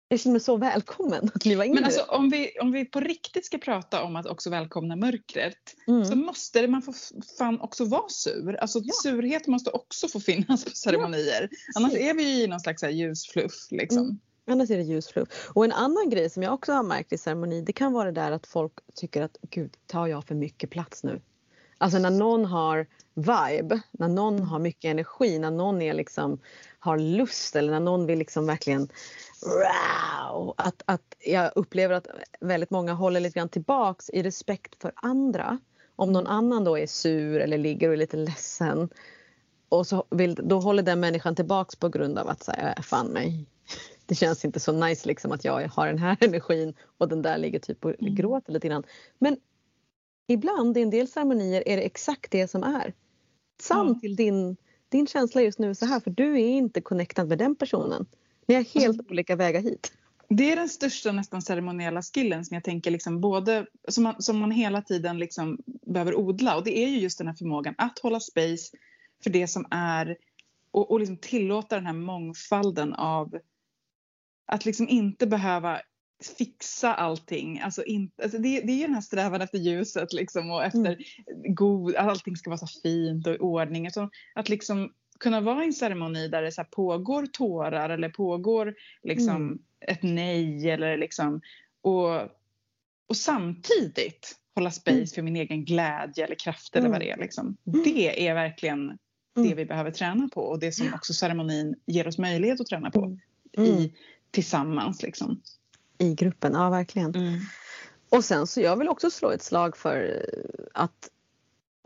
jag 0.09 0.21
kände 0.21 0.33
mig 0.33 0.41
så 0.41 0.57
välkommen 0.57 1.31
att 1.35 1.43
kliva 1.43 1.65
in 1.65 1.75
Men 1.75 1.85
alltså 1.85 2.03
om 2.03 2.31
vi, 2.31 2.51
om 2.61 2.73
vi 2.73 2.85
på 2.85 3.01
riktigt 3.01 3.47
ska 3.47 3.59
prata 3.59 4.03
om 4.03 4.17
att 4.17 4.27
också 4.27 4.51
välkomna 4.51 4.97
mörkret 4.97 5.57
Mm. 5.89 6.05
så 6.05 6.17
måste 6.17 6.61
det, 6.61 6.69
man 6.69 6.83
få 6.83 6.93
fan 7.39 7.61
också 7.61 7.85
vara 7.85 8.09
sur. 8.09 8.57
Alltså 8.57 8.81
Ja. 8.85 8.93
surhet 9.03 9.47
måste 9.47 9.71
också 9.71 10.09
få 10.09 10.21
finnas 10.21 10.65
på 10.65 10.71
ceremonier. 10.71 11.49
Annars 11.75 11.95
är 11.95 12.15
vi 12.15 12.23
ju 12.23 12.43
i 12.45 12.47
någon 12.47 12.61
slags 12.61 12.83
här 12.83 12.91
ljusfluff 12.91 13.67
liksom. 13.71 14.03
Mm. 14.03 14.19
Annars 14.51 14.71
är 14.71 14.77
det 14.77 14.83
ljusfluff. 14.83 15.29
Och 15.55 15.65
en 15.65 15.73
annan 15.73 16.11
grej 16.11 16.31
som 16.31 16.43
jag 16.43 16.55
också 16.55 16.73
har 16.73 16.83
märkt 16.83 17.13
i 17.13 17.19
ceremoni 17.19 17.61
det 17.61 17.73
kan 17.73 17.93
vara 17.93 18.05
det 18.13 18.21
där 18.21 18.33
att 18.33 18.47
folk 18.47 18.73
tycker 18.95 19.23
att 19.23 19.37
gud, 19.51 19.77
tar 19.87 20.07
jag 20.07 20.25
för 20.25 20.35
mycket 20.35 20.71
plats 20.71 21.05
nu? 21.05 21.21
Alltså 21.79 21.99
när 21.99 22.11
någon 22.11 22.45
har 22.45 22.87
vibe, 23.15 23.81
när 23.91 24.09
någon 24.09 24.43
har 24.43 24.59
mycket 24.59 24.89
energi, 24.89 25.39
när 25.39 25.51
någon 25.51 25.83
är 25.83 25.95
liksom, 25.95 26.41
har 26.79 26.99
lust 26.99 27.57
eller 27.57 27.73
när 27.73 27.81
någon 27.81 28.07
vill 28.07 28.19
liksom 28.19 28.47
verkligen 28.47 28.89
wow, 29.43 30.55
att, 30.57 30.83
att 30.85 31.15
jag 31.27 31.53
upplever 31.55 31.95
att 31.95 32.07
väldigt 32.41 32.71
många 32.71 32.93
håller 32.93 33.21
lite 33.21 33.39
grann 33.39 33.49
tillbaks 33.49 34.11
i 34.11 34.23
respekt 34.23 34.83
för 34.83 34.93
andra. 34.95 35.59
Om 35.97 36.13
någon 36.13 36.27
annan 36.27 36.65
då 36.65 36.79
är 36.79 36.87
sur 36.87 37.41
eller 37.41 37.59
ligger 37.59 37.89
och 37.89 37.95
är 37.95 37.99
lite 37.99 38.17
ledsen 38.17 38.89
och 39.69 39.87
så 39.87 40.05
vill, 40.11 40.35
då 40.35 40.61
håller 40.61 40.83
den 40.83 41.01
människan 41.01 41.35
tillbaks 41.35 41.77
på 41.77 41.89
grund 41.89 42.19
av 42.19 42.29
att 42.29 42.43
säga 42.43 42.75
fan 42.83 43.07
mig. 43.07 43.47
Det 44.07 44.15
känns 44.15 44.45
inte 44.45 44.61
så 44.61 44.73
nice 44.73 45.09
liksom 45.09 45.33
att 45.33 45.45
jag 45.45 45.69
har 45.69 45.87
den 45.87 45.99
här 45.99 46.17
energin 46.25 46.75
och 46.99 47.09
den 47.09 47.23
där 47.23 47.39
ligger 47.39 47.59
typ 47.59 47.85
och 47.85 47.95
Mm. 48.01 48.15
gråter 48.15 48.53
lite 48.53 48.69
grann. 48.69 48.85
Men 49.19 49.37
ibland 50.29 50.77
i 50.77 50.83
en 50.83 50.91
del 50.91 51.09
ceremonier 51.09 51.69
är 51.69 51.77
det 51.77 51.83
exakt 51.83 52.31
det 52.31 52.49
som 52.49 52.63
är. 52.63 52.95
Ja. 53.69 53.99
till 54.01 54.17
din, 54.17 54.57
din 54.89 55.07
känsla 55.07 55.43
just 55.43 55.59
nu 55.59 55.71
är 55.71 55.75
så 55.75 55.87
här 55.87 56.01
för 56.01 56.11
du 56.11 56.41
är 56.41 56.49
inte 56.49 56.81
connectad 56.81 57.29
med 57.29 57.39
den 57.39 57.57
personen. 57.57 58.07
Ni 58.47 58.55
har 58.55 58.63
helt 58.63 58.87
Alltså- 58.87 59.13
olika 59.13 59.37
vägar 59.37 59.63
hit. 59.63 59.93
Det 60.29 60.53
är 60.53 60.57
den 60.57 60.69
största 60.69 61.13
nästan 61.13 61.43
ceremoniella 61.43 62.03
skillen 62.03 62.45
som 62.45 62.55
jag 62.55 62.65
tänker 62.65 62.91
liksom 62.91 63.21
både, 63.21 63.67
som 63.89 64.05
man, 64.05 64.23
som 64.23 64.39
man 64.39 64.51
hela 64.51 64.83
tiden 64.83 65.19
liksom 65.19 65.59
behöver 65.87 66.15
odla 66.15 66.57
och 66.57 66.65
det 66.65 66.79
är 66.79 66.89
ju 66.89 66.99
just 66.99 67.19
den 67.19 67.27
här 67.27 67.35
förmågan 67.35 67.75
att 67.79 67.99
hålla 67.99 68.21
space 68.21 68.77
för 69.23 69.31
det 69.31 69.47
som 69.47 69.67
är 69.71 70.17
och, 70.71 70.91
och 70.91 71.01
liksom 71.01 71.17
tillåta 71.17 71.77
den 71.77 71.87
här 71.87 71.93
mångfalden 71.93 72.95
av 72.95 73.39
att 74.47 74.65
liksom 74.65 74.89
inte 74.89 75.27
behöva 75.27 75.81
fixa 76.39 76.95
allting. 76.95 77.61
Alltså 77.61 77.85
inte, 77.85 78.23
alltså 78.23 78.39
det, 78.39 78.61
det 78.61 78.73
är 78.73 78.77
ju 78.77 78.87
den 78.87 78.95
här 78.95 79.01
strävan 79.01 79.41
efter 79.41 79.59
ljuset 79.59 80.13
liksom 80.13 80.51
och 80.51 80.65
efter 80.65 80.97
god, 81.55 81.97
att 81.97 82.09
allting 82.09 82.37
ska 82.37 82.51
vara 82.51 82.59
så 82.59 82.81
fint 82.83 83.27
och 83.27 83.35
i 83.35 83.39
ordning. 83.39 83.91
Så 83.91 84.11
att 84.35 84.49
liksom 84.49 84.93
kunna 85.21 85.41
vara 85.41 85.63
i 85.63 85.67
en 85.67 85.73
ceremoni 85.73 86.29
där 86.29 86.43
det 86.43 86.53
så 86.53 86.65
pågår 86.65 87.27
tårar 87.27 87.91
eller 87.91 88.09
pågår 88.09 88.75
liksom 89.03 89.37
Mm. 89.37 89.59
ett 89.81 90.03
nej 90.03 90.71
eller 90.71 90.97
liksom 90.97 91.41
och, 91.83 92.21
och 93.09 93.17
samtidigt 93.17 94.37
hålla 94.55 94.71
space 94.71 94.97
Mm. 94.97 95.07
för 95.07 95.23
min 95.23 95.37
egen 95.37 95.65
glädje 95.65 96.25
eller 96.25 96.35
kraft 96.35 96.77
eller 96.77 96.89
vad 96.89 96.97
Mm. 97.03 97.07
det 97.07 97.13
är. 97.13 97.17
Liksom. 97.17 97.57
Mm. 97.67 97.83
Det 97.85 98.29
är 98.29 98.35
verkligen 98.35 98.87
det 99.35 99.41
Mm. 99.41 99.57
vi 99.57 99.65
behöver 99.65 99.91
träna 99.91 100.29
på 100.35 100.41
och 100.41 100.59
det 100.59 100.73
som 100.73 100.95
också 100.95 101.13
ceremonin 101.13 101.75
ger 101.87 102.07
oss 102.09 102.19
möjlighet 102.19 102.61
att 102.61 102.67
träna 102.67 102.91
på 102.91 103.05
Mm. 103.05 103.19
Mm. 103.57 103.71
i, 103.71 103.95
tillsammans. 104.31 105.03
Liksom. 105.03 105.41
I 105.99 106.15
gruppen, 106.15 106.53
ja 106.55 106.71
verkligen. 106.71 107.15
Och 108.09 108.25
sen 108.25 108.47
så 108.47 108.61
jag 108.61 108.77
vill 108.77 108.89
också 108.89 109.11
slå 109.11 109.31
ett 109.31 109.43
slag 109.43 109.77
för 109.77 110.27
att 110.75 111.11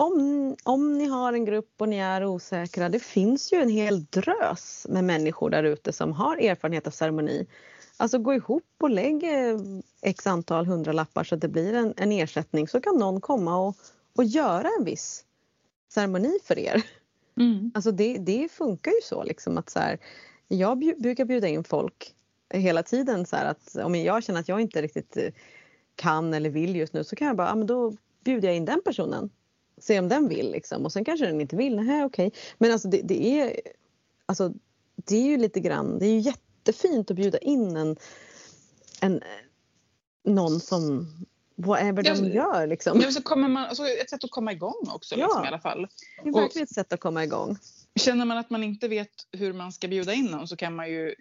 om, 0.01 0.57
om 0.65 0.99
ni 0.99 1.07
har 1.07 1.33
en 1.33 1.45
grupp 1.45 1.75
och 1.79 1.89
ni 1.89 1.97
är 1.97 2.25
osäkra, 2.25 2.89
det 2.89 2.99
finns 2.99 3.53
ju 3.53 3.59
en 3.59 3.69
hel 3.69 4.05
drös 4.05 4.87
med 4.89 5.05
människor 5.05 5.51
där 5.51 5.65
ute 5.65 5.93
som 5.93 6.13
har 6.13 6.37
erfarenhet 6.37 6.87
av 6.87 6.91
ceremoni. 6.91 7.47
Alltså 7.97 8.19
gå 8.19 8.35
ihop 8.35 8.65
och 8.81 8.91
lägg 8.91 9.25
eh, 9.25 9.59
x 10.03 10.27
antal 10.27 10.67
hundralappar 10.67 11.25
så 11.25 11.35
att 11.35 11.41
det 11.41 11.49
blir 11.49 11.75
en, 11.75 11.95
en 11.97 12.13
ersättning 12.13 12.69
så 12.69 12.81
kan 12.81 12.97
någon 12.97 13.21
komma 13.21 13.59
och, 13.59 13.77
och 14.17 14.25
göra 14.25 14.69
en 14.79 14.85
viss 14.85 15.25
ceremoni 15.93 16.39
för 16.45 16.59
er. 16.59 16.83
Mm. 17.37 17.71
Alltså 17.75 17.93
det, 17.93 18.19
det 18.19 18.49
funkar 18.53 18.91
ju 18.91 19.01
så 19.03 19.25
liksom 19.25 19.59
att 19.59 19.71
så 19.71 19.79
här, 19.79 19.99
jag 20.49 20.79
bju, 20.79 20.95
brukar 20.99 21.25
bjuda 21.25 21.49
in 21.49 21.65
folk 21.65 22.15
hela 22.55 22.83
tiden 22.83 23.27
så 23.27 23.37
här 23.37 23.45
att 23.45 23.77
om 23.77 23.95
jag 23.95 24.25
känner 24.25 24.41
att 24.41 24.49
jag 24.49 24.61
inte 24.61 24.83
riktigt 24.83 25.17
eh, 25.17 25.33
kan 25.95 26.35
eller 26.35 26.51
vill 26.51 26.77
just 26.77 26.93
nu 26.93 27.05
så 27.05 27.17
kan 27.17 27.27
jag 27.27 27.37
bara, 27.37 27.49
ja 27.49 27.55
men 27.55 27.67
då 27.67 27.93
bjuder 28.25 28.49
jag 28.49 28.57
in 28.57 28.65
den 28.65 28.81
personen. 28.85 29.31
Se 29.81 29.99
om 29.99 30.09
den 30.09 30.29
vill 30.29 30.51
liksom 30.51 30.85
och 30.85 30.93
sen 30.93 31.05
kanske 31.05 31.27
den 31.27 31.41
inte 31.41 31.57
vill, 31.57 31.77
nej 31.77 32.05
okej. 32.05 32.33
Men 32.59 32.73
alltså 32.73 32.89
det, 32.89 33.01
det 33.03 33.41
är 33.41 33.61
alltså 34.27 34.53
det 34.97 35.17
är 35.17 35.27
ju 35.27 35.37
lite 35.37 35.61
grann, 35.61 35.99
det 35.99 36.07
är 36.07 36.11
ju 36.11 36.19
jättefint 36.19 37.11
att 37.11 37.17
bjuda 37.17 37.39
in 37.39 37.77
en, 37.77 37.97
en 39.01 39.21
någon 40.25 40.61
som 40.61 41.07
whatever 41.57 42.03
Ja, 42.07 42.15
de 42.15 42.29
gör 42.29 42.67
liksom. 42.67 42.99
Men 42.99 43.13
så 43.13 43.23
kommer 43.23 43.49
man, 43.49 43.65
alltså 43.65 43.87
ett 43.87 44.11
sätt 44.11 44.25
att 44.25 44.31
komma 44.31 44.53
igång 44.53 44.89
också 44.95 45.15
Ja. 45.15 45.27
liksom, 45.27 45.45
i 45.45 45.49
alla 45.49 45.61
fall. 45.61 45.87
Det 46.23 46.29
är 46.29 46.33
verkligen 46.33 46.65
ett 46.65 46.75
sätt 46.75 46.93
att 46.93 47.01
komma 47.01 47.25
igång. 47.25 47.57
Känner 47.95 48.25
man 48.25 48.39
att 48.39 48.51
man 48.51 48.65
inte 48.65 48.89
vet 48.89 49.11
hur 49.33 49.53
man 49.53 49.73
ska 49.73 49.89
bjuda 49.89 50.15
in 50.15 50.27
någon 50.27 50.49
så 50.49 50.57
kan 50.57 50.75
man 50.75 50.91
ju 50.91 51.15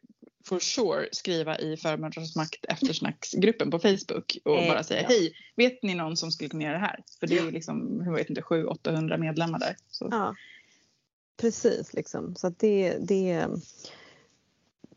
for 0.49 0.59
sure 0.59 1.07
skriva 1.11 1.57
i 1.57 1.77
Förmödrars 1.77 2.35
makt 2.35 2.65
eftersnacksgruppen 2.65 3.71
på 3.71 3.79
Facebook 3.79 4.37
och 4.45 4.57
Eh, 4.57 4.73
bara 4.73 4.83
säga 4.83 5.01
ja. 5.01 5.07
hej, 5.07 5.33
vet 5.55 5.83
ni 5.83 5.95
någon 5.95 6.17
som 6.17 6.31
skulle 6.31 6.49
kunna 6.49 6.63
göra 6.63 6.73
det 6.73 6.79
här? 6.79 7.03
För 7.19 7.27
det 7.27 7.37
är 7.37 7.51
liksom, 7.51 8.01
jag 8.05 8.13
vet 8.13 8.29
inte, 8.29 8.41
700-800 8.41 9.17
medlemmar 9.17 9.59
där. 9.59 9.75
Så. 9.89 10.07
Ja, 10.11 10.35
precis 11.37 11.93
liksom. 11.93 12.35
Så 12.35 12.47
att 12.47 12.59
det, 12.59 12.97
det, 12.99 13.47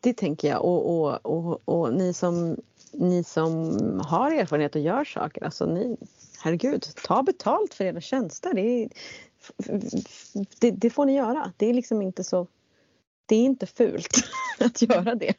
det 0.00 0.14
tänker 0.14 0.48
jag. 0.48 0.64
Och, 0.64 1.00
och, 1.00 1.26
och, 1.26 1.62
och 1.64 1.94
ni, 1.94 2.14
som, 2.14 2.56
ni 2.92 3.24
som 3.24 3.74
har 4.04 4.30
erfarenhet 4.30 4.74
och 4.74 4.82
gör 4.82 5.04
saker, 5.04 5.44
alltså 5.44 5.66
ni, 5.66 5.96
herregud, 6.38 6.86
ta 7.04 7.22
betalt 7.22 7.74
för 7.74 7.84
era 7.84 8.00
tjänster. 8.00 8.54
Det, 8.54 8.60
är, 8.60 8.88
det, 10.58 10.70
det 10.70 10.90
får 10.90 11.06
ni 11.06 11.16
göra. 11.16 11.52
Det 11.56 11.66
är 11.66 11.74
liksom 11.74 12.02
inte 12.02 12.24
så, 12.24 12.46
det 13.32 13.36
är 13.36 13.44
inte 13.44 13.66
fult 13.66 14.24
att 14.60 14.82
göra 14.82 15.14
det. 15.14 15.34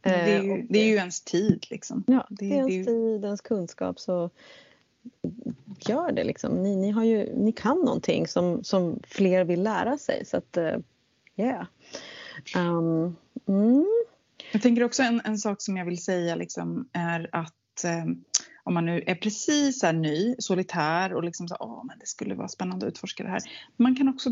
Det, 0.00 0.10
är 0.10 0.38
Eh, 0.38 0.44
ju, 0.44 0.52
och- 0.52 0.58
det 0.68 0.78
är 0.78 0.86
ju 0.86 0.94
ens 0.94 1.20
tid 1.20 1.66
liksom. 1.70 2.04
Ja, 2.06 2.26
det- 2.30 2.36
det 2.48 2.54
är 2.54 2.56
ens 2.56 2.66
det 2.68 2.72
är 2.74 2.78
ju- 2.78 2.84
tid, 2.84 3.24
ens 3.24 3.40
kunskap 3.40 4.00
så 4.00 4.30
gör 5.88 6.12
det 6.12 6.24
liksom. 6.24 6.62
Ni, 6.62 6.76
ni, 6.76 6.90
har 6.90 7.04
ju, 7.04 7.36
ni 7.36 7.52
kan 7.52 7.78
någonting 7.78 8.26
som, 8.26 8.64
som 8.64 9.00
fler 9.06 9.44
vill 9.44 9.62
lära 9.62 9.98
sig 9.98 10.24
så 10.26 10.36
att 10.36 10.56
eh, 10.56 10.76
yeah. 11.36 11.66
Um, 12.56 13.16
mm, 13.48 13.86
Jag 14.52 14.62
tänker 14.62 14.84
också 14.84 15.02
en, 15.02 15.20
en 15.24 15.38
sak 15.38 15.62
som 15.62 15.76
jag 15.76 15.84
vill 15.84 16.02
säga 16.02 16.34
liksom 16.34 16.88
är 16.92 17.28
att, 17.32 17.84
eh, 17.84 18.04
om 18.62 18.74
man 18.74 18.86
nu 18.86 19.02
är 19.06 19.14
precis 19.14 19.80
så 19.80 19.86
här 19.86 19.92
ny, 19.92 20.34
solitär 20.38 21.14
och 21.14 21.24
liksom 21.24 21.48
så 21.48 21.56
åh 21.60 21.84
men 21.84 21.98
det 21.98 22.06
skulle 22.06 22.34
vara 22.34 22.48
spännande 22.48 22.86
att 22.86 22.90
utforska 22.92 23.22
det 23.24 23.30
här. 23.30 23.42
Man 23.76 23.96
kan 23.96 24.08
också 24.08 24.30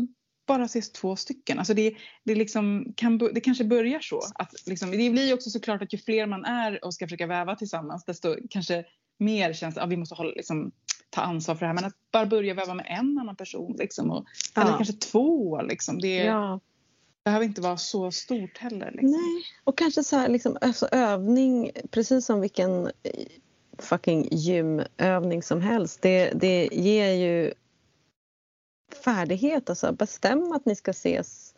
bara 0.49 0.63
ses 0.63 0.91
två 0.91 1.15
stycken. 1.15 1.59
Alltså 1.59 1.73
det, 1.73 1.95
det, 2.23 2.35
liksom 2.35 2.93
kan, 2.95 3.17
det 3.17 3.41
kanske 3.41 3.63
börjar 3.63 3.99
så. 3.99 4.21
Att 4.35 4.53
liksom, 4.65 4.91
det 4.91 5.09
blir 5.09 5.33
också 5.33 5.49
såklart 5.49 5.81
att 5.81 5.93
ju 5.93 5.97
fler 5.97 6.25
man 6.25 6.45
är 6.45 6.85
och 6.85 6.93
ska 6.93 7.05
försöka 7.05 7.27
väva 7.27 7.55
tillsammans 7.55 8.05
desto 8.05 8.35
kanske 8.49 8.85
mer 9.17 9.53
känns 9.53 9.75
det 9.75 9.81
att 9.81 9.85
ja, 9.85 9.89
vi 9.89 9.97
måste 9.97 10.15
hålla, 10.15 10.31
liksom, 10.31 10.71
ta 11.09 11.21
ansvar 11.21 11.55
för 11.55 11.59
det 11.59 11.67
här. 11.67 11.73
Men 11.73 11.85
att 11.85 11.93
bara 12.11 12.25
börja 12.25 12.53
väva 12.53 12.73
med 12.73 12.85
en 12.89 13.17
annan 13.19 13.35
person 13.35 13.75
liksom, 13.79 14.11
och, 14.11 14.25
Ja. 14.55 14.61
eller 14.61 14.71
kanske 14.77 14.93
två. 14.93 15.61
Liksom. 15.61 15.99
Det 15.99 16.15
Ja. 16.15 16.59
behöver 17.23 17.45
inte 17.45 17.61
vara 17.61 17.77
så 17.77 18.11
stort 18.11 18.57
heller. 18.57 18.91
Liksom. 18.91 19.11
Nej, 19.11 19.43
och 19.63 19.77
kanske 19.77 20.03
så 20.03 20.15
här 20.15 20.29
liksom, 20.29 20.57
alltså 20.61 20.87
övning, 20.91 21.71
precis 21.91 22.25
som 22.25 22.41
vilken 22.41 22.91
fucking 23.77 24.27
gymövning 24.31 25.43
som 25.43 25.61
helst. 25.61 26.01
Det, 26.01 26.31
det 26.35 26.69
ger 26.71 27.11
ju 27.11 27.53
färdighet. 28.95 29.69
Alltså 29.69 29.91
bestäm 29.91 30.51
att 30.51 30.65
ni 30.65 30.75
ska 30.75 30.91
ses 30.91 31.55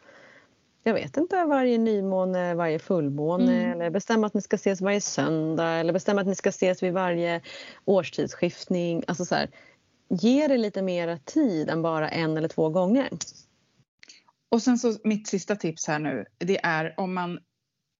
jag 0.83 0.93
vet 0.93 1.17
inte, 1.17 1.45
varje 1.45 1.77
nymåne, 1.77 2.55
varje 2.55 2.79
fullmåne 2.79 3.57
Mm. 3.63 3.71
eller 3.71 3.89
bestäm 3.89 4.23
att 4.23 4.33
ni 4.33 4.41
ska 4.41 4.55
ses 4.55 4.81
varje 4.81 5.01
söndag 5.01 5.67
eller 5.69 5.93
bestäm 5.93 6.17
att 6.17 6.27
ni 6.27 6.35
ska 6.35 6.49
ses 6.49 6.83
vid 6.83 6.93
varje 6.93 7.41
årstidsskiftning. 7.85 9.03
Alltså 9.07 9.25
så 9.25 9.35
här, 9.35 9.49
ge 10.09 10.47
det 10.47 10.57
lite 10.57 10.81
mera 10.81 11.17
tid 11.17 11.69
än 11.69 11.81
bara 11.81 12.09
en 12.09 12.37
eller 12.37 12.47
två 12.47 12.69
gånger. 12.69 13.09
Och 14.49 14.61
sen 14.61 14.77
så 14.77 14.95
mitt 15.03 15.27
sista 15.27 15.55
tips 15.55 15.87
här 15.87 15.99
nu, 15.99 16.25
det 16.37 16.59
är 16.65 16.93
om 16.97 17.13
man 17.13 17.39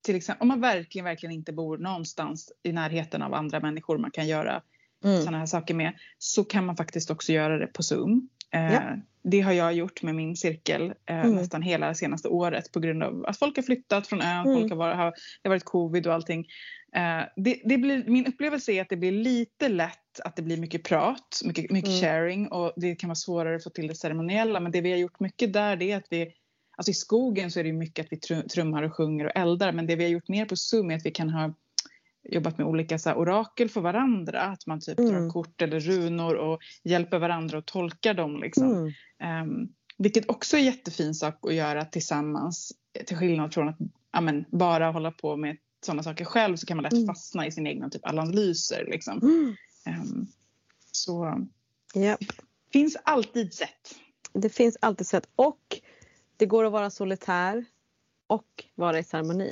till 0.06 0.16
exempel 0.16 0.42
om 0.42 0.48
man 0.48 0.62
verkligen, 0.62 1.06
verkligen 1.06 1.36
inte 1.36 1.54
bor 1.54 1.78
någonstans 1.78 2.52
i 2.64 2.72
närheten 2.72 3.22
av 3.22 3.34
andra 3.34 3.60
människor 3.60 3.98
man 3.98 4.12
kan 4.12 4.28
göra 4.28 4.62
Mm. 5.04 5.20
sådana 5.22 5.38
här 5.38 5.46
saker 5.46 5.74
med 5.74 5.94
så 6.18 6.44
kan 6.44 6.66
man 6.66 6.78
faktiskt 6.78 7.12
också 7.12 7.32
göra 7.34 7.58
det 7.58 7.68
på 7.68 7.84
Zoom. 7.84 8.30
Eh, 8.54 8.74
Ja. 8.74 8.82
Det 9.24 9.42
har 9.42 9.52
jag 9.54 9.74
gjort 9.74 10.04
med 10.04 10.16
min 10.16 10.36
cirkel 10.36 10.94
eh, 11.06 11.20
Mm. 11.22 11.36
nästan 11.36 11.62
hela 11.62 11.94
senaste 11.94 12.28
året 12.28 12.72
på 12.72 12.80
grund 12.80 13.04
av 13.04 13.26
att 13.28 13.38
folk 13.40 13.56
har 13.56 13.64
flyttat 13.64 14.08
från 14.08 14.22
ön, 14.22 14.48
Mm. 14.48 14.60
folk 14.60 14.72
har 14.72 14.78
varit, 14.78 14.98
har, 14.98 15.06
det 15.12 15.50
har 15.50 15.50
varit 15.50 15.64
covid 15.64 16.08
och 16.08 16.14
allting. 16.14 16.40
Eh, 16.96 17.22
det, 17.36 17.62
det 17.66 17.78
blir, 17.78 18.04
min 18.08 18.26
upplevelse 18.26 18.72
är 18.72 18.82
att 18.82 18.90
det 18.90 18.98
blir 18.98 19.12
lite 19.12 19.70
lätt 19.70 20.20
att 20.24 20.36
det 20.36 20.42
blir 20.42 20.58
mycket 20.58 20.84
prat, 20.84 21.42
mycket, 21.46 21.72
mycket 21.72 21.90
Mm. 21.90 22.02
sharing 22.02 22.48
och 22.48 22.74
det 22.76 22.96
kan 22.96 23.08
vara 23.08 23.16
svårare 23.16 23.56
att 23.56 23.64
få 23.64 23.70
till 23.70 23.88
det 23.88 23.96
ceremoniella 23.96 24.60
men 24.60 24.72
det 24.72 24.82
vi 24.82 24.92
har 24.92 24.98
gjort 24.98 25.20
mycket 25.20 25.54
där 25.54 25.76
det 25.76 25.92
är 25.92 25.98
att 25.98 26.08
vi 26.10 26.34
Alltså 26.78 26.92
i 26.92 26.94
skogen 26.94 27.52
så 27.52 27.60
är 27.60 27.64
det 27.64 27.74
mycket 27.74 28.06
att 28.06 28.12
vi 28.12 28.18
tru- 28.18 28.48
trummar 28.48 28.84
och 28.84 28.96
sjunger 28.98 29.26
och 29.26 29.32
eldar 29.36 29.72
men 29.72 29.88
det 29.88 29.96
vi 29.96 30.04
har 30.04 30.10
gjort 30.12 30.28
mer 30.28 30.46
på 30.46 30.56
Zoom 30.56 30.92
är 30.92 30.96
att 30.96 31.06
vi 31.06 31.12
kan 31.12 31.30
ha 31.30 31.54
jobbat 32.24 32.58
med 32.58 32.68
olika 32.68 33.00
så 33.00 33.10
här, 33.10 33.18
orakel 33.18 33.70
för 33.70 33.82
varandra. 33.82 34.42
Att 34.42 34.68
man 34.68 34.80
typ 34.80 35.00
Mm. 35.00 35.12
drar 35.12 35.30
kort 35.30 35.62
eller 35.62 35.80
runor 35.80 36.36
och 36.36 36.60
hjälper 36.84 37.20
varandra 37.20 37.58
och 37.58 37.66
tolkar 37.66 38.14
dem. 38.14 38.42
Liksom. 38.42 38.72
Mm. 38.72 38.92
Ehm, 39.20 39.70
vilket 39.98 40.30
också 40.30 40.56
är 40.56 40.60
en 40.60 40.66
jättefin 40.66 41.14
sak 41.16 41.40
att 41.42 41.54
göra 41.54 41.86
tillsammans. 41.86 42.72
Till 43.06 43.18
skillnad 43.18 43.54
från 43.54 43.70
att 43.70 43.78
ja, 44.12 44.22
men, 44.22 44.46
bara 44.52 44.92
hålla 44.92 45.12
på 45.12 45.36
med 45.38 45.58
sådana 45.86 46.04
saker 46.04 46.26
själv 46.26 46.56
så 46.56 46.66
kan 46.66 46.78
man 46.78 46.84
lätt 46.84 46.94
Mm. 46.94 47.08
fastna 47.08 47.48
i 47.48 47.52
sin 47.52 47.68
egna 47.68 47.90
typ 47.90 48.06
analyser. 48.06 48.86
Liksom. 48.92 49.20
Ehm, 49.86 50.28
så 50.92 51.46
Ja. 51.94 52.18
finns 52.74 52.98
alltid 53.04 53.54
sätt. 53.54 53.96
Det 54.34 54.50
finns 54.50 54.78
alltid 54.82 55.08
sätt. 55.08 55.30
Och 55.36 55.80
det 56.38 56.46
går 56.46 56.64
att 56.66 56.72
vara 56.72 56.90
solitär 56.90 57.66
och 58.32 58.64
vara 58.76 59.00
i 59.00 59.04
ceremoni. 59.04 59.52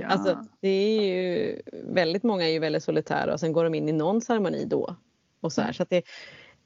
Ja. 0.00 0.06
Alltså, 0.06 0.46
det 0.60 0.68
är 0.68 1.02
ju, 1.02 1.62
väldigt 1.84 2.22
många 2.22 2.44
är 2.44 2.52
ju 2.52 2.58
väldigt 2.58 2.84
solitära 2.84 3.32
och 3.32 3.40
sen 3.40 3.52
går 3.52 3.64
de 3.64 3.74
in 3.74 3.88
i 3.88 3.92
någon 3.92 4.20
ceremoni 4.20 4.64
då. 4.64 4.96
Och 5.40 5.52
så 5.52 5.60
här, 5.60 5.68
Mm. 5.68 5.74
så 5.74 5.82
att 5.82 5.90
det 5.90 6.02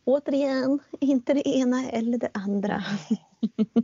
återigen, 0.05 0.79
inte 1.01 1.35
det 1.35 1.49
ena 1.49 1.91
eller 1.91 2.19
det 2.19 2.31
andra. 2.35 2.85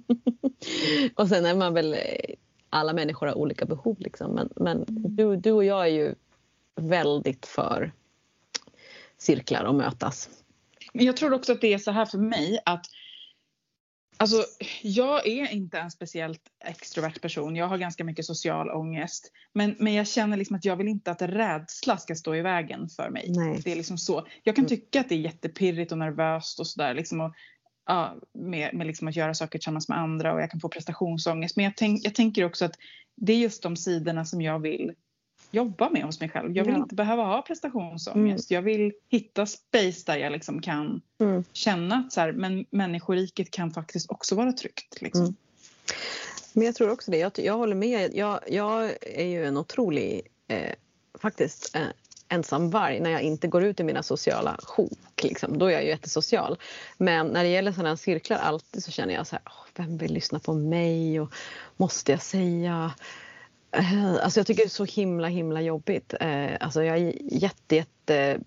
och 1.16 1.28
sen 1.28 1.46
är 1.46 1.54
man 1.54 1.74
väl, 1.74 1.94
eh, 1.94 1.98
alla 2.70 2.92
människor 2.92 3.26
har 3.26 3.38
olika 3.38 3.64
behov 3.64 3.96
liksom. 4.00 4.34
Men, 4.34 4.48
men 4.56 4.84
du, 4.88 5.36
du 5.36 5.52
och 5.52 5.64
jag 5.64 5.82
är 5.82 5.92
ju 5.92 6.14
väldigt 6.76 7.46
för 7.46 7.92
cirklar 9.18 9.64
och 9.64 9.74
mötas. 9.74 10.28
Jag 10.92 11.16
tror 11.16 11.32
också 11.32 11.52
att 11.52 11.60
det 11.60 11.74
är 11.74 11.78
så 11.78 11.90
här 11.90 12.04
för 12.04 12.18
mig 12.18 12.58
att 12.64 12.86
Alltså, 14.16 14.44
jag 14.82 15.26
är 15.26 15.52
inte 15.52 15.78
en 15.78 15.90
speciellt 15.90 16.40
extrovert 16.64 17.20
person. 17.22 17.56
Jag 17.56 17.68
har 17.68 17.78
ganska 17.78 18.04
mycket 18.04 18.24
social 18.24 18.70
ångest. 18.70 19.30
Men, 19.54 19.76
men 19.78 19.94
jag 19.94 20.08
känner 20.08 20.36
liksom 20.36 20.56
att 20.56 20.64
jag 20.64 20.76
vill 20.76 20.88
inte 20.88 21.10
att 21.10 21.22
rädsla 21.22 21.96
ska 21.96 22.14
stå 22.14 22.34
i 22.34 22.40
vägen 22.40 22.88
för 22.88 23.10
mig. 23.10 23.26
Nej. 23.28 23.60
Det 23.64 23.72
är 23.72 23.76
liksom 23.76 23.98
så. 23.98 24.26
Jag 24.42 24.56
kan 24.56 24.62
Mm. 24.62 24.68
tycka 24.68 25.00
att 25.00 25.08
det 25.08 25.14
är 25.14 25.18
jättepirrigt 25.18 25.92
och 25.92 25.98
nervöst 25.98 26.60
och 26.60 26.66
sådär. 26.66 26.94
Liksom 26.94 27.20
och, 27.20 27.34
ja, 27.86 28.16
med 28.34 28.74
med 28.74 28.86
liksom 28.86 29.08
att 29.08 29.16
göra 29.16 29.34
saker 29.34 29.58
tillsammans 29.58 29.88
med 29.88 29.98
andra 29.98 30.34
och 30.34 30.40
jag 30.40 30.50
kan 30.50 30.60
få 30.60 30.68
prestationsångest. 30.68 31.56
Men 31.56 31.64
jag, 31.64 31.76
tänk, 31.76 32.06
jag 32.06 32.14
tänker 32.14 32.44
också 32.44 32.64
att 32.64 32.74
det 33.16 33.32
är 33.32 33.38
just 33.38 33.62
de 33.62 33.76
sidorna 33.76 34.24
som 34.24 34.42
jag 34.42 34.58
vill 34.58 34.92
jobba 35.52 35.90
med 35.90 36.02
hos 36.02 36.20
mig 36.20 36.28
själv. 36.28 36.56
Jag 36.56 36.64
vill 36.64 36.74
Ja. 36.74 36.80
inte 36.80 36.94
behöva 36.94 37.22
ha 37.24 37.42
prestationsångest. 37.42 38.50
Jag 38.50 38.62
vill 38.62 38.92
hitta 39.08 39.46
space 39.46 40.02
där 40.06 40.16
jag 40.16 40.32
liksom 40.32 40.62
kan 40.62 41.02
Mm. 41.20 41.44
känna 41.52 41.96
att 41.96 42.12
så 42.12 42.20
här, 42.20 42.32
men 42.32 42.66
människoriket 42.70 43.50
kan 43.50 43.70
faktiskt 43.70 44.10
också 44.10 44.34
vara 44.34 44.52
tryggt. 44.52 45.00
Liksom. 45.02 45.22
Mm. 45.24 45.34
Men 46.52 46.66
jag 46.66 46.74
tror 46.74 46.90
också 46.90 47.10
det. 47.10 47.18
Jag, 47.18 47.32
jag 47.36 47.54
håller 47.56 47.74
med. 47.74 48.14
Jag, 48.14 48.40
jag 48.48 48.90
är 49.00 49.24
ju 49.26 49.46
en 49.46 49.56
otrolig, 49.56 50.20
eh, 50.48 50.72
faktiskt, 51.18 51.76
eh, 51.76 51.82
ensam 52.28 52.70
varg 52.70 53.00
när 53.00 53.10
jag 53.10 53.22
inte 53.22 53.48
går 53.48 53.64
ut 53.64 53.80
i 53.80 53.84
mina 53.84 54.02
sociala 54.02 54.56
sjok. 54.62 55.22
Liksom. 55.22 55.58
Då 55.58 55.66
är 55.66 55.70
jag 55.70 55.82
ju 55.82 55.88
jättesocial. 55.88 56.58
Men 56.98 57.26
när 57.26 57.42
det 57.44 57.48
gäller 57.50 57.72
sådana 57.72 57.96
cirklar 57.96 58.38
alltid 58.38 58.84
så 58.84 58.90
känner 58.90 59.14
jag 59.14 59.26
så 59.26 59.36
här, 59.36 59.42
"Åh, 59.46 59.66
vem 59.76 59.96
vill 59.98 60.12
lyssna 60.12 60.38
på 60.38 60.52
mig? 60.54 61.20
Och 61.20 61.32
måste 61.76 62.12
jag 62.12 62.22
säga? 62.22 62.92
Eh, 63.72 64.14
alltså 64.22 64.40
jag 64.40 64.46
tycker 64.46 64.62
det 64.62 64.66
är 64.66 64.70
så 64.70 64.84
himla 64.84 65.28
himla 65.28 65.60
jobbigt. 65.60 66.14
Eh, 66.20 66.50
alltså 66.60 66.82
jag 66.84 66.98
är 66.98 67.14
jätte, 67.32 67.76
jätte 67.76 68.40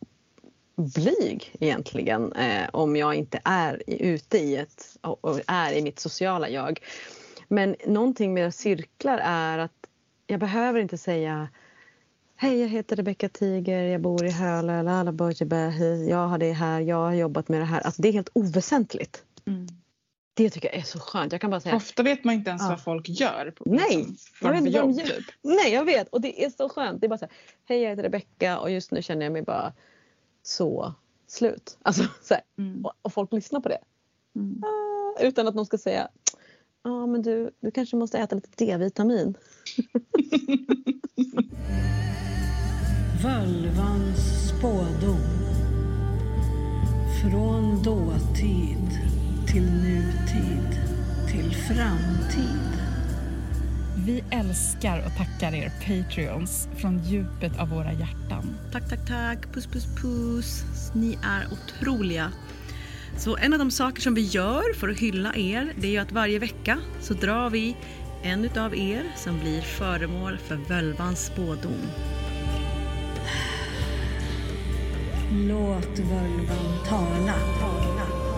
blyg 0.75 1.55
egentligen 1.59 2.33
eh, 2.33 2.69
om 2.73 2.95
jag 2.95 3.15
inte 3.15 3.41
är 3.43 3.83
ute 3.87 4.37
i 4.37 4.55
ett 4.55 4.97
och 5.01 5.39
är 5.47 5.73
i 5.73 5.81
mitt 5.81 5.99
sociala 5.99 6.49
jag. 6.49 6.79
Men 7.47 7.75
någonting 7.87 8.33
med 8.33 8.53
cirklar 8.53 9.17
är 9.23 9.57
att 9.57 9.71
jag 10.27 10.39
behöver 10.39 10.79
inte 10.79 10.97
säga 10.97 11.47
Hej, 12.37 12.61
jag 12.61 12.67
heter 12.67 12.95
Rebecka 12.95 13.29
Tiger, 13.29 13.83
jag 13.83 14.01
bor 14.01 14.25
i 14.25 14.31
Hölö, 14.31 14.83
jag 16.09 16.27
har 16.27 16.37
det 16.37 16.51
här, 16.51 16.81
jag 16.81 16.95
har 16.95 17.13
jobbat 17.13 17.49
med 17.49 17.61
det 17.61 17.65
här. 17.65 17.81
Alltså 17.81 18.01
det 18.01 18.07
är 18.07 18.13
helt 18.13 18.29
oväsentligt. 18.33 19.23
Mm. 19.47 19.67
Det 20.37 20.49
tycker 20.49 20.67
jag 20.67 20.77
är 20.77 20.81
så 20.83 20.99
skönt. 20.99 21.31
Jag 21.31 21.41
kan 21.41 21.49
bara 21.49 21.59
säga 21.61 21.75
Ofta 21.75 22.03
vet 22.03 22.23
man 22.23 22.33
inte 22.35 22.49
ens 22.49 22.61
Ja. 22.63 22.69
vad 22.69 22.83
folk 22.83 23.09
gör. 23.09 23.51
På, 23.51 23.63
Nej, 23.67 23.97
liksom, 23.97 24.15
jag 24.41 24.51
vet 24.51 24.59
inte 24.65 24.77
jobb 24.77 24.97
typ. 24.97 25.25
Nej, 25.41 25.73
jag 25.73 25.85
vet. 25.85 26.07
Och 26.07 26.21
det 26.21 26.43
är 26.45 26.49
så 26.49 26.69
skönt. 26.69 27.01
Det 27.01 27.07
är 27.07 27.09
bara 27.09 27.17
så 27.17 27.25
här, 27.25 27.33
hej 27.65 27.81
jag 27.81 27.89
heter 27.89 28.03
Rebecca 28.03 28.59
och 28.59 28.71
just 28.71 28.91
nu 28.91 29.01
känner 29.01 29.25
jag 29.25 29.33
mig 29.33 29.41
bara 29.41 29.73
så 30.43 30.93
slut. 31.27 31.77
Alltså 31.81 32.03
så 32.21 32.33
här, 32.33 32.43
Mm. 32.57 32.85
och, 32.85 32.93
och 33.01 33.13
folk 33.13 33.33
lyssnar 33.33 33.59
på 33.59 33.69
det. 33.69 33.79
Mm. 34.35 34.63
Ah, 34.63 35.21
utan 35.23 35.47
att 35.47 35.55
någon 35.55 35.65
ska 35.65 35.77
säga 35.77 36.07
Ja 36.83 37.05
men 37.05 37.21
du, 37.21 37.51
du 37.59 37.71
kanske 37.71 37.95
måste 37.95 38.17
äta 38.17 38.35
lite 38.35 38.49
D-vitamin. 38.65 39.37
Völvans 43.23 44.49
spådom. 44.49 45.19
Från 47.21 47.83
dåtid 47.83 48.99
till 49.55 49.71
nutid 49.71 50.79
till 51.27 51.55
framtid. 51.55 52.79
Vi 54.05 54.23
älskar 54.31 55.05
och 55.05 55.17
tackar 55.17 55.53
er 55.55 55.71
Patreons 55.79 56.67
från 56.77 57.03
djupet 57.03 57.59
av 57.59 57.69
våra 57.69 57.93
hjärtan. 57.93 58.55
Tack, 58.71 58.89
tack, 58.89 59.07
tack. 59.07 59.53
Puss, 59.53 59.67
puss, 59.67 59.85
puss. 60.01 60.63
Ni 60.93 61.17
är 61.23 61.47
otroliga. 61.51 62.31
Så 63.17 63.37
en 63.37 63.53
av 63.53 63.59
de 63.59 63.71
saker 63.71 64.01
som 64.01 64.13
vi 64.13 64.21
gör 64.21 64.73
för 64.73 64.89
att 64.89 64.99
hylla 64.99 65.35
er, 65.35 65.73
det 65.75 65.87
är 65.87 65.91
ju 65.91 65.97
att 65.97 66.11
varje 66.11 66.39
vecka 66.39 66.79
så 67.01 67.13
drar 67.13 67.49
vi 67.49 67.77
en 68.23 68.45
utav 68.45 68.75
er 68.75 69.03
som 69.15 69.39
blir 69.39 69.61
föremål 69.61 70.37
för 70.37 70.55
völvans 70.55 71.25
spådom. 71.25 71.81
Låt 75.31 75.99
völvan 75.99 76.85
tala. 76.87 77.33
tala. 77.59 78.34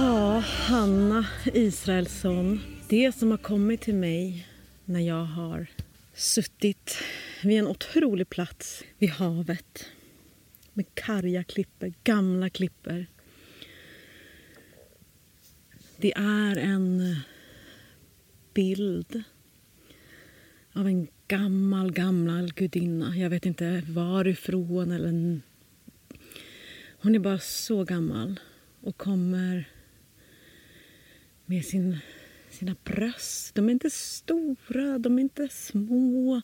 Ja, 0.00 0.38
Hanna 0.38 1.26
Israelsson. 1.44 2.60
Det 2.88 3.12
som 3.12 3.30
har 3.30 3.38
kommit 3.38 3.80
till 3.80 3.94
mig 3.94 4.48
när 4.84 5.00
jag 5.00 5.24
har 5.24 5.66
suttit 6.14 6.96
vid 7.42 7.58
en 7.58 7.66
otrolig 7.66 8.28
plats 8.28 8.84
vid 8.98 9.10
havet 9.10 9.86
med 10.72 10.94
karga 10.94 11.44
klippor, 11.44 11.92
gamla 12.04 12.50
klippor. 12.50 13.06
Det 15.96 16.12
är 16.16 16.56
en 16.56 17.16
bild 18.54 19.22
av 20.72 20.86
en 20.86 21.08
gammal, 21.28 21.92
gammal 21.92 22.52
gudinna. 22.52 23.16
Jag 23.16 23.30
vet 23.30 23.46
inte 23.46 23.82
varifrån 23.88 24.92
eller... 24.92 25.40
Hon 27.00 27.14
är 27.14 27.18
bara 27.18 27.38
så 27.38 27.84
gammal 27.84 28.40
och 28.80 28.96
kommer 28.96 29.68
med 31.48 31.64
sin, 31.64 31.98
sina 32.50 32.76
bröst. 32.84 33.54
De 33.54 33.68
är 33.68 33.72
inte 33.72 33.90
stora, 33.90 34.98
de 34.98 35.18
är 35.18 35.22
inte 35.22 35.48
små. 35.48 36.42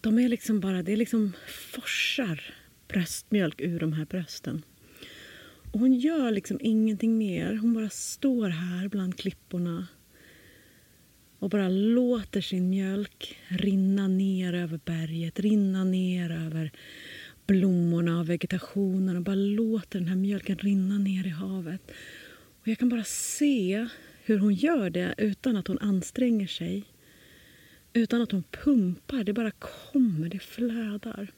De 0.00 0.18
är 0.18 0.28
liksom 0.28 0.60
bara, 0.60 0.82
det 0.82 0.92
är 0.92 0.96
liksom 0.96 1.32
forsar 1.46 2.54
bröstmjölk 2.88 3.60
ur 3.60 3.80
de 3.80 3.92
här 3.92 4.04
brösten. 4.04 4.62
Och 5.72 5.80
hon 5.80 5.94
gör 5.94 6.30
liksom 6.30 6.58
ingenting 6.60 7.18
mer. 7.18 7.54
Hon 7.54 7.74
bara 7.74 7.90
står 7.90 8.48
här 8.48 8.88
bland 8.88 9.18
klipporna 9.18 9.86
och 11.38 11.50
bara 11.50 11.68
låter 11.68 12.40
sin 12.40 12.70
mjölk 12.70 13.36
rinna 13.48 14.08
ner 14.08 14.52
över 14.52 14.80
berget, 14.84 15.40
rinna 15.40 15.84
ner 15.84 16.30
över 16.30 16.70
blommorna 17.46 18.20
och 18.20 18.30
vegetationen 18.30 19.16
och 19.16 19.22
bara 19.22 19.34
låter 19.34 19.98
den 19.98 20.08
här 20.08 20.16
mjölken 20.16 20.58
rinna 20.58 20.98
ner 20.98 21.26
i 21.26 21.30
havet. 21.30 21.92
Och 22.68 22.72
jag 22.72 22.78
kan 22.78 22.88
bara 22.88 23.04
se 23.04 23.88
hur 24.24 24.38
hon 24.38 24.54
gör 24.54 24.90
det 24.90 25.14
utan 25.18 25.56
att 25.56 25.68
hon 25.68 25.78
anstränger 25.78 26.46
sig. 26.46 26.84
Utan 27.92 28.22
att 28.22 28.32
hon 28.32 28.42
pumpar, 28.50 29.24
det 29.24 29.32
bara 29.32 29.50
kommer, 29.50 30.28
det 30.28 30.38
flödar. 30.38 31.32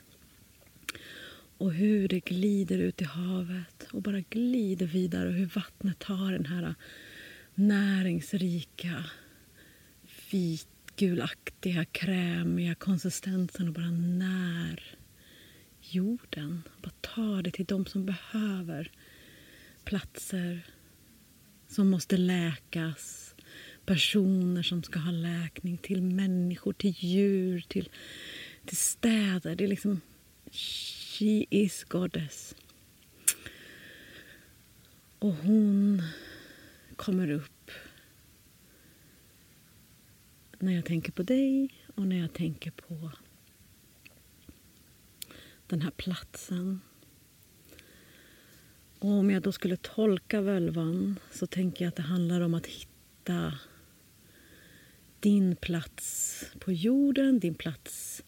Och 1.59 1.73
hur 1.73 2.09
det 2.09 2.21
glider 2.21 2.79
ut 2.79 3.03
i 3.03 3.05
havet 3.05 3.87
och 3.93 4.03
bara 4.03 4.21
glider 4.21 4.87
vidare 4.87 5.29
och 5.29 5.35
hur 5.35 5.47
vattnet 5.47 5.99
tar 5.99 6.33
den 6.33 6.47
här 6.47 6.75
näringsrika, 7.55 9.05
vitgulaktiga, 10.31 11.85
krämiga 11.85 12.75
konsistensen 12.75 13.69
och 13.69 13.75
bara 13.75 13.91
när 13.91 14.97
jorden. 15.81 16.63
Bara 16.83 16.93
tar 17.01 17.43
det 17.43 17.51
till 17.51 17.65
de 17.65 17.87
som 17.87 18.07
behöver 18.07 18.91
platser 19.85 20.63
som 21.71 21.91
måste 21.91 22.17
läkas 22.17 23.35
personer 23.87 24.63
som 24.63 24.83
ska 24.83 24.99
ha 24.99 25.11
läkning, 25.11 25.79
till 25.79 26.03
människor, 26.03 26.73
till 26.73 26.95
djur, 26.99 27.61
till, 27.69 27.89
till 28.65 28.77
städer. 28.77 29.57
Det 29.57 29.65
är 29.65 29.69
liksom... 29.69 30.01
She 30.53 31.45
is 31.51 31.85
goddess. 31.85 32.55
Och 35.19 35.35
hon 35.35 36.03
kommer 36.97 37.31
upp 37.31 37.71
när 40.59 40.73
jag 40.73 40.85
tänker 40.85 41.13
på 41.13 41.23
dig 41.23 41.75
och 41.95 42.07
när 42.07 42.19
jag 42.19 42.33
tänker 42.33 42.71
på 42.71 43.11
den 45.67 45.83
här 45.83 45.91
platsen. 45.91 46.81
Och 49.01 49.11
om 49.11 49.31
jag 49.31 49.43
då 49.43 49.53
skulle 49.53 49.77
tolka 49.77 50.41
völvan 50.41 51.19
så 51.31 51.47
tänker 51.47 51.85
jag 51.85 51.89
att 51.89 51.97
det 51.97 52.03
handlar 52.03 52.41
om 52.41 52.55
att 52.55 52.67
hitta 52.67 53.55
din 55.21 55.57
plats 55.57 56.45
på 56.59 56.73
jorden, 56.73 57.39
din 57.39 57.55
plats 57.55 58.23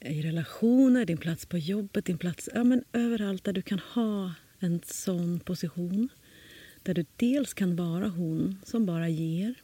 i 0.00 0.22
relationer, 0.22 1.04
din 1.04 1.16
plats 1.18 1.46
på 1.46 1.58
jobbet, 1.58 2.04
din 2.04 2.18
plats 2.18 2.48
ja, 2.54 2.64
men 2.64 2.84
överallt 2.92 3.44
där 3.44 3.52
du 3.52 3.62
kan 3.62 3.78
ha 3.78 4.34
en 4.58 4.80
sån 4.86 5.40
position. 5.40 6.08
Där 6.82 6.94
du 6.94 7.04
dels 7.16 7.54
kan 7.54 7.76
vara 7.76 8.08
hon 8.08 8.56
som 8.64 8.86
bara 8.86 9.08
ger 9.08 9.54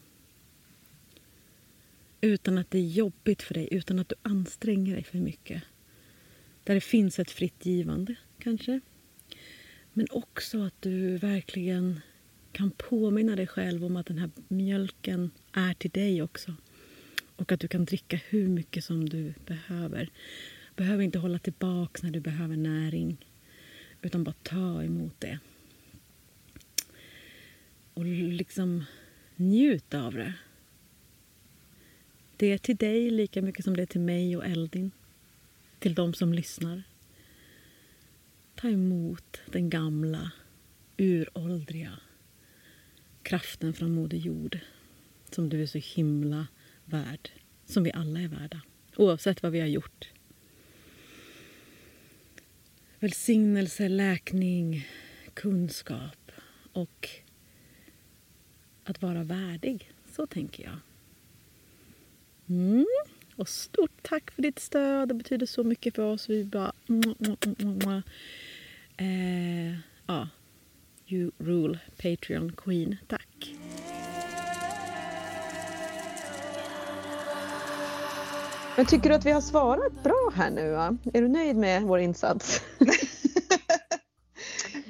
utan 2.20 2.58
att 2.58 2.70
det 2.70 2.78
är 2.78 2.88
jobbigt 2.88 3.42
för 3.42 3.54
dig, 3.54 3.68
utan 3.70 3.98
att 3.98 4.08
du 4.08 4.14
anstränger 4.22 4.94
dig 4.94 5.04
för 5.04 5.18
mycket. 5.18 5.62
Där 6.64 6.74
det 6.74 6.80
finns 6.80 7.18
ett 7.18 7.30
fritt 7.30 7.66
givande, 7.66 8.14
kanske. 8.38 8.80
Men 9.98 10.06
också 10.10 10.62
att 10.62 10.82
du 10.82 11.18
verkligen 11.18 12.00
kan 12.52 12.70
påminna 12.70 13.36
dig 13.36 13.46
själv 13.46 13.84
om 13.84 13.96
att 13.96 14.06
den 14.06 14.18
här 14.18 14.30
mjölken 14.48 15.30
är 15.52 15.74
till 15.74 15.90
dig 15.90 16.22
också. 16.22 16.54
Och 17.36 17.52
att 17.52 17.60
du 17.60 17.68
kan 17.68 17.84
dricka 17.84 18.20
hur 18.28 18.48
mycket 18.48 18.84
som 18.84 19.08
du 19.08 19.34
behöver. 19.46 20.10
Behöver 20.74 21.04
inte 21.04 21.18
hålla 21.18 21.38
tillbaka 21.38 22.00
när 22.02 22.10
du 22.10 22.20
behöver 22.20 22.56
näring. 22.56 23.16
Utan 24.02 24.24
bara 24.24 24.34
ta 24.42 24.82
emot 24.82 25.20
det. 25.20 25.38
Och 27.94 28.04
liksom 28.04 28.84
njuta 29.36 30.02
av 30.02 30.14
det. 30.14 30.34
Det 32.36 32.52
är 32.52 32.58
till 32.58 32.76
dig 32.76 33.10
lika 33.10 33.42
mycket 33.42 33.64
som 33.64 33.76
det 33.76 33.82
är 33.82 33.86
till 33.86 34.00
mig 34.00 34.36
och 34.36 34.46
Eldin. 34.46 34.90
Till 35.78 35.94
de 35.94 36.14
som 36.14 36.32
lyssnar. 36.32 36.82
Ta 38.56 38.68
emot 38.68 39.40
den 39.46 39.70
gamla, 39.70 40.30
uråldriga 40.96 41.98
kraften 43.22 43.74
från 43.74 43.90
Moder 43.94 44.18
Jord 44.18 44.58
som 45.30 45.48
du 45.48 45.62
är 45.62 45.66
så 45.66 45.78
himla 45.78 46.46
värd, 46.84 47.30
som 47.66 47.82
vi 47.82 47.92
alla 47.92 48.20
är 48.20 48.28
värda, 48.28 48.60
oavsett 48.96 49.42
vad 49.42 49.52
vi 49.52 49.60
har 49.60 49.66
gjort. 49.66 50.08
Välsignelse, 52.98 53.88
läkning, 53.88 54.88
kunskap 55.34 56.32
och 56.72 57.08
att 58.84 59.02
vara 59.02 59.24
värdig. 59.24 59.92
Så 60.10 60.26
tänker 60.26 60.64
jag. 60.64 60.78
Mm. 62.48 62.86
Och 63.36 63.48
stort 63.48 64.02
tack 64.02 64.30
för 64.30 64.42
ditt 64.42 64.58
stöd. 64.58 65.08
Det 65.08 65.14
betyder 65.14 65.46
så 65.46 65.64
mycket 65.64 65.94
för 65.94 66.02
oss. 66.02 66.28
Vi 66.28 66.44
bara... 66.44 66.72
Eh, 68.98 69.72
ja. 70.06 70.28
You 71.08 71.30
rule 71.38 71.78
Patreon 72.02 72.52
Queen. 72.56 72.96
Tack. 73.08 73.54
Men 78.76 78.86
tycker 78.86 79.08
du 79.08 79.14
att 79.14 79.26
vi 79.26 79.30
har 79.30 79.40
svarat 79.40 80.02
bra 80.04 80.32
här 80.34 80.50
nu? 80.50 80.70
Va? 80.70 80.96
Är 81.14 81.22
du 81.22 81.28
nöjd 81.28 81.56
med 81.56 81.82
vår 81.82 81.98
insats? 81.98 82.60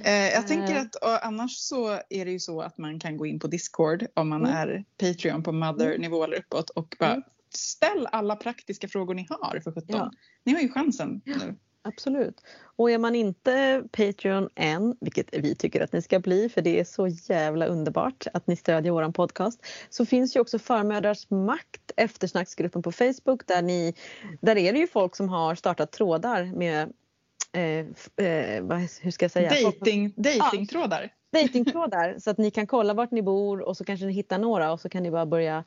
Eh, 0.04 0.12
jag 0.28 0.48
tänker 0.48 0.76
att 0.80 0.94
och 0.94 1.26
annars 1.26 1.56
så 1.56 1.88
är 2.10 2.24
det 2.24 2.30
ju 2.30 2.38
så 2.40 2.60
att 2.60 2.78
man 2.78 3.00
kan 3.00 3.16
gå 3.16 3.26
in 3.26 3.38
på 3.38 3.46
Discord 3.46 4.06
om 4.14 4.28
man 4.28 4.46
Mm. 4.46 4.56
är 4.56 4.84
Patreon 4.98 5.42
på 5.42 5.52
mother-nivå 5.52 6.24
eller 6.24 6.36
uppåt 6.38 6.70
och 6.70 6.96
bara 6.98 7.10
Mm. 7.12 7.22
ställ 7.54 8.08
alla 8.12 8.36
praktiska 8.36 8.88
frågor 8.88 9.14
ni 9.14 9.26
har 9.30 9.60
för 9.60 9.72
17. 9.72 9.84
Ja. 9.88 10.10
Ni 10.44 10.52
har 10.52 10.60
ju 10.60 10.68
chansen 10.68 11.20
nu. 11.24 11.56
Absolut. 11.86 12.40
Och 12.76 12.90
är 12.90 12.98
man 12.98 13.14
inte 13.14 13.82
Patreon 13.92 14.48
än, 14.54 14.96
vilket 15.00 15.26
vi 15.32 15.54
tycker 15.54 15.80
att 15.80 15.92
ni 15.92 16.02
ska 16.02 16.20
bli 16.20 16.48
för 16.48 16.62
det 16.62 16.80
är 16.80 16.84
så 16.84 17.06
jävla 17.06 17.66
underbart 17.66 18.26
att 18.32 18.46
ni 18.46 18.56
stödjer 18.56 18.92
våran 18.92 19.12
podcast, 19.12 19.66
så 19.90 20.06
finns 20.06 20.36
ju 20.36 20.40
också 20.40 20.58
Förmödrars 20.58 21.30
makt 21.30 21.92
eftersnacksgruppen 21.96 22.82
på 22.82 22.92
Facebook 22.92 23.46
där, 23.46 23.62
ni, 23.62 23.94
där 24.40 24.56
är 24.56 24.72
det 24.72 24.78
ju 24.78 24.86
folk 24.86 25.16
som 25.16 25.28
har 25.28 25.54
startat 25.54 25.92
trådar 25.92 26.44
med 26.44 26.92
eh, 27.52 28.26
eh, 28.26 28.62
vad, 28.62 28.78
hur 28.78 29.10
ska 29.10 29.24
jag 29.24 29.30
säga? 29.30 29.50
Dating, 29.64 30.12
datingtrådar. 30.16 31.12
Datingtrådar 31.32 32.18
så 32.18 32.30
att 32.30 32.38
ni 32.38 32.50
kan 32.50 32.66
kolla 32.66 32.94
vart 32.94 33.10
ni 33.10 33.22
bor 33.22 33.60
och 33.60 33.76
så 33.76 33.84
kanske 33.84 34.06
ni 34.06 34.12
hittar 34.12 34.38
några 34.38 34.72
och 34.72 34.80
så 34.80 34.88
kan 34.88 35.02
ni 35.02 35.10
bara 35.10 35.26
börja, 35.26 35.64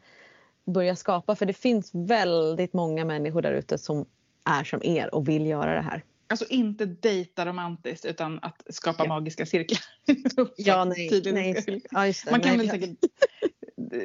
börja 0.66 0.96
skapa 0.96 1.36
för 1.36 1.46
det 1.46 1.54
finns 1.54 1.92
väldigt 1.94 2.74
många 2.74 3.06
människor 3.06 3.42
där 3.42 3.54
ute 3.54 3.78
som 3.78 4.06
är 4.46 4.64
som 4.64 4.84
er 4.84 5.16
och 5.16 5.28
vill 5.30 5.46
göra 5.46 5.76
det 5.76 5.82
här. 5.82 6.04
Alltså 6.28 6.46
inte 6.50 6.86
dejta 6.86 7.46
romantiskt 7.46 8.06
utan 8.06 8.40
att 8.42 8.64
skapa 8.70 9.04
Ja. 9.04 9.08
magiska 9.08 9.46
cirklar. 9.46 9.80
Ja, 10.58 10.86
nej. 10.86 11.22
Nej. 11.34 11.64
vi- 11.68 11.82
Ja, 11.92 12.00
det. 12.06 12.32
Man 12.32 12.42
kan 12.42 12.58
nej, 12.58 12.68
väl 12.68 12.70
säkert 12.70 13.00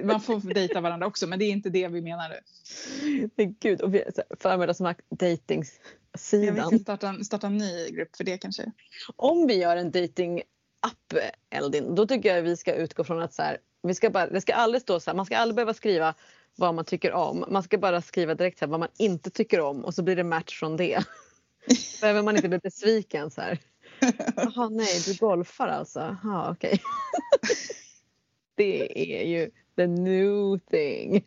man 0.05 0.21
får 0.21 0.55
dejta 0.55 0.81
varandra 0.81 1.07
också 1.07 1.27
men 1.27 1.39
det 1.39 1.45
är 1.45 1.51
inte 1.51 1.71
det 1.71 1.89
vi 1.89 2.01
menar 2.03 2.29
nu. 2.29 3.29
Men 3.37 3.55
Gud, 3.61 3.81
och 3.81 3.95
vi, 3.95 4.05
förmiddagsmakt 4.41 5.01
Jag 5.11 5.29
vill 5.29 5.37
datingsidan. 5.47 6.79
starta, 6.79 7.25
starta 7.25 7.47
en 7.47 7.57
ny 7.57 7.91
grupp 7.91 8.17
för 8.17 8.25
det 8.25 8.39
kanske. 8.39 8.71
Om 9.17 9.47
vi 9.47 9.55
gör 9.55 9.77
en 9.77 9.91
dating-app, 9.91 11.15
Eldin, 11.51 11.95
då 11.95 12.07
tycker 12.07 12.35
jag 12.37 12.43
vi 12.43 12.57
ska 12.57 12.75
utgå 12.75 13.05
från 13.05 13.23
att 13.23 13.35
så 13.35 13.43
här, 13.43 13.59
vi 13.83 13.95
ska 13.95 14.11
bara, 14.11 14.27
det 14.27 14.41
ska 14.41 14.55
aldrig 14.55 14.83
stå 14.83 15.01
så 15.01 15.11
här, 15.11 15.17
man 15.17 15.27
ska 15.27 15.37
aldrig 15.37 15.55
behöva 15.57 15.75
skriva 15.75 16.15
vad 16.57 16.75
man 16.75 16.85
tycker 16.85 17.13
om. 17.13 17.45
Man 17.49 17.63
ska 17.63 17.79
bara 17.79 18.03
skriva 18.03 18.35
direkt 18.35 18.61
här, 18.61 18.69
vad 18.69 18.81
man 18.81 18.89
inte 18.99 19.31
tycker 19.31 19.61
om 19.61 19.85
och 19.85 19.95
så 19.95 20.03
blir 20.03 20.17
det 20.17 20.25
match 20.25 20.59
från 20.59 20.77
det. 20.77 21.05
Behöver 22.01 22.23
man 22.23 22.37
inte 22.37 22.49
bli 22.49 22.59
besviken 22.59 23.31
så 23.31 23.41
här. 23.41 23.59
Jaha, 24.37 24.69
nej, 24.69 25.03
du 25.07 25.17
golfar 25.17 25.69
alltså? 25.69 26.17
Jaha, 26.23 26.51
okej. 26.51 26.83
Det 28.57 29.21
är 29.21 29.27
ju 29.27 29.51
the 29.77 29.87
new 29.87 30.59
thing. 30.59 31.25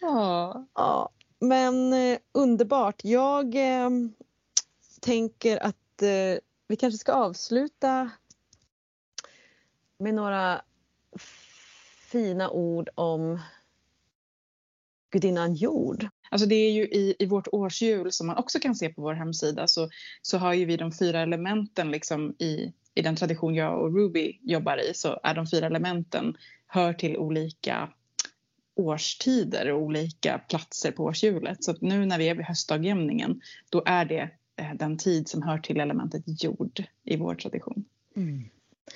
Ja. 0.00 0.66
Ja, 0.74 1.10
men 1.38 1.92
eh, 1.92 2.18
underbart. 2.32 3.04
Jag 3.04 3.54
eh, 3.54 3.90
tänker 5.00 5.62
att 5.62 6.02
eh, 6.02 6.38
vi 6.68 6.76
kanske 6.78 6.98
ska 6.98 7.12
avsluta 7.12 8.10
med 9.98 10.14
några 10.14 10.62
fina 12.10 12.50
ord 12.50 12.88
om 12.94 13.38
gudinnan 15.14 15.54
jord. 15.54 16.08
Alltså 16.30 16.46
det 16.46 16.54
är 16.54 16.72
ju 16.72 16.82
i, 16.82 17.16
i 17.18 17.26
vårt 17.26 17.48
årshjul 17.52 18.12
som 18.12 18.26
man 18.26 18.36
också 18.36 18.58
kan 18.58 18.74
se 18.74 18.88
på 18.88 19.02
vår 19.02 19.14
hemsida 19.14 19.66
så, 19.66 19.88
så 20.22 20.38
har 20.38 20.54
ju 20.54 20.64
vi 20.64 20.76
de 20.76 20.92
fyra 20.92 21.20
elementen 21.20 21.90
liksom 21.90 22.34
i, 22.38 22.72
i 22.94 23.02
den 23.02 23.16
tradition 23.16 23.54
jag 23.54 23.80
och 23.80 23.94
Ruby 23.94 24.38
jobbar 24.42 24.90
i 24.90 24.94
så 24.94 25.20
är 25.22 25.34
de 25.34 25.46
fyra 25.46 25.66
elementen 25.66 26.36
hör 26.66 26.92
till 26.92 27.16
olika 27.16 27.88
årstider 28.76 29.72
och 29.72 29.82
olika 29.82 30.38
platser 30.48 30.92
på 30.92 31.04
årshjulet. 31.04 31.64
Så 31.64 31.74
nu 31.80 32.06
när 32.06 32.18
vi 32.18 32.28
är 32.28 32.34
vid 32.34 32.46
höstdagjämningen 32.46 33.40
då 33.70 33.82
är 33.86 34.04
det 34.04 34.30
eh, 34.56 34.74
den 34.74 34.98
tid 34.98 35.28
som 35.28 35.42
hör 35.42 35.58
till 35.58 35.80
elementet 35.80 36.42
jord 36.42 36.84
i 37.04 37.16
vår 37.16 37.34
tradition. 37.34 37.84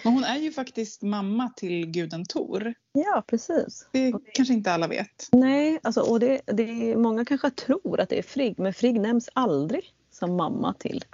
Och 0.05 0.13
hon 0.13 0.25
är 0.25 0.39
ju 0.39 0.53
faktiskt 0.53 1.03
mamma 1.03 1.53
till 1.57 1.87
guden 1.87 2.25
Tor. 2.25 2.75
Ja, 2.93 3.25
precis. 3.27 3.89
Det 3.93 4.13
kanske 4.35 4.55
inte 4.55 4.73
alla 4.73 4.87
vet. 4.89 5.29
Nej, 5.33 5.81
alltså, 5.83 6.01
och 6.01 6.21
det, 6.21 6.41
det, 6.47 6.97
många 6.97 7.25
kanske 7.25 7.51
tror 7.51 8.01
att 8.01 8.09
det 8.09 8.19
är 8.19 8.23
Frigg, 8.23 8.59
men 8.59 8.75
Frigg 8.75 9.01
nämns 9.01 9.29
aldrig 9.33 9.95
som 10.11 10.37
mamma 10.37 10.75
till, 10.75 11.05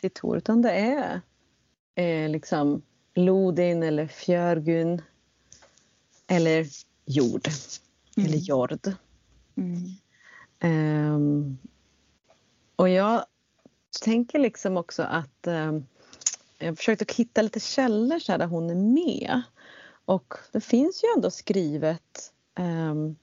till 0.00 0.10
Tor, 0.10 0.36
utan 0.36 0.62
det 0.62 0.70
är 0.70 1.20
eh, 1.94 2.30
liksom 2.30 2.82
Lodin 3.14 3.82
eller 3.82 4.06
Fjörgun 4.06 5.02
eller 6.26 6.66
jord. 7.04 7.48
Mm. 8.16 8.28
Eller 8.28 8.38
jord. 8.38 8.92
Mm. 9.56 9.78
Ehm, 10.60 11.58
och 12.76 12.88
jag 12.88 13.24
tänker 14.04 14.38
liksom 14.38 14.76
också 14.76 15.02
att 15.02 15.46
ehm, 15.46 15.86
jag 16.58 16.66
har 16.66 16.74
försökt 16.74 17.02
att 17.02 17.12
hitta 17.12 17.42
lite 17.42 17.60
källor 17.60 18.18
så 18.18 18.32
här 18.32 18.38
där 18.38 18.46
hon 18.46 18.70
är 18.70 18.74
med. 18.74 19.42
Och 20.04 20.34
det 20.52 20.60
finns 20.60 21.04
ju 21.04 21.08
ändå 21.16 21.30
skrivet 21.30 22.30
Um, 22.58 23.16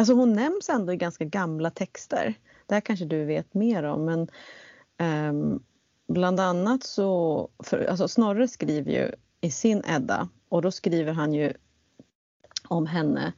Alltså 0.00 0.14
hon 0.14 0.32
nämns 0.32 0.68
ändå 0.68 0.92
i 0.92 0.96
ganska 0.96 1.24
gamla 1.24 1.70
texter. 1.70 2.34
Det 2.66 2.74
här 2.74 2.80
kanske 2.80 3.04
du 3.04 3.24
vet 3.24 3.54
mer 3.54 3.82
om 3.82 4.04
men 4.04 4.28
um, 5.28 5.62
bland 6.08 6.40
annat 6.40 6.82
så, 6.82 7.48
för, 7.64 7.84
alltså 7.84 8.08
Snorre 8.08 8.48
skriver 8.48 8.92
ju 8.92 9.12
i 9.40 9.50
sin 9.50 9.82
Edda 9.86 10.28
och 10.48 10.62
då 10.62 10.70
skriver 10.70 11.12
han 11.12 11.34
ju 11.34 11.52
om 12.68 12.86
henne. 12.86 13.32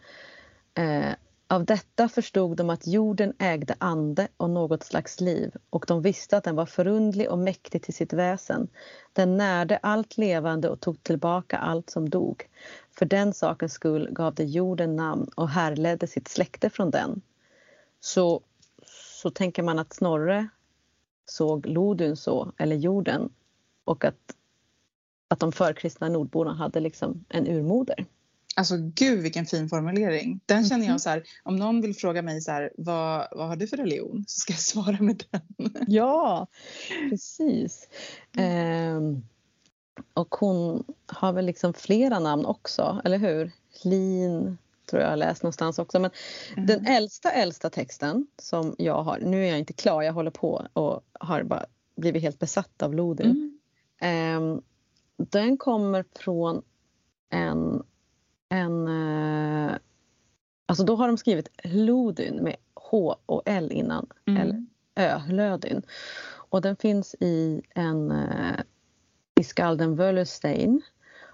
Eh, 0.74 1.14
av 1.52 1.64
detta 1.64 2.08
förstod 2.08 2.56
de 2.56 2.70
att 2.70 2.86
jorden 2.86 3.32
ägde 3.38 3.74
ande 3.78 4.28
och 4.36 4.50
något 4.50 4.84
slags 4.84 5.20
liv 5.20 5.52
och 5.70 5.84
de 5.88 6.02
visste 6.02 6.36
att 6.36 6.44
den 6.44 6.56
var 6.56 6.66
förundlig 6.66 7.30
och 7.30 7.38
mäktig 7.38 7.82
till 7.82 7.94
sitt 7.94 8.12
väsen. 8.12 8.68
Den 9.12 9.36
närde 9.36 9.76
allt 9.76 10.18
levande 10.18 10.68
och 10.68 10.80
tog 10.80 11.02
tillbaka 11.02 11.58
allt 11.58 11.90
som 11.90 12.10
dog. 12.10 12.48
För 12.98 13.06
den 13.06 13.34
sakens 13.34 13.72
skull 13.72 14.08
gav 14.10 14.34
det 14.34 14.44
jorden 14.44 14.96
namn 14.96 15.30
och 15.36 15.48
härledde 15.48 16.06
sitt 16.06 16.28
släkte 16.28 16.70
från 16.70 16.90
den. 16.90 17.22
Så, 18.00 18.42
så 19.20 19.30
tänker 19.30 19.62
man 19.62 19.78
att 19.78 19.92
Snorre 19.92 20.48
såg 21.26 21.66
Lodun 21.66 22.16
så, 22.16 22.52
eller 22.58 22.76
jorden 22.76 23.32
och 23.84 24.04
att, 24.04 24.36
att 25.28 25.40
de 25.40 25.52
förkristna 25.52 26.08
nordborna 26.08 26.54
hade 26.54 26.80
liksom 26.80 27.24
en 27.28 27.48
urmoder. 27.48 28.06
Alltså 28.56 28.76
gud 28.78 29.18
vilken 29.18 29.46
fin 29.46 29.68
formulering. 29.68 30.40
Den 30.46 30.68
känner 30.68 30.86
jag 30.86 31.00
så 31.00 31.10
här, 31.10 31.22
om 31.42 31.56
någon 31.56 31.80
vill 31.80 31.94
fråga 31.94 32.22
mig 32.22 32.40
så 32.40 32.52
här, 32.52 32.72
vad, 32.76 33.28
vad 33.32 33.48
har 33.48 33.56
du 33.56 33.66
för 33.66 33.76
religion? 33.76 34.24
Så 34.26 34.40
ska 34.40 34.52
jag 34.52 34.60
svara 34.60 34.96
med 35.00 35.24
den. 35.30 35.84
Ja, 35.88 36.46
precis. 37.10 37.88
Ehm, 38.36 39.22
och 40.14 40.34
hon 40.34 40.84
har 41.06 41.32
väl 41.32 41.46
liksom 41.46 41.74
flera 41.74 42.18
namn 42.18 42.46
också, 42.46 43.02
eller 43.04 43.18
hur? 43.18 43.52
Lin 43.84 44.58
tror 44.90 45.02
jag 45.02 45.10
har 45.10 45.16
läst 45.16 45.42
någonstans 45.42 45.78
också. 45.78 45.98
Men 45.98 46.10
den 46.56 46.86
äldsta 46.86 47.30
äldsta 47.30 47.70
texten 47.70 48.26
som 48.38 48.74
jag 48.78 49.02
har, 49.02 49.18
nu 49.18 49.44
är 49.44 49.48
jag 49.48 49.58
inte 49.58 49.72
klar, 49.72 50.02
jag 50.02 50.12
håller 50.12 50.30
på 50.30 50.66
och 50.72 51.00
har 51.12 51.42
bara 51.42 51.66
blivit 51.96 52.22
helt 52.22 52.38
besatt 52.38 52.82
av 52.82 52.94
Lodin. 52.94 53.30
Mm. 53.30 53.58
Ehm, 54.00 54.62
den 55.16 55.56
kommer 55.56 56.04
från 56.18 56.62
en, 57.30 57.82
en 58.52 58.88
eh, 58.88 59.76
alltså 60.66 60.84
då 60.84 60.96
har 60.96 61.06
de 61.06 61.18
skrivit 61.18 61.48
Lodyn 61.64 62.36
med 62.36 62.56
H 62.74 63.16
och 63.26 63.42
L 63.46 63.72
innan, 63.72 64.06
Mm. 64.26 64.40
eller 64.42 64.66
Ö, 64.96 65.20
Lödyn. 65.28 65.82
Och 66.50 66.60
den 66.62 66.76
finns 66.76 67.14
i 67.20 67.62
en 67.74 68.10
eh, 68.10 68.60
i 69.40 69.44
skalden 69.44 69.96
Wöllestein 69.96 70.82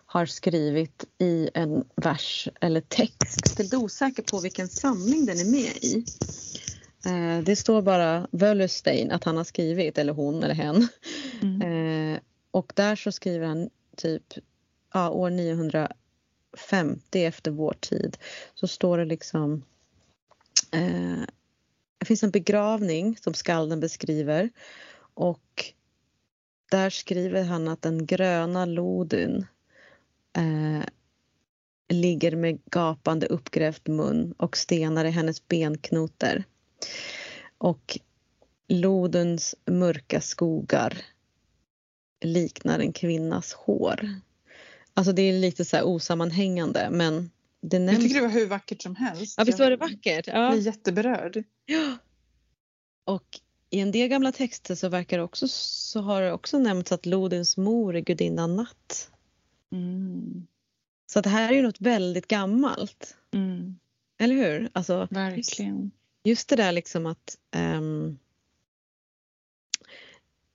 har 0.06 0.26
skrivit 0.26 1.04
i 1.18 1.50
en 1.54 1.84
vers 1.96 2.48
eller 2.60 2.80
text. 2.80 3.40
Jag 3.46 3.60
är 3.60 3.62
lite 3.64 3.76
osäker 3.76 4.22
på 4.22 4.40
vilken 4.40 4.68
samling 4.68 5.26
den 5.26 5.38
är 5.40 5.50
med 5.50 5.76
i. 5.84 6.04
Eh, 7.06 7.44
det 7.44 7.56
står 7.56 7.82
bara 7.82 8.26
Wöllestein 8.30 9.10
att 9.10 9.24
han 9.24 9.36
har 9.36 9.44
skrivit, 9.44 9.98
eller 9.98 10.12
hon 10.12 10.42
eller 10.42 10.54
hen. 10.54 10.88
Mm. 11.42 11.62
Eh, 12.14 12.20
och 12.50 12.72
där 12.76 12.96
så 12.96 13.12
skriver 13.12 13.46
han 13.46 13.70
typ 13.96 14.24
ja, 14.94 15.10
år 15.10 15.30
50 16.56 17.24
efter 17.24 17.50
vår 17.50 17.76
tid. 17.80 18.18
Så 18.54 18.68
står 18.68 18.98
det 18.98 19.04
liksom 19.04 19.64
eh, 20.72 21.22
Det 21.98 22.06
finns 22.06 22.22
en 22.22 22.30
begravning 22.30 23.16
som 23.16 23.34
skalden 23.34 23.80
beskriver 23.80 24.50
och 25.14 25.72
där 26.70 26.90
skriver 26.90 27.44
han 27.44 27.68
att 27.68 27.82
den 27.82 28.06
gröna 28.06 28.64
lodyn 28.64 29.46
eh, 30.36 30.84
ligger 31.88 32.36
med 32.36 32.58
gapande 32.64 33.26
uppgrävd 33.26 33.88
mun 33.88 34.34
och 34.36 34.56
stenar 34.56 35.04
i 35.04 35.10
hennes 35.10 35.48
benknotor. 35.48 36.44
Och 37.58 37.98
loduns 38.68 39.54
mörka 39.64 40.20
skogar 40.20 40.98
liknar 42.20 42.78
en 42.78 42.92
kvinnas 42.92 43.52
hår. 43.52 44.20
Alltså 44.98 45.12
det 45.12 45.22
är 45.22 45.32
lite 45.32 45.64
så 45.64 45.76
här 45.76 45.84
osammanhängande 45.84 46.88
men 46.90 47.30
det 47.60 47.76
Jag 47.76 47.84
nämns. 47.86 47.98
tycker 48.02 48.14
det 48.14 48.20
var 48.26 48.28
hur 48.34 48.46
vackert 48.46 48.82
som 48.82 48.96
helst. 48.96 49.34
Ja 49.38 49.44
visst 49.44 49.58
var 49.58 49.66
det 49.66 49.72
Jag 49.72 49.78
vackert? 49.78 50.24
blir 50.24 50.34
Ja. 50.34 50.54
jätteberörd. 50.56 51.44
Ja. 51.66 51.96
Och 53.04 53.40
i 53.70 53.80
en 53.80 53.92
del 53.92 54.08
gamla 54.08 54.32
texter 54.32 54.74
så 54.74 54.88
verkar 54.88 55.18
det 55.18 55.24
också 55.24 55.48
så 55.48 56.00
har 56.00 56.22
det 56.22 56.32
också 56.32 56.58
nämnts 56.58 56.92
att 56.92 57.06
Lodins 57.06 57.56
mor 57.56 57.96
är 57.96 58.00
gudinnan 58.00 58.56
Natt. 58.56 59.10
Mm. 59.72 60.46
Så 61.12 61.20
det 61.20 61.28
här 61.28 61.48
är 61.52 61.56
ju 61.56 61.62
något 61.62 61.80
väldigt 61.80 62.28
gammalt. 62.28 63.16
Mm. 63.34 63.78
Eller 64.18 64.34
hur? 64.34 64.70
Alltså, 64.72 65.00
just, 65.00 65.12
Verkligen. 65.12 65.90
just 66.24 66.48
det 66.48 66.56
där 66.56 66.72
liksom 66.72 67.06
att 67.06 67.38
ehm, 67.50 68.18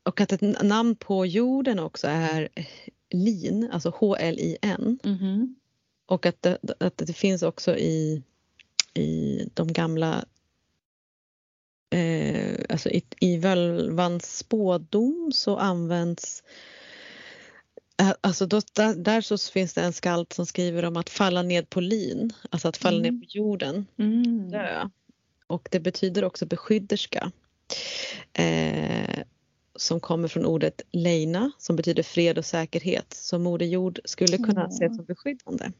och 0.04 0.22
att 0.22 0.32
ett 0.32 0.62
namn 0.64 0.96
på 0.96 1.26
jorden 1.26 1.80
också 1.80 2.08
är 2.08 2.50
lin, 3.14 3.70
alltså 3.72 3.90
H-L-I-N. 3.96 5.00
Mhm. 5.04 5.56
Och 6.06 6.26
att 6.26 6.42
det, 6.42 6.58
att 6.80 6.98
det 6.98 7.14
finns 7.14 7.44
också 7.44 7.78
i, 7.78 8.24
i 8.94 9.40
de 9.54 9.74
gamla 9.74 10.26
eh, 11.96 12.66
alltså 12.70 12.90
i, 12.90 13.04
i 13.20 13.38
Völvans 13.38 14.38
spådom 14.38 15.32
så 15.34 15.58
används 15.58 16.44
eh, 18.02 18.12
Alltså 18.22 18.46
då, 18.46 18.62
där, 18.74 18.96
där 18.96 19.22
så 19.22 19.38
finns 19.38 19.74
det 19.74 19.82
en 19.82 19.94
skald 19.94 20.34
som 20.34 20.46
skriver 20.46 20.86
om 20.86 20.98
att 20.98 21.10
falla 21.10 21.42
ned 21.42 21.70
på 21.70 21.82
lin, 21.82 22.34
alltså 22.50 22.68
att 22.68 22.78
falla 22.78 22.98
Mm. 23.00 23.16
ner 23.16 23.22
på 23.22 23.26
jorden, 23.30 23.86
Mm. 23.98 24.50
dö. 24.50 24.90
Och 25.48 25.68
det 25.72 25.80
betyder 25.80 26.24
också 26.24 26.46
beskydderska. 26.46 27.32
Eh, 28.34 29.20
som 29.84 30.00
kommer 30.00 30.28
från 30.28 30.46
ordet 30.46 30.82
leina 30.92 31.52
som 31.58 31.76
betyder 31.76 32.04
fred 32.04 32.38
och 32.38 32.46
säkerhet. 32.46 33.14
Så 33.14 33.40
Moder 33.40 33.66
Jord 33.66 34.00
skulle 34.06 34.38
kunna 34.38 34.68
ses 34.68 34.96
som 34.96 35.06
beskyddande. 35.06 35.72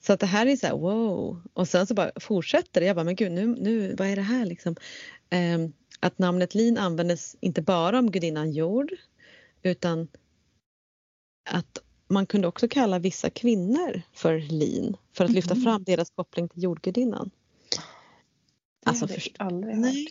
Så 0.00 0.12
att 0.12 0.20
det 0.20 0.26
här 0.26 0.46
är 0.46 0.56
så 0.56 0.66
här 0.66 0.74
wow. 0.74 1.42
Och 1.52 1.68
sen 1.68 1.86
så 1.86 1.94
bara 1.94 2.10
fortsätter 2.20 2.80
det. 2.80 2.86
Jag 2.86 2.96
bara 2.96 3.04
men 3.04 3.16
gud 3.16 3.32
nu, 3.32 3.46
nu 3.46 3.94
vad 3.98 4.08
är 4.08 4.16
det 4.16 4.22
här 4.22 4.46
liksom? 4.46 4.76
Ehm, 5.30 5.72
att 6.00 6.18
namnet 6.18 6.54
lin 6.54 6.78
användes 6.78 7.36
inte 7.40 7.62
bara 7.62 7.98
om 7.98 8.10
gudinnan 8.10 8.52
jord 8.52 8.92
utan 9.62 10.08
att 11.50 11.78
man 12.08 12.26
kunde 12.26 12.48
också 12.48 12.68
kalla 12.68 12.98
vissa 12.98 13.30
kvinnor 13.30 14.02
för 14.12 14.38
lin 14.38 14.96
för 15.12 15.24
att 15.24 15.30
lyfta 15.30 15.54
Mhm. 15.54 15.62
fram 15.64 15.84
deras 15.84 16.10
koppling 16.10 16.48
till 16.48 16.62
jordgudinnan. 16.62 17.30
Det 18.84 18.90
Alltså, 18.90 19.04
hade 19.04 19.14
jag 19.14 19.22
först- 19.22 19.36
aldrig 19.38 19.74
hört. 19.74 19.82
Nej. 19.82 20.06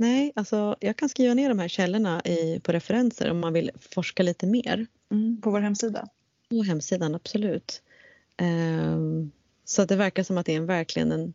Nej, 0.00 0.32
alltså 0.36 0.76
jag 0.80 0.96
kan 0.96 1.08
skriva 1.08 1.34
ner 1.34 1.48
de 1.48 1.58
här 1.58 1.68
källorna 1.68 2.22
i, 2.24 2.60
på 2.60 2.72
referenser 2.72 3.30
om 3.30 3.40
man 3.40 3.52
vill 3.52 3.70
forska 3.94 4.22
lite 4.22 4.46
mer. 4.46 4.86
Mm. 5.10 5.40
På 5.40 5.50
vår 5.50 5.60
hemsida. 5.60 6.08
På 6.50 6.62
hemsidan, 6.62 7.14
absolut. 7.14 7.82
Ehm, 8.36 9.30
så 9.64 9.82
att 9.82 9.88
det 9.88 9.96
verkar 9.96 10.22
som 10.22 10.38
att 10.38 10.46
det 10.46 10.52
är 10.52 10.56
en, 10.56 10.66
verkligen 10.66 11.12
en 11.12 11.34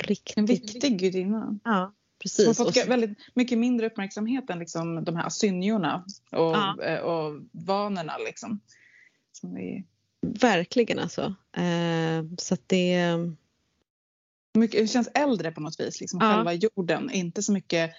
riktig... 0.00 0.38
En 0.38 0.46
viktig 0.46 0.98
gudinna. 0.98 1.58
Ja, 1.64 1.92
precis. 2.22 2.56
fått 2.58 2.66
Och 2.66 2.74
så- 2.74 2.88
väldigt 2.88 3.18
mycket 3.34 3.58
mindre 3.58 3.86
uppmärksamhet 3.86 4.50
än 4.50 4.58
liksom 4.58 5.04
de 5.04 5.16
här 5.16 5.26
asynjorna 5.26 6.04
och, 6.32 6.38
Ja. 6.38 6.82
eh, 6.82 7.00
och 7.00 7.40
vanerna. 7.52 8.12
Liksom. 8.26 8.60
Som 9.32 9.54
vi... 9.54 9.84
Verkligen 10.20 10.98
alltså. 10.98 11.34
Ehm, 11.56 12.36
så 12.38 12.54
att 12.54 12.62
det... 12.68 13.00
mycket, 14.58 14.80
det 14.80 14.86
känns 14.86 15.08
äldre 15.14 15.52
på 15.52 15.60
något 15.60 15.80
vis. 15.80 16.00
Liksom, 16.00 16.20
Ja. 16.22 16.34
Själva 16.36 16.52
jorden. 16.52 17.10
Inte 17.10 17.42
så 17.42 17.52
mycket 17.52 17.90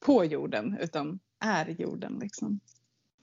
på 0.00 0.24
jorden 0.24 0.78
utan 0.80 1.18
är 1.40 1.66
jorden. 1.78 2.18
Liksom. 2.22 2.60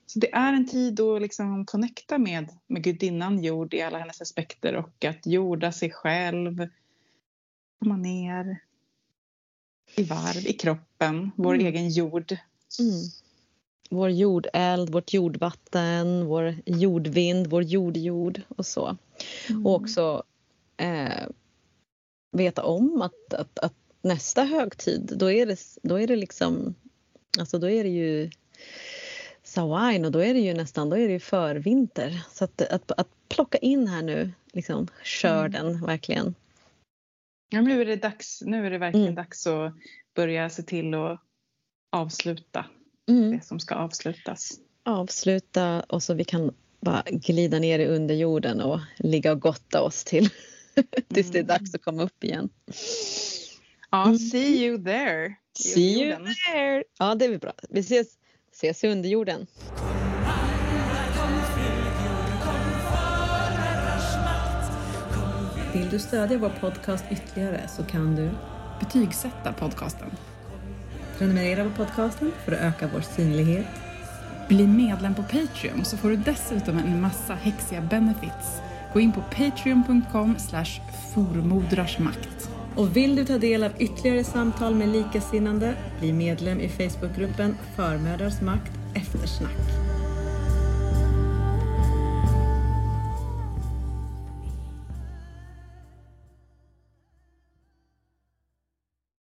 Så 0.06 0.18
det 0.18 0.32
är 0.34 0.52
en 0.52 0.68
tid 0.68 1.00
att 1.00 1.22
liksom 1.22 1.66
connecta 1.66 2.18
med, 2.18 2.48
med 2.66 2.82
gudinnan 2.82 3.42
jord 3.44 3.74
i 3.74 3.82
alla 3.82 3.98
hennes 3.98 4.20
aspekter 4.20 4.76
och 4.76 5.04
att 5.04 5.26
jorda 5.26 5.72
sig 5.72 5.90
själv. 5.90 6.68
Komma 7.78 7.96
ner 7.96 8.58
i 9.96 10.02
varv 10.02 10.46
i 10.46 10.52
kroppen, 10.52 11.30
vår 11.36 11.54
Mm. 11.54 11.66
egen 11.66 11.88
jord. 11.90 12.32
Mm. 12.80 13.02
Vår 13.90 14.10
jordeld, 14.10 14.90
vårt 14.90 15.12
jordvatten, 15.12 16.26
vår 16.26 16.54
jordvind, 16.66 17.46
vår 17.46 17.62
jordjord 17.62 18.42
och 18.48 18.66
så. 18.66 18.96
Och 19.64 19.74
också 19.74 20.22
eh, 20.76 21.26
veta 22.32 22.62
om 22.62 23.02
att, 23.02 23.34
att, 23.34 23.58
att 23.58 23.74
nästa 24.02 24.44
högtid, 24.44 25.12
då 25.16 25.30
är 25.30 25.46
det, 25.46 25.58
då 25.82 26.00
är 26.00 26.06
det 26.06 26.16
liksom, 26.16 26.74
alltså 27.38 27.58
då 27.58 27.70
är 27.70 27.84
det 27.84 27.90
ju 27.90 28.30
Samhain 29.42 30.04
och 30.04 30.12
då 30.12 30.18
är 30.18 30.34
det 30.34 30.40
ju 30.40 30.54
nästan, 30.54 30.90
då 30.90 30.96
är 30.96 31.06
det 31.06 31.12
ju 31.12 31.20
förvinter. 31.20 32.22
Så 32.32 32.44
att, 32.44 32.62
att, 32.62 32.92
att 32.92 33.08
plocka 33.28 33.58
in 33.58 33.86
här 33.86 34.02
nu, 34.02 34.30
liksom 34.52 34.86
skörden 35.04 35.86
verkligen. 35.86 36.34
Ja, 37.50 37.60
nu 37.60 37.80
är 37.80 37.86
det 37.86 37.96
dags, 37.96 38.42
nu 38.46 38.66
är 38.66 38.70
det 38.70 38.78
verkligen 38.78 39.06
Mm. 39.06 39.14
dags 39.14 39.46
att 39.46 39.74
börja 40.14 40.50
se 40.50 40.62
till 40.62 40.94
att 40.94 41.20
avsluta 41.92 42.66
Mm. 43.08 43.30
det 43.32 43.44
som 43.44 43.60
ska 43.60 43.74
avslutas. 43.74 44.52
Avsluta 44.82 45.80
och 45.80 46.02
så 46.02 46.14
vi 46.14 46.24
kan 46.24 46.54
bara 46.80 47.02
glida 47.10 47.58
ner 47.58 47.78
i 47.78 47.86
underjorden 47.86 48.60
och 48.60 48.80
ligga 48.98 49.32
och 49.32 49.40
gotta 49.40 49.82
oss 49.82 50.04
till 50.04 50.28
tills 51.14 51.30
det 51.30 51.38
är 51.38 51.42
dags 51.42 51.74
att 51.74 51.82
komma 51.82 52.02
upp 52.02 52.24
igen. 52.24 52.48
Ja, 53.90 54.04
Mm. 54.06 54.18
see 54.18 54.64
you 54.66 54.84
there. 54.84 55.34
See 55.58 56.02
you 56.04 56.16
there! 56.46 56.84
Ja, 56.98 57.14
det 57.14 57.28
blir 57.28 57.38
bra. 57.38 57.52
Vi 57.70 57.80
ses, 57.80 58.06
ses 58.52 58.84
i 58.84 58.88
underjorden. 58.88 59.46
Vill 65.72 65.88
du 65.90 65.98
stödja 65.98 66.38
vår 66.38 66.52
podcast 66.60 67.04
ytterligare 67.10 67.68
så 67.68 67.82
kan 67.84 68.16
du 68.16 68.30
Betygsätta 68.80 69.52
podcasten. 69.52 70.10
prenumerera 71.18 71.64
på 71.64 71.70
podcasten 71.70 72.32
för 72.44 72.52
att 72.52 72.58
öka 72.60 72.90
vår 72.94 73.00
synlighet. 73.00 73.66
Bli 74.48 74.66
medlem 74.66 75.14
på 75.14 75.22
Patreon 75.22 75.84
så 75.84 75.96
får 75.96 76.10
du 76.10 76.16
dessutom 76.16 76.78
en 76.78 77.00
massa 77.00 77.34
häxiga 77.34 77.80
benefits. 77.80 78.60
Gå 78.92 79.00
in 79.00 79.12
på 79.12 79.20
patreon.com 79.20 80.38
slash 80.38 80.80
formodrarsmakt. 81.14 82.50
Och 82.76 82.96
vill 82.96 83.16
du 83.16 83.24
ta 83.24 83.38
del 83.38 83.64
av 83.64 83.72
ytterligare 83.78 84.24
samtal 84.24 84.74
med 84.74 84.88
likasinnande, 84.88 85.74
bli 86.00 86.12
medlem 86.12 86.60
i 86.60 86.68
Facebookgruppen 86.68 87.56
Förmödrars 87.76 88.40
makt 88.40 88.72
eftersnack. 88.94 89.79